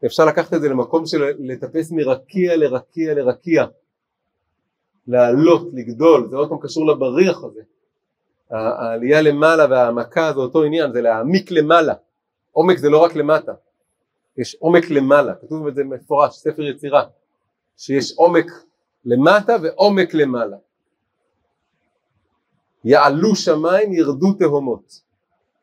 ואפשר 0.04 0.26
לקחת 0.26 0.54
את 0.54 0.62
זה 0.62 0.70
למקום 0.70 1.06
של 1.06 1.24
לטפס 1.40 1.92
מרקיע 1.92 2.58
לרקיע 2.58 3.14
לרקיע 3.14 3.66
לעלות, 5.08 5.68
לגדול, 5.74 6.28
זה 6.30 6.36
עוד 6.36 6.50
פעם 6.50 6.58
קשור 6.62 6.88
לבריח 6.88 7.44
הזה 7.44 7.62
העלייה 8.50 9.22
למעלה 9.22 9.66
והעמקה 9.70 10.34
זה 10.34 10.40
אותו 10.40 10.64
עניין, 10.64 10.94
זה 10.94 11.02
להעמיק 11.02 11.52
למעלה 11.52 11.94
עומק 12.52 12.78
זה 12.78 12.90
לא 12.90 13.04
רק 13.04 13.16
למטה 13.16 13.54
יש 14.38 14.56
עומק 14.60 14.90
למעלה, 14.90 15.36
כתוב 15.36 15.68
את 15.68 15.76
זה 15.76 15.84
מפורש, 15.84 16.36
ספר 16.36 16.62
יצירה 16.62 17.04
שיש 17.78 18.14
עומק 18.18 18.46
למטה 19.06 19.56
ועומק 19.64 20.14
למעלה. 20.14 20.58
יעלו 22.84 23.36
שמיים 23.36 23.94
ירדו 23.94 24.34
תהומות. 24.34 25.02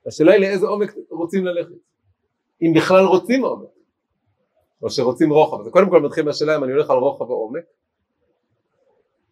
השאלה 0.07 0.33
היא 0.33 0.41
לאיזה 0.41 0.67
עומק 0.67 0.95
רוצים 1.11 1.47
ללכת. 1.47 1.75
אם 2.63 2.73
בכלל 2.77 3.05
רוצים 3.05 3.45
עומק, 3.45 3.69
או 4.83 4.91
שרוצים 4.91 5.33
רוחב. 5.33 5.61
אז 5.61 5.69
קודם 5.69 5.91
כל 5.91 6.01
מתחיל 6.01 6.25
מהשאלה 6.25 6.57
אם 6.57 6.65
אני 6.65 6.73
הולך 6.73 6.91
על 6.91 6.97
רוחב 6.97 7.31
או 7.31 7.35
עומק, 7.35 7.65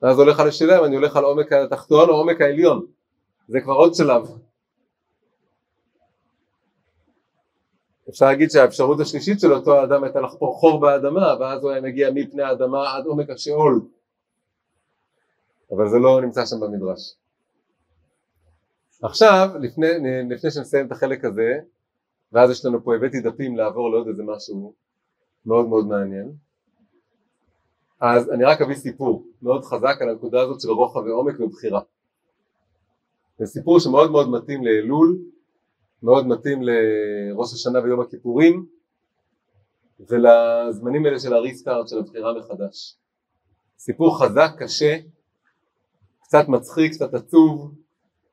ואז 0.02 0.18
הולך 0.18 0.40
על 0.40 0.48
השאלה 0.48 0.78
אם 0.78 0.84
אני 0.84 0.96
הולך 0.96 1.16
על 1.16 1.24
עומק 1.24 1.52
התחתון 1.52 2.08
או 2.08 2.14
עומק 2.14 2.40
העליון. 2.40 2.86
זה 3.48 3.60
כבר 3.60 3.72
עוד 3.72 3.94
שלב. 3.94 4.22
אפשר 8.08 8.26
להגיד 8.26 8.50
שהאפשרות 8.50 9.00
השלישית 9.00 9.40
של 9.40 9.52
אותו 9.52 9.80
האדם 9.80 10.04
הייתה 10.04 10.20
לחפור 10.20 10.54
חור 10.54 10.80
באדמה 10.80 11.36
ואז 11.40 11.62
הוא 11.62 11.70
היה 11.70 11.80
מגיע 11.80 12.10
מפני 12.14 12.42
האדמה 12.42 12.96
עד 12.96 13.06
עומק 13.06 13.30
השאול 13.30 13.80
אבל 15.70 15.88
זה 15.88 15.98
לא 15.98 16.20
נמצא 16.22 16.46
שם 16.46 16.60
במדרש. 16.60 17.14
עכשיו, 19.02 19.48
לפני, 19.60 19.86
לפני 20.30 20.50
שנסיים 20.50 20.86
את 20.86 20.92
החלק 20.92 21.24
הזה, 21.24 21.58
ואז 22.32 22.50
יש 22.50 22.64
לנו 22.64 22.84
פה, 22.84 22.94
הבאתי 22.94 23.20
דפים 23.20 23.56
לעבור 23.56 23.90
לעוד 23.90 24.08
איזה 24.08 24.22
משהו 24.22 24.74
מאוד 25.46 25.68
מאוד 25.68 25.86
מעניין. 25.86 26.32
אז 28.00 28.30
אני 28.30 28.44
רק 28.44 28.60
אביא 28.60 28.74
סיפור 28.74 29.26
מאוד 29.42 29.64
חזק 29.64 29.96
על 30.00 30.08
הנקודה 30.08 30.42
הזאת 30.42 30.60
של 30.60 30.70
רוחב 30.70 31.00
ועומק 31.00 31.40
ובחירה. 31.40 31.80
זה 33.38 33.46
סיפור 33.46 33.80
שמאוד 33.80 34.10
מאוד 34.10 34.30
מתאים 34.30 34.64
לאלול, 34.64 35.18
מאוד 36.02 36.26
מתאים 36.26 36.62
לראש 36.62 37.52
השנה 37.52 37.82
ויום 37.82 38.00
הכיפורים, 38.00 38.66
ולזמנים 40.00 41.06
האלה 41.06 41.18
של 41.18 41.34
הריסטארט 41.34 41.88
של 41.88 41.98
הבחירה 41.98 42.38
מחדש. 42.38 42.96
סיפור 43.78 44.18
חזק, 44.18 44.50
קשה, 44.58 44.96
קצת 46.22 46.48
מצחיק, 46.48 46.92
קצת 46.92 47.14
עצוב, 47.14 47.74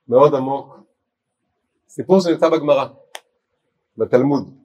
מאוד 0.07 0.35
עמוק. 0.35 0.79
סיפור 1.87 2.19
שנמצא 2.19 2.49
בגמרא, 2.49 2.85
בתלמוד. 3.97 4.57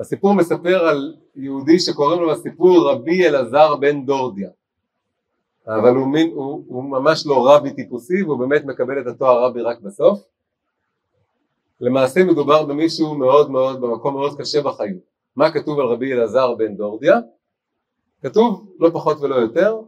הסיפור 0.00 0.34
מספר 0.34 0.88
על 0.88 1.16
יהודי 1.36 1.78
שקוראים 1.78 2.20
לו 2.20 2.32
הסיפור 2.32 2.90
רבי 2.90 3.28
אלעזר 3.28 3.76
בן 3.76 4.06
דורדיה. 4.06 4.50
אבל 5.66 5.96
הוא, 5.96 6.06
מין, 6.06 6.30
הוא, 6.34 6.64
הוא 6.66 6.84
ממש 6.84 7.26
לא 7.26 7.54
רבי 7.54 7.72
טיפוסי 7.74 8.22
והוא 8.22 8.38
באמת 8.38 8.64
מקבל 8.64 9.00
את 9.00 9.06
התואר 9.06 9.44
רבי 9.44 9.62
רק 9.62 9.80
בסוף. 9.80 10.20
למעשה 11.80 12.24
מדובר 12.24 12.66
במישהו 12.66 13.14
מאוד 13.14 13.50
מאוד, 13.50 13.80
במקום 13.80 14.14
מאוד 14.14 14.38
קשה 14.38 14.62
בחיים. 14.62 14.98
מה 15.36 15.50
כתוב 15.50 15.80
על 15.80 15.86
רבי 15.86 16.12
אלעזר 16.12 16.54
בן 16.54 16.76
דורדיה? 16.76 17.18
כתוב 18.22 18.72
לא 18.78 18.90
פחות 18.92 19.20
ולא 19.20 19.34
יותר 19.34 19.80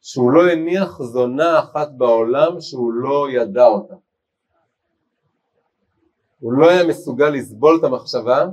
שהוא 0.00 0.32
לא 0.32 0.50
הניח 0.50 1.02
זונה 1.02 1.58
אחת 1.58 1.90
בעולם 1.96 2.60
שהוא 2.60 2.92
לא 2.92 3.26
ידע 3.30 3.66
אותה. 3.66 3.94
הוא 6.40 6.52
לא 6.52 6.70
היה 6.70 6.86
מסוגל 6.86 7.28
לסבול 7.28 7.78
את 7.78 7.84
המחשבה 7.84 8.46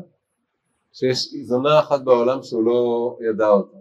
שיש 0.93 1.33
זונה 1.43 1.79
אחת 1.79 2.01
בעולם 2.01 2.43
שהוא 2.43 2.63
לא 2.63 3.17
ידע 3.29 3.47
אותה. 3.47 3.77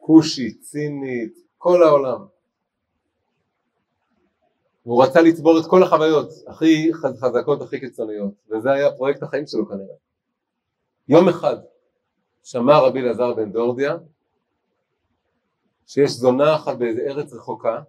כושית, 0.00 0.60
צינית, 0.60 1.47
כל 1.58 1.82
העולם. 1.82 2.26
והוא 4.86 5.04
רצה 5.04 5.22
לצבור 5.22 5.60
את 5.60 5.66
כל 5.66 5.82
החוויות 5.82 6.32
הכי 6.46 6.90
חזקות, 6.94 7.62
הכי 7.62 7.80
קיצוניות, 7.80 8.32
וזה 8.50 8.72
היה 8.72 8.92
פרויקט 8.92 9.22
החיים 9.22 9.46
שלו 9.46 9.68
כנראה. 9.68 9.94
יום 11.08 11.28
אחד 11.28 11.56
שמע 12.44 12.78
רבי 12.78 13.00
אלעזר 13.00 13.34
בן 13.34 13.52
דורדיה 13.52 13.96
שיש 15.86 16.10
זונה 16.10 16.56
אחת 16.56 16.76
באיזה 16.76 17.00
ארץ 17.00 17.32
רחוקה 17.32 17.82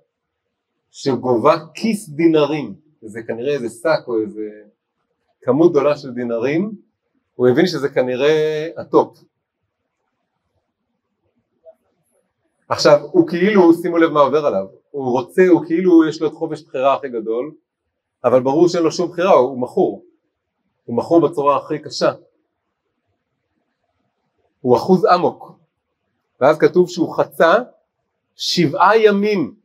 שגובה 0.91 1.55
כיס 1.73 2.09
דינרים, 2.09 2.75
זה 3.01 3.23
כנראה 3.23 3.53
איזה 3.53 3.69
שק 3.69 4.07
או 4.07 4.21
איזה 4.21 4.49
כמות 5.41 5.71
גדולה 5.71 5.97
של 5.97 6.13
דינרים, 6.13 6.71
הוא 7.35 7.47
הבין 7.47 7.67
שזה 7.67 7.89
כנראה 7.89 8.67
הטופ. 8.77 9.17
עכשיו, 12.69 12.99
הוא 13.11 13.27
כאילו, 13.27 13.73
שימו 13.73 13.97
לב 13.97 14.09
מה 14.09 14.19
עובר 14.19 14.45
עליו, 14.45 14.65
הוא 14.91 15.11
רוצה, 15.11 15.47
הוא 15.49 15.65
כאילו 15.65 16.07
יש 16.07 16.21
לו 16.21 16.27
את 16.27 16.33
חופש 16.33 16.63
בחירה 16.63 16.95
הכי 16.95 17.09
גדול, 17.09 17.51
אבל 18.23 18.43
ברור 18.43 18.67
שאין 18.67 18.83
לו 18.83 18.91
שום 18.91 19.09
בחירה, 19.09 19.31
הוא 19.31 19.61
מכור. 19.61 20.05
הוא 20.85 20.97
מכור 20.97 21.29
בצורה 21.29 21.57
הכי 21.57 21.79
קשה. 21.79 22.11
הוא 24.61 24.77
אחוז 24.77 25.05
אמוק. 25.15 25.51
ואז 26.41 26.57
כתוב 26.57 26.89
שהוא 26.89 27.15
חצה 27.17 27.53
שבעה 28.35 28.97
ימים 28.97 29.55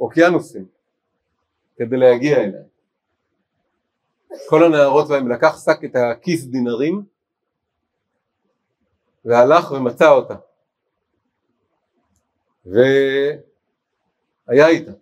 אוקיינוסים 0.00 0.66
כדי 1.76 1.96
להגיע 1.96 2.36
אליה. 2.36 2.62
כל 4.48 4.64
הנערות 4.64 5.08
והם 5.08 5.28
לקח 5.28 5.64
שק 5.64 5.84
את 5.84 5.96
הכיס 5.96 6.44
דינרים 6.44 7.02
והלך 9.24 9.70
ומצא 9.72 10.10
אותה 10.10 10.34
והיה 12.66 13.08
איתה 14.68 14.92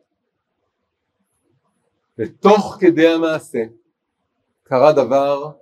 ותוך 2.19 2.77
כדי 2.81 3.09
המעשה 3.09 3.59
קרה 4.63 4.93
דבר 4.93 5.53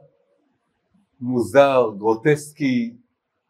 מוזר, 1.20 1.90
גרוטסקי, 1.98 2.96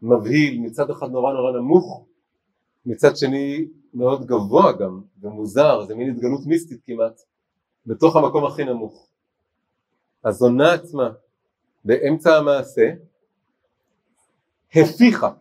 מבהיל, 0.02 0.60
מצד 0.60 0.90
אחד 0.90 1.10
נורא 1.10 1.32
נורא 1.32 1.52
נמוך, 1.52 2.06
מצד 2.86 3.16
שני 3.16 3.68
מאוד 3.94 4.26
גבוה 4.26 4.72
גם 4.72 5.00
ומוזר, 5.20 5.84
זה 5.84 5.94
מין 5.94 6.10
התגלות 6.10 6.46
מיסטית 6.46 6.80
כמעט, 6.84 7.20
בתוך 7.86 8.16
המקום 8.16 8.44
הכי 8.44 8.64
נמוך. 8.64 9.08
הזונה 10.24 10.72
עצמה 10.72 11.10
באמצע 11.84 12.36
המעשה 12.36 12.90
הפיחה, 14.74 15.32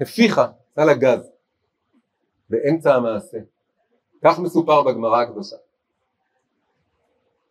הפיחה, 0.00 0.52
עשה 0.72 0.84
לה 0.84 0.94
גז, 0.94 1.30
באמצע 2.50 2.94
המעשה. 2.94 3.38
כך 4.24 4.38
מסופר 4.38 4.82
בגמרא 4.82 5.22
הקדושה. 5.22 5.56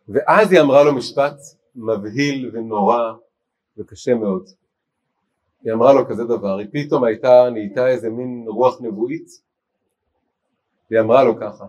ואז 0.08 0.52
היא 0.52 0.60
אמרה 0.60 0.84
לו 0.84 0.94
משפט 0.94 1.36
מבהיל 1.74 2.50
ונורא 2.52 3.12
וקשה 3.78 4.14
מאוד. 4.14 4.48
היא 5.62 5.72
אמרה 5.72 5.92
לו 5.92 6.08
כזה 6.08 6.24
דבר, 6.24 6.58
היא 6.58 6.68
פתאום 6.72 7.04
הייתה, 7.04 7.50
נהייתה 7.52 7.88
איזה 7.88 8.10
מין 8.10 8.44
רוח 8.48 8.80
נבואית, 8.80 9.28
היא 10.90 11.00
אמרה 11.00 11.24
לו 11.24 11.36
ככה, 11.40 11.66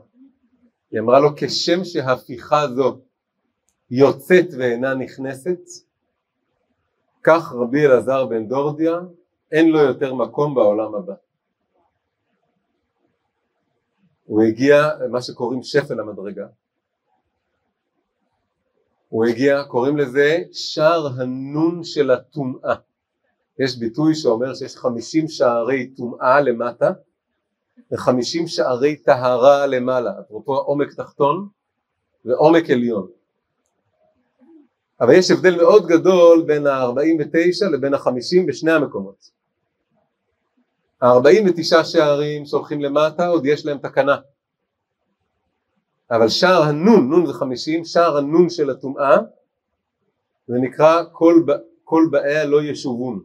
היא 0.91 0.99
אמרה 0.99 1.19
לו 1.19 1.29
כשם 1.37 1.83
שהפיכה 1.83 2.67
זו 2.67 2.99
יוצאת 3.91 4.45
ואינה 4.57 4.93
נכנסת, 4.93 5.59
כך 7.23 7.53
רבי 7.53 7.85
אלעזר 7.85 8.25
בן 8.25 8.47
דורדיה 8.47 8.99
אין 9.51 9.69
לו 9.69 9.79
יותר 9.79 10.13
מקום 10.13 10.55
בעולם 10.55 10.95
הבא. 10.95 11.13
הוא 14.25 14.41
הגיע 14.41 14.89
למה 14.99 15.21
שקוראים 15.21 15.63
שפל 15.63 15.99
המדרגה. 15.99 16.47
הוא 19.09 19.25
הגיע, 19.25 19.63
קוראים 19.63 19.97
לזה 19.97 20.37
שער 20.51 21.07
הנון 21.07 21.83
של 21.83 22.11
הטומאה. 22.11 22.75
יש 23.59 23.77
ביטוי 23.77 24.15
שאומר 24.15 24.53
שיש 24.55 24.77
חמישים 24.77 25.27
שערי 25.27 25.87
טומאה 25.87 26.41
למטה 26.41 26.91
וחמישים 27.91 28.47
שערי 28.47 28.95
טהרה 28.95 29.65
למעלה, 29.65 30.11
אפרופו 30.19 30.55
עומק 30.55 30.93
תחתון 30.93 31.47
ועומק 32.25 32.69
עליון. 32.69 33.07
אבל 35.01 35.13
יש 35.13 35.31
הבדל 35.31 35.55
מאוד 35.55 35.87
גדול 35.87 36.43
בין 36.47 36.67
ה-49 36.67 37.69
לבין 37.71 37.93
ה-50 37.93 38.47
בשני 38.47 38.71
המקומות. 38.71 39.40
ה-49 41.01 41.83
שערים 41.83 42.45
שהולכים 42.45 42.81
למטה 42.81 43.27
עוד 43.27 43.45
יש 43.45 43.65
להם 43.65 43.77
תקנה. 43.77 44.17
אבל 46.11 46.29
שער 46.29 46.61
הנון, 46.61 47.09
נון 47.09 47.25
זה 47.25 47.33
50, 47.33 47.85
שער 47.85 48.17
הנון 48.17 48.49
של 48.49 48.69
הטומאה 48.69 49.17
זה 50.47 50.55
נקרא 50.61 51.03
כל, 51.11 51.43
כל 51.83 52.03
באיה 52.11 52.45
לא 52.45 52.63
ישובון. 52.63 53.23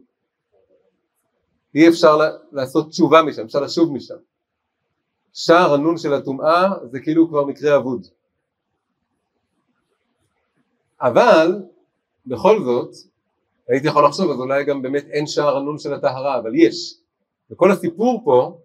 אי 1.75 1.89
אפשר 1.89 2.17
לעשות 2.51 2.89
תשובה 2.89 3.21
משם, 3.21 3.45
אפשר 3.45 3.59
לשוב 3.59 3.93
משם. 3.93 4.15
שער 5.33 5.73
הנון 5.73 5.97
של 5.97 6.13
הטומאה 6.13 6.69
זה 6.91 6.99
כאילו 6.99 7.29
כבר 7.29 7.45
מקרה 7.45 7.75
אבוד. 7.75 8.07
אבל 11.01 11.63
בכל 12.25 12.63
זאת 12.63 12.95
הייתי 13.67 13.87
יכול 13.87 14.05
לחשוב 14.05 14.31
אז 14.31 14.39
אולי 14.39 14.63
גם 14.63 14.81
באמת 14.81 15.05
אין 15.09 15.27
שער 15.27 15.57
הנון 15.57 15.79
של 15.79 15.93
הטהרה 15.93 16.39
אבל 16.39 16.51
יש 16.55 16.97
וכל 17.51 17.71
הסיפור 17.71 18.21
פה 18.25 18.59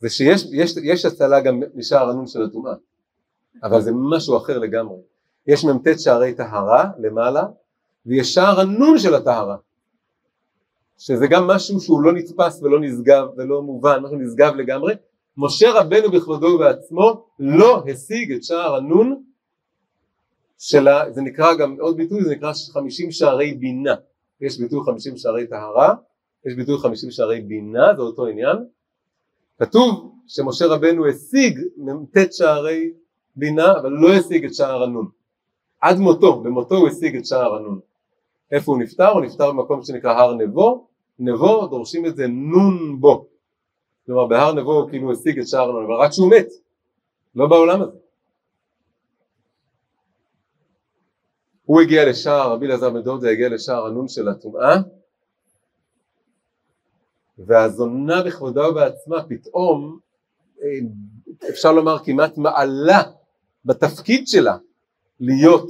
זה 0.00 0.10
שיש 0.10 0.46
יש, 0.52 0.76
יש 0.82 1.04
הצלה 1.04 1.40
גם 1.40 1.62
משער 1.74 2.10
הנון 2.10 2.26
של 2.26 2.42
הטומאה 2.42 2.74
אבל 3.62 3.80
זה 3.80 3.90
משהו 3.94 4.36
אחר 4.36 4.58
לגמרי 4.58 4.98
יש 5.46 5.64
מ"ט 5.64 5.98
שערי 5.98 6.34
טהרה 6.34 6.90
למעלה 6.98 7.44
ויש 8.06 8.34
שער 8.34 8.60
הנון 8.60 8.98
של 8.98 9.14
הטהרה 9.14 9.56
שזה 10.98 11.26
גם 11.26 11.46
משהו 11.46 11.80
שהוא 11.80 12.02
לא 12.02 12.12
נתפס 12.12 12.62
ולא 12.62 12.80
נשגב 12.80 13.26
ולא 13.36 13.62
מובן, 13.62 14.02
משהו 14.02 14.16
נשגב 14.16 14.54
לגמרי. 14.54 14.94
משה 15.36 15.72
רבנו 15.72 16.10
בכבודו 16.10 16.46
ובעצמו 16.46 17.26
לא 17.38 17.84
השיג 17.90 18.32
את 18.32 18.44
שער 18.44 18.74
הנון 18.74 19.22
של 20.58 20.88
ה... 20.88 21.10
זה 21.10 21.22
נקרא 21.22 21.54
גם 21.54 21.76
עוד 21.80 21.96
ביטוי, 21.96 22.24
זה 22.24 22.30
נקרא 22.30 22.52
חמישים 22.72 23.10
שערי 23.10 23.54
בינה. 23.54 23.94
יש 24.40 24.58
ביטוי 24.58 24.80
חמישים 24.84 25.16
שערי 25.16 25.46
טהרה, 25.46 25.94
יש 26.46 26.54
ביטוי 26.54 26.78
חמישים 26.78 27.10
שערי 27.10 27.40
בינה, 27.40 27.94
זה 27.96 28.02
אותו 28.02 28.26
עניין. 28.26 28.56
כתוב 29.58 30.14
שמשה 30.26 30.66
רבנו 30.66 31.06
השיג 31.06 31.60
מ"ט 31.76 32.32
שערי 32.32 32.92
בינה, 33.36 33.72
אבל 33.72 33.90
לא 33.90 34.12
השיג 34.12 34.44
את 34.44 34.54
שער 34.54 34.82
הנון. 34.82 35.08
עד 35.80 35.98
מותו, 35.98 36.40
במותו 36.40 36.76
הוא 36.76 36.88
השיג 36.88 37.16
את 37.16 37.26
שער 37.26 37.54
הנון. 37.54 37.80
איפה 38.52 38.72
הוא 38.72 38.82
נפטר? 38.82 39.08
הוא 39.08 39.20
נפטר 39.20 39.52
במקום 39.52 39.82
שנקרא 39.82 40.12
הר 40.12 40.34
נבו, 40.34 40.86
נבו 41.18 41.66
דורשים 41.66 42.06
את 42.06 42.16
זה 42.16 42.26
נון 42.26 43.00
בו, 43.00 43.26
כלומר 44.06 44.26
בהר 44.26 44.52
נבו 44.52 44.72
הוא 44.72 44.90
כאילו 44.90 45.12
השיג 45.12 45.38
את 45.38 45.48
שער 45.48 45.66
ארנון, 45.66 45.84
אבל 45.84 45.94
רק 45.94 46.12
שהוא 46.12 46.30
מת, 46.30 46.48
לא 47.34 47.46
בעולם 47.46 47.82
הזה. 47.82 47.98
הוא 51.64 51.80
הגיע 51.80 52.08
לשער, 52.08 52.52
רבי 52.52 52.66
אלעזר 52.66 52.90
בן 52.90 53.02
דודה 53.02 53.30
הגיע 53.30 53.48
לשער 53.48 53.86
הנון 53.86 54.08
של 54.08 54.28
הטומאה, 54.28 54.76
והזונה 57.38 58.22
בכבודה 58.22 58.68
ובעצמה 58.68 59.22
פתאום, 59.28 59.98
אה, 60.62 61.48
אפשר 61.48 61.72
לומר 61.72 61.98
כמעט 62.04 62.38
מעלה 62.38 63.02
בתפקיד 63.64 64.28
שלה 64.28 64.56
להיות 65.20 65.68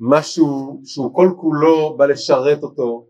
משהו 0.00 0.80
שהוא 0.84 1.14
כל 1.14 1.28
כולו 1.36 1.96
בא 1.96 2.06
לשרת 2.06 2.62
אותו, 2.62 3.06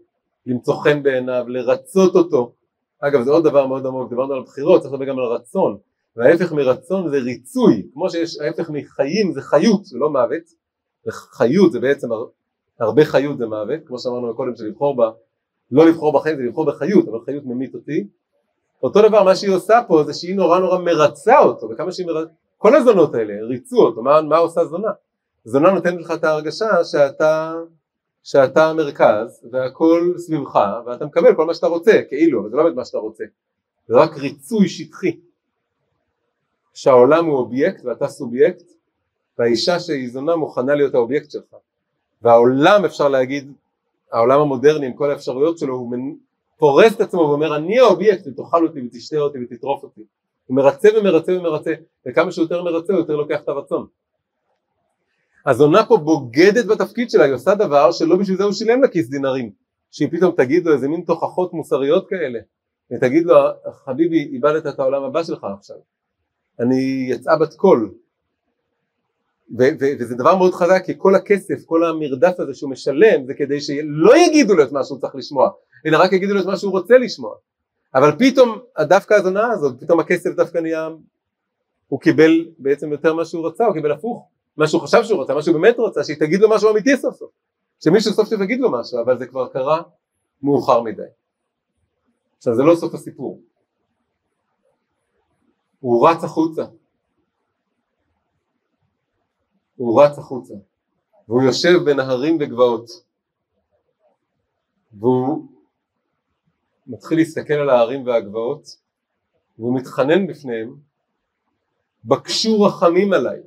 למצוא 0.47 0.75
חן 0.75 1.03
בעיניו, 1.03 1.45
לרצות 1.49 2.15
אותו. 2.15 2.53
אגב 3.01 3.23
זה 3.23 3.31
עוד 3.31 3.45
דבר 3.45 3.67
מאוד 3.67 3.87
עמוק, 3.87 4.09
דיברנו 4.09 4.35
על 4.35 4.43
בחירות, 4.43 4.83
צריך 4.83 4.95
לדבר 4.95 5.05
גם 5.05 5.19
על 5.19 5.25
רצון, 5.25 5.77
וההפך 6.17 6.53
מרצון 6.53 7.11
זה 7.11 7.17
ריצוי, 7.17 7.87
כמו 7.93 8.11
שיש 8.11 8.39
ההפך 8.41 8.71
מחיים 8.71 9.33
זה 9.33 9.41
חיות, 9.41 9.85
זה 9.85 9.99
לא 9.99 10.11
מוות, 10.11 10.43
וחיות 11.07 11.73
זה 11.73 11.81
בעצם 11.81 12.09
הרבה 12.81 13.05
חיות 13.05 13.39
זה 13.39 13.47
מוות, 13.47 13.81
כמו 13.87 13.99
שאמרנו 13.99 14.37
קודם 14.37 14.57
שלבחור 14.57 14.97
בה, 14.97 15.11
לא 15.73 15.87
לבחור 15.87 16.13
בחיים 16.13 16.37
זה 16.37 16.43
לבחור 16.43 16.67
בחיות, 16.67 17.09
אבל 17.09 17.19
חיות 17.25 17.45
ממית 17.47 17.75
אותי. 17.75 18.07
אותו 18.83 19.09
דבר 19.09 19.23
מה 19.23 19.37
שהיא 19.37 19.55
עושה 19.55 19.81
פה 19.89 20.05
זה 20.05 20.15
שהיא 20.15 20.37
נורא 20.37 20.59
נורא 20.59 20.79
מרצה 20.79 21.39
אותו, 21.39 21.71
וכמה 21.71 21.93
שהיא 21.93 22.07
מרצה, 22.07 22.31
כל 22.59 22.77
הזונות 22.77 23.15
האלה 23.15 23.47
ריצו 23.47 23.77
אותו, 23.77 24.03
מה, 24.03 24.23
מה 24.23 24.37
עושה 24.37 24.65
זונה? 24.65 24.91
זונה 25.45 25.71
נותנת 25.71 26.01
לך 26.01 26.11
את 26.11 26.25
ההרגשה 26.25 26.85
שאתה, 26.85 27.55
שאתה 28.23 28.71
המרכז 28.71 29.47
והכל 29.51 30.13
סביבך 30.17 30.59
ואתה 30.87 31.07
מקבל 31.07 31.35
כל 31.35 31.47
מה 31.47 31.55
שאתה 31.55 31.67
רוצה, 31.67 31.93
כאילו, 32.09 32.41
אבל 32.41 32.51
זה 32.51 32.57
לא 32.57 32.63
באמת 32.63 32.77
מה 32.77 32.85
שאתה 32.85 32.99
רוצה, 32.99 33.25
זה 33.89 33.97
רק 33.97 34.19
ריצוי 34.19 34.69
שטחי. 34.69 35.21
שהעולם 36.75 37.25
הוא 37.25 37.37
אובייקט 37.37 37.85
ואתה 37.85 38.09
סובייקט 38.09 38.73
והאישה 39.39 39.81
שהיא 39.81 40.11
זונה 40.11 40.37
מוכנה 40.37 40.75
להיות 40.75 40.95
האובייקט 40.95 41.31
שלך 41.31 41.57
והעולם 42.23 42.85
אפשר 42.85 43.09
להגיד 43.09 43.53
העולם 44.13 44.41
המודרני 44.41 44.87
עם 44.87 44.93
כל 44.93 45.11
האפשרויות 45.11 45.59
שלו 45.59 45.75
הוא 45.75 45.97
פורס 46.59 46.97
את 46.97 47.01
עצמו 47.01 47.21
ואומר 47.21 47.57
אני 47.57 47.79
האובייקט 47.79 48.27
ותאכל 48.27 48.67
אותי 48.67 48.81
ותשתה 48.87 49.17
אותי 49.17 49.39
ותטרוף 49.45 49.83
אותי. 49.83 50.01
הוא 50.47 50.57
מרצה 50.57 50.89
ומרצה 50.99 51.33
ומרצה 51.33 51.75
וכמה 52.07 52.33
שיותר 52.33 52.63
מרצה 52.63 52.93
הוא 52.93 53.01
יותר 53.01 53.17
לוקח 53.17 53.41
את 53.41 53.49
הרצון. 53.49 53.87
הזונה 55.47 55.87
פה 55.87 55.97
בוגדת 55.97 56.67
בתפקיד 56.67 57.11
שלה 57.11 57.25
היא 57.25 57.35
עושה 57.35 57.55
דבר 57.55 57.93
שלא 57.93 58.17
בשביל 58.17 58.37
זה 58.37 58.45
הוא 58.45 58.53
שילם 58.53 58.83
לה 58.83 58.89
כיס 58.89 59.09
דינרים. 59.09 59.51
שהיא 59.93 60.09
פתאום 60.11 60.35
תגיד 60.37 60.67
לו 60.67 60.73
איזה 60.73 60.89
מין 60.89 61.01
תוכחות 61.01 61.53
מוסריות 61.53 62.09
כאלה 62.09 62.39
ותגיד 62.93 63.27
לו 63.27 63.35
חביבי 63.73 64.25
איבדת 64.33 64.67
את 64.67 64.79
העולם 64.79 65.03
הבא 65.05 65.23
שלך 65.23 65.47
עכשיו. 65.59 65.77
הנה 66.61 67.07
יצאה 67.09 67.39
בת 67.39 67.55
קול 67.55 67.95
וזה 69.59 70.15
דבר 70.15 70.37
מאוד 70.37 70.55
חזק 70.55 70.83
כי 70.87 70.93
כל 70.99 71.15
הכסף, 71.15 71.65
כל 71.67 71.85
המרדף 71.85 72.41
הזה 72.41 72.55
שהוא 72.55 72.71
משלם 72.71 73.27
זה 73.27 73.35
כדי 73.35 73.61
שלא 73.61 74.17
יגידו 74.17 74.55
לו 74.55 74.65
את 74.65 74.73
מה 74.73 74.85
שהוא 74.85 74.99
צריך 74.99 75.15
לשמוע 75.15 75.51
אלא 75.87 75.99
רק 75.99 76.13
יגידו 76.13 76.35
לו 76.35 76.41
את 76.41 76.47
מה 76.47 76.57
שהוא 76.57 76.73
רוצה 76.73 76.99
לשמוע. 76.99 77.35
אבל 77.95 78.13
פתאום 78.19 78.59
דווקא 78.81 79.15
הזונה 79.15 79.53
הזאת, 79.53 79.81
פתאום 79.81 80.01
הכסף 80.01 80.31
דווקא 80.31 80.59
נהיה 80.59 80.89
הוא 81.89 82.01
קיבל 82.01 82.47
בעצם 82.59 82.93
יותר 82.93 83.15
מה 83.15 83.25
שהוא 83.25 83.47
רצה, 83.47 83.65
הוא 83.65 83.75
קיבל 83.75 83.93
הפוך 83.93 84.29
מה 84.57 84.69
שהוא 84.69 84.83
חשב 84.83 85.05
שהוא 85.05 85.23
רצה, 85.23 85.35
מה 85.35 85.43
שהוא 85.43 85.61
באמת 85.61 85.77
רצה, 85.79 86.05
שהיא 86.05 86.17
תגיד 86.17 86.41
לו 86.41 86.51
משהו 86.51 86.71
אמיתי 86.71 86.97
סוף 86.97 87.17
סוף. 87.17 87.31
שמישהו 87.85 88.13
סוף 88.13 88.29
סוף 88.29 88.41
יגיד 88.41 88.61
לו 88.61 88.73
משהו, 88.73 89.03
אבל 89.03 89.19
זה 89.19 89.27
כבר 89.27 89.49
קרה 89.49 89.83
מאוחר 90.43 90.83
מדי. 90.83 91.03
עכשיו 92.37 92.55
זה 92.55 92.63
לא 92.63 92.75
סוף 92.75 92.95
הסיפור. 92.95 93.41
הוא 95.81 96.09
רץ 96.09 96.25
החוצה 96.25 96.65
הוא 99.77 100.03
רץ 100.03 100.19
החוצה. 100.19 100.55
והוא 101.29 101.43
יושב 101.43 101.79
בין 101.85 102.01
ההרים 102.01 102.39
וגבעות 102.41 102.91
והוא 104.93 105.47
מתחיל 106.87 107.19
להסתכל 107.19 107.55
על 107.55 107.71
ההרים 107.71 108.07
והגבעות 108.07 108.77
והוא 109.59 109.77
מתחנן 109.77 110.27
בפניהם 110.27 110.75
בקשו 112.05 112.63
רחמים 112.63 113.13
עליי. 113.13 113.41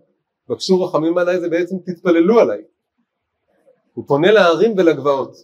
בקשו 0.49 0.84
רחמים 0.84 1.17
עליי 1.17 1.39
זה 1.39 1.49
בעצם 1.49 1.76
תתפללו 1.80 2.39
עליי. 2.39 2.61
הוא 3.93 4.07
פונה 4.07 4.32
להרים 4.32 4.73
ולגבעות. 4.78 5.36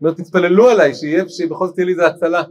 אומר 0.00 0.14
תתפללו 0.14 0.68
עליי 0.68 0.94
שיהיה, 0.94 1.28
שבכל 1.28 1.66
זאת 1.66 1.74
תהיה 1.74 1.84
לי 1.84 1.92
איזה 1.92 2.06
הצלה. 2.06 2.42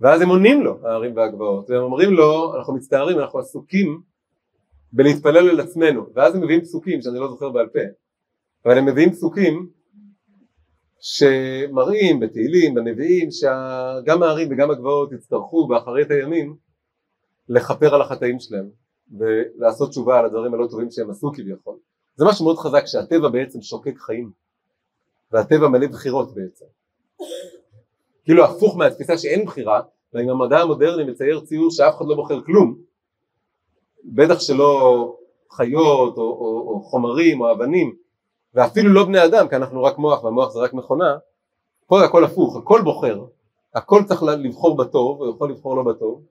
ואז 0.00 0.20
הם 0.20 0.28
עונים 0.28 0.62
לו 0.62 0.86
ההרים 0.86 1.16
והגבעות. 1.16 1.70
והם 1.70 1.82
אומרים 1.82 2.12
לו 2.12 2.56
אנחנו 2.58 2.74
מצטערים 2.74 3.18
אנחנו 3.18 3.38
עסוקים 3.38 4.02
בלהתפלל 4.92 5.48
על 5.50 5.60
עצמנו 5.60 6.06
ואז 6.14 6.34
הם 6.34 6.42
מביאים 6.42 6.60
פסוקים 6.60 7.02
שאני 7.02 7.18
לא 7.18 7.28
זוכר 7.28 7.50
בעל 7.50 7.68
פה 7.68 7.78
אבל 8.64 8.78
הם 8.78 8.86
מביאים 8.86 9.10
פסוקים 9.10 9.68
שמראים 11.00 12.20
בתהילים, 12.20 12.74
בנביאים, 12.74 13.30
שגם 13.30 14.22
הערים 14.22 14.48
וגם 14.52 14.70
הגבעות 14.70 15.12
יצטרכו 15.12 15.66
באחרית 15.66 16.10
הימים 16.10 16.56
לכפר 17.48 17.94
על 17.94 18.02
החטאים 18.02 18.40
שלהם 18.40 18.68
ולעשות 19.18 19.90
תשובה 19.90 20.18
על 20.18 20.24
הדברים 20.24 20.54
הלא 20.54 20.66
טובים 20.70 20.90
שהם 20.90 21.10
עשו 21.10 21.32
כביכול. 21.34 21.76
זה 22.16 22.24
משהו 22.24 22.44
מאוד 22.44 22.58
חזק 22.58 22.86
שהטבע 22.86 23.28
בעצם 23.28 23.62
שוקק 23.62 23.98
חיים 23.98 24.30
והטבע 25.32 25.68
מלא 25.68 25.86
בחירות 25.86 26.34
בעצם. 26.34 26.64
כאילו 28.24 28.44
הפוך 28.44 28.76
מהתפיסה 28.76 29.18
שאין 29.18 29.44
בחירה 29.44 29.80
ואם 30.14 30.28
המדע 30.28 30.58
המודרני 30.58 31.04
מצייר 31.04 31.40
ציור 31.40 31.70
שאף 31.70 31.96
אחד 31.96 32.04
לא 32.08 32.14
בוחר 32.14 32.40
כלום 32.42 32.78
בטח 34.04 34.40
שלא 34.40 35.14
חיות 35.52 36.18
או, 36.18 36.22
או, 36.22 36.64
או 36.68 36.80
חומרים 36.80 37.40
או 37.40 37.52
אבנים 37.52 37.94
ואפילו 38.54 38.92
לא 38.92 39.04
בני 39.04 39.24
אדם 39.24 39.48
כי 39.48 39.56
אנחנו 39.56 39.82
רק 39.82 39.98
מוח 39.98 40.24
והמוח 40.24 40.52
זה 40.52 40.60
רק 40.60 40.74
מכונה 40.74 41.16
פה 41.86 42.04
הכל 42.04 42.24
הפוך 42.24 42.56
הכל 42.56 42.80
בוחר 42.84 43.24
הכל 43.74 44.02
צריך 44.04 44.22
לבחור 44.22 44.76
בטוב 44.76 45.22
הוא 45.22 45.30
יכול 45.30 45.50
לבחור 45.50 45.76
לא 45.76 45.82
בטוב 45.82 46.22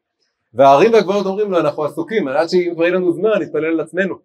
והערים 0.54 0.94
והגבעות 0.94 1.26
אומרים 1.26 1.52
לו 1.52 1.60
אנחנו 1.60 1.84
עסוקים 1.84 2.28
עד 2.28 2.48
שכבר 2.50 2.84
יהיה 2.84 2.96
לנו 2.96 3.14
זמן 3.14 3.30
נתפלל 3.42 3.66
על 3.66 3.80
עצמנו. 3.80 4.16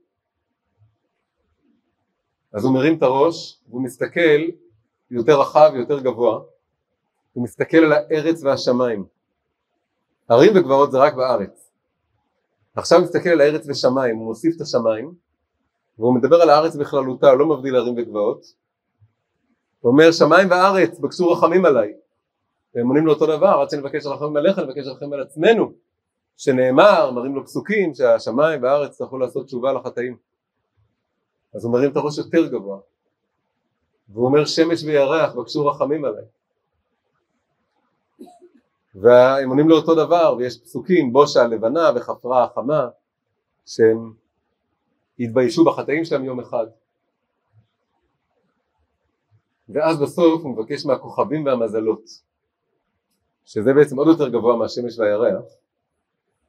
אז 2.53 2.65
הוא 2.65 2.75
מרים 2.75 2.99
את 2.99 3.03
הראש 3.03 3.59
והוא 3.69 3.83
מסתכל 3.83 4.41
יותר 5.11 5.41
רחב 5.41 5.73
יותר 5.75 6.01
גבוה 6.01 6.41
הוא 7.33 7.45
מסתכל 7.45 7.77
על 7.77 7.93
הארץ 7.93 8.43
והשמיים. 8.45 9.05
ערים 10.29 10.53
וגבעות 10.55 10.93
זה 10.93 10.99
רק 10.99 11.15
בארץ 11.15 11.72
עכשיו 12.77 13.01
מסתכל 13.01 13.29
על 13.29 13.41
הארץ 13.41 13.67
ושמיים 13.69 14.17
הוא 14.17 14.27
מוסיף 14.27 14.57
את 14.57 14.61
השמיים 14.61 15.15
והוא 15.99 16.15
מדבר 16.15 16.37
על 16.37 16.51
הארץ 16.51 16.77
בכללותה, 16.77 17.35
לא 17.35 17.47
מבדיל 17.47 17.77
ערים 17.77 17.95
וגבעות. 17.99 18.45
הוא 19.81 19.93
אומר 19.93 20.13
שמיים 20.13 20.51
וארץ 20.51 20.99
בקשו 20.99 21.31
רחמים 21.31 21.65
עליי. 21.65 21.93
והם 22.75 22.89
עונים 22.89 23.07
לו 23.07 23.13
אותו 23.13 23.27
דבר, 23.27 23.61
עד 23.61 23.71
שנבקש 23.71 24.07
רחמים 24.07 24.37
עליך 24.37 24.59
נבקש 24.59 24.87
רחמים 24.87 25.13
על 25.13 25.21
עצמנו. 25.23 25.73
שנאמר, 26.37 27.11
מראים 27.11 27.35
לו 27.35 27.45
פסוקים 27.45 27.95
שהשמיים 27.95 28.63
והארץ 28.63 28.97
צריכו 28.97 29.19
לעשות 29.19 29.47
תשובה 29.47 29.73
לחטאים. 29.73 30.17
אז 31.55 31.65
הוא 31.65 31.73
מרים 31.73 31.91
את 31.91 31.97
הראש 31.97 32.19
יותר 32.19 32.47
גבוה. 32.47 32.79
והוא 34.09 34.27
אומר 34.27 34.45
שמש 34.45 34.85
וירח 34.85 35.35
בקשו 35.35 35.67
רחמים 35.67 36.05
עליי. 36.05 36.25
והם 38.95 39.49
עונים 39.49 39.69
לו 39.69 39.77
אותו 39.77 39.95
דבר 39.95 40.35
ויש 40.39 40.61
פסוקים 40.61 41.13
בושה 41.13 41.43
הלבנה 41.43 41.91
וחפרה 41.97 42.45
החמה 42.45 42.89
שהם 43.67 44.13
יתביישו 45.19 45.65
בחטאים 45.65 46.05
שלהם 46.05 46.25
יום 46.25 46.41
אחד. 46.41 46.67
ואז 49.69 50.01
בסוף 50.01 50.43
הוא 50.43 50.53
מבקש 50.53 50.87
מהכוכבים 50.87 51.47
והמזלות 51.47 52.03
שזה 53.45 53.73
בעצם 53.75 53.97
עוד 53.97 54.09
יותר 54.09 54.29
גבוה 54.29 54.57
מהשמש 54.57 54.99
והירח 54.99 55.45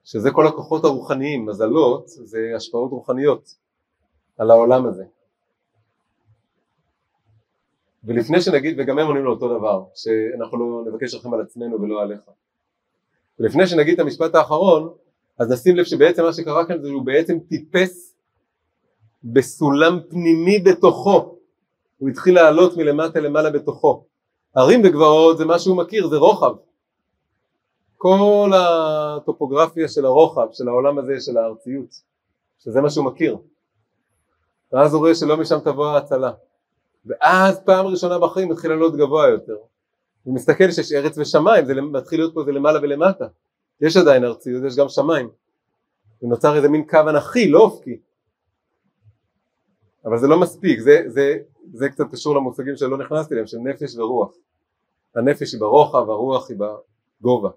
שזה 0.03 0.31
כל 0.31 0.47
הכוחות 0.47 0.83
הרוחניים, 0.83 1.45
מזלות 1.45 2.07
זה 2.07 2.53
השפעות 2.55 2.91
רוחניות 2.91 3.55
על 4.37 4.51
העולם 4.51 4.85
הזה 4.85 5.05
ולפני 8.03 8.41
שנגיד, 8.41 8.75
וגם 8.79 8.99
הם 8.99 9.07
עונים 9.07 9.23
לו 9.23 9.31
אותו 9.31 9.57
דבר, 9.57 9.83
שאנחנו 9.95 10.57
לא 10.57 10.91
נבקש 10.91 11.15
לכם 11.15 11.33
על 11.33 11.41
עצמנו 11.41 11.81
ולא 11.81 12.01
עליך. 12.01 12.21
ולפני 13.39 13.67
שנגיד 13.67 13.93
את 13.93 13.99
המשפט 13.99 14.35
האחרון, 14.35 14.93
אז 15.39 15.51
נשים 15.51 15.75
לב 15.75 15.83
שבעצם 15.83 16.23
מה 16.23 16.33
שקרה 16.33 16.65
כאן 16.65 16.81
זה 16.81 16.87
שהוא 16.87 17.05
בעצם 17.05 17.39
טיפס 17.39 18.15
בסולם 19.23 19.99
פנימי 20.09 20.59
בתוכו, 20.59 21.37
הוא 21.97 22.09
התחיל 22.09 22.35
לעלות 22.35 22.77
מלמטה 22.77 23.19
למעלה 23.19 23.49
בתוכו. 23.49 24.03
הרים 24.55 24.81
וגבעות 24.83 25.37
זה 25.37 25.45
מה 25.45 25.59
שהוא 25.59 25.77
מכיר, 25.77 26.07
זה 26.07 26.17
רוחב. 26.17 26.55
כל 27.97 28.51
הטופוגרפיה 28.55 29.87
של 29.87 30.05
הרוחב, 30.05 30.47
של 30.51 30.67
העולם 30.67 30.97
הזה, 30.97 31.21
של 31.21 31.37
הארציות, 31.37 32.01
שזה 32.59 32.81
מה 32.81 32.89
שהוא 32.89 33.05
מכיר. 33.05 33.37
ואז 34.71 34.93
הוא 34.93 34.99
רואה 34.99 35.15
שלא 35.15 35.37
משם 35.37 35.59
תבוא 35.59 35.87
ההצלה. 35.87 36.31
ואז 37.05 37.59
פעם 37.65 37.85
ראשונה 37.85 38.19
בחיים 38.19 38.49
מתחיל 38.49 38.71
לעלות 38.71 38.95
גבוה 38.95 39.27
יותר. 39.27 39.57
הוא 40.23 40.35
מסתכל 40.35 40.71
שיש 40.71 40.91
ארץ 40.91 41.17
ושמיים, 41.17 41.65
זה 41.65 41.73
מתחיל 41.81 42.19
להיות 42.19 42.33
פה 42.33 42.43
זה 42.43 42.51
למעלה 42.51 42.79
ולמטה. 42.81 43.27
יש 43.81 43.97
עדיין 43.97 44.23
ארציות, 44.23 44.63
יש 44.63 44.75
גם 44.75 44.89
שמיים. 44.89 45.29
ונוצר 46.21 46.55
איזה 46.55 46.69
מין 46.69 46.87
קו 46.87 46.99
אנכי, 47.09 47.49
לא 47.49 47.59
אופקי. 47.59 47.97
אבל 50.05 50.17
זה 50.17 50.27
לא 50.27 50.39
מספיק, 50.39 50.79
זה, 50.79 51.03
זה, 51.07 51.37
זה 51.73 51.89
קצת 51.89 52.03
קשור 52.11 52.35
למושגים 52.35 52.75
שלא 52.75 52.97
נכנסתי 52.97 53.33
אליהם, 53.33 53.47
של 53.47 53.57
נפש 53.57 53.95
ורוח. 53.95 54.35
הנפש 55.15 55.53
היא 55.53 55.59
ברוחב, 55.59 56.09
הרוח 56.09 56.49
היא 56.49 56.57
בגובה. 56.57 57.49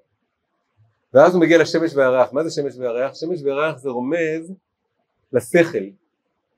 ואז 1.15 1.35
הוא 1.35 1.41
מגיע 1.41 1.59
לשמש 1.59 1.95
והירח. 1.95 2.33
מה 2.33 2.45
זה 2.45 2.51
שמש 2.51 2.77
והירח? 2.77 3.15
שמש 3.15 3.43
והירח 3.43 3.79
זה 3.79 3.91
רומז 3.91 4.53
לשכל. 5.33 5.85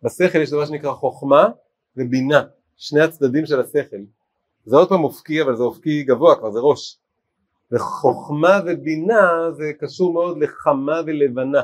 בשכל 0.03 0.39
יש 0.39 0.51
דבר 0.51 0.67
שנקרא 0.67 0.93
חוכמה 0.93 1.49
ובינה, 1.97 2.43
שני 2.79 3.01
הצדדים 3.01 3.47
של 3.47 3.61
השכל. 3.61 3.97
זה 4.65 4.77
עוד 4.77 4.89
פעם 4.89 5.05
אופקי, 5.05 5.43
אבל 5.43 5.57
זה 5.57 5.63
אופקי 5.63 6.03
גבוה 6.03 6.37
כבר, 6.37 6.51
זה 6.51 6.59
ראש. 6.63 6.99
וחוכמה 7.73 8.61
ובינה 8.67 9.51
זה 9.53 9.73
קשור 9.81 10.13
מאוד 10.13 10.39
לחמה 10.39 11.01
ולבנה. 11.07 11.63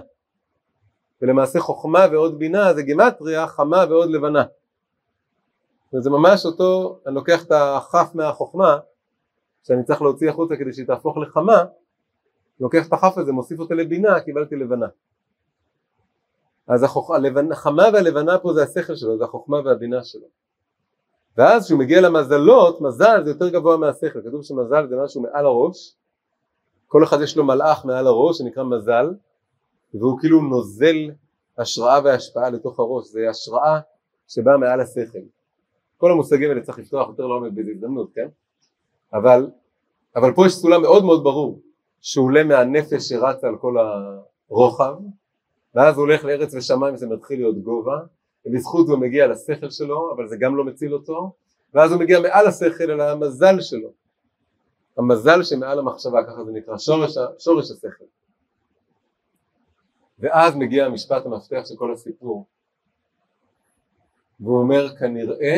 ולמעשה 1.22 1.60
חוכמה 1.60 2.06
ועוד 2.12 2.38
בינה 2.38 2.74
זה 2.74 2.82
גימטריה 2.82 3.46
חמה 3.46 3.84
ועוד 3.88 4.10
לבנה. 4.10 4.44
וזה 5.94 6.10
ממש 6.10 6.46
אותו, 6.46 6.98
אני 7.06 7.14
לוקח 7.14 7.44
את 7.44 7.52
הכף 7.52 8.10
מהחוכמה 8.14 8.78
שאני 9.62 9.84
צריך 9.84 10.02
להוציא 10.02 10.30
החוצה 10.30 10.56
כדי 10.56 10.72
שהיא 10.72 10.86
תהפוך 10.86 11.16
לחמה, 11.16 11.64
לוקח 12.60 12.88
את 12.88 12.92
הכף 12.92 13.18
הזה, 13.18 13.32
מוסיף 13.32 13.60
אותה 13.60 13.74
לבינה, 13.74 14.20
קיבלתי 14.20 14.56
לבנה. 14.56 14.86
אז 16.66 16.82
החוכ... 16.82 17.10
החמה 17.52 17.82
והלבנה 17.92 18.38
פה 18.38 18.52
זה 18.52 18.62
השכל 18.62 18.94
שלו, 18.94 19.18
זה 19.18 19.24
החוכמה 19.24 19.56
והבינה 19.64 20.04
שלו. 20.04 20.26
ואז 21.37 21.64
כשהוא 21.64 21.78
מגיע 21.78 22.01
למזלות, 22.01 22.80
מזל 22.80 23.24
זה 23.24 23.30
יותר 23.30 23.49
גבוה 23.49 23.76
מהשכל, 23.76 24.22
כתוב 24.22 24.43
שמזל 24.43 24.87
זה 24.89 24.97
משהו 25.05 25.22
מעל 25.22 25.47
הראש, 25.47 25.97
כל 26.87 27.05
אחד 27.05 27.20
יש 27.20 27.37
לו 27.37 27.45
מלאך 27.45 27.85
מעל 27.85 28.07
הראש 28.07 28.39
שנקרא 28.39 28.64
מזל, 28.64 29.14
והוא 29.95 30.20
כאילו 30.20 30.41
נוזל 30.41 31.11
השראה 31.59 32.01
והשפעה 32.05 32.51
לתוך 32.51 32.78
הראש, 32.80 33.07
זה 33.07 33.30
השראה 33.30 33.80
שבאה 34.28 34.57
מעל 34.57 34.80
השכל. 34.80 35.18
כל 35.97 36.11
המושגים 36.11 36.51
האלה 36.51 36.61
צריך 36.61 36.78
לפתוח 36.78 37.09
יותר 37.09 37.26
לעומק 37.26 37.53
באיזו 37.53 37.70
הזדמנות, 37.70 38.11
כן? 38.14 38.28
אבל, 39.12 39.51
אבל 40.16 40.32
פה 40.35 40.47
יש 40.47 40.53
סולם 40.53 40.82
מאוד 40.82 41.05
מאוד 41.05 41.24
ברור, 41.24 41.61
שהוא 42.01 42.26
עולה 42.26 42.45
מהנפש 42.45 43.09
שרצה 43.09 43.49
על 43.49 43.57
כל 43.57 43.74
הרוחב, 44.49 44.95
ואז 45.74 45.97
הוא 45.97 46.03
הולך 46.03 46.24
לארץ 46.24 46.55
ושמיים 46.55 46.95
וזה 46.95 47.07
מתחיל 47.07 47.39
להיות 47.39 47.59
גובה, 47.59 47.99
ובזכות 48.47 48.86
זה 48.86 48.92
הוא 48.92 49.01
מגיע 49.01 49.26
לשכל 49.26 49.70
שלו, 49.70 50.12
אבל 50.16 50.28
זה 50.28 50.36
גם 50.40 50.57
לא 50.57 50.64
מציל 50.64 50.95
אותו, 50.95 51.32
ואז 51.74 51.92
הוא 51.92 52.01
מגיע 52.01 52.20
מעל 52.20 52.47
השכל 52.47 52.90
אל 52.90 53.01
המזל 53.01 53.61
שלו. 53.61 53.90
המזל 54.99 55.42
שמעל 55.42 55.78
המחשבה, 55.78 56.24
ככה 56.24 56.45
זה 56.45 56.53
נקרא, 56.53 56.78
שורש, 56.78 57.14
שורש 57.38 57.70
השכל. 57.70 58.05
ואז 60.18 60.57
מגיע 60.57 60.86
המשפט 60.86 61.26
המפתח 61.26 61.62
של 61.64 61.74
כל 61.76 61.92
הסיפור, 61.92 62.47
והוא 64.40 64.59
אומר 64.59 64.97
כנראה 64.97 65.57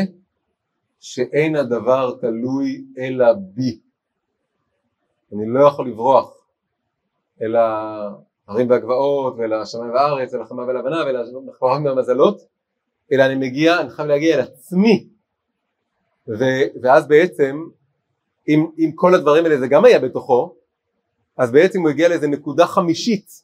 שאין 1.01 1.57
הדבר 1.57 2.16
תלוי 2.20 2.84
אלא 2.99 3.32
בי. 3.32 3.80
אני 5.32 5.49
לא 5.49 5.66
יכול 5.68 5.89
לברוח 5.89 6.47
אל 7.43 7.57
ההרים 7.57 8.70
והגבעות 8.70 9.34
ואל 9.39 9.53
השמיים 9.53 9.93
והארץ, 9.93 10.34
אל 10.34 10.43
החמה 10.43 10.62
ולבנה 10.62 10.97
ואל 11.07 11.16
המחפרות 11.16 11.80
מהמזלות, 11.80 12.55
אלא 13.12 13.26
אני 13.26 13.34
מגיע, 13.34 13.80
אני 13.80 13.90
חייב 13.90 14.09
להגיע 14.09 14.34
אל 14.34 14.40
עצמי. 14.40 15.09
ו, 16.28 16.44
ואז 16.82 17.09
בעצם, 17.09 17.66
אם, 18.48 18.66
אם 18.78 18.90
כל 18.94 19.14
הדברים 19.14 19.44
האלה 19.44 19.59
זה 19.59 19.68
גם 19.68 19.84
היה 19.84 19.98
בתוכו, 19.98 20.57
אז 21.36 21.52
בעצם 21.52 21.80
הוא 21.80 21.90
הגיע 21.90 22.09
לאיזה 22.09 22.28
נקודה 22.28 22.66
חמישית, 22.66 23.42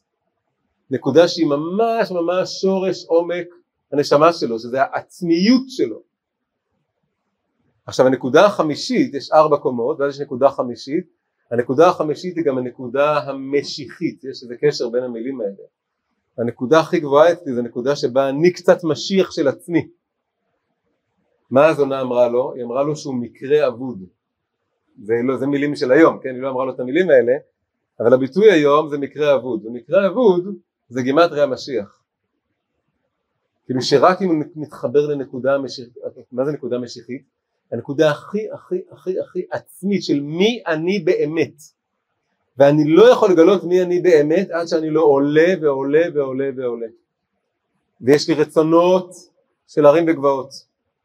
נקודה 0.91 1.27
שהיא 1.27 1.47
ממש 1.47 2.11
ממש 2.11 2.61
שורש 2.61 3.05
עומק 3.05 3.47
הנשמה 3.91 4.33
שלו, 4.33 4.59
שזה 4.59 4.81
העצמיות 4.81 5.63
שלו. 5.67 6.01
עכשיו 7.85 8.07
הנקודה 8.07 8.45
החמישית, 8.45 9.13
יש 9.13 9.31
ארבע 9.31 9.57
קומות, 9.57 9.99
ואז 9.99 10.15
יש 10.15 10.21
נקודה 10.21 10.49
חמישית, 10.49 11.05
הנקודה 11.51 11.89
החמישית 11.89 12.37
היא 12.37 12.45
גם 12.45 12.57
הנקודה 12.57 13.17
המשיחית, 13.17 14.23
יש 14.23 14.43
איזה 14.43 14.55
קשר 14.61 14.89
בין 14.89 15.03
המילים 15.03 15.41
האלה. 15.41 15.53
הנקודה 16.37 16.79
הכי 16.79 16.99
גבוהה 16.99 17.31
אצלי 17.31 17.53
זה 17.53 17.61
נקודה 17.61 17.95
שבה 17.95 18.29
אני 18.29 18.53
קצת 18.53 18.83
משיח 18.83 19.31
של 19.31 19.47
עצמי. 19.47 19.87
מה 21.51 21.65
הזונה 21.65 22.01
אמרה 22.01 22.29
לו? 22.29 22.53
היא 22.53 22.63
אמרה 22.63 22.83
לו 22.83 22.95
שהוא 22.95 23.15
מקרה 23.15 23.67
אבוד. 23.67 24.03
זה, 25.03 25.13
לא, 25.23 25.37
זה 25.37 25.47
מילים 25.47 25.75
של 25.75 25.91
היום, 25.91 26.19
כן? 26.23 26.29
היא 26.29 26.41
לא 26.41 26.49
אמרה 26.49 26.65
לו 26.65 26.73
את 26.73 26.79
המילים 26.79 27.09
האלה, 27.09 27.33
אבל 27.99 28.13
הביטוי 28.13 28.51
היום 28.51 28.89
זה 28.89 28.97
מקרה 28.97 29.35
אבוד. 29.35 29.65
ומקרה 29.65 30.07
אבוד 30.07 30.55
זה 30.89 31.01
גימטרי 31.01 31.41
המשיח. 31.41 32.03
כאילו 33.65 33.81
שרק 33.81 34.21
אם 34.21 34.43
מתחבר 34.55 35.07
לנקודה 35.07 35.57
משיחית, 35.57 35.93
מה 36.31 36.45
זה 36.45 36.51
נקודה 36.51 36.79
משיחית? 36.79 37.23
הנקודה 37.71 38.11
הכי 38.11 38.51
הכי 38.51 38.81
הכי 38.91 39.19
הכי 39.19 39.41
עצמית 39.51 40.03
של 40.03 40.19
מי 40.19 40.63
אני 40.67 40.99
באמת. 40.99 41.61
ואני 42.57 42.87
לא 42.87 43.11
יכול 43.11 43.31
לגלות 43.31 43.63
מי 43.63 43.81
אני 43.81 43.99
באמת 43.99 44.49
עד 44.51 44.67
שאני 44.67 44.89
לא 44.89 45.01
עולה 45.01 45.53
ועולה 45.61 46.01
ועולה 46.13 46.49
ועולה. 46.55 46.87
ויש 48.01 48.29
לי 48.29 48.35
רצונות 48.35 49.15
של 49.67 49.85
הרים 49.85 50.05
וגבעות, 50.07 50.49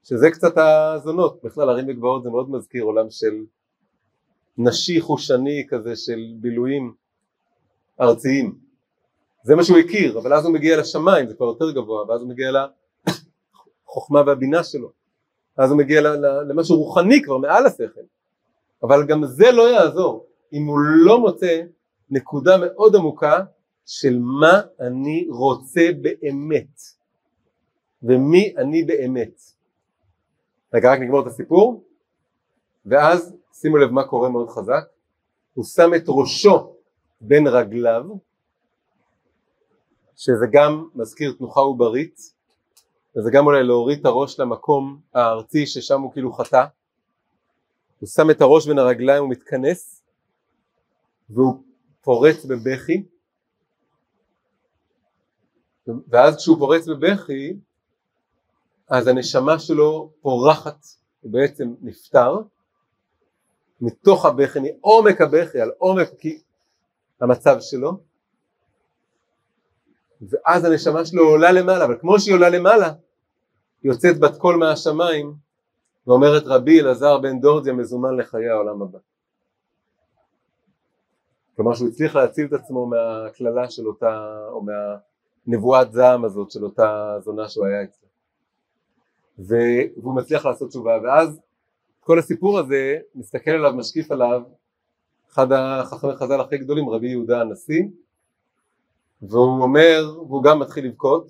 שזה 0.02 0.30
קצת 0.30 0.52
הזונות, 0.56 1.40
בכלל 1.44 1.68
הרים 1.68 1.84
וגבעות 1.88 2.22
זה 2.22 2.30
מאוד 2.30 2.50
מזכיר 2.50 2.84
עולם 2.84 3.10
של 3.10 3.44
נשי 4.58 5.00
חושני 5.00 5.66
כזה 5.68 5.96
של 5.96 6.20
בילויים 6.40 6.94
ארציים. 8.00 8.58
זה 9.42 9.56
מה 9.56 9.64
שהוא 9.64 9.78
הכיר, 9.78 10.18
אבל 10.18 10.34
אז 10.34 10.44
הוא 10.44 10.54
מגיע 10.54 10.80
לשמיים, 10.80 11.26
זה 11.26 11.34
כבר 11.34 11.46
יותר 11.46 11.70
גבוה, 11.70 12.04
ואז 12.08 12.20
הוא 12.20 12.28
מגיע 12.28 12.50
לחוכמה 13.86 14.22
והבינה 14.26 14.64
שלו, 14.64 14.90
אז 15.56 15.70
הוא 15.70 15.78
מגיע 15.78 16.00
למשהו 16.48 16.76
רוחני 16.76 17.22
כבר 17.22 17.38
מעל 17.38 17.66
השכל, 17.66 18.00
אבל 18.82 19.06
גם 19.06 19.26
זה 19.26 19.52
לא 19.52 19.70
יעזור 19.70 20.27
אם 20.52 20.66
הוא 20.66 20.78
לא 20.80 21.20
מוצא 21.20 21.62
נקודה 22.10 22.56
מאוד 22.56 22.96
עמוקה 22.96 23.44
של 23.86 24.18
מה 24.18 24.60
אני 24.80 25.26
רוצה 25.30 25.88
באמת. 26.02 26.80
ומי 28.02 28.54
אני 28.56 28.82
באמת. 28.82 29.40
רגע 30.74 30.92
רק 30.92 30.98
נגמור 31.00 31.20
את 31.20 31.26
הסיפור. 31.26 31.84
ואז 32.86 33.34
שימו 33.52 33.76
לב 33.76 33.90
מה 33.90 34.04
קורה 34.04 34.28
מאוד 34.28 34.48
חזק. 34.48 34.84
הוא 35.54 35.64
שם 35.64 35.94
את 35.96 36.04
ראשו 36.08 36.74
בין 37.20 37.46
רגליו 37.46 38.04
שזה 40.16 40.46
גם 40.52 40.88
מזכיר 40.94 41.32
תנוחה 41.38 41.60
עוברית 41.60 42.20
וזה 43.16 43.30
גם 43.30 43.46
אולי 43.46 43.64
להוריד 43.64 43.98
את 43.98 44.06
הראש 44.06 44.40
למקום 44.40 45.00
הארצי 45.14 45.66
ששם 45.66 46.00
הוא 46.00 46.12
כאילו 46.12 46.32
חטא. 46.32 46.64
הוא 48.00 48.08
שם 48.08 48.30
את 48.30 48.40
הראש 48.40 48.66
בין 48.66 48.78
הרגליים 48.78 49.24
ומתכנס 49.24 49.97
והוא 51.30 51.62
פורץ 52.00 52.44
בבכי. 52.44 53.02
ואז 56.08 56.36
כשהוא 56.36 56.58
פורץ 56.58 56.88
בבכי 56.88 57.56
אז 58.88 59.06
הנשמה 59.06 59.58
שלו 59.58 60.12
פורחת, 60.20 60.86
הוא 61.20 61.32
בעצם 61.32 61.74
נפטר. 61.80 62.40
מתוך 63.80 64.24
הבכי, 64.24 64.58
מעומק 64.60 65.20
הבכי, 65.20 65.60
על 65.60 65.70
עומק 65.78 66.10
המצב 67.20 67.56
שלו. 67.60 68.00
ואז 70.20 70.64
הנשמה 70.64 71.06
שלו 71.06 71.28
עולה 71.28 71.52
למעלה, 71.52 71.84
אבל 71.84 71.98
כמו 72.00 72.20
שהיא 72.20 72.34
עולה 72.34 72.48
למעלה, 72.48 72.92
יוצאת 73.84 74.18
בת 74.20 74.36
קול 74.36 74.56
מהשמיים 74.56 75.34
ואומרת 76.06 76.42
רבי 76.46 76.80
אלעזר 76.80 77.18
בן 77.18 77.40
דורדיה 77.40 77.72
מזומן 77.72 78.16
לחיי 78.16 78.48
העולם 78.48 78.82
הבא. 78.82 78.98
כלומר 81.58 81.74
שהוא 81.74 81.88
הצליח 81.88 82.16
להציל 82.16 82.46
את 82.46 82.52
עצמו 82.52 82.86
מהקללה 82.86 83.70
של 83.70 83.86
אותה, 83.86 84.38
או 84.50 84.62
מהנבואת 85.46 85.92
זעם 85.92 86.24
הזאת 86.24 86.50
של 86.50 86.64
אותה 86.64 87.16
זונה 87.20 87.48
שהוא 87.48 87.66
היה 87.66 87.82
אצלו. 87.82 88.08
והוא 89.38 90.16
מצליח 90.16 90.46
לעשות 90.46 90.68
תשובה, 90.68 90.98
ואז 91.04 91.40
כל 92.00 92.18
הסיפור 92.18 92.58
הזה, 92.58 92.98
מסתכל 93.14 93.50
עליו, 93.50 93.72
משקיף 93.72 94.10
עליו, 94.10 94.42
אחד 95.30 95.52
החכמי 95.52 96.16
חז"ל 96.16 96.40
הכי 96.40 96.58
גדולים, 96.58 96.88
רבי 96.88 97.08
יהודה 97.08 97.40
הנשיא, 97.40 97.82
והוא 99.22 99.62
אומר, 99.62 100.02
והוא 100.16 100.42
גם 100.42 100.58
מתחיל 100.58 100.86
לבכות, 100.86 101.26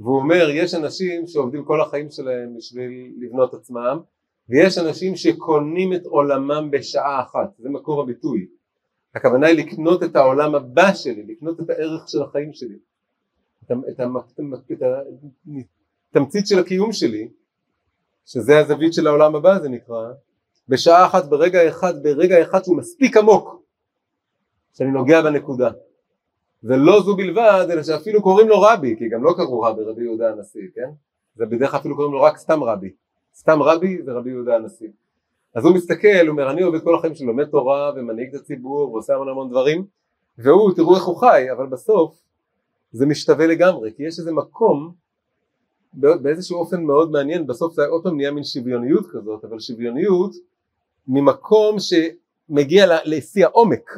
והוא 0.00 0.16
אומר 0.16 0.50
יש 0.50 0.74
אנשים 0.74 1.26
שעובדים 1.26 1.64
כל 1.64 1.80
החיים 1.80 2.10
שלהם 2.10 2.56
בשביל 2.56 3.12
לבנות 3.18 3.54
עצמם 3.54 4.00
ויש 4.48 4.78
אנשים 4.78 5.16
שקונים 5.16 5.92
את 5.92 6.06
עולמם 6.06 6.70
בשעה 6.70 7.22
אחת, 7.22 7.54
זה 7.58 7.68
מקור 7.68 8.02
הביטוי. 8.02 8.57
הכוונה 9.18 9.46
היא 9.46 9.58
לקנות 9.58 10.02
את 10.02 10.16
העולם 10.16 10.54
הבא 10.54 10.94
שלי, 10.94 11.22
לקנות 11.28 11.60
את 11.60 11.70
הערך 11.70 12.08
של 12.08 12.22
החיים 12.22 12.52
שלי, 12.52 12.78
את, 13.64 14.00
התמצית 16.10 16.46
של 16.46 16.58
הקיום 16.58 16.92
שלי, 16.92 17.28
שזה 18.26 18.58
הזווית 18.58 18.94
של 18.94 19.06
העולם 19.06 19.36
הבא 19.36 19.58
זה 19.58 19.68
נקרא, 19.68 20.12
בשעה 20.68 21.06
אחת, 21.06 21.24
ברגע 21.24 21.68
אחד, 21.68 22.02
ברגע 22.02 22.42
אחד 22.42 22.64
שהוא 22.64 22.76
מספיק 22.76 23.16
עמוק 23.16 23.62
שאני 24.72 24.90
נוגע 24.90 25.22
בנקודה. 25.22 25.70
ולא 26.62 27.02
זו 27.02 27.16
בלבד, 27.16 27.66
אלא 27.70 27.82
שאפילו 27.82 28.22
קוראים 28.22 28.48
לו 28.48 28.60
רבי, 28.60 28.96
כי 28.98 29.08
גם 29.08 29.24
לא 29.24 29.32
קראו 29.36 29.60
רבי, 29.60 29.82
רבי 29.82 30.02
יהודה 30.02 30.30
הנשיא, 30.30 30.68
כן? 30.74 30.90
זה 31.34 31.46
בדרך 31.46 31.70
כלל 31.70 31.80
אפילו 31.80 31.96
קוראים 31.96 32.12
לו 32.12 32.22
רק 32.22 32.36
סתם 32.36 32.62
רבי. 32.62 32.92
סתם 33.34 33.62
רבי 33.62 34.02
זה 34.02 34.12
רבי 34.12 34.30
יהודה 34.30 34.56
הנשיא. 34.56 34.88
אז 35.58 35.64
הוא 35.64 35.74
מסתכל, 35.74 36.20
הוא 36.22 36.28
אומר, 36.28 36.50
אני 36.50 36.62
עובד 36.62 36.82
כל 36.84 36.94
החיים 36.94 37.14
שלי, 37.14 37.26
לומד 37.26 37.44
תורה 37.44 37.92
ומנהיג 37.96 38.34
את 38.34 38.40
הציבור 38.40 38.92
ועושה 38.92 39.14
המון 39.14 39.28
המון 39.28 39.50
דברים, 39.50 39.84
והוא, 40.38 40.72
תראו 40.76 40.94
איך 40.94 41.04
הוא 41.04 41.16
חי, 41.16 41.46
אבל 41.52 41.66
בסוף 41.66 42.22
זה 42.92 43.06
משתווה 43.06 43.46
לגמרי, 43.46 43.92
כי 43.96 44.02
יש 44.02 44.18
איזה 44.18 44.32
מקום 44.32 44.92
באיזשהו 45.92 46.58
אופן 46.58 46.82
מאוד 46.82 47.10
מעניין, 47.10 47.46
בסוף 47.46 47.74
זה 47.74 47.86
עוד 47.86 48.02
פעם 48.02 48.16
נהיה 48.16 48.30
מין 48.30 48.44
שוויוניות 48.44 49.06
כזאת, 49.10 49.44
אבל 49.44 49.60
שוויוניות 49.60 50.34
ממקום 51.08 51.76
שמגיע 51.78 52.86
לשיא 53.04 53.46
העומק. 53.46 53.90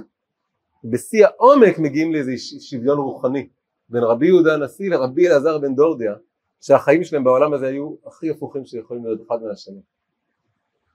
בשיא 0.84 1.26
העומק 1.26 1.78
מגיעים 1.78 2.12
לאיזה 2.12 2.32
שוויון 2.60 2.98
רוחני 2.98 3.48
בין 3.88 4.02
רבי 4.02 4.26
יהודה 4.26 4.54
הנשיא 4.54 4.90
לרבי 4.90 5.28
אלעזר 5.28 5.58
בן 5.58 5.74
דורדיה, 5.74 6.14
שהחיים 6.60 7.04
שלהם 7.04 7.24
בעולם 7.24 7.52
הזה 7.52 7.66
היו 7.66 7.94
הכי 8.06 8.30
הפוכים 8.30 8.64
שיכולים 8.64 9.04
להיות 9.04 9.20
אחד 9.26 9.42
מהשני. 9.42 9.80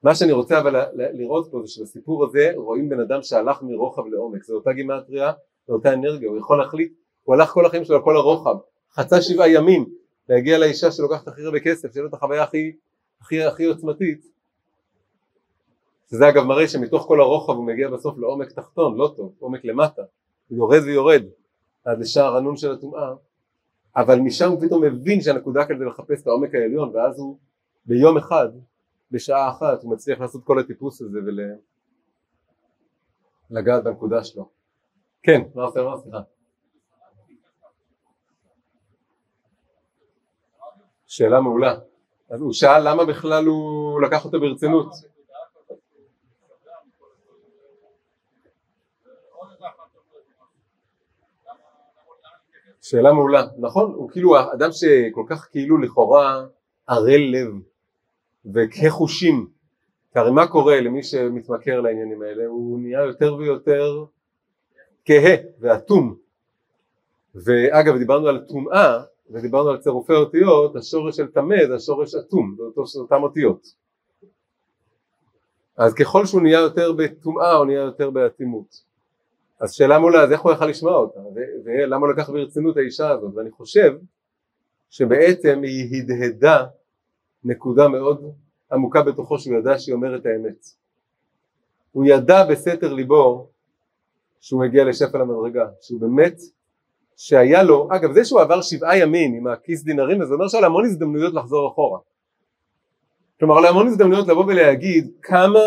מה 0.05 0.15
שאני 0.15 0.31
רוצה 0.31 0.59
אבל 0.59 0.75
לראות 0.93 1.47
פה 1.51 1.61
זה 1.61 1.67
שבסיפור 1.67 2.25
הזה 2.25 2.51
רואים 2.55 2.89
בן 2.89 2.99
אדם 2.99 3.21
שהלך 3.21 3.61
מרוחב 3.61 4.05
לעומק, 4.05 4.43
זו 4.43 4.55
אותה 4.55 4.73
גימטריה, 4.73 5.31
זו 5.67 5.73
אותה 5.73 5.93
אנרגיה, 5.93 6.29
הוא 6.29 6.37
יכול 6.37 6.57
להחליט, 6.57 6.93
הוא 7.23 7.35
הלך 7.35 7.49
כל 7.49 7.65
החיים 7.65 7.85
שלו 7.85 7.95
על 7.95 8.01
כל 8.01 8.17
הרוחב, 8.17 8.55
חצה 8.93 9.21
שבעה 9.21 9.49
ימים 9.49 9.85
להגיע 10.29 10.57
לאישה 10.57 10.91
שלוקחת 10.91 11.27
הכי 11.27 11.41
הרבה 11.41 11.59
כסף, 11.59 11.91
שיהיה 11.91 12.03
לו 12.03 12.09
את 12.09 12.13
החוויה 12.13 12.43
הכי, 12.43 12.75
הכי, 13.21 13.43
הכי 13.43 13.65
עוצמתית, 13.65 14.27
שזה 16.09 16.29
אגב 16.29 16.43
מראה 16.43 16.67
שמתוך 16.67 17.03
כל 17.07 17.21
הרוחב 17.21 17.53
הוא 17.53 17.65
מגיע 17.65 17.89
בסוף 17.89 18.17
לעומק 18.17 18.51
תחתון, 18.51 18.97
לא 18.97 19.13
טוב, 19.15 19.33
עומק 19.39 19.65
למטה, 19.65 20.01
הוא 20.47 20.57
יורד 20.57 20.83
ויורד 20.83 21.23
עד 21.85 21.99
לשער 21.99 22.37
הנון 22.37 22.57
של 22.57 22.71
הטומאה, 22.71 23.13
אבל 23.95 24.19
משם 24.19 24.51
הוא 24.51 24.61
פתאום 24.61 24.83
מבין 24.83 25.21
שהנקודה 25.21 25.65
כאן 25.65 25.77
זה 25.77 25.85
לחפש 25.85 26.21
את 26.21 26.27
העומק 26.27 26.55
העליון, 26.55 26.95
ואז 26.95 27.19
הוא 27.19 27.37
ביום 27.85 28.17
אחד, 28.17 28.49
בשעה 29.15 29.49
אחת, 29.49 29.83
הוא 29.83 29.91
מצליח 29.91 30.19
לעשות 30.19 30.43
כל 30.43 30.59
הטיפוס 30.59 31.01
הזה 31.01 31.19
ולגעת 33.49 33.83
בנקודה 33.83 34.23
שלו. 34.23 34.49
כן, 35.23 35.41
מה 35.55 35.63
רוצה 35.65 35.81
לומר? 35.81 35.97
סליחה. 35.97 36.21
שאלה 41.05 41.41
מעולה. 41.41 41.79
אז 42.29 42.41
הוא 42.41 42.53
שאל 42.53 42.89
למה 42.89 43.05
בכלל 43.05 43.45
הוא 43.45 44.01
לקח 44.01 44.25
אותו 44.25 44.39
ברצינות. 44.39 44.87
שאלה 52.81 53.13
מעולה, 53.13 53.43
נכון, 53.57 53.93
הוא 53.93 54.09
כאילו 54.11 54.53
אדם 54.53 54.69
שכל 54.71 55.23
כך 55.29 55.47
כאילו 55.51 55.77
לכאורה 55.77 56.45
ערל 56.87 57.21
לב 57.31 57.74
וכחושים, 58.53 59.47
כי 60.13 60.19
הרי 60.19 60.31
מה 60.31 60.47
קורה 60.47 60.81
למי 60.81 61.03
שמתמכר 61.03 61.81
לעניינים 61.81 62.21
האלה, 62.21 62.45
הוא 62.45 62.79
נהיה 62.79 63.01
יותר 63.01 63.35
ויותר 63.35 64.05
כהה 65.05 65.35
ואטום, 65.59 66.15
ואגב 67.35 67.97
דיברנו 67.97 68.27
על 68.27 68.45
טומאה 68.47 69.03
ודיברנו 69.29 69.69
על 69.69 69.77
צירופי 69.77 70.13
אותיות, 70.13 70.75
השורש 70.75 71.15
של 71.15 71.27
טמא 71.27 71.67
זה 71.67 71.75
השורש 71.75 72.15
אטום, 72.15 72.55
זה 72.85 72.99
אותם 72.99 73.23
אותיות. 73.23 73.67
אז 75.77 75.93
ככל 75.93 76.25
שהוא 76.25 76.41
נהיה 76.41 76.59
יותר 76.59 76.91
בטומאה 76.91 77.53
הוא 77.53 77.65
נהיה 77.65 77.81
יותר 77.81 78.09
באטימות. 78.09 78.83
אז 79.59 79.73
שאלה 79.73 79.99
מולה, 79.99 80.23
אז 80.23 80.31
איך 80.31 80.41
הוא 80.41 80.51
יכל 80.51 80.65
לשמוע 80.65 80.93
אותה? 80.93 81.19
ולמה 81.65 82.05
הוא 82.05 82.13
לקח 82.13 82.29
ברצינות 82.29 82.77
האישה 82.77 83.09
הזאת? 83.09 83.35
ואני 83.35 83.51
חושב 83.51 83.97
שבעצם 84.89 85.61
היא 85.63 86.03
הדהדה 86.03 86.65
נקודה 87.45 87.87
מאוד 87.87 88.33
עמוקה 88.71 89.01
בתוכו 89.01 89.39
שהוא 89.39 89.57
ידע 89.57 89.79
שהיא 89.79 89.95
אומרת 89.95 90.25
האמת. 90.25 90.65
הוא 91.91 92.05
ידע 92.05 92.45
בסתר 92.45 92.93
ליבו 92.93 93.47
שהוא 94.39 94.63
הגיע 94.63 94.83
לשפל 94.83 95.21
המדרגה, 95.21 95.65
שהוא 95.81 96.01
באמת 96.01 96.39
שהיה 97.17 97.63
לו, 97.63 97.87
אגב 97.91 98.13
זה 98.13 98.25
שהוא 98.25 98.41
עבר 98.41 98.61
שבעה 98.61 98.97
ימים 98.97 99.33
עם 99.33 99.47
הכיס 99.47 99.83
דינרים 99.83 100.25
זה 100.25 100.33
אומר 100.33 100.47
שהיה 100.47 100.61
לו 100.61 100.67
המון 100.67 100.85
הזדמנויות 100.85 101.33
לחזור 101.33 101.71
אחורה 101.71 101.99
כלומר 103.39 103.57
היה 103.59 103.69
המון 103.69 103.87
הזדמנויות 103.87 104.27
לבוא 104.27 104.45
ולהגיד 104.45 105.11
כמה 105.21 105.59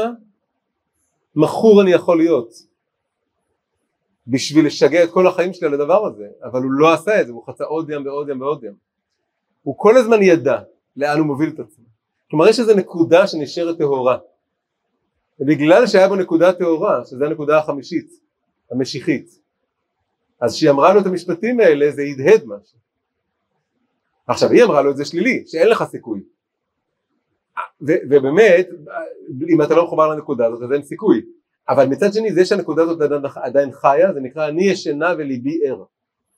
מכור 1.37 1.83
אני 1.83 1.91
יכול 1.91 2.19
להיות 2.19 2.53
בשביל 4.27 4.67
לשגע 4.67 5.05
את 5.05 5.11
כל 5.11 5.27
החיים 5.27 5.53
שלי 5.53 5.67
על 5.67 5.75
הדבר 5.75 6.07
הזה 6.07 6.29
אבל 6.45 6.63
הוא 6.63 6.71
לא 6.71 6.93
עשה 6.93 7.21
את 7.21 7.27
זה, 7.27 7.33
הוא 7.33 7.47
חצה 7.47 7.65
עוד 7.65 7.91
ים 7.91 8.07
ועוד 8.07 8.29
ים 8.29 8.41
ועוד 8.41 8.65
ים 8.65 8.75
הוא 9.63 9.75
כל 9.79 9.97
הזמן 9.97 10.23
ידע 10.23 10.59
לאן 10.99 11.19
הוא 11.19 11.27
מוביל 11.27 11.49
את 11.49 11.61
עצמו. 11.61 11.85
כלומר 12.31 12.49
יש 12.49 12.61
איזו 12.61 12.75
נקודה 12.75 13.27
שנשארת 13.27 13.79
טהורה. 13.79 14.19
ובגלל 15.41 15.87
שהיה 15.87 16.09
בו 16.09 16.17
נקודה 16.17 16.53
טהורה 16.53 17.05
שזה 17.07 17.27
הנקודה 17.27 17.59
החמישית 17.59 18.11
המשיחית 18.71 19.41
אז 20.41 20.55
כשהיא 20.55 20.71
אמרה 20.71 20.95
לו 20.95 21.01
את 21.01 21.07
המשפטים 21.07 21.61
האלה 21.61 21.91
זה 21.91 22.03
הדהד 22.03 22.45
משהו. 22.45 22.79
עכשיו 24.27 24.51
היא 24.51 24.65
אמרה 24.65 24.83
לו 24.83 24.91
את 24.91 24.97
זה 24.97 25.05
שלילי 25.05 25.45
שאין 25.47 25.69
לך 25.69 25.85
סיכוי. 25.85 26.21
ו- 27.81 28.03
ובאמת 28.11 28.69
אם 29.49 29.63
אתה 29.63 29.75
לא 29.75 29.85
מחובר 29.85 30.09
לנקודה 30.09 30.47
הזאת 30.47 30.63
אז 30.63 30.73
אין 30.73 30.83
סיכוי. 30.83 31.23
אבל 31.69 31.87
מצד 31.87 32.13
שני 32.13 32.33
זה 32.33 32.45
שהנקודה 32.45 32.83
הזאת 32.83 33.01
עדיין, 33.01 33.23
עדיין 33.37 33.73
חיה 33.73 34.13
זה 34.13 34.21
נקרא 34.21 34.49
אני 34.49 34.65
ישנה 34.65 35.15
וליבי 35.19 35.67
ער 35.67 35.85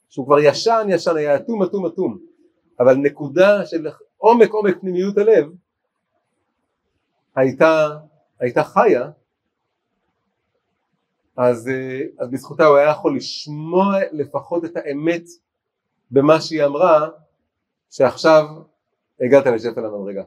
שהוא 0.09 0.25
כבר 0.25 0.39
ישן 0.39 0.87
ישן 0.89 1.15
היה 1.15 1.35
אטום 1.35 1.63
אטום 1.63 1.85
אטום. 1.85 2.17
אבל 2.79 2.95
נקודה 2.95 3.65
של 3.65 3.87
עומק 4.21 4.51
עומק 4.51 4.79
פנימיות 4.81 5.17
הלב 5.17 5.51
הייתה, 7.35 7.89
הייתה 8.39 8.63
חיה 8.63 9.09
אז, 11.37 11.67
אה, 11.67 12.01
אז 12.19 12.31
בזכותה 12.31 12.65
הוא 12.65 12.77
היה 12.77 12.89
יכול 12.89 13.15
לשמוע 13.17 13.95
לפחות 14.11 14.65
את 14.65 14.77
האמת 14.77 15.23
במה 16.11 16.41
שהיא 16.41 16.65
אמרה 16.65 17.09
שעכשיו 17.89 18.45
הגעת 19.21 19.45
לשפל 19.45 19.85
המדרגה. 19.85 20.23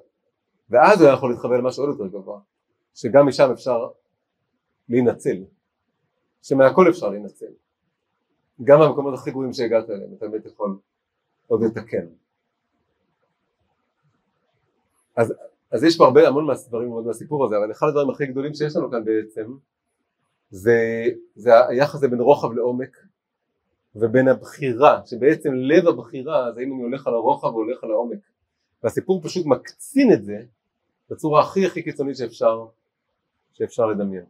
ואז 0.70 1.00
הוא 1.00 1.08
היה 1.08 1.16
יכול 1.16 1.30
להתחבר 1.30 1.56
למשהו 1.56 1.84
עוד 1.84 2.00
יותר 2.00 2.18
גבוה 2.18 2.40
שגם 2.94 3.26
משם 3.26 3.50
אפשר 3.52 3.88
להינצל 4.88 5.44
שמהכל 6.42 6.88
אפשר 6.88 7.08
להינצל. 7.08 7.52
גם 8.64 8.80
במקומות 8.80 9.14
הכי 9.14 9.30
גרועים 9.30 9.52
שהגעת 9.52 9.90
אליהם 9.90 10.14
אתה 10.16 10.28
באמת 10.28 10.46
יכול 10.46 10.78
עוד 11.46 11.62
לתקן 11.62 12.06
אז, 15.16 15.34
אז 15.70 15.84
יש 15.84 15.96
פה 15.98 16.04
הרבה 16.04 16.28
המון 16.28 16.46
דברים 16.68 16.88
מאוד 16.88 17.06
מהסיפור 17.06 17.44
הזה 17.44 17.56
אבל 17.56 17.70
אחד 17.72 17.86
הדברים 17.86 18.10
הכי 18.10 18.26
גדולים 18.26 18.54
שיש 18.54 18.76
לנו 18.76 18.90
כאן 18.90 19.04
בעצם 19.04 19.54
זה, 20.50 21.04
זה 21.34 21.66
היחס 21.68 21.94
הזה 21.94 22.08
בין 22.08 22.20
רוחב 22.20 22.52
לעומק 22.52 22.96
ובין 23.96 24.28
הבחירה, 24.28 25.00
שבעצם 25.06 25.54
לב 25.54 25.88
הבחירה 25.88 26.52
זה 26.52 26.60
אם 26.60 26.72
אני 26.72 26.82
הולך 26.82 27.06
על 27.06 27.14
הרוחב 27.14 27.48
או 27.48 27.54
הולך 27.54 27.84
על 27.84 27.90
העומק 27.90 28.18
והסיפור 28.82 29.22
פשוט 29.22 29.46
מקצין 29.46 30.12
את 30.12 30.24
זה 30.24 30.42
בצורה 31.10 31.42
הכי 31.42 31.66
הכי 31.66 31.82
קיצונית 31.82 32.16
שאפשר, 32.16 32.66
שאפשר 33.52 33.86
לדמיין. 33.86 34.24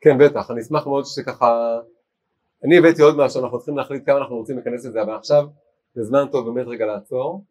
כן 0.00 0.18
בטח, 0.18 0.50
אני 0.50 0.60
אשמח 0.60 0.86
מאוד 0.86 1.04
שככה, 1.06 1.80
אני 2.64 2.78
הבאתי 2.78 3.02
עוד 3.02 3.16
משהו, 3.16 3.44
אנחנו 3.44 3.58
צריכים 3.58 3.76
להחליט 3.76 4.06
כמה 4.06 4.18
אנחנו 4.18 4.36
רוצים 4.36 4.56
להיכנס 4.56 4.84
לזה, 4.84 5.02
אבל 5.02 5.14
עכשיו 5.14 5.48
זה 5.94 6.04
זמן 6.04 6.24
טוב 6.32 6.50
באמת 6.50 6.66
רגע 6.66 6.86
לעצור 6.86 7.44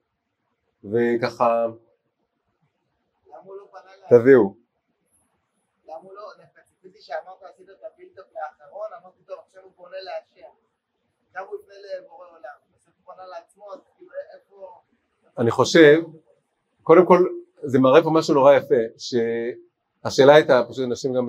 וככה 0.83 1.65
תביאו 4.09 4.59
רציתי 6.99 7.01
שאמרת 7.01 7.43
עשית 7.53 7.69
את 7.69 7.83
ה 7.93 7.97
build-up 7.97 8.25
לאחרון, 8.35 8.87
אמרתי 9.01 9.23
טוב 9.23 9.37
עכשיו 9.47 9.63
הוא 9.63 9.71
פונה 9.75 9.97
להשם. 10.01 10.49
עכשיו 11.27 11.45
הוא 11.49 11.55
יפנה 11.59 11.75
לבורא 11.75 12.27
עולם. 12.27 12.55
בסוף 12.73 12.93
הוא 12.97 13.05
פונה 13.05 13.27
לעצמו, 13.27 13.73
אז 13.73 13.79
כאילו 13.97 14.11
איפה... 14.35 14.81
אני 15.37 15.51
חושב, 15.51 16.01
קודם 16.83 17.05
כל 17.05 17.27
זה 17.63 17.79
מראה 17.79 18.03
פה 18.03 18.09
משהו 18.13 18.33
נורא 18.33 18.53
יפה, 18.53 18.75
שהשאלה 18.97 20.35
הייתה, 20.35 20.61
פשוט 20.69 20.85
אנשים 20.85 21.13
גם 21.13 21.27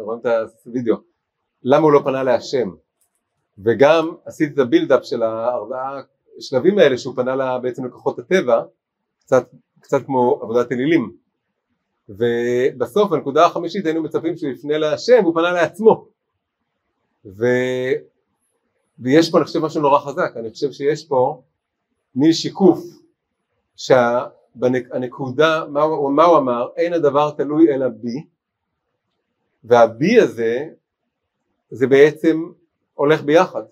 רואים 0.00 0.20
את 0.20 0.26
הווידאו, 0.66 0.96
למה 1.62 1.82
הוא 1.82 1.92
לא 1.92 2.00
פנה 2.04 2.22
להשם? 2.22 2.70
וגם 3.64 4.16
עשיתי 4.24 4.54
את 4.54 4.58
ה 4.58 4.63
build-up 4.63 5.04
של 5.04 5.22
הארבעה 5.22 6.02
שלבים 6.40 6.78
האלה 6.78 6.98
שהוא 6.98 7.16
פנה 7.16 7.36
לה 7.36 7.58
בעצם 7.58 7.84
לכוחות 7.84 8.18
הטבע, 8.18 8.62
קצת, 9.20 9.48
קצת 9.80 10.06
כמו 10.06 10.38
עבודת 10.42 10.72
אלילים. 10.72 11.12
ובסוף 12.10 13.12
הנקודה 13.12 13.46
החמישית 13.46 13.86
היינו 13.86 14.02
מצפים 14.02 14.36
שהוא 14.36 14.50
יפנה 14.50 14.78
להשם 14.78 15.18
והוא 15.22 15.34
פנה 15.34 15.52
לעצמו 15.52 16.06
ו... 17.24 17.46
ויש 18.98 19.30
פה 19.30 19.38
אני 19.38 19.44
חושב 19.44 19.58
משהו 19.58 19.82
נורא 19.82 19.98
חזק 19.98 20.32
אני 20.36 20.50
חושב 20.50 20.72
שיש 20.72 21.04
פה 21.04 21.42
מין 22.14 22.32
שיקוף 22.32 22.84
שהנקודה 23.76 25.64
מה, 25.68 25.80
מה 26.14 26.24
הוא 26.24 26.38
אמר 26.38 26.68
אין 26.76 26.92
הדבר 26.92 27.30
תלוי 27.30 27.74
אלא 27.74 27.88
בי 27.88 28.26
והבי 29.64 30.20
הזה 30.20 30.68
זה 31.70 31.86
בעצם 31.86 32.50
הולך 32.94 33.22
ביחד. 33.22 33.62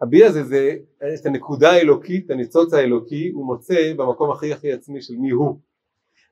הבי 0.00 0.24
הזה 0.24 0.44
זה 0.44 0.76
את 1.14 1.26
הנקודה 1.26 1.70
האלוקית, 1.70 2.30
הניצוץ 2.30 2.74
האלוקי, 2.74 3.28
הוא 3.28 3.46
מוצא 3.46 3.92
במקום 3.96 4.30
הכי 4.30 4.52
הכי 4.52 4.72
עצמי 4.72 5.02
של 5.02 5.14
מי 5.16 5.30
הוא. 5.30 5.58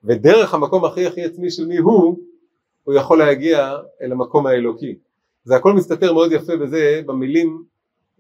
ודרך 0.05 0.55
המקום 0.55 0.85
הכי 0.85 1.07
הכי 1.07 1.25
עצמי 1.25 1.51
של 1.51 1.67
מי 1.67 1.77
הוא, 1.77 2.19
הוא 2.85 2.95
יכול 2.95 3.19
להגיע 3.19 3.77
אל 4.03 4.13
המקום 4.13 4.47
האלוקי. 4.47 4.99
זה 5.45 5.57
הכל 5.57 5.73
מסתתר 5.73 6.13
מאוד 6.13 6.33
יפה 6.33 6.57
בזה, 6.57 7.03
במילים, 7.07 7.65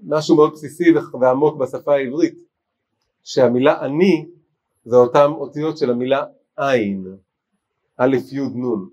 משהו 0.02 0.36
מאוד 0.36 0.52
בסיסי 0.52 0.84
ועמוק 1.20 1.56
בשפה 1.56 1.94
העברית, 1.94 2.38
שהמילה 3.22 3.80
אני 3.80 4.26
זה 4.84 4.96
אותן 4.96 5.30
אותיות 5.30 5.78
של 5.78 5.90
המילה 5.90 6.24
עין, 6.56 7.06
א' 7.96 8.16
י' 8.32 8.40
נ', 8.40 8.88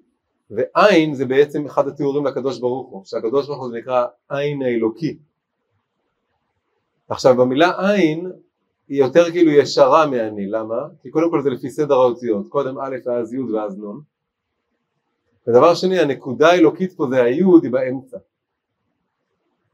ועין 0.49 1.13
זה 1.13 1.25
בעצם 1.25 1.65
אחד 1.65 1.87
התיאורים 1.87 2.25
לקדוש 2.25 2.59
ברוך 2.59 2.89
הוא, 2.89 3.05
שהקדוש 3.05 3.47
ברוך 3.47 3.59
הוא 3.59 3.69
זה 3.69 3.77
נקרא 3.77 4.05
עין 4.29 4.61
האלוקי. 4.61 5.17
עכשיו 7.11 7.35
במילה 7.35 7.71
עין 7.77 8.31
היא 8.87 8.99
יותר 8.99 9.31
כאילו 9.31 9.51
ישרה 9.51 10.07
מאני, 10.07 10.47
למה? 10.47 10.75
כי 11.01 11.09
קודם 11.09 11.29
כל 11.31 11.41
זה 11.41 11.49
לפי 11.49 11.69
סדר 11.69 11.95
האותיות, 11.95 12.49
קודם 12.49 12.79
א' 12.79 12.95
ואז 13.05 13.33
י' 13.33 13.39
ואז 13.39 13.79
נ', 13.79 13.83
ודבר 15.47 15.75
שני 15.75 15.99
הנקודה 15.99 16.49
האלוקית 16.49 16.93
פה 16.93 17.07
זה 17.09 17.23
היוד 17.23 17.63
היא 17.63 17.71
באמצע 17.71 18.17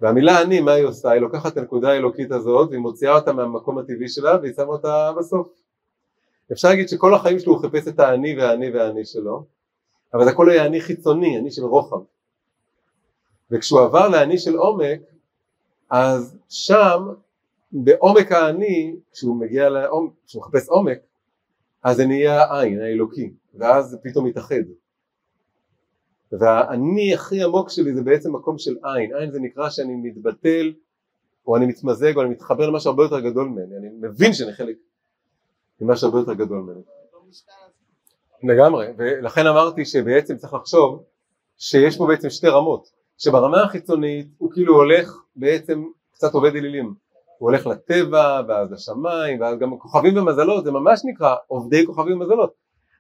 והמילה 0.02 0.42
אני 0.42 0.62
מה 0.62 0.72
היא 0.72 0.86
עושה? 0.86 1.10
היא 1.10 1.22
לוקחת 1.22 1.54
את 1.54 1.58
הנקודה 1.58 1.90
האלוקית 1.90 2.32
הזאת 2.32 2.70
והיא 2.70 2.80
מוציאה 2.80 3.16
אותה 3.16 3.34
מהמקום 3.34 3.78
הטבעי 3.78 4.10
שלה 4.10 4.38
והיא 4.42 4.54
שמה 4.54 4.66
אותה 4.66 5.12
בסוף 5.18 5.50
אפשר 6.52 6.68
להגיד 6.68 6.90
שכל 6.90 7.14
החיים 7.14 7.40
שלו 7.40 7.54
הוא 7.54 7.62
חיפש 7.62 7.88
את 7.88 8.00
האני 8.00 8.38
והאני 8.38 8.72
והאני 8.72 9.06
שלו 9.06 9.46
אבל 10.14 10.24
זה 10.24 10.32
הכל 10.32 10.50
היה 10.50 10.66
אני 10.66 10.82
חיצוני, 10.82 11.38
אני 11.38 11.52
של 11.52 11.64
רוחב 11.66 12.02
וכשהוא 13.52 13.82
עבר 13.82 14.10
לאני 14.10 14.38
של 14.38 14.56
עומק 14.56 15.00
אז 15.90 16.38
שם 16.50 17.08
בעומק 17.72 18.32
האני 18.32 18.96
כשהוא 19.12 19.36
מגיע 19.36 19.70
לעומק, 19.70 20.12
כשהוא 20.26 20.42
מחפש 20.42 20.70
עומק 20.70 21.00
אז 21.84 21.98
זה 21.98 22.06
נהיה 22.06 22.44
העין 22.44 22.82
האלוקי 22.82 23.34
ואז 23.54 23.86
זה 23.86 23.98
פתאום 24.04 24.26
מתאחד. 24.26 24.64
והאני 26.32 27.14
הכי 27.14 27.44
עמוק 27.44 27.70
שלי 27.70 27.94
זה 27.94 28.02
בעצם 28.02 28.36
מקום 28.36 28.58
של 28.58 28.76
עין, 28.84 29.16
עין 29.16 29.32
זה 29.32 29.40
נקרא 29.40 29.70
שאני 29.70 29.96
מתבטל 29.96 30.74
או 31.48 31.58
אני 31.58 31.66
מתמזג 31.66 32.16
או 32.16 32.22
אני 32.22 32.30
מתחבר 32.30 32.70
למשהו 32.70 32.90
הרבה 32.90 33.04
יותר 33.04 33.20
גדול 33.20 33.48
ממני, 33.48 33.78
אני 33.78 33.88
מבין 34.02 34.34
שאני 34.34 34.54
חלק 34.54 34.76
ממשהו 35.82 36.08
הרבה 36.08 36.20
יותר 36.20 36.34
גדול 36.34 36.58
ממני. 36.60 36.82
לגמרי, 38.44 38.88
ולכן 38.98 39.48
אמרתי 39.48 39.86
שבעצם 39.86 40.38
צריך 40.38 40.54
לחשוב 40.54 41.04
שיש 41.58 41.98
פה 41.98 42.08
בעצם 42.08 42.30
שתי 42.30 42.48
רמות, 42.48 42.92
שברמה 43.18 43.64
החיצונית 43.64 44.28
הוא 44.38 44.52
כאילו 44.52 44.76
הולך 44.76 45.18
בעצם 45.36 45.84
קצת 46.12 46.34
עובד 46.34 46.56
אלילים, 46.56 46.94
הוא 47.38 47.50
הולך 47.50 47.68
לטבע 47.68 48.42
ואז 48.48 48.72
לשמיים 48.72 49.42
ואז 49.42 49.60
גם 49.60 49.78
כוכבים 49.78 50.18
ומזלות, 50.18 50.64
זה 50.64 50.72
ממש 50.72 51.02
נקרא 51.06 51.36
עובדי 51.48 51.86
כוכבים 51.86 52.22
ומזלות, 52.22 52.54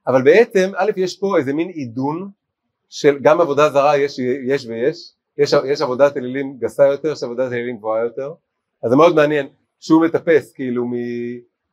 אבל 0.07 0.21
בעצם 0.23 0.71
א' 0.75 0.91
יש 0.95 1.19
פה 1.19 1.37
איזה 1.37 1.53
מין 1.53 1.69
עידון 1.69 2.29
של 2.89 3.19
גם 3.21 3.41
עבודה 3.41 3.69
זרה 3.69 3.97
יש, 3.97 4.19
יש 4.47 4.65
ויש, 4.65 5.13
יש, 5.37 5.53
יש 5.65 5.81
עבודת 5.81 6.17
אלילים 6.17 6.57
גסה 6.59 6.87
יותר, 6.87 7.11
יש 7.11 7.23
עבודת 7.23 7.51
אלילים 7.51 7.77
גבוהה 7.77 8.03
יותר, 8.03 8.33
אז 8.83 8.89
זה 8.89 8.95
מאוד 8.95 9.15
מעניין 9.15 9.47
שהוא 9.79 10.05
מטפס 10.05 10.53
כאילו 10.53 10.85
מ... 10.85 10.91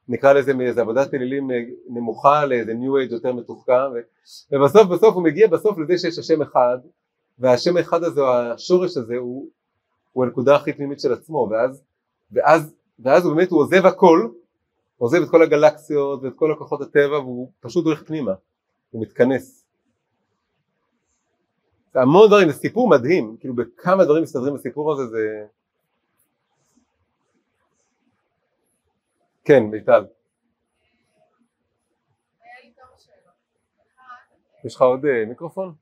נקרא 0.09 0.33
לזה 0.33 0.55
מאיזה 0.55 0.81
עבודת 0.81 1.15
אלילים 1.15 1.51
נמוכה 1.89 2.47
לאיזה 2.47 2.75
ניו 2.75 2.97
אייג' 2.97 3.12
יותר 3.12 3.33
מתוחכם 3.33 3.91
ובסוף 4.53 4.87
בסוף 4.87 5.15
הוא 5.15 5.23
מגיע 5.23 5.49
בסוף 5.49 5.79
לזה 5.79 5.99
שיש 5.99 6.19
השם 6.19 6.43
אחד 6.43 6.79
והשם 7.39 7.79
אחד 7.79 8.05
הזה 8.05 8.21
השורש 8.29 8.97
הזה 8.97 9.17
הוא, 9.17 9.49
הוא 10.12 10.25
הנקודה 10.25 10.57
הכי 10.57 10.73
פנימית 10.73 11.01
של 11.01 11.12
עצמו 11.12 11.49
ואז, 11.51 11.83
ואז, 12.33 12.75
ואז 12.99 13.25
הוא 13.25 13.35
באמת 13.35 13.51
הוא 13.51 13.61
עוזב 13.61 13.87
הכל 13.87 14.29
עוזב 14.99 15.22
את 15.22 15.31
כל 15.31 15.43
הגלקסיות 15.43 16.22
ואת 16.22 16.33
כל 16.37 16.53
הכוחות 16.53 16.81
הטבע 16.81 17.18
והוא 17.18 17.51
פשוט 17.61 17.85
הולך 17.85 18.03
פנימה 18.03 18.33
הוא 18.91 19.03
מתכנס 19.03 19.64
זה 21.95 22.01
המון 22.01 22.27
דברים, 22.27 22.51
זה 22.51 22.59
סיפור 22.59 22.89
מדהים, 22.89 23.37
כאילו 23.41 23.55
בכמה 23.55 24.05
דברים 24.05 24.22
מסתדרים 24.22 24.55
בסיפור 24.55 24.93
הזה 24.93 25.07
זה... 25.07 25.47
כן, 29.45 29.62
מיטל. 29.62 30.07
יש 34.64 34.75
לך 34.75 34.83
עוד 34.83 35.07
אה, 35.07 35.25
מיקרופון? 35.27 35.75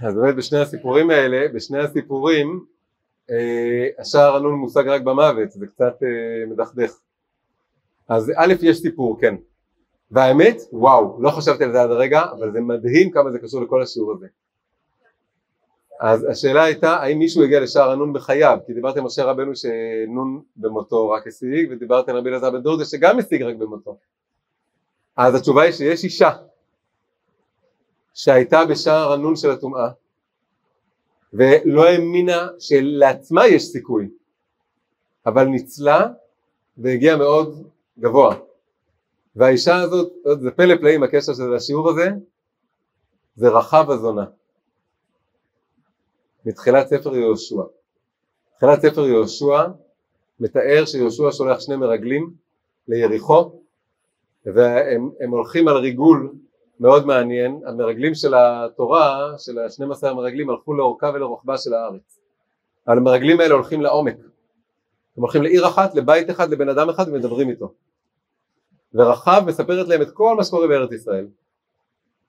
אז 0.00 0.14
באמת 0.14 0.34
בשני 0.34 0.58
הסיפורים 0.58 1.10
האלה, 1.10 1.48
בשני 1.54 1.78
הסיפורים 1.78 2.64
אה, 3.30 3.88
השער 3.98 4.36
הנון 4.36 4.54
מושג 4.54 4.88
רק 4.88 5.02
במוות, 5.02 5.50
זה 5.50 5.66
קצת 5.66 6.02
אה, 6.02 6.46
מדכדך. 6.46 6.92
אז 8.08 8.32
א', 8.36 8.54
יש 8.62 8.78
סיפור, 8.78 9.20
כן. 9.20 9.34
והאמת, 10.10 10.56
וואו, 10.72 11.22
לא 11.22 11.30
חשבתי 11.30 11.64
על 11.64 11.72
זה 11.72 11.82
עד 11.82 11.90
הרגע, 11.90 12.22
אבל 12.22 12.52
זה 12.52 12.60
מדהים 12.60 13.10
כמה 13.10 13.30
זה 13.30 13.38
קשור 13.38 13.62
לכל 13.62 13.82
השיעור 13.82 14.12
הזה. 14.12 14.26
אז 16.00 16.26
השאלה 16.30 16.64
הייתה, 16.64 16.96
האם 16.96 17.18
מישהו 17.18 17.44
הגיע 17.44 17.60
לשער 17.60 17.90
הנון 17.90 18.12
בחייו? 18.12 18.58
כי 18.66 18.72
דיברתם 18.72 18.98
על 18.98 19.04
משה 19.04 19.24
רבנו 19.24 19.52
שנון 19.56 20.42
במותו 20.56 21.10
רק 21.10 21.26
השיג, 21.26 21.68
ודיברתם 21.70 22.12
על 22.12 22.18
רבי 22.18 22.30
אלעזר 22.30 22.50
בן 22.50 22.62
דורדה 22.62 22.84
שגם 22.84 23.18
השיג 23.18 23.42
רק 23.42 23.56
במותו. 23.56 23.98
אז 25.16 25.34
התשובה 25.34 25.62
היא 25.62 25.72
שיש 25.72 26.04
אישה 26.04 26.30
שהייתה 28.16 28.64
בשער 28.64 29.12
הנון 29.12 29.36
של 29.36 29.50
הטומאה, 29.50 29.88
ולא 31.32 31.84
האמינה 31.84 32.48
שלעצמה 32.58 33.46
יש 33.46 33.62
סיכוי, 33.62 34.08
אבל 35.26 35.44
ניצלה 35.44 36.06
והגיעה 36.78 37.16
מאוד 37.16 37.68
גבוה. 37.98 38.36
והאישה 39.36 39.76
הזאת, 39.76 40.12
זה 40.40 40.50
פלא 40.50 40.76
פלאים 40.76 41.02
הקשר 41.02 41.34
של 41.34 41.54
השיעור 41.54 41.90
הזה, 41.90 42.08
זה 43.36 43.48
רחב 43.48 43.90
הזונה. 43.90 44.24
מתחילת 46.44 46.86
ספר 46.86 47.16
יהושע. 47.16 47.62
מתחילת 48.54 48.80
ספר 48.80 49.06
יהושע 49.06 49.66
מתאר 50.40 50.84
שיהושע 50.86 51.32
שולח 51.32 51.60
שני 51.60 51.76
מרגלים 51.76 52.34
ליריחו 52.88 53.60
והם 54.46 55.30
הולכים 55.30 55.68
על 55.68 55.76
ריגול 55.76 56.34
מאוד 56.80 57.06
מעניין, 57.06 57.60
המרגלים 57.66 58.14
של 58.14 58.34
התורה, 58.36 59.32
של 59.38 59.58
השנים 59.58 59.92
עשר 59.92 60.10
המרגלים 60.10 60.50
הלכו 60.50 60.74
לאורכה 60.74 61.10
ולרוחבה 61.14 61.58
של 61.58 61.74
הארץ. 61.74 62.20
המרגלים 62.86 63.40
האלה 63.40 63.54
הולכים 63.54 63.82
לעומק. 63.82 64.16
הם 65.16 65.22
הולכים 65.22 65.42
לעיר 65.42 65.68
אחת, 65.68 65.94
לבית 65.94 66.30
אחד, 66.30 66.50
לבן 66.50 66.68
אדם 66.68 66.88
אחד 66.88 67.04
ומדברים 67.08 67.50
איתו. 67.50 67.72
ורחב 68.94 69.42
מספרת 69.46 69.88
להם 69.88 70.02
את 70.02 70.10
כל 70.10 70.36
מה 70.36 70.44
שקורה 70.44 70.66
בארץ 70.66 70.92
ישראל. 70.92 71.26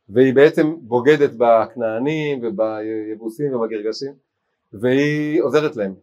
והיא 0.09 0.33
בעצם 0.33 0.75
בוגדת 0.81 1.31
בכנענים 1.37 2.41
וביבוסים 2.43 3.55
ובגרגשים 3.55 4.13
והיא 4.73 5.41
עוזרת 5.41 5.75
להם 5.75 5.93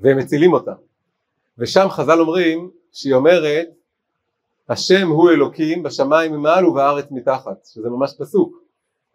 והם 0.00 0.18
מצילים 0.18 0.52
אותה 0.52 0.72
ושם 1.58 1.86
חז"ל 1.90 2.20
אומרים 2.20 2.70
שהיא 2.92 3.14
אומרת 3.14 3.68
השם 4.70 5.08
הוא 5.08 5.30
אלוקים 5.30 5.82
בשמיים 5.82 6.32
ממעל 6.32 6.66
ובארץ 6.66 7.06
מתחת, 7.10 7.64
שזה 7.64 7.88
ממש 7.88 8.14
פסוק, 8.18 8.62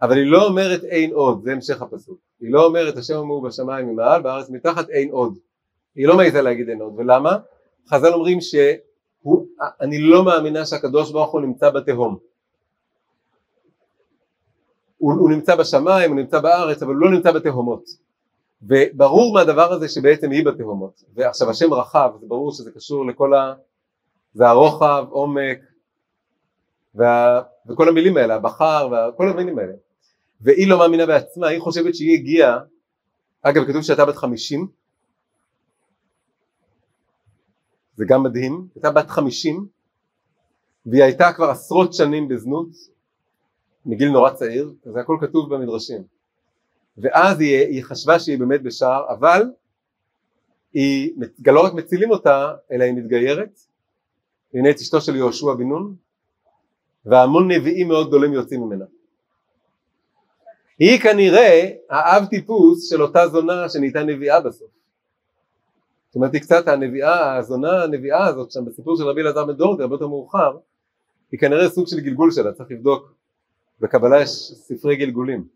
אבל 0.02 0.18
היא 0.18 0.32
לא 0.32 0.48
אומרת 0.48 0.84
אין 0.84 1.14
עוד, 1.14 1.42
זה 1.44 1.52
המשך 1.52 1.82
הפסוק, 1.82 2.20
היא 2.42 2.52
לא 2.52 2.66
אומרת 2.66 2.98
השם 2.98 3.18
הוא 3.18 3.44
בשמיים 3.48 3.88
ממעל, 3.90 4.22
בארץ 4.22 4.50
מתחת 4.50 4.90
אין 4.90 5.10
עוד, 5.12 5.38
היא 5.96 6.08
לא 6.08 6.18
מעיזה 6.18 6.42
להגיד 6.42 6.70
אין 6.70 6.82
עוד, 6.82 6.94
ולמה? 6.98 7.38
חז"ל 7.90 8.14
אומרים 8.14 8.42
שאני 8.42 10.00
לא 10.00 10.26
מאמינה 10.26 10.66
שהקדוש 10.66 11.12
ברוך 11.12 11.32
הוא 11.32 11.42
נמצא 11.42 11.70
בתהום, 11.70 12.18
הוא, 14.98 15.14
הוא 15.14 15.30
נמצא 15.30 15.56
בשמיים, 15.56 16.12
הוא 16.12 16.20
נמצא 16.20 16.40
בארץ, 16.40 16.84
אבל 16.84 16.94
הוא 16.94 17.02
לא 17.02 17.12
נמצא 17.12 17.32
בתהומות, 17.32 17.84
וברור 18.62 19.34
מהדבר 19.34 19.74
הזה 19.74 19.90
שבעצם 19.90 20.32
היא 20.32 20.46
בתהומות, 20.46 21.04
ועכשיו 21.14 21.50
השם 21.50 21.74
רחב, 21.74 22.12
זה 22.20 22.28
ברור 22.28 22.52
שזה 22.52 22.72
קשור 22.72 23.06
לכל 23.08 23.34
ה... 23.34 23.54
זה 24.36 24.50
עומק, 25.10 25.60
וה... 26.96 27.42
וכל 27.68 27.90
המילים 27.90 28.18
האלה, 28.18 28.36
הבחר, 28.36 28.90
וכל 29.14 29.30
המילים 29.30 29.60
האלה. 29.60 29.74
והיא 30.42 30.68
לא 30.68 30.80
מאמינה 30.80 31.06
בעצמה, 31.06 31.48
היא 31.48 31.60
חושבת 31.60 31.96
שהיא 31.96 32.14
הגיעה, 32.14 32.60
אגב 33.42 33.64
כתוב 33.68 33.82
שהייתה 33.82 34.06
בת 34.06 34.16
חמישים, 34.16 34.68
זה 37.96 38.06
גם 38.08 38.24
מדהים, 38.24 38.68
הייתה 38.76 38.92
בת 38.92 39.10
חמישים, 39.10 39.68
והיא 40.86 41.04
הייתה 41.04 41.34
כבר 41.34 41.50
עשרות 41.50 41.94
שנים 41.94 42.28
בזנות, 42.28 42.70
מגיל 43.86 44.10
נורא 44.10 44.34
צעיר, 44.34 44.74
זה 44.84 45.00
הכל 45.00 45.18
כתוב 45.22 45.56
במדרשים. 45.56 46.04
ואז 46.98 47.40
היא, 47.40 47.58
היא 47.58 47.84
חשבה 47.84 48.20
שהיא 48.20 48.40
באמת 48.40 48.64
בשער, 48.64 49.14
אבל 49.14 49.44
היא 50.74 51.14
לא 51.46 51.66
רק 51.66 51.74
מצילים 51.74 52.12
אותה, 52.12 52.54
אלא 52.72 52.84
היא 52.84 52.94
מתגיירת. 52.94 53.60
הנה 54.56 54.70
את 54.70 54.76
אשתו 54.76 55.02
של 55.02 55.16
יהושע 55.16 55.54
בן 55.54 55.68
נון, 55.68 55.96
והמון 57.06 57.52
נביאים 57.52 57.88
מאוד 57.88 58.08
גדולים 58.08 58.34
יוצאים 58.34 58.62
ממנה. 58.62 58.86
היא 60.80 61.00
כנראה 61.00 61.70
האב 61.90 62.26
טיפוס 62.26 62.90
של 62.90 63.02
אותה 63.02 63.28
זונה 63.28 63.70
שנהייתה 63.70 64.04
נביאה 64.04 64.42
בסוף. 64.42 64.70
זאת 66.08 66.16
אומרת 66.16 66.34
היא 66.34 66.42
קצת 66.42 66.68
הנביאה, 66.68 67.36
הזונה 67.36 67.84
הנביאה 67.84 68.26
הזאת 68.26 68.52
שם 68.52 68.66
בסיפור 68.66 68.98
של 68.98 69.04
רבי 69.04 69.22
אלעזר 69.22 69.46
בן 69.46 69.54
דורדי 69.54 69.84
הרבה 69.84 69.96
יותר 69.96 70.08
מאוחר, 70.08 70.58
היא 71.32 71.40
כנראה 71.40 71.70
סוג 71.70 71.88
של 71.88 72.00
גלגול 72.00 72.32
שלה, 72.32 72.54
צריך 72.54 72.72
לבדוק. 72.72 73.14
בקבלה 73.80 74.22
יש 74.22 74.30
ספרי 74.54 74.96
גלגולים. 74.96 75.48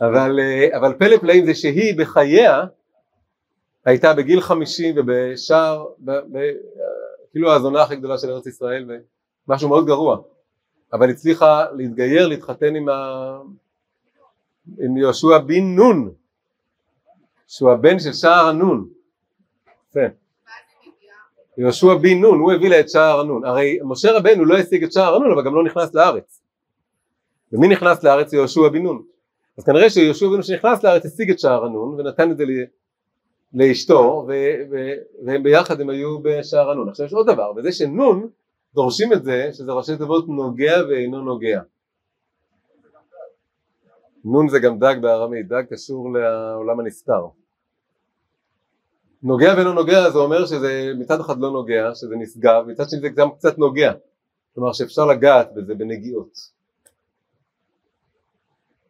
אבל, 0.00 0.40
אה, 0.40 0.78
אבל 0.78 0.94
פלא 0.98 1.16
פלאים 1.16 1.46
זה 1.46 1.54
שהיא 1.54 1.98
בחייה 1.98 2.64
הייתה 3.84 4.14
בגיל 4.14 4.40
חמישים 4.40 4.94
ובשער, 4.98 5.86
כאילו 7.30 7.52
הזונה 7.52 7.82
הכי 7.82 7.96
גדולה 7.96 8.18
של 8.18 8.30
ארץ 8.30 8.46
ישראל 8.46 8.90
ומשהו 9.48 9.68
מאוד 9.68 9.86
גרוע, 9.86 10.18
אבל 10.92 11.10
הצליחה 11.10 11.64
להתגייר, 11.72 12.28
להתחתן 12.28 12.74
עם, 12.74 12.88
ה... 12.88 13.38
עם 14.78 14.96
יהושע 14.96 15.38
בן 15.38 15.62
נון, 15.76 16.12
שהוא 17.46 17.70
הבן 17.70 17.98
של 17.98 18.12
שער 18.12 18.46
הנון. 18.46 18.88
יהושע 21.58 21.94
בן 21.94 22.18
נון, 22.20 22.40
הוא 22.40 22.52
הביא 22.52 22.70
לה 22.70 22.80
את 22.80 22.88
שער 22.88 23.20
הנון. 23.20 23.44
הרי 23.44 23.78
משה 23.84 24.12
רבנו 24.12 24.44
לא 24.44 24.58
השיג 24.58 24.84
את 24.84 24.92
שער 24.92 25.14
הנון 25.14 25.32
אבל 25.32 25.44
גם 25.44 25.54
לא 25.54 25.64
נכנס 25.64 25.94
לארץ. 25.94 26.42
ומי 27.52 27.68
נכנס 27.68 28.04
לארץ? 28.04 28.32
יהושע 28.32 28.68
בן 28.68 28.82
נון. 28.82 29.02
אז 29.58 29.64
כנראה 29.64 29.90
שיהושע 29.90 30.26
בן 30.26 30.32
נון 30.32 30.42
שנכנס 30.42 30.84
לארץ 30.84 31.06
השיג 31.06 31.30
את 31.30 31.38
שער 31.38 31.64
הנון 31.64 32.00
ונתן 32.00 32.30
את 32.30 32.36
זה 32.36 32.44
לאשתו 33.54 34.26
והם 35.24 35.42
ביחד 35.42 35.80
הם 35.80 35.90
היו 35.90 36.18
בשער 36.22 36.70
הנון. 36.70 36.88
עכשיו 36.88 37.06
יש 37.06 37.12
עוד 37.12 37.26
דבר, 37.26 37.52
וזה 37.56 37.72
שנון 37.72 38.28
דורשים 38.74 39.12
את 39.12 39.24
זה 39.24 39.50
שזה 39.52 39.72
ראשי 39.72 39.96
תיבות 39.96 40.28
נוגע 40.28 40.82
ואינו 40.88 41.20
נוגע. 41.20 41.60
נון 44.24 44.48
זה 44.48 44.58
גם 44.58 44.78
דג 44.78 44.94
בארמית, 45.00 45.48
דג 45.48 45.62
קשור 45.70 46.12
לעולם 46.12 46.80
הנסתר. 46.80 47.26
נוגע 49.22 49.54
ואינו 49.56 49.72
נוגע 49.72 50.10
זה 50.10 50.18
אומר 50.18 50.46
שזה 50.46 50.92
מצד 50.98 51.20
אחד 51.20 51.38
לא 51.38 51.50
נוגע, 51.50 51.94
שזה 51.94 52.16
נשגב, 52.16 52.64
מצד 52.66 52.84
שני 52.88 53.00
זה 53.00 53.08
גם 53.08 53.30
קצת 53.30 53.58
נוגע, 53.58 53.92
כלומר 54.54 54.72
שאפשר 54.72 55.06
לגעת 55.06 55.54
בזה 55.54 55.74
בנגיעות. 55.74 56.38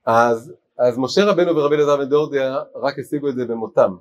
אז, 0.06 0.52
אז 0.78 0.98
משה 0.98 1.24
רבנו 1.24 1.56
ורבי 1.56 1.76
אלעזר 1.76 1.96
בן 1.96 2.08
דורדיה 2.08 2.58
רק 2.74 2.98
השיגו 2.98 3.28
את 3.28 3.34
זה 3.34 3.44
במותם, 3.44 3.96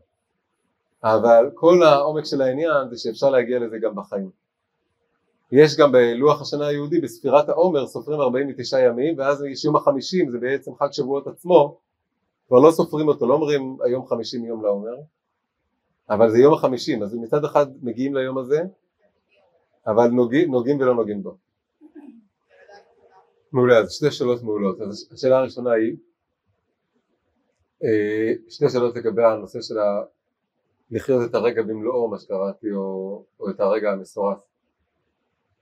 אבל 1.03 1.51
כל 1.55 1.83
העומק 1.83 2.25
של 2.25 2.41
העניין 2.41 2.89
זה 2.89 2.97
שאפשר 2.97 3.29
להגיע 3.29 3.59
לזה 3.59 3.77
גם 3.77 3.95
בחיים. 3.95 4.29
יש 5.51 5.77
גם 5.77 5.91
בלוח 5.91 6.41
השנה 6.41 6.67
היהודי 6.67 7.01
בספירת 7.01 7.49
העומר 7.49 7.87
סופרים 7.87 8.19
49 8.19 8.79
ימים 8.79 9.17
ואז 9.17 9.43
יש 9.43 9.65
יום 9.65 9.75
החמישים 9.75 10.29
זה 10.29 10.39
בעצם 10.39 10.71
חג 10.75 10.87
שבועות 10.91 11.27
עצמו. 11.27 11.79
כבר 12.47 12.59
לא 12.59 12.71
סופרים 12.71 13.07
אותו 13.07 13.27
לא 13.27 13.33
אומרים 13.33 13.77
היום 13.85 14.07
חמישים 14.07 14.45
יום 14.45 14.63
לעומר 14.63 14.95
אבל 16.09 16.29
זה 16.29 16.37
יום 16.39 16.53
החמישים 16.53 17.03
אז 17.03 17.15
מצד 17.15 17.45
אחד 17.45 17.65
מגיעים 17.81 18.15
ליום 18.15 18.37
הזה 18.37 18.61
אבל 19.87 20.07
נוגעים, 20.07 20.51
נוגעים 20.51 20.79
ולא 20.79 20.95
נוגעים 20.95 21.23
בו. 21.23 21.37
מעולה 23.51 23.77
אז 23.77 23.91
שתי 23.91 24.11
שאלות 24.11 24.43
מעולות. 24.43 24.81
אז 24.81 25.09
השאלה 25.13 25.37
הראשונה 25.37 25.71
היא 25.71 25.95
אה, 27.83 28.33
שתי 28.49 28.69
שאלות 28.69 28.95
לגבי 28.95 29.23
הנושא 29.23 29.61
של 29.61 29.77
ה... 29.77 30.03
לחיות 30.91 31.29
את 31.29 31.35
הרגע 31.35 31.61
במלואו 31.61 32.07
מה 32.07 32.19
שקראתי 32.19 32.71
או, 32.71 33.23
או 33.39 33.49
את 33.49 33.59
הרגע 33.59 33.91
המסורס 33.91 34.39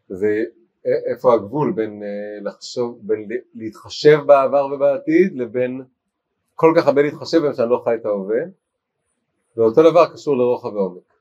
זה 0.09 0.43
איפה 0.85 1.33
הגבול 1.33 1.71
בין 1.71 2.03
אה, 2.03 2.39
לחשוב, 2.41 2.99
בין 3.01 3.29
להתחשב 3.53 4.19
בעבר 4.25 4.65
ובעתיד 4.65 5.35
לבין 5.35 5.81
כל 6.55 6.73
כך 6.77 6.87
הרבה 6.87 7.01
להתחשב 7.01 7.37
בהם 7.37 7.53
שאני 7.53 7.69
לא 7.69 7.81
חי 7.85 7.95
את 7.95 8.05
ההווה? 8.05 8.39
ואותו 9.57 9.91
דבר 9.91 10.13
קשור 10.13 10.37
לרוחב 10.37 10.73
ועומק 10.73 11.13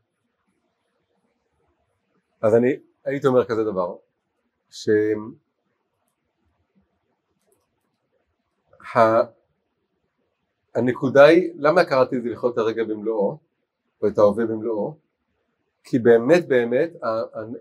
אז 2.41 2.55
אני 2.55 2.77
הייתי 3.05 3.27
אומר 3.27 3.45
כזה 3.45 3.65
דבר 3.65 3.97
שהנקודה 10.75 11.25
היא 11.25 11.53
למה 11.57 11.85
קראתי 11.85 12.17
את 12.17 12.23
זה 12.23 12.29
לחיות 12.29 12.53
את 12.53 12.59
הרגע 12.59 12.85
במלואו 12.85 13.46
או 14.03 14.09
את 14.09 14.19
ההווה 14.19 14.47
במלואו 14.47 14.97
כי 15.85 15.99
באמת 15.99 16.49
באמת 16.49 16.91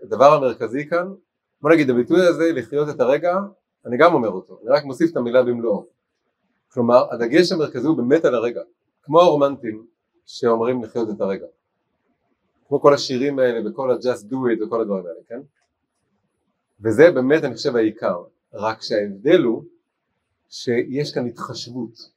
הדבר 0.02 0.32
המרכזי 0.32 0.88
כאן 0.88 1.14
בוא 1.60 1.70
נגיד 1.70 1.90
הביטוי 1.90 2.26
הזה 2.26 2.52
לחיות 2.52 2.88
את 2.88 3.00
הרגע 3.00 3.36
אני 3.86 3.96
גם 3.96 4.14
אומר 4.14 4.28
אותו 4.28 4.58
אני 4.62 4.70
רק 4.70 4.84
מוסיף 4.84 5.12
את 5.12 5.16
המילה 5.16 5.42
במלואו. 5.42 5.86
כלומר 6.68 7.14
הדגש 7.14 7.52
המרכזי 7.52 7.86
הוא 7.86 7.96
באמת 7.96 8.24
על 8.24 8.34
הרגע 8.34 8.60
כמו 9.02 9.20
הרומנטים 9.20 9.86
שאומרים 10.26 10.84
לחיות 10.84 11.10
את 11.10 11.20
הרגע. 11.20 11.46
כמו 12.68 12.80
כל 12.80 12.94
השירים 12.94 13.38
האלה 13.38 13.70
וכל 13.70 13.90
ה-just 13.90 14.22
do 14.30 14.34
it 14.34 14.66
וכל 14.66 14.80
הדברים 14.80 15.06
האלה 15.06 15.20
כן? 15.28 15.40
וזה 16.80 17.10
באמת 17.10 17.44
אני 17.44 17.54
חושב 17.54 17.76
העיקר. 17.76 18.24
רק 18.52 18.82
שההבדל 18.82 19.42
הוא 19.42 19.64
שיש 20.48 21.14
כאן 21.14 21.26
התחשבות. 21.26 22.10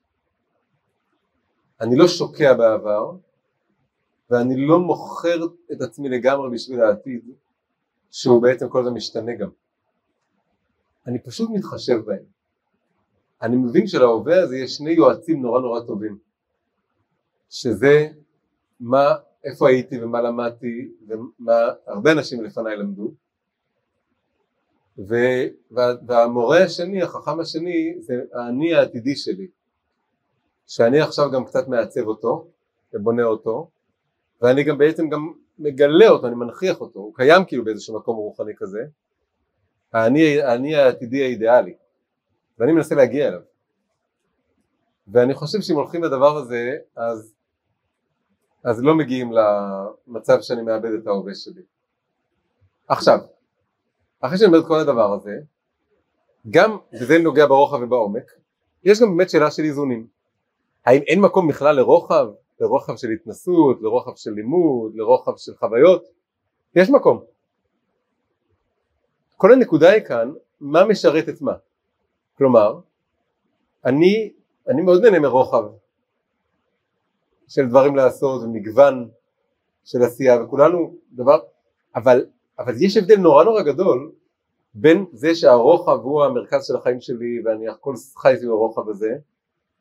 אני 1.81 1.95
לא 1.95 2.07
שוקע 2.07 2.53
בעבר 2.53 3.11
ואני 4.30 4.68
לא 4.68 4.80
מוכר 4.80 5.38
את 5.72 5.81
עצמי 5.81 6.10
לגמרי 6.10 6.49
בשביל 6.49 6.81
העתיד 6.81 7.31
שהוא 8.11 8.41
בעצם 8.41 8.69
כל 8.69 8.80
הזמן 8.80 8.93
משתנה 8.93 9.35
גם. 9.35 9.49
אני 11.07 11.19
פשוט 11.19 11.49
מתחשב 11.53 11.97
בהם. 12.06 12.23
אני 13.41 13.56
מבין 13.56 13.88
שלהווה 13.88 14.43
הזה 14.43 14.57
יש 14.57 14.76
שני 14.76 14.91
יועצים 14.91 15.41
נורא 15.41 15.61
נורא 15.61 15.80
טובים 15.80 16.18
שזה 17.49 18.07
מה, 18.80 19.15
איפה 19.43 19.69
הייתי 19.69 20.03
ומה 20.03 20.22
למדתי 20.22 20.91
ומה 21.07 21.53
הרבה 21.88 22.11
אנשים 22.11 22.43
לפניי 22.43 22.77
למדו 22.77 23.14
ו, 24.97 25.15
וה, 25.72 25.93
והמורה 26.07 26.64
השני, 26.64 27.03
החכם 27.03 27.39
השני 27.39 27.95
זה 27.99 28.14
האני 28.34 28.73
העתידי 28.73 29.15
שלי 29.15 29.47
שאני 30.68 30.99
עכשיו 31.01 31.31
גם 31.31 31.45
קצת 31.45 31.68
מעצב 31.68 32.07
אותו 32.07 32.47
ובונה 32.93 33.23
אותו 33.23 33.69
ואני 34.41 34.64
גם 34.64 34.78
בעצם 34.78 35.10
גם 35.10 35.34
מגלה 35.60 36.10
אותו, 36.10 36.28
אני 36.28 36.36
מנכיח 36.36 36.82
אותו, 36.82 36.99
הוא 36.99 37.16
קיים 37.16 37.45
כאילו 37.45 37.64
באיזשהו 37.66 37.95
מקום 37.98 38.16
רוחני 38.18 38.53
כזה, 38.57 38.80
האני, 39.94 40.41
האני 40.41 40.76
העתידי 40.76 41.24
האידיאלי, 41.24 41.76
ואני 42.60 42.72
מנסה 42.72 42.95
להגיע 42.95 43.28
אליו. 43.28 43.41
ואני 45.07 45.34
חושב 45.34 45.61
שאם 45.61 45.76
הולכים 45.76 46.03
לדבר 46.03 46.38
הזה, 46.38 46.78
אז, 46.95 47.34
אז 48.64 48.84
לא 48.84 48.95
מגיעים 48.95 49.32
למצב 49.32 50.41
שאני 50.41 50.61
מאבד 50.61 50.91
את 50.91 51.07
ההווה 51.07 51.36
שלי. 51.36 51.61
עכשיו, 52.88 53.20
אחרי 54.22 54.38
שאני 54.38 54.48
אומר 54.48 54.60
את 54.60 54.68
כל 54.68 54.80
הדבר 54.80 55.14
הזה, 55.14 55.40
גם, 56.49 56.78
וזה 56.94 57.20
נוגע 57.20 57.45
ברוחב 57.45 57.82
ובעומק, 57.82 58.32
יש 58.84 59.02
גם 59.02 59.18
באמת 59.18 59.30
שאלה 59.30 59.52
של 59.52 59.64
איזונים. 59.64 60.07
האם 60.86 61.02
אין 61.02 61.22
מקום 61.22 61.48
בכלל 61.48 61.76
לרוחב? 61.76 62.28
לרוחב 62.60 62.95
של 62.95 63.10
התנסות, 63.10 63.81
לרוחב 63.81 64.15
של 64.15 64.31
לימוד, 64.31 64.95
לרוחב 64.95 65.38
של 65.38 65.56
חוויות, 65.56 66.03
יש 66.76 66.90
מקום. 66.90 67.23
כל 69.38 69.53
הנקודה 69.53 69.90
היא 69.90 70.03
כאן, 70.03 70.31
מה 70.60 70.86
משרת 70.86 71.30
את 71.30 71.41
מה. 71.41 71.53
כלומר, 72.38 72.80
אני, 73.86 74.34
אני 74.68 74.81
מאוד 74.81 75.02
נהנה 75.02 75.19
מרוחב 75.19 75.64
של 77.48 77.69
דברים 77.69 77.95
לעשות 77.95 78.44
ומגוון 78.44 79.10
של 79.84 80.02
עשייה 80.02 80.44
וכולנו 80.44 80.95
דבר, 81.11 81.40
אבל, 81.95 82.26
אבל 82.60 82.73
יש 82.80 82.98
הבדל 82.98 83.18
נורא 83.18 83.44
נורא 83.44 83.61
גדול 83.61 84.11
בין 84.73 85.06
זה 85.11 85.36
שהרוחב 85.36 85.99
הוא 86.03 86.23
המרכז 86.23 86.68
של 86.68 86.76
החיים 86.76 87.02
שלי 87.02 87.41
ואני 87.45 87.68
הכל 87.68 87.94
חי 88.18 88.34
סביב 88.38 88.49
הרוחב 88.49 88.90
הזה 88.90 89.10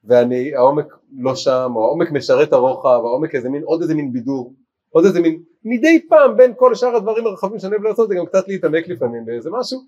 ואני, 0.05 0.55
העומק 0.55 0.87
לא 1.19 1.37
שם, 1.37 1.73
או 1.77 1.85
העומק 1.85 2.11
משרת 2.11 2.53
הרוחב, 2.53 3.01
העומק 3.05 3.35
איזה 3.35 3.49
מין, 3.49 3.63
עוד 3.63 3.83
איזה 3.83 3.95
מין 3.95 4.13
בידור, 4.13 4.55
עוד 4.91 5.05
איזה 5.05 5.21
מין, 5.21 5.43
מדי 5.65 6.07
פעם 6.09 6.37
בין 6.37 6.53
כל 6.57 6.75
שאר 6.75 6.97
הדברים 6.97 7.27
הרחבים 7.27 7.59
שאני 7.59 7.73
אוהב 7.73 7.85
לעשות 7.85 8.09
זה 8.09 8.15
גם 8.15 8.27
קצת 8.27 8.49
להתעמק 8.49 8.89
לפעמים 8.89 9.25
באיזה 9.27 9.51
משהו, 9.53 9.81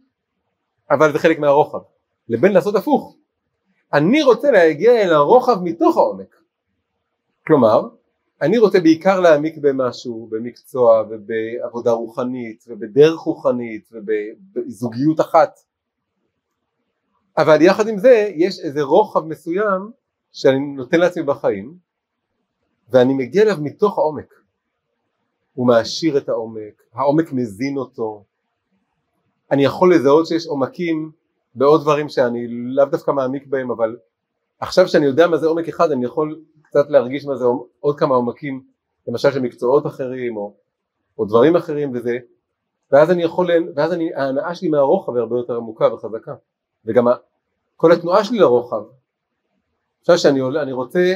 אבל 0.90 1.12
זה 1.12 1.18
חלק 1.18 1.38
מהרוחב, 1.38 1.78
לבין 2.28 2.52
לעשות 2.52 2.74
הפוך, 2.74 3.16
אני 3.92 4.22
רוצה 4.22 4.50
להגיע 4.50 5.02
אל 5.02 5.12
הרוחב 5.12 5.62
מתוך 5.62 5.96
העומק, 5.96 6.36
כלומר, 7.46 7.88
אני 8.42 8.58
רוצה 8.58 8.80
בעיקר 8.80 9.20
להעמיק 9.20 9.58
במשהו, 9.58 10.28
במקצוע 10.30 11.04
ובעבודה 11.10 11.90
רוחנית 11.90 12.64
ובדרך 12.68 13.18
רוחנית 13.18 13.88
ובזוגיות 13.92 15.20
אחת. 15.20 15.60
אבל 17.38 17.62
יחד 17.62 17.88
עם 17.88 17.98
זה 17.98 18.30
יש 18.34 18.60
איזה 18.60 18.82
רוחב 18.82 19.24
מסוים 19.24 19.90
שאני 20.32 20.58
נותן 20.58 21.00
לעצמי 21.00 21.22
בחיים 21.22 21.74
ואני 22.88 23.14
מגיע 23.14 23.42
אליו 23.42 23.56
מתוך 23.60 23.98
העומק. 23.98 24.34
הוא 25.54 25.66
מעשיר 25.66 26.18
את 26.18 26.28
העומק, 26.28 26.82
העומק 26.92 27.32
מזין 27.32 27.76
אותו, 27.76 28.24
אני 29.50 29.64
יכול 29.64 29.94
לזהות 29.94 30.26
שיש 30.26 30.46
עומקים 30.46 31.10
בעוד 31.54 31.80
דברים 31.80 32.08
שאני 32.08 32.48
לאו 32.48 32.84
דווקא 32.84 33.10
מעמיק 33.10 33.46
בהם 33.46 33.70
אבל 33.70 33.96
עכשיו 34.60 34.88
שאני 34.88 35.06
יודע 35.06 35.26
מה 35.26 35.36
זה 35.36 35.46
עומק 35.46 35.68
אחד 35.68 35.90
אני 35.90 36.04
יכול 36.04 36.40
קצת 36.62 36.90
להרגיש 36.90 37.26
מה 37.26 37.36
זה 37.36 37.44
עוד 37.80 37.98
כמה 37.98 38.14
עומקים 38.14 38.64
למשל 39.08 39.30
של 39.30 39.40
מקצועות 39.40 39.86
אחרים 39.86 40.36
או, 40.36 40.54
או 41.18 41.24
דברים 41.24 41.56
אחרים 41.56 41.90
וזה 41.94 42.18
ואז 42.92 43.10
אני 43.10 43.22
יכול, 43.22 43.50
ואז 43.76 43.92
אני, 43.92 44.14
ההנאה 44.14 44.54
שלי 44.54 44.68
מהרוחב 44.68 45.12
היא 45.12 45.20
הרבה 45.20 45.36
יותר 45.36 45.56
עמוקה 45.56 45.94
וחזקה. 45.94 46.34
וגם 46.84 47.06
כל 47.76 47.92
התנועה 47.92 48.24
שלי 48.24 48.38
לרוחב 48.38 48.82
עכשיו 50.00 50.18
שאני 50.18 50.40
עולה, 50.40 50.62
אני 50.62 50.72
רוצה 50.72 51.14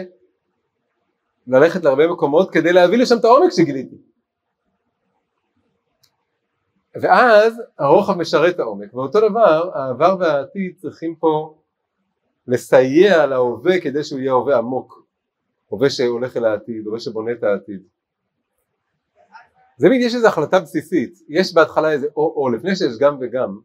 ללכת 1.47 1.85
להרבה 1.85 2.07
מקומות 2.09 2.51
כדי 2.51 2.73
להביא 2.73 2.99
לשם 2.99 3.19
את 3.19 3.25
העומק 3.25 3.51
שגיליתי. 3.51 3.97
ואז 7.03 7.63
הרוחב 7.79 8.19
משרת 8.19 8.59
העומק 8.59 8.95
ואותו 8.95 9.29
דבר 9.29 9.71
העבר 9.75 10.17
והעתיד 10.21 10.75
צריכים 10.77 11.17
פה 11.17 11.59
לסייע 12.47 13.27
להווה 13.27 13.81
כדי 13.81 14.05
שהוא 14.05 14.21
יהיה 14.21 14.33
הווה 14.33 14.59
עמוק 14.59 15.05
הווה 15.69 15.91
שהולך 15.91 16.37
אל 16.37 16.45
העתיד, 16.45 16.87
הווה 16.87 17.01
שבונה 17.01 17.33
את 17.33 17.43
העתיד. 17.43 17.83
זה 19.77 19.89
מין 19.89 20.01
יש 20.03 20.15
איזו 20.15 20.29
החלטה 20.29 20.61
בסיסית. 20.61 21.19
יש 21.29 21.55
בהתחלה 21.55 21.93
איזה 21.93 22.07
או 22.17 22.35
או 22.37 22.49
לפני 22.49 22.77
שיש 22.77 22.99
גם 22.99 23.17
וגם 23.21 23.61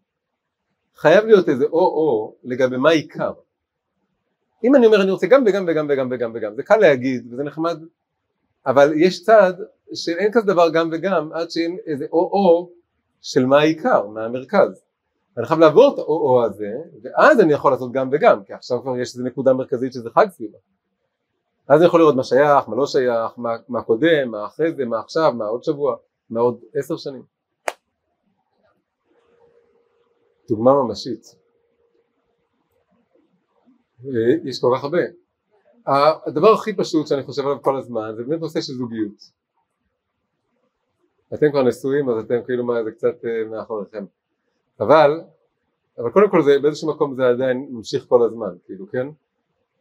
חייב 0.96 1.26
להיות 1.26 1.50
איזה 1.50 1.66
או 1.66 1.80
או 1.80 2.36
לגבי 2.44 2.78
מה 2.78 2.90
עיקר 2.90 3.34
אם 4.64 4.76
אני 4.76 4.86
אומר 4.86 5.02
אני 5.02 5.12
רוצה 5.12 5.28
גם 5.28 5.44
וגם 5.46 5.66
וגם 5.68 5.88
וגם 5.90 6.08
וגם 6.12 6.32
וגם 6.36 6.56
זה 6.56 6.64
קל 6.64 6.78
להגיד 6.78 7.34
וזה 7.34 7.44
נחמד 7.44 7.80
אבל 8.66 8.94
יש 8.96 9.24
צד 9.24 9.54
שאין 9.94 10.32
כזה 10.32 10.46
דבר 10.48 10.70
גם 10.70 10.90
וגם 10.92 11.34
עד 11.34 11.52
שאין 11.52 11.78
איזה 11.86 12.06
או 12.12 12.20
או 12.20 12.70
של 13.22 13.46
מה 13.46 13.60
העיקר, 13.60 14.08
מה 14.08 14.26
המרכז. 14.26 14.84
אני 15.38 15.46
חייב 15.46 15.60
לעבור 15.60 15.94
את 15.94 16.00
ה-או-או 16.00 16.46
הזה, 16.46 16.72
ואז 17.04 17.40
אני 17.40 17.54
יכול 17.54 17.72
לעשות 17.72 17.92
גם 17.92 18.10
וגם, 18.12 18.44
כי 18.44 18.54
עכשיו 18.54 18.82
כבר 18.82 18.98
יש 18.98 19.14
איזו 19.14 19.24
נקודה 19.24 19.54
מרכזית 19.54 19.94
שזה 19.94 20.10
חג 20.10 20.28
סביבה. 20.30 20.58
אז 21.68 21.80
אני 21.80 21.88
יכול 21.88 22.00
לראות 22.00 22.16
מה 22.16 22.24
שייך, 22.24 22.70
מה 22.70 22.76
לא 22.76 22.88
שייך, 22.88 23.32
מה, 23.38 23.50
מה 23.68 23.82
קודם, 23.82 24.32
מה 24.32 24.46
אחרי 24.46 24.74
זה, 24.74 24.86
מה 24.86 25.00
עכשיו, 25.00 25.34
מה 25.34 25.46
עוד 25.46 25.64
שבוע, 25.64 25.96
מה 26.30 26.40
עוד 26.40 26.60
עשר 26.76 26.98
שנים. 26.98 27.24
דוגמה 30.50 30.84
ממשית. 30.84 31.36
יש 34.44 34.62
כל 34.62 34.74
כך 34.78 34.84
הרבה. 34.84 35.02
הדבר 36.28 36.54
הכי 36.54 36.76
פשוט 36.76 37.08
שאני 37.08 37.24
חושב 37.24 37.42
עליו 37.42 37.62
כל 37.62 37.78
הזמן 37.78 38.14
זה 38.16 38.24
באמת 38.24 38.40
נושא 38.42 38.62
של 38.62 38.74
זוגיות. 38.74 39.40
אתם 41.34 41.52
כבר 41.52 41.64
נשואים 41.64 42.10
אז 42.10 42.24
אתם 42.24 42.36
כאילו 42.46 42.64
מה 42.66 42.84
זה 42.84 42.92
קצת 42.92 43.26
אה, 43.26 43.44
מאחוריכם 43.50 44.06
אבל 44.80 45.22
אבל 45.98 46.12
קודם 46.12 46.30
כל 46.32 46.44
זה 46.44 46.60
באיזשהו 46.62 46.90
מקום 46.90 47.16
זה 47.16 47.28
עדיין 47.28 47.68
ממשיך 47.72 48.06
כל 48.08 48.26
הזמן 48.26 48.56
כאילו 48.66 48.90
כן 48.92 49.08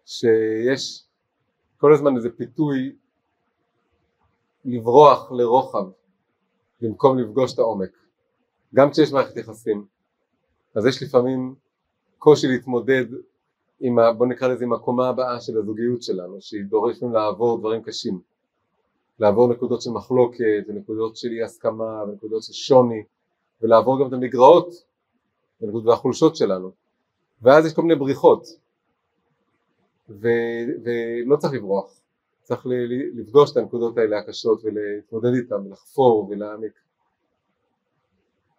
שיש 0.06 1.04
כל 1.78 1.92
הזמן 1.92 2.16
איזה 2.16 2.30
פיתוי 2.30 2.96
לברוח 4.64 5.32
לרוחב 5.32 5.86
במקום 6.80 7.18
לפגוש 7.18 7.54
את 7.54 7.58
העומק 7.58 7.90
גם 8.74 8.90
כשיש 8.90 9.12
מערכת 9.12 9.36
יחסים 9.36 9.86
אז 10.74 10.86
יש 10.86 11.02
לפעמים 11.02 11.54
קושי 12.18 12.46
להתמודד 12.46 13.04
עם 13.80 13.98
ה, 13.98 14.12
בוא 14.12 14.26
נקרא 14.26 14.48
לזה 14.48 14.64
עם 14.64 14.72
הקומה 14.72 15.08
הבאה 15.08 15.40
של 15.40 15.58
הזוגיות 15.58 16.02
שלנו 16.02 16.40
שהיא 16.40 16.64
דורשת 16.64 17.02
לעבור 17.12 17.58
דברים 17.58 17.82
קשים. 17.82 18.20
לעבור 19.20 19.48
נקודות 19.48 19.82
של 19.82 19.90
מחלוקת 19.90 20.64
ונקודות 20.68 21.16
של 21.16 21.28
אי 21.28 21.42
הסכמה 21.42 22.02
ונקודות 22.02 22.42
של 22.42 22.52
שוני 22.52 23.02
ולעבור 23.62 24.00
גם 24.00 24.08
את 24.08 24.12
המגרעות 24.12 24.84
והחולשות 25.84 26.36
שלנו. 26.36 26.70
ואז 27.42 27.66
יש 27.66 27.74
כל 27.74 27.82
מיני 27.82 27.94
בריחות. 27.94 28.46
ו, 30.08 30.28
ולא 30.84 31.36
צריך 31.36 31.54
לברוח. 31.54 32.00
צריך 32.42 32.66
לפגוש 33.14 33.52
את 33.52 33.56
הנקודות 33.56 33.98
האלה 33.98 34.18
הקשות 34.18 34.60
ולהתמודד 34.64 35.34
איתן 35.34 35.66
ולחפור 35.66 36.28
ולהעמיק. 36.30 36.72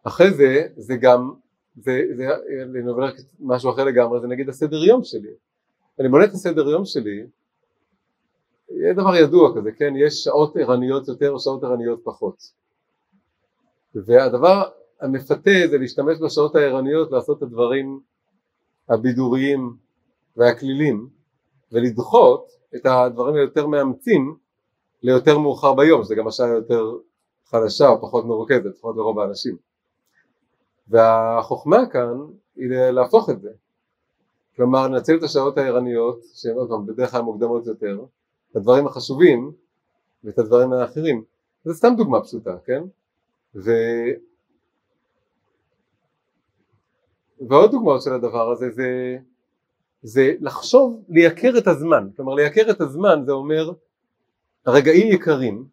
אחרי 0.04 0.32
זה 0.34 0.68
זה 0.76 0.96
גם 0.96 1.34
זה, 1.80 2.01
זה 2.15 2.27
אני 2.80 2.89
עובר 2.89 3.10
משהו 3.39 3.72
אחר 3.72 3.84
לגמרי 3.84 4.19
זה 4.19 4.27
נגיד 4.27 4.49
הסדר 4.49 4.84
יום 4.84 5.03
שלי 5.03 5.30
אני 5.99 6.10
בונה 6.10 6.26
את 6.26 6.30
הסדר 6.30 6.69
יום 6.69 6.85
שלי 6.85 7.26
יהיה 8.69 8.93
דבר 8.93 9.15
ידוע 9.15 9.56
כזה, 9.56 9.72
כן? 9.72 9.93
יש 9.97 10.14
שעות 10.14 10.57
ערניות 10.57 11.07
יותר 11.07 11.31
או 11.31 11.39
שעות 11.39 11.64
ערניות 11.64 12.01
פחות. 12.03 12.51
והדבר 13.95 14.64
המפתה 15.01 15.51
זה 15.69 15.77
להשתמש 15.77 16.18
בשעות 16.22 16.56
הערניות 16.56 17.11
לעשות 17.11 17.38
את 17.38 17.43
הדברים 17.43 17.99
הבידוריים 18.89 19.76
והכלילים 20.38 21.10
ולדחות 21.72 22.51
את 22.76 22.85
הדברים 22.85 23.35
היותר 23.35 23.68
מאמצים 23.68 24.35
ליותר 25.03 25.38
מאוחר 25.38 25.73
ביום, 25.73 26.03
שזה 26.03 26.15
גם 26.15 26.27
השעה 26.27 26.47
יותר 26.47 26.97
חלשה 27.45 27.89
או 27.89 28.01
פחות 28.01 28.26
מרוכזת, 28.26 28.65
לפחות 28.65 28.95
לרוב 28.95 29.19
האנשים. 29.19 29.69
והחוכמה 30.90 31.90
כאן 31.90 32.14
היא 32.56 32.70
להפוך 32.70 33.30
את 33.30 33.41
זה. 33.41 33.49
כלומר, 34.56 34.88
לנצל 34.88 35.18
את 35.18 35.24
השעות 35.24 35.57
הערניות, 35.57 36.20
שהן 36.34 36.56
עוד 36.56 36.70
פעם 36.70 36.86
בדרך 36.86 37.11
כלל 37.11 37.22
מוקדמות 37.22 37.66
יותר, 37.66 37.99
את 38.52 38.56
הדברים 38.56 38.88
החשובים 38.88 39.52
ואת 40.24 40.40
הדברים 40.40 40.74
האחרים. 40.74 41.24
זו 41.66 41.74
סתם 41.74 41.94
דוגמה 41.98 42.22
פשוטה, 42.22 42.57
כן? 42.66 42.84
ו... 43.56 43.72
ועוד 47.48 47.72
דוגמאות 47.72 48.02
של 48.02 48.14
הדבר 48.14 48.52
הזה 48.52 48.70
זה, 48.72 49.18
זה 50.02 50.34
לחשוב, 50.41 51.03
לייקר 51.10 51.57
את 51.57 51.68
הזמן. 51.68 52.10
כלומר, 52.16 52.34
לייקר 52.34 52.72
את 52.72 52.82
הזמן 52.82 53.22
זה 53.26 53.32
אומר 53.32 53.72
הרגעים 54.66 55.11
יקרים, 55.11 55.66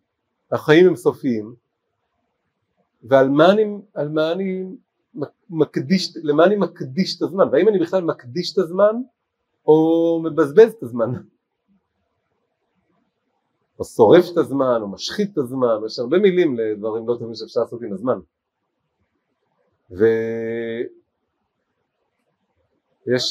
החיים 0.52 0.86
הם 0.86 0.96
סופיים, 0.96 1.54
ועל 3.02 3.28
מה 3.28 3.50
אני, 3.52 3.64
מה 4.10 4.32
אני 4.32 4.64
מקדיש, 5.50 6.16
למה 6.22 6.44
אני 6.44 6.56
מקדיש 6.56 7.16
את 7.16 7.22
הזמן, 7.22 7.48
והאם 7.52 7.68
אני 7.68 7.78
בכלל 7.78 8.04
מקדיש 8.04 8.52
את 8.52 8.58
הזמן 8.58 8.96
או 9.66 10.20
מבזבז 10.24 10.74
את 10.78 10.82
הזמן. 10.82 11.12
או 13.78 13.84
שורף 13.84 14.24
את 14.32 14.36
הזמן, 14.36 14.78
או 14.82 14.88
משחית 14.88 15.32
את 15.32 15.38
הזמן, 15.38 15.76
יש 15.86 15.98
הרבה 15.98 16.18
מילים 16.18 16.58
לדברים 16.58 17.08
לא 17.08 17.16
טובים 17.18 17.34
שאפשר 17.34 17.60
לעשות 17.60 17.82
עם 17.82 17.92
הזמן. 17.92 18.18
ויש, 19.90 20.04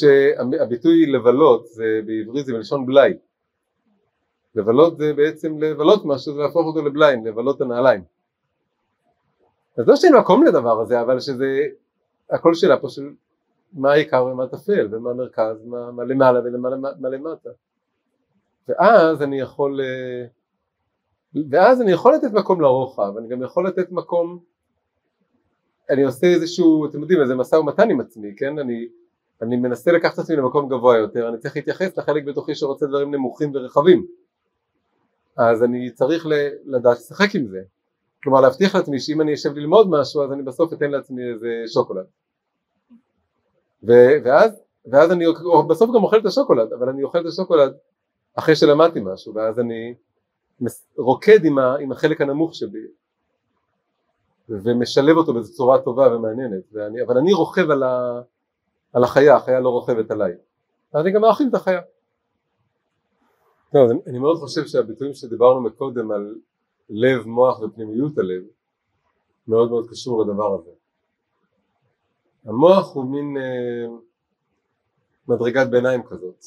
אה, 0.04 0.62
הביטוי 0.62 1.06
לבלות, 1.06 1.66
זה 1.66 2.00
בעברית 2.06 2.46
זה 2.46 2.52
מלשון 2.52 2.86
בלאי. 2.86 3.12
לבלות 4.54 4.98
זה 4.98 5.12
בעצם 5.16 5.62
לבלות 5.62 6.04
משהו 6.04 6.34
זה 6.34 6.40
להפוך 6.40 6.66
אותו 6.66 6.82
לבליים, 6.88 7.26
לבלות 7.26 7.60
הנעליים. 7.60 8.15
אז 9.76 9.88
לא 9.88 9.96
שאין 9.96 10.16
מקום 10.16 10.44
לדבר 10.44 10.80
הזה, 10.80 11.00
אבל 11.00 11.20
שזה, 11.20 11.60
הכל 12.30 12.54
שאלה 12.54 12.76
פה 12.76 12.88
של 12.88 13.10
מה 13.72 13.92
העיקר 13.92 14.24
ומה 14.24 14.46
טפל, 14.46 14.88
ומה 14.90 15.10
המרכז, 15.10 15.64
מה, 15.64 15.90
מה 15.90 16.04
למעלה 16.04 16.40
ומה 16.44 17.08
למטה. 17.08 17.50
ואז 18.68 19.22
אני 19.22 19.40
יכול 19.40 19.80
אה, 19.80 20.26
ואז 21.50 21.82
אני 21.82 21.92
יכול 21.92 22.14
לתת 22.14 22.32
מקום 22.32 22.60
לרוחב, 22.60 23.16
אני 23.18 23.28
גם 23.28 23.42
יכול 23.42 23.66
לתת 23.66 23.90
מקום, 23.90 24.38
אני 25.90 26.02
עושה 26.02 26.26
איזשהו, 26.26 26.86
אתם 26.86 27.00
יודעים, 27.00 27.20
איזה 27.20 27.34
משא 27.34 27.56
ומתן 27.56 27.90
עם 27.90 28.00
עצמי, 28.00 28.34
כן? 28.36 28.58
אני, 28.58 28.88
אני 29.42 29.56
מנסה 29.56 29.92
לקחת 29.92 30.18
עצמי 30.18 30.36
למקום 30.36 30.68
גבוה 30.68 30.96
יותר, 30.96 31.28
אני 31.28 31.38
צריך 31.38 31.56
להתייחס 31.56 31.98
לחלק 31.98 32.24
בתוכי 32.24 32.54
שרוצה 32.54 32.86
דברים 32.86 33.14
נמוכים 33.14 33.50
ורחבים, 33.54 34.06
אז 35.36 35.64
אני 35.64 35.90
צריך 35.90 36.26
לדעת 36.64 36.96
לשחק 36.96 37.34
עם 37.34 37.46
זה, 37.46 37.62
כלומר 38.22 38.40
להבטיח 38.40 38.74
לעצמי 38.74 39.00
שאם 39.00 39.20
אני 39.20 39.34
אשב 39.34 39.54
ללמוד 39.54 39.90
משהו 39.90 40.24
אז 40.24 40.32
אני 40.32 40.42
בסוף 40.42 40.72
אתן 40.72 40.90
לעצמי 40.90 41.22
איזה 41.32 41.48
שוקולד, 41.66 42.06
ו- 43.82 44.16
ואז, 44.24 44.62
ואז 44.86 45.12
אני 45.12 45.24
בסוף 45.68 45.90
גם 45.96 46.04
אוכל 46.04 46.18
את 46.18 46.26
השוקולד, 46.26 46.72
אבל 46.72 46.88
אני 46.88 47.02
אוכל 47.02 47.20
את 47.20 47.26
השוקולד 47.26 47.76
אחרי 48.34 48.56
שלמדתי 48.56 49.00
משהו, 49.02 49.34
ואז 49.34 49.60
אני 49.60 49.94
רוקד 50.96 51.44
עם, 51.44 51.58
ה, 51.58 51.76
עם 51.76 51.92
החלק 51.92 52.20
הנמוך 52.20 52.54
שבי 52.54 52.86
ומשלב 54.48 55.16
אותו 55.16 55.34
בצורה 55.34 55.82
טובה 55.82 56.16
ומעניינת 56.16 56.62
ואני, 56.72 57.02
אבל 57.02 57.18
אני 57.18 57.32
רוכב 57.32 57.70
על, 57.70 57.82
ה, 57.82 58.20
על 58.92 59.04
החיה, 59.04 59.36
החיה 59.36 59.60
לא 59.60 59.68
רוכבת 59.68 60.10
עליי. 60.10 60.32
אני 60.94 61.12
גם 61.12 61.20
מאכיל 61.20 61.48
את 61.48 61.54
החיה. 61.54 61.80
טוב, 63.72 63.90
אני 64.06 64.18
מאוד 64.18 64.36
חושב 64.36 64.66
שהביטויים 64.66 65.14
שדיברנו 65.14 65.60
מקודם 65.60 66.10
על 66.10 66.34
לב, 66.90 67.26
מוח 67.26 67.60
ופנימיות 67.60 68.18
הלב 68.18 68.42
מאוד 69.48 69.70
מאוד 69.70 69.90
קשור 69.90 70.22
לדבר 70.22 70.54
הזה. 70.54 70.70
המוח 72.44 72.94
הוא 72.94 73.04
מין 73.04 73.36
אה, 73.36 73.86
מדרגת 75.28 75.66
ביניים 75.66 76.02
כזאת 76.02 76.44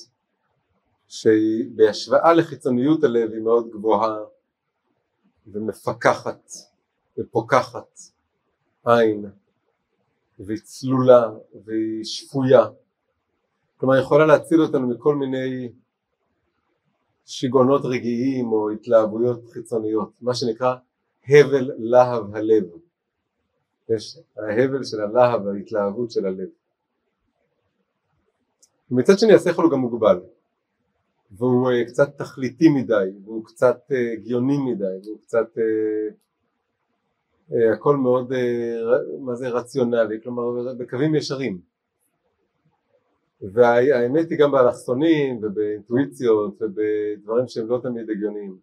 שהיא 1.08 1.70
בהשוואה 1.76 2.34
לחיצוניות 2.34 3.04
הלב 3.04 3.32
היא 3.32 3.42
מאוד 3.42 3.70
גבוהה 3.70 4.18
ומפקחת 5.48 6.52
ופוקחת 7.18 8.00
עין 8.86 9.26
והיא 10.40 10.60
צלולה 10.64 11.32
והיא 11.66 12.04
שפויה. 12.04 12.66
כלומר 13.78 13.98
יכולה 13.98 14.26
להציל 14.26 14.62
אותנו 14.62 14.88
מכל 14.88 15.16
מיני 15.16 15.72
שיגעונות 17.30 17.82
רגעיים 17.86 18.52
או 18.52 18.70
התלהבויות 18.70 19.50
חיצוניות 19.50 20.12
מה 20.22 20.34
שנקרא 20.34 20.76
הבל 21.28 21.72
להב 21.78 22.36
הלב. 22.36 22.64
יש 23.90 24.20
ההבל 24.38 24.84
של 24.84 25.02
הלהב 25.02 25.48
ההתלהבות 25.48 26.12
של 26.12 26.26
הלב. 26.26 26.48
מצד 28.92 29.20
שני 29.20 29.34
השכל 29.34 29.64
הוא 29.64 29.72
גם 29.72 29.80
מוגבל 29.80 30.20
והוא 31.32 31.72
uh, 31.72 31.88
קצת 31.88 32.18
תכליתי 32.18 32.70
מדי 32.70 33.10
והוא 33.26 33.46
קצת 33.46 33.80
uh, 33.92 33.96
הגיוני 34.14 34.58
מדי 34.58 34.86
והוא 35.04 35.20
קצת 35.22 35.58
uh, 35.58 37.54
הכל 37.74 37.96
מאוד 37.98 38.34
מה 39.20 39.36
זה 39.36 39.50
רציונלי? 39.50 40.22
כלומר 40.24 40.74
בקווים 40.74 41.16
ישרים 41.16 41.69
והאמת 43.42 44.30
היא 44.30 44.40
גם 44.40 44.52
באלכסונים 44.52 45.40
ובאינטואיציות 45.44 46.62
ובדברים 46.62 47.48
שהם 47.48 47.68
לא 47.68 47.80
תמיד 47.84 48.10
הגיוניים. 48.10 48.58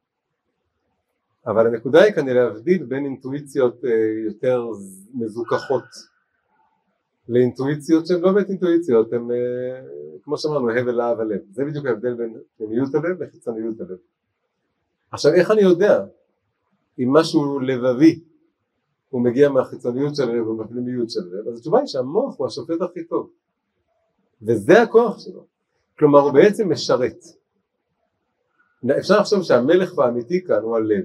אבל 1.47 1.67
הנקודה 1.67 2.03
היא 2.03 2.13
כנראה 2.13 2.45
להבדיל 2.45 2.85
בין 2.85 3.05
אינטואיציות 3.05 3.85
uh, 3.85 3.89
יותר 4.27 4.67
מזוכחות 5.15 5.85
לאינטואיציות 7.29 8.07
שהן 8.07 8.21
לא 8.21 8.33
באמת 8.33 8.51
אינטואיציות, 8.51 9.13
הן 9.13 9.31
אה, 9.31 9.81
כמו 10.23 10.39
שאמרנו 10.39 10.71
הבל 10.71 10.93
להב 10.93 11.21
הלב, 11.21 11.41
זה 11.53 11.65
בדיוק 11.65 11.87
ההבדל 11.87 12.15
בין 12.15 12.37
פנימיות 12.57 12.95
הלב 12.95 13.23
לחיצוניות 13.23 13.81
הלב. 13.81 13.97
עכשיו 15.11 15.33
איך 15.33 15.51
אני 15.51 15.61
יודע 15.61 16.05
אם 16.99 17.13
משהו 17.13 17.61
לבבי 17.61 18.21
הוא 19.09 19.25
מגיע 19.25 19.49
מהחיצוניות 19.49 20.17
של 20.17 20.23
הלב 20.23 20.47
או 20.47 20.55
מהפנימיות 20.55 21.11
של 21.11 21.21
הלב, 21.21 21.49
אז 21.49 21.59
התשובה 21.59 21.79
היא 21.79 21.87
שהמוח 21.87 22.39
הוא 22.39 22.47
השופט 22.47 22.83
הכי 22.83 23.05
טוב 23.05 23.31
וזה 24.43 24.83
הכוח 24.83 25.19
שלו, 25.19 25.45
כלומר 25.99 26.19
הוא 26.19 26.33
בעצם 26.33 26.73
משרת. 26.73 27.25
אפשר 28.99 29.21
לחשוב 29.21 29.43
שהמלך 29.43 29.99
האמיתי 29.99 30.45
כאן 30.45 30.63
הוא 30.63 30.77
הלב 30.77 31.05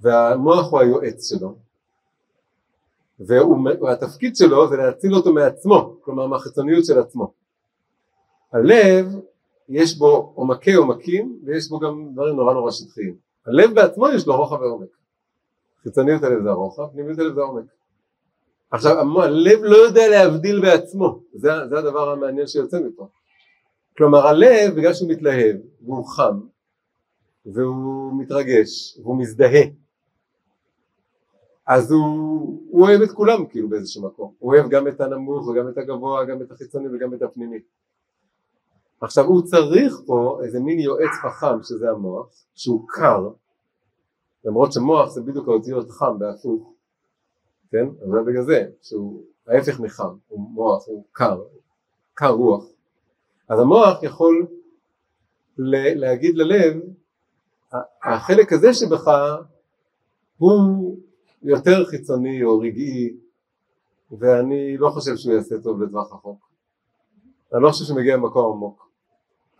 והמוח 0.00 0.72
הוא 0.72 0.80
היועץ 0.80 1.28
שלו 1.28 1.54
והתפקיד 3.20 4.36
שלו 4.36 4.68
זה 4.68 4.76
להציל 4.76 5.14
אותו 5.14 5.32
מעצמו, 5.32 5.96
כלומר 6.00 6.26
מהחיצוניות 6.26 6.84
של 6.84 6.98
עצמו. 6.98 7.32
הלב 8.52 9.06
יש 9.68 9.98
בו 9.98 10.32
עומקי 10.34 10.74
עומקים 10.74 11.40
ויש 11.44 11.68
בו 11.68 11.78
גם 11.78 12.08
דברים 12.12 12.36
נורא 12.36 12.54
נורא 12.54 12.70
שטחיים. 12.70 13.16
הלב 13.46 13.74
בעצמו 13.74 14.08
יש 14.08 14.26
לו 14.26 14.36
רוחב 14.36 14.60
ועומק. 14.60 14.88
חיצוניות 15.82 16.22
הלב 16.22 16.42
זה 16.42 16.50
הרוחב, 16.50 16.86
פנימיות 16.92 17.18
הלב 17.18 17.34
זה 17.34 17.40
העומק. 17.40 17.64
עכשיו 18.70 19.22
הלב 19.22 19.58
לא 19.62 19.76
יודע 19.76 20.08
להבדיל 20.08 20.60
בעצמו, 20.60 21.20
זה, 21.34 21.48
זה 21.68 21.78
הדבר 21.78 22.10
המעניין 22.10 22.46
שיוצא 22.46 22.80
מפה. 22.80 23.08
כלומר 23.96 24.26
הלב 24.26 24.74
בגלל 24.76 24.94
שהוא 24.94 25.10
מתלהב 25.10 25.56
והוא 25.82 26.06
חם 26.06 26.40
והוא 27.46 28.22
מתרגש 28.22 28.98
והוא 29.02 29.18
מזדהה 29.18 29.62
אז 31.68 31.92
הוא, 31.92 32.62
הוא 32.70 32.82
אוהב 32.82 33.02
את 33.02 33.12
כולם 33.12 33.46
כאילו 33.46 33.68
באיזשהו 33.68 34.02
מקום, 34.02 34.32
הוא 34.38 34.54
אוהב 34.54 34.70
גם 34.70 34.88
את 34.88 35.00
הנמוך 35.00 35.48
וגם 35.48 35.68
את 35.68 35.78
הגבוה, 35.78 36.24
גם 36.24 36.42
את 36.42 36.50
החיצוני 36.50 36.88
וגם 36.92 37.14
את 37.14 37.22
הפנימי. 37.22 37.58
עכשיו 39.00 39.24
הוא 39.24 39.42
צריך 39.42 40.00
פה 40.06 40.40
איזה 40.44 40.60
מין 40.60 40.78
יועץ 40.78 41.10
חכם 41.22 41.62
שזה 41.62 41.90
המוח, 41.90 42.26
שהוא 42.54 42.84
קר, 42.88 43.28
למרות 44.44 44.72
שמוח 44.72 45.10
זה 45.10 45.22
בדיוק 45.22 45.48
האותיות 45.48 45.90
חם 45.90 46.18
בהפוך, 46.18 46.72
כן? 47.70 47.86
אבל 48.08 48.24
בגלל 48.24 48.42
זה, 48.42 48.66
שהוא 48.82 49.22
ההפך 49.46 49.80
מחם, 49.80 50.16
הוא 50.28 50.40
מוח, 50.50 50.86
הוא 50.86 51.04
קר, 51.12 51.42
קר 52.14 52.30
רוח. 52.30 52.64
אז 53.48 53.60
המוח 53.60 54.02
יכול 54.02 54.46
להגיד 55.58 56.36
ללב, 56.36 56.80
החלק 58.02 58.52
הזה 58.52 58.74
שבך 58.74 59.10
הוא 60.38 60.96
יותר 61.42 61.84
חיצוני 61.84 62.44
או 62.44 62.58
רגעי 62.58 63.16
ואני 64.10 64.76
לא 64.76 64.90
חושב 64.90 65.16
שהוא 65.16 65.34
יעשה 65.34 65.54
טוב 65.62 65.82
לטווח 65.82 66.12
רחוק 66.12 66.48
אני 67.54 67.62
לא 67.62 67.70
חושב 67.70 67.84
שהוא 67.84 67.98
מגיע 67.98 68.16
ממקום 68.16 68.52
עמוק 68.52 68.90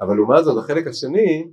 אבל 0.01 0.15
לעומת 0.17 0.45
זאת 0.45 0.65
החלק 0.65 0.87
השני 0.87 1.51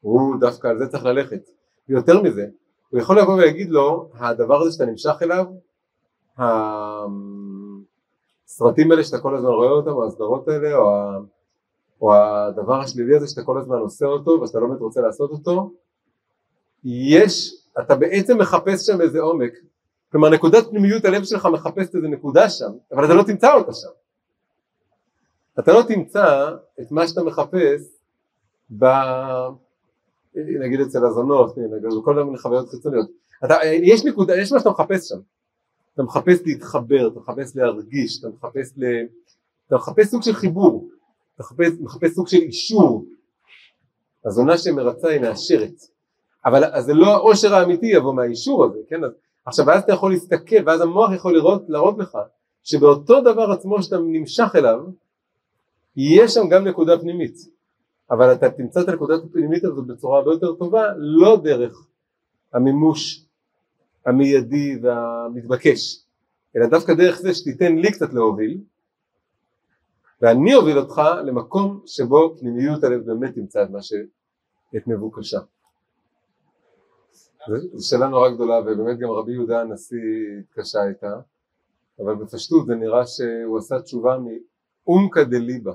הוא 0.00 0.40
דווקא 0.40 0.68
על 0.68 0.78
זה 0.78 0.88
צריך 0.88 1.04
ללכת 1.04 1.50
ויותר 1.88 2.22
מזה 2.22 2.46
הוא 2.90 3.00
יכול 3.00 3.18
לבוא 3.18 3.34
ולהגיד 3.34 3.70
לו 3.70 4.10
הדבר 4.14 4.60
הזה 4.62 4.72
שאתה 4.72 4.84
נמשך 4.86 5.14
אליו 5.22 5.44
הסרטים 8.48 8.90
האלה 8.90 9.04
שאתה 9.04 9.18
כל 9.18 9.36
הזמן 9.36 9.50
רואה 9.50 9.70
אותם 9.70 9.90
או 9.90 10.06
הסדרות 10.06 10.48
האלה 10.48 10.76
או, 10.76 11.10
או 12.00 12.14
הדבר 12.14 12.80
השלילי 12.80 13.16
הזה 13.16 13.26
שאתה 13.28 13.42
כל 13.42 13.58
הזמן 13.58 13.78
עושה 13.78 14.06
אותו 14.06 14.30
ושאתה 14.30 14.58
לא 14.58 14.66
באמת 14.66 14.80
רוצה 14.80 15.00
לעשות 15.00 15.30
אותו 15.30 15.72
יש 16.84 17.60
אתה 17.80 17.96
בעצם 17.96 18.38
מחפש 18.38 18.86
שם 18.86 19.00
איזה 19.00 19.20
עומק, 19.20 19.52
כלומר 20.12 20.28
נקודת 20.28 20.66
פנימיות 20.70 21.04
הלב 21.04 21.24
שלך 21.24 21.46
מחפשת 21.52 21.94
איזה 21.94 22.08
נקודה 22.08 22.50
שם, 22.50 22.70
אבל 22.92 23.04
אתה 23.04 23.14
לא 23.14 23.22
תמצא 23.22 23.54
אותה 23.54 23.72
שם. 23.72 23.88
אתה 25.58 25.72
לא 25.72 25.82
תמצא 25.88 26.50
את 26.80 26.92
מה 26.92 27.08
שאתה 27.08 27.22
מחפש 27.22 27.98
ב... 28.78 28.84
נגיד 30.34 30.80
אצל 30.80 31.06
הזונות, 31.06 31.54
כל 32.04 32.24
מיני 32.24 32.38
חוויות 32.38 32.68
חיצוניות. 32.68 33.10
אתה, 33.44 33.54
יש 33.82 34.04
נקודה, 34.04 34.36
יש 34.36 34.52
מה 34.52 34.58
שאתה 34.58 34.70
מחפש 34.70 35.08
שם. 35.08 35.18
אתה 35.94 36.02
מחפש 36.02 36.38
להתחבר, 36.46 37.08
אתה 37.08 37.20
מחפש 37.20 37.56
להרגיש, 37.56 38.20
אתה 38.20 38.28
מחפש 38.28 38.72
ל... 38.76 38.84
אתה 39.66 39.76
מחפש 39.76 40.06
סוג 40.06 40.22
של 40.22 40.32
חיבור, 40.32 40.88
אתה 41.34 41.42
מחפש, 41.42 41.72
מחפש 41.80 42.10
סוג 42.10 42.28
של 42.28 42.36
אישור. 42.36 43.04
הזונה 44.24 44.58
שמרצה 44.58 45.08
היא 45.08 45.20
מאשרת. 45.20 45.74
אבל 46.44 46.64
אז 46.64 46.84
זה 46.84 46.94
לא 46.94 47.06
העושר 47.06 47.54
האמיתי 47.54 47.86
יבוא 47.86 48.14
מהאישור 48.14 48.64
הזה, 48.64 48.78
כן? 48.88 49.04
אז, 49.04 49.10
עכשיו 49.46 49.70
אז 49.70 49.82
אתה 49.82 49.92
יכול 49.92 50.10
להסתכל 50.10 50.56
ואז 50.66 50.80
המוח 50.80 51.12
יכול 51.12 51.34
לראות, 51.34 51.62
להראות 51.68 51.98
לך 51.98 52.18
שבאותו 52.64 53.20
דבר 53.20 53.50
עצמו 53.50 53.82
שאתה 53.82 53.98
נמשך 53.98 54.52
אליו 54.54 54.80
יש 55.96 56.34
שם 56.34 56.48
גם 56.48 56.64
נקודה 56.64 56.98
פנימית 56.98 57.36
אבל 58.10 58.32
אתה 58.32 58.50
תמצא 58.50 58.80
את 58.80 58.88
הנקודת 58.88 59.24
הפנימית 59.24 59.64
הזאת 59.64 59.86
בצורה 59.86 60.18
הרבה 60.18 60.32
יותר 60.32 60.54
טובה 60.54 60.82
לא 60.96 61.40
דרך 61.44 61.86
המימוש 62.52 63.26
המיידי 64.06 64.78
והמתבקש 64.82 66.04
אלא 66.56 66.66
דווקא 66.66 66.94
דרך 66.94 67.20
זה 67.20 67.34
שתיתן 67.34 67.76
לי 67.76 67.92
קצת 67.92 68.12
להוביל 68.12 68.60
ואני 70.20 70.54
אוביל 70.54 70.78
אותך 70.78 71.02
למקום 71.24 71.80
שבו 71.86 72.36
פנימיות 72.38 72.84
הלב 72.84 73.06
באמת 73.06 73.34
תמצא 73.34 73.62
את 73.62 73.70
מה 73.70 73.82
ש... 73.82 73.92
את 74.76 74.86
מבוקשה 74.86 75.38
זו 77.72 77.88
שאלה 77.88 78.08
נורא 78.08 78.30
גדולה 78.30 78.60
ובאמת 78.60 78.98
גם 78.98 79.10
רבי 79.10 79.32
יהודה 79.32 79.60
הנשיא 79.60 79.98
התקשה 80.40 80.78
איתה 80.88 81.20
אבל 81.98 82.14
בפשטות 82.14 82.66
זה 82.66 82.74
נראה 82.74 83.06
שהוא 83.06 83.58
עשה 83.58 83.80
תשובה 83.80 84.16
מאומקא 84.86 85.22
דליבה 85.24 85.72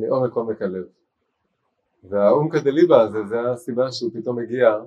מעומק 0.00 0.32
עומק 0.32 0.62
הלב 0.62 0.84
והאומקא 2.04 2.60
דליבה 2.60 3.00
הזה 3.00 3.18
זה 3.28 3.50
הסיבה 3.50 3.92
שהוא 3.92 4.10
פתאום 4.14 4.38
הגיע 4.38 4.78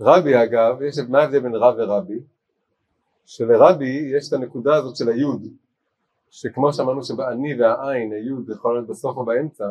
רבי 0.00 0.42
אגב, 0.42 0.82
יש 0.82 0.98
מה 1.08 1.18
ההבדל 1.18 1.40
בין 1.40 1.54
רב 1.54 1.74
ורבי? 1.78 2.20
שלרבי 3.26 4.10
יש 4.16 4.28
את 4.28 4.32
הנקודה 4.32 4.76
הזאת 4.76 4.96
של 4.96 5.08
היוד 5.08 5.46
שכמו 6.30 6.72
שאמרנו 6.72 7.04
שבאני 7.04 7.60
והעין 7.60 8.12
היוד 8.12 8.50
יכול 8.50 8.74
להיות 8.74 8.88
בסוף 8.88 9.16
או 9.16 9.24
באמצע 9.24 9.70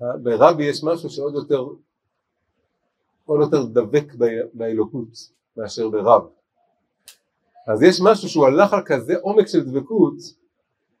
ברבי 0.00 0.64
יש 0.64 0.84
משהו 0.84 1.10
שעוד 1.10 1.34
יותר 1.34 1.66
עוד 3.24 3.40
יותר 3.40 3.64
דבק 3.64 4.14
באלוקות 4.54 5.08
מאשר 5.56 5.88
ברב. 5.88 6.22
אז 7.68 7.82
יש 7.82 8.00
משהו 8.04 8.28
שהוא 8.28 8.46
הלך 8.46 8.72
על 8.72 8.82
כזה 8.86 9.14
עומק 9.20 9.46
של 9.46 9.64
דבקות 9.64 10.14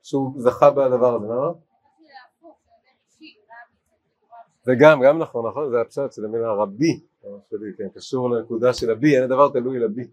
שהוא 0.06 0.32
זכה 0.36 0.70
בדבר 0.70 1.14
הזה, 1.14 1.26
למה? 1.26 1.52
זה 4.62 4.72
גם, 4.80 5.02
גם 5.04 5.18
נכון, 5.18 5.48
נכון, 5.48 5.70
זה 5.70 5.80
הפשט 5.80 6.12
של 6.12 6.24
המילה 6.24 6.52
רבי, 6.52 7.00
כן, 7.78 7.88
קשור 7.94 8.30
לנקודה 8.30 8.74
של 8.74 8.90
הבי, 8.90 9.16
אין 9.16 9.24
הדבר 9.24 9.48
תלוי 9.48 9.78
לבי. 9.78 10.08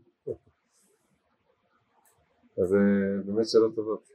אז 2.61 2.68
זה 2.68 2.78
באמת 3.26 3.48
שאלות 3.48 3.76
טובות. 3.76 4.10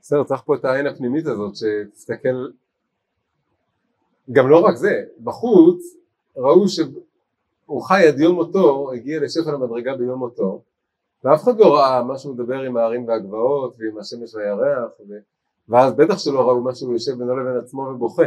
בסדר, 0.00 0.24
צריך 0.24 0.42
פה 0.44 0.54
את 0.54 0.64
העין 0.64 0.86
הפנימית 0.86 1.26
הזאת 1.26 1.52
שתסתכל 1.56 2.50
גם 4.32 4.48
לא 4.48 4.60
רק 4.60 4.76
זה, 4.76 5.04
בחוץ 5.24 5.96
ראו 6.36 6.68
שהוא 6.68 7.82
חי 7.82 8.08
עד 8.08 8.18
יום 8.18 8.34
מותו, 8.34 8.92
הגיע 8.92 9.20
לשפל 9.20 9.54
המדרגה 9.54 9.96
ביום 9.96 10.18
מותו 10.18 10.62
ואף 11.24 11.42
אחד 11.42 11.58
לא 11.58 11.74
ראה 11.74 12.02
מה 12.02 12.18
שהוא 12.18 12.34
מדבר 12.34 12.60
עם 12.60 12.76
הערים 12.76 13.08
והגבעות 13.08 13.74
ועם 13.78 13.98
השמש 13.98 14.34
והירח 14.34 14.90
ו... 15.08 15.14
ואז 15.68 15.94
בטח 15.94 16.18
שלא 16.18 16.48
ראו 16.48 16.60
מה 16.60 16.74
שהוא 16.74 16.92
יושב 16.92 17.12
בינו 17.12 17.36
לבין 17.36 17.56
עצמו 17.56 17.82
ובוכה. 17.82 18.22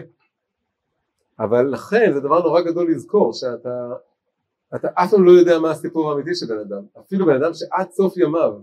אבל 1.39 1.67
לכן 1.67 2.11
זה 2.13 2.19
דבר 2.19 2.43
נורא 2.43 2.61
גדול 2.61 2.91
לזכור 2.91 3.33
שאתה 3.33 3.93
אתה 4.75 4.87
אף 4.93 5.11
פעם 5.11 5.25
לא 5.25 5.31
יודע 5.31 5.59
מה 5.59 5.71
הסיפור 5.71 6.11
האמיתי 6.11 6.35
של 6.35 6.45
בן 6.45 6.59
אדם. 6.59 6.83
אפילו 6.99 7.25
בן 7.25 7.43
אדם 7.43 7.53
שעד 7.53 7.91
סוף 7.91 8.17
ימיו 8.17 8.53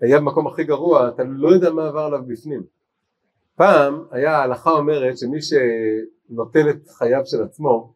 היה 0.00 0.18
במקום 0.18 0.46
הכי 0.46 0.64
גרוע 0.64 1.08
אתה 1.08 1.22
לא 1.24 1.48
יודע 1.48 1.70
מה 1.70 1.88
עבר 1.88 2.00
עליו 2.00 2.22
בפנים. 2.26 2.62
פעם 3.56 4.04
היה 4.10 4.38
ההלכה 4.38 4.70
אומרת 4.70 5.18
שמי 5.18 5.38
שנוטל 5.42 6.70
את 6.70 6.88
חייו 6.88 7.26
של 7.26 7.42
עצמו 7.42 7.92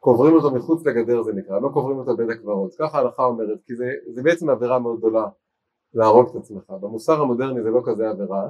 קוברים 0.00 0.34
אותו 0.34 0.50
מחוץ 0.50 0.86
לגדר 0.86 1.22
זה 1.22 1.32
נקרא, 1.32 1.60
לא 1.60 1.68
קוברים 1.68 1.98
אותו 1.98 2.16
בית 2.16 2.30
הקברות, 2.30 2.74
ככה 2.78 2.98
ההלכה 2.98 3.24
אומרת, 3.24 3.58
כי 3.66 3.76
זה, 3.76 3.92
זה 4.14 4.22
בעצם 4.22 4.50
עבירה 4.50 4.78
מאוד 4.78 4.98
גדולה 4.98 5.26
להרוג 5.94 6.28
את 6.30 6.36
עצמך, 6.36 6.70
במוסר 6.70 7.20
המודרני 7.20 7.62
זה 7.62 7.70
לא 7.70 7.82
כזה 7.84 8.08
עבירה, 8.08 8.48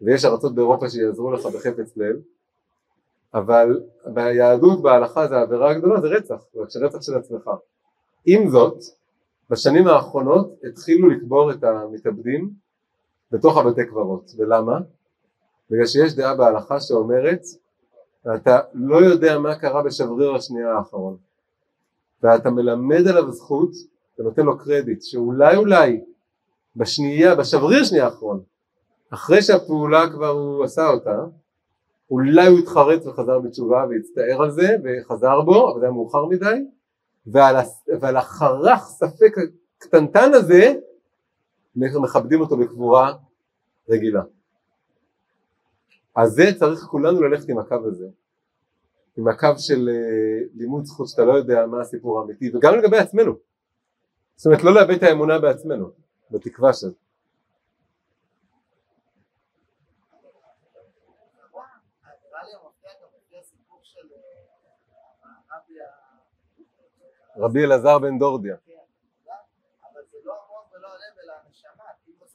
ויש 0.00 0.24
ארצות 0.24 0.54
באירופה 0.54 0.88
שיעזרו 0.88 1.32
לך 1.32 1.46
בחפץ 1.46 1.96
לב, 1.96 2.16
אבל 3.34 3.80
ביהדות 4.06 4.82
בהלכה 4.82 5.28
זה 5.28 5.36
העבירה 5.36 5.70
הגדולה 5.70 6.00
זה 6.00 6.08
רצח, 6.08 6.44
זה 6.68 6.86
רצח 6.86 7.02
של 7.02 7.14
עצמך. 7.14 7.50
עם 8.26 8.48
זאת, 8.48 8.78
בשנים 9.50 9.86
האחרונות 9.86 10.52
התחילו 10.68 11.08
לקבור 11.08 11.50
את 11.50 11.64
המתאבדים 11.64 12.50
בתוך 13.30 13.56
הבתי 13.56 13.86
קברות, 13.86 14.30
ולמה? 14.38 14.78
בגלל 15.70 15.86
שיש 15.86 16.14
דעה 16.14 16.34
בהלכה 16.34 16.80
שאומרת 16.80 17.40
ואתה 18.24 18.60
לא 18.74 18.96
יודע 18.96 19.38
מה 19.38 19.54
קרה 19.54 19.82
בשבריר 19.82 20.34
השנייה 20.34 20.72
האחרון. 20.72 21.16
ואתה 22.22 22.50
מלמד 22.50 23.08
עליו 23.08 23.32
זכות 23.32 23.70
ונותן 24.18 24.42
לו 24.42 24.58
קרדיט 24.58 25.02
שאולי 25.02 25.56
אולי 25.56 26.00
בשנייה, 26.76 27.34
בשבריר 27.34 27.84
שנייה 27.84 28.04
האחרון 28.04 28.42
אחרי 29.10 29.42
שהפעולה 29.42 30.10
כבר 30.10 30.28
הוא 30.28 30.64
עשה 30.64 30.88
אותה 30.88 31.24
אולי 32.10 32.46
הוא 32.46 32.58
התחרט 32.58 33.06
וחזר 33.06 33.38
בתשובה 33.38 33.84
והצטער 33.90 34.42
על 34.42 34.50
זה 34.50 34.76
וחזר 34.84 35.40
בו 35.40 35.70
אבל 35.70 35.80
זה 35.80 35.86
היה 35.86 35.92
מאוחר 35.92 36.26
מדי. 36.26 36.64
ועל, 37.26 37.56
ועל 38.00 38.16
החרך 38.16 38.80
ספק 38.84 39.34
הקטנטן 39.78 40.34
הזה 40.34 40.74
מכבדים 41.76 42.40
אותו 42.40 42.56
בקבורה 42.56 43.14
רגילה 43.88 44.22
אז 46.16 46.30
זה 46.30 46.44
צריך 46.58 46.80
כולנו 46.80 47.22
ללכת 47.22 47.48
עם 47.48 47.58
הקו 47.58 47.86
הזה, 47.86 48.08
עם 49.16 49.28
הקו 49.28 49.58
של 49.58 49.88
uh, 49.88 50.50
לימוד 50.54 50.84
זכות 50.84 51.08
שאתה 51.08 51.24
לא 51.24 51.32
יודע 51.32 51.66
מה 51.66 51.80
הסיפור 51.80 52.20
האמיתי, 52.20 52.56
וגם 52.56 52.74
לגבי 52.74 52.98
עצמנו. 52.98 53.34
זאת 54.36 54.46
אומרת 54.46 54.62
לא 54.62 54.74
לאבד 54.74 54.94
את 54.94 55.02
האמונה 55.02 55.38
בעצמנו, 55.38 55.90
בתקווה 56.30 56.72
של... 56.72 56.92
רבי 67.36 67.64
אלעזר 67.64 67.98
בן 67.98 68.18
דורדיה. 68.18 68.56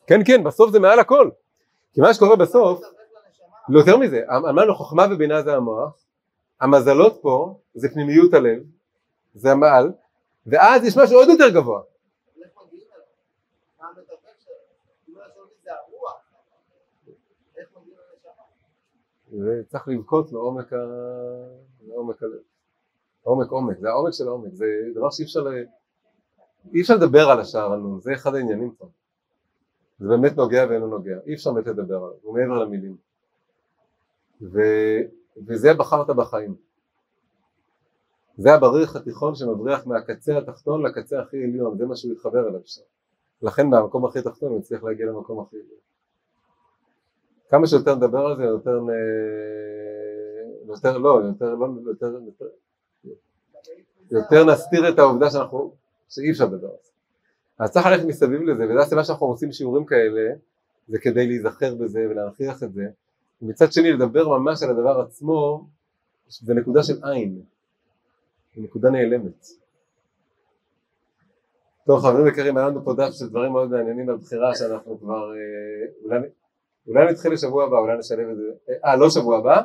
כן 0.08 0.20
כן 0.26 0.44
בסוף 0.44 0.72
זה 0.72 0.80
מעל 0.80 1.00
הכל 1.00 1.30
כי 1.94 2.02
מה 2.02 2.14
שקורה 2.14 2.36
בסוף 2.36 2.82
יותר 3.70 3.98
מזה, 3.98 4.22
אמרנו 4.30 4.76
חוכמה 4.76 5.06
ובינה 5.12 5.42
זה 5.42 5.56
המוח, 5.56 6.06
המזלות 6.62 7.20
פה 7.22 7.60
זה 7.74 7.90
פנימיות 7.90 8.34
הלב, 8.34 8.64
זה 9.34 9.52
המעל, 9.52 9.92
ואז 10.48 10.86
יש 10.86 10.98
משהו 10.98 11.18
עוד 11.18 11.30
יותר 11.30 11.50
גבוה. 11.50 11.82
זה 19.32 19.62
צריך 19.68 19.88
לבכות 19.88 20.32
לעומק, 20.32 20.74
הלב. 20.74 22.40
עומק 23.24 23.50
עומק, 23.50 23.80
זה 23.80 23.90
העומק 23.90 24.14
של 24.14 24.28
העומק, 24.28 24.54
זה 24.54 24.66
דבר 24.96 25.10
שאי 25.10 25.26
אפשר. 25.26 25.46
אי 26.74 26.82
אפשר 26.82 26.96
לדבר 26.96 27.30
על 27.30 27.40
השער 27.40 27.74
עלו, 27.74 28.00
זה 28.00 28.14
אחד 28.14 28.36
העניינים 28.36 28.72
פה. 28.72 28.90
זה 30.00 30.08
באמת 30.08 30.38
נוגע 30.38 30.66
ואינו 30.70 30.88
נוגע, 30.88 31.18
אי 31.26 31.34
אפשר 31.34 31.52
באמת 31.52 31.68
לדבר 31.68 31.96
עליו, 31.96 32.14
הוא 32.22 32.38
מעבר 32.38 32.64
למילים. 32.64 33.09
ו, 34.42 34.60
וזה 35.48 35.74
בחרת 35.74 36.10
בחיים. 36.10 36.56
זה 38.38 38.54
הבריח 38.54 38.96
התיכון 38.96 39.36
שמבריח 39.36 39.88
מהקצה 39.88 40.38
התחתון 40.38 40.86
לקצה 40.86 41.22
הכי 41.22 41.44
עליון, 41.44 41.78
זה 41.78 41.86
מה 41.86 41.96
שהוא 41.96 42.14
התחבר 42.14 42.48
אליו 42.48 42.62
שם. 42.66 42.82
לכן 43.42 43.68
מהמקום 43.68 44.06
הכי 44.06 44.22
תחתון 44.22 44.50
הוא 44.50 44.60
הצליח 44.60 44.84
להגיע 44.84 45.06
למקום 45.06 45.40
הכי 45.40 45.56
עליון. 45.56 45.80
כמה 47.50 47.68
שיותר 47.68 47.96
נדבר 47.96 48.26
על 48.26 48.38
זה, 48.38 48.44
יותר, 48.44 48.80
יותר 50.68 50.98
לא, 50.98 51.22
יותר, 51.26 51.56
לא, 51.56 51.68
יותר, 51.86 52.20
יותר, 52.26 52.46
יותר 54.12 54.44
נסתיר 54.44 54.90
את 54.90 55.00
העובדה 55.00 55.30
שאנחנו, 55.30 55.74
שאי 56.10 56.32
אפשר 56.32 56.46
לדבר 56.46 56.68
על 56.68 56.78
זה. 56.84 56.92
אז 57.60 57.72
צריך 57.72 57.86
ללכת 57.86 58.06
מסביב 58.06 58.42
לזה, 58.42 58.64
וזו 58.70 58.80
הסיבה 58.80 59.04
שאנחנו 59.04 59.28
עושים 59.28 59.52
שיעורים 59.52 59.86
כאלה, 59.86 60.34
זה 60.88 61.00
כדי 61.00 61.28
להיזכר 61.28 61.76
בזה 61.76 62.08
ולהנכיח 62.10 62.64
את 62.64 62.74
זה, 62.74 62.90
ומצד 63.42 63.72
שני 63.72 63.92
לדבר 63.92 64.28
ממש 64.28 64.64
על 64.64 64.70
הדבר 64.70 65.02
עצמו 65.02 65.68
זה 66.28 66.54
נקודה 66.54 66.84
של 66.84 67.04
עין, 67.04 67.42
זה 68.56 68.62
נקודה 68.62 68.90
נעלמת. 68.90 69.48
טוב 71.86 72.02
חברים 72.02 72.28
יקרים, 72.28 72.58
היה 72.58 72.68
לנו 72.68 72.84
פה 72.84 72.94
דף 72.94 73.12
של 73.12 73.30
דברים 73.30 73.52
מאוד 73.52 73.70
מעניינים 73.70 74.10
על 74.10 74.18
בחירה 74.18 74.56
שאנחנו 74.56 75.00
כבר, 75.00 75.32
אה, 75.32 75.88
אולי, 76.04 76.20
אולי 76.88 77.12
נתחיל 77.12 77.34
לשבוע 77.34 77.66
הבא, 77.66 77.78
אולי 77.78 77.98
נשלב 77.98 78.30
את 78.30 78.38
זה, 78.38 78.74
אה 78.86 78.96
לא 78.96 79.10
שבוע 79.10 79.38
הבא, 79.38 79.62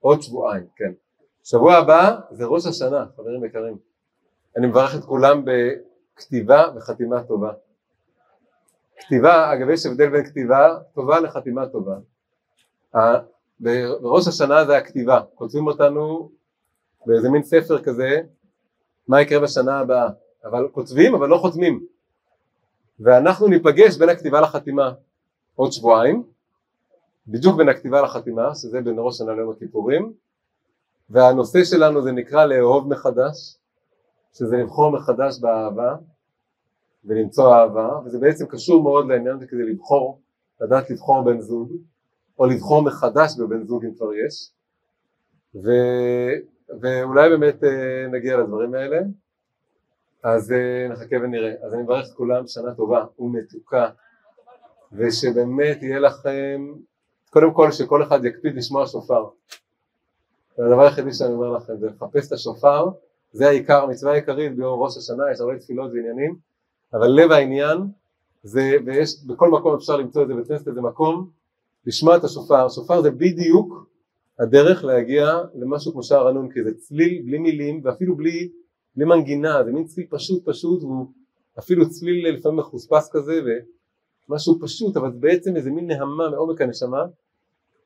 עוד 0.00 0.22
שבועיים, 0.22 0.66
כן. 0.76 0.92
שבוע 1.44 1.74
הבא 1.74 2.16
זה 2.30 2.44
ראש 2.44 2.66
השנה, 2.66 3.06
חברים 3.16 3.44
יקרים. 3.44 3.76
אני 4.56 4.66
מברך 4.66 4.94
את 4.98 5.04
כולם 5.04 5.44
בכתיבה 5.44 6.72
וחתימה 6.76 7.24
טובה. 7.24 7.52
כתיבה, 8.96 9.52
אגב 9.52 9.68
יש 9.70 9.86
הבדל 9.86 10.10
בין 10.10 10.24
כתיבה 10.24 10.78
טובה 10.94 11.20
לחתימה 11.20 11.68
טובה. 11.68 11.96
בראש 13.60 14.28
השנה 14.28 14.64
זה 14.64 14.76
הכתיבה, 14.76 15.20
כותבים 15.34 15.66
אותנו 15.66 16.30
באיזה 17.06 17.30
מין 17.30 17.42
ספר 17.42 17.82
כזה, 17.82 18.20
מה 19.08 19.20
יקרה 19.20 19.40
בשנה 19.40 19.78
הבאה, 19.78 20.08
אבל 20.44 20.68
כותבים 20.72 21.14
אבל 21.14 21.28
לא 21.28 21.36
חותמים, 21.36 21.86
ואנחנו 23.00 23.48
ניפגש 23.48 23.96
בין 23.96 24.08
הכתיבה 24.08 24.40
לחתימה 24.40 24.92
עוד 25.54 25.72
שבועיים, 25.72 26.22
בדיוק 27.28 27.56
בין 27.56 27.68
הכתיבה 27.68 28.02
לחתימה, 28.02 28.54
שזה 28.54 28.80
בין 28.80 28.94
ראש 28.98 29.14
השנה 29.14 29.32
ליום 29.34 29.50
הכיפורים, 29.50 30.12
והנושא 31.10 31.64
שלנו 31.64 32.02
זה 32.02 32.12
נקרא 32.12 32.44
לאהוב 32.44 32.88
מחדש, 32.88 33.56
שזה 34.32 34.56
לבחור 34.56 34.92
מחדש 34.92 35.40
באהבה 35.40 35.96
ולמצוא 37.04 37.54
אהבה, 37.54 37.88
וזה 38.04 38.18
בעצם 38.18 38.46
קשור 38.46 38.82
מאוד 38.82 39.08
לעניין 39.08 39.36
הזה 39.36 39.46
כדי 39.46 39.62
לבחור, 39.62 40.20
לדעת 40.60 40.90
לבחור 40.90 41.24
בן 41.24 41.40
זוג, 41.40 41.72
או 42.38 42.46
לבחור 42.46 42.82
מחדש 42.82 43.36
בבן 43.38 43.66
זוג 43.66 43.84
אם 43.84 43.94
כבר 43.94 44.14
יש. 44.14 44.50
ו, 45.54 45.70
ואולי 46.80 47.28
באמת 47.28 47.64
אה, 47.64 48.06
נגיע 48.12 48.36
לדברים 48.36 48.74
האלה. 48.74 49.00
אז 50.22 50.52
אה, 50.52 50.88
נחכה 50.88 51.16
ונראה. 51.22 51.52
אז 51.62 51.74
אני 51.74 51.82
מברך 51.82 52.06
את 52.08 52.16
כולם 52.16 52.46
שנה 52.46 52.74
טובה 52.74 53.04
ומתוקה. 53.18 53.90
ושבאמת 54.92 55.82
יהיה 55.82 55.98
לכם 55.98 56.72
קודם 57.30 57.52
כל 57.52 57.72
שכל 57.72 58.02
אחד 58.02 58.24
יקפיד 58.24 58.56
לשמוע 58.56 58.86
שופר. 58.86 59.24
זה 60.56 60.66
הדבר 60.66 60.82
היחידי 60.82 61.12
שאני 61.12 61.32
אומר 61.32 61.50
לכם 61.50 61.76
זה 61.76 61.86
לחפש 61.86 62.26
את 62.26 62.32
השופר. 62.32 62.88
זה 63.32 63.48
העיקר, 63.48 63.82
המצווה 63.82 64.12
העיקרית 64.12 64.56
ביום 64.56 64.82
ראש 64.82 64.96
השנה, 64.96 65.32
יש 65.32 65.40
הרבה 65.40 65.58
תפילות 65.58 65.90
ועניינים, 65.92 66.36
אבל 66.92 67.06
לב 67.06 67.32
העניין 67.32 67.78
זה, 68.42 68.76
ויש 68.86 69.24
בכל 69.26 69.50
מקום 69.50 69.74
אפשר 69.74 69.96
למצוא 69.96 70.22
את 70.22 70.28
זה, 70.28 70.34
בכנסת 70.34 70.68
איזה 70.68 70.80
מקום 70.80 71.30
לשמוע 71.86 72.16
את 72.16 72.24
השופר, 72.24 72.68
שופר 72.68 73.02
זה 73.02 73.10
בדיוק 73.10 73.86
הדרך 74.38 74.84
להגיע 74.84 75.38
למשהו 75.54 75.92
כמו 75.92 76.02
שער 76.02 76.28
הנון, 76.28 76.52
כי 76.52 76.64
זה 76.64 76.74
צליל 76.74 77.22
בלי 77.26 77.38
מילים 77.38 77.80
ואפילו 77.84 78.16
בלי, 78.16 78.50
בלי 78.96 79.04
מנגינה, 79.04 79.64
זה 79.64 79.72
מין 79.72 79.84
צליל 79.84 80.06
פשוט 80.10 80.48
פשוט 80.48 80.82
והוא 80.82 81.06
אפילו 81.58 81.90
צליל 81.90 82.34
לפעמים 82.34 82.58
מחוספס 82.58 83.10
כזה 83.12 83.40
ומשהו 84.28 84.58
פשוט 84.60 84.96
אבל 84.96 85.10
בעצם 85.10 85.56
איזה 85.56 85.70
מין 85.70 85.86
נהמה 85.86 86.30
מעומק 86.30 86.60
הנשמה 86.60 87.04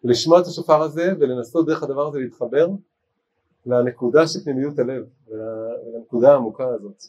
לשמוע 0.04 0.40
את 0.40 0.46
השופר 0.46 0.82
הזה 0.82 1.12
ולנסות 1.20 1.66
דרך 1.66 1.82
הדבר 1.82 2.08
הזה 2.08 2.18
להתחבר 2.18 2.68
לנקודה 3.66 4.26
של 4.26 4.40
פנימיות 4.44 4.78
הלב 4.78 5.04
ולנקודה 5.28 6.32
העמוקה 6.32 6.68
הזאת 6.68 7.02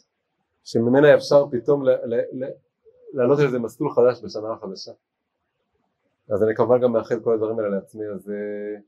שממנה 0.64 1.14
אפשר 1.14 1.46
פתאום 1.50 1.82
לעלות 3.12 3.38
על 3.38 3.46
איזה 3.46 3.58
מסלול 3.58 3.92
חדש 3.92 4.20
בשנה 4.24 4.52
החדשה 4.52 4.92
אז 6.30 6.42
אני 6.42 6.54
כמובן 6.54 6.80
גם 6.80 6.92
מאחל 6.92 7.20
כל 7.20 7.34
הדברים 7.34 7.58
האלה 7.58 7.68
לעצמי, 7.70 8.04
אז, 8.14 8.30
אה, 8.30 8.80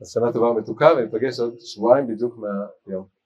אז 0.00 0.10
שנה 0.12 0.32
טובה 0.32 0.46
ומתוקה 0.46 0.88
וניפגש 0.96 1.40
עוד 1.40 1.60
שבועיים 1.60 2.06
בדיוק 2.06 2.38
מהיום. 2.38 3.21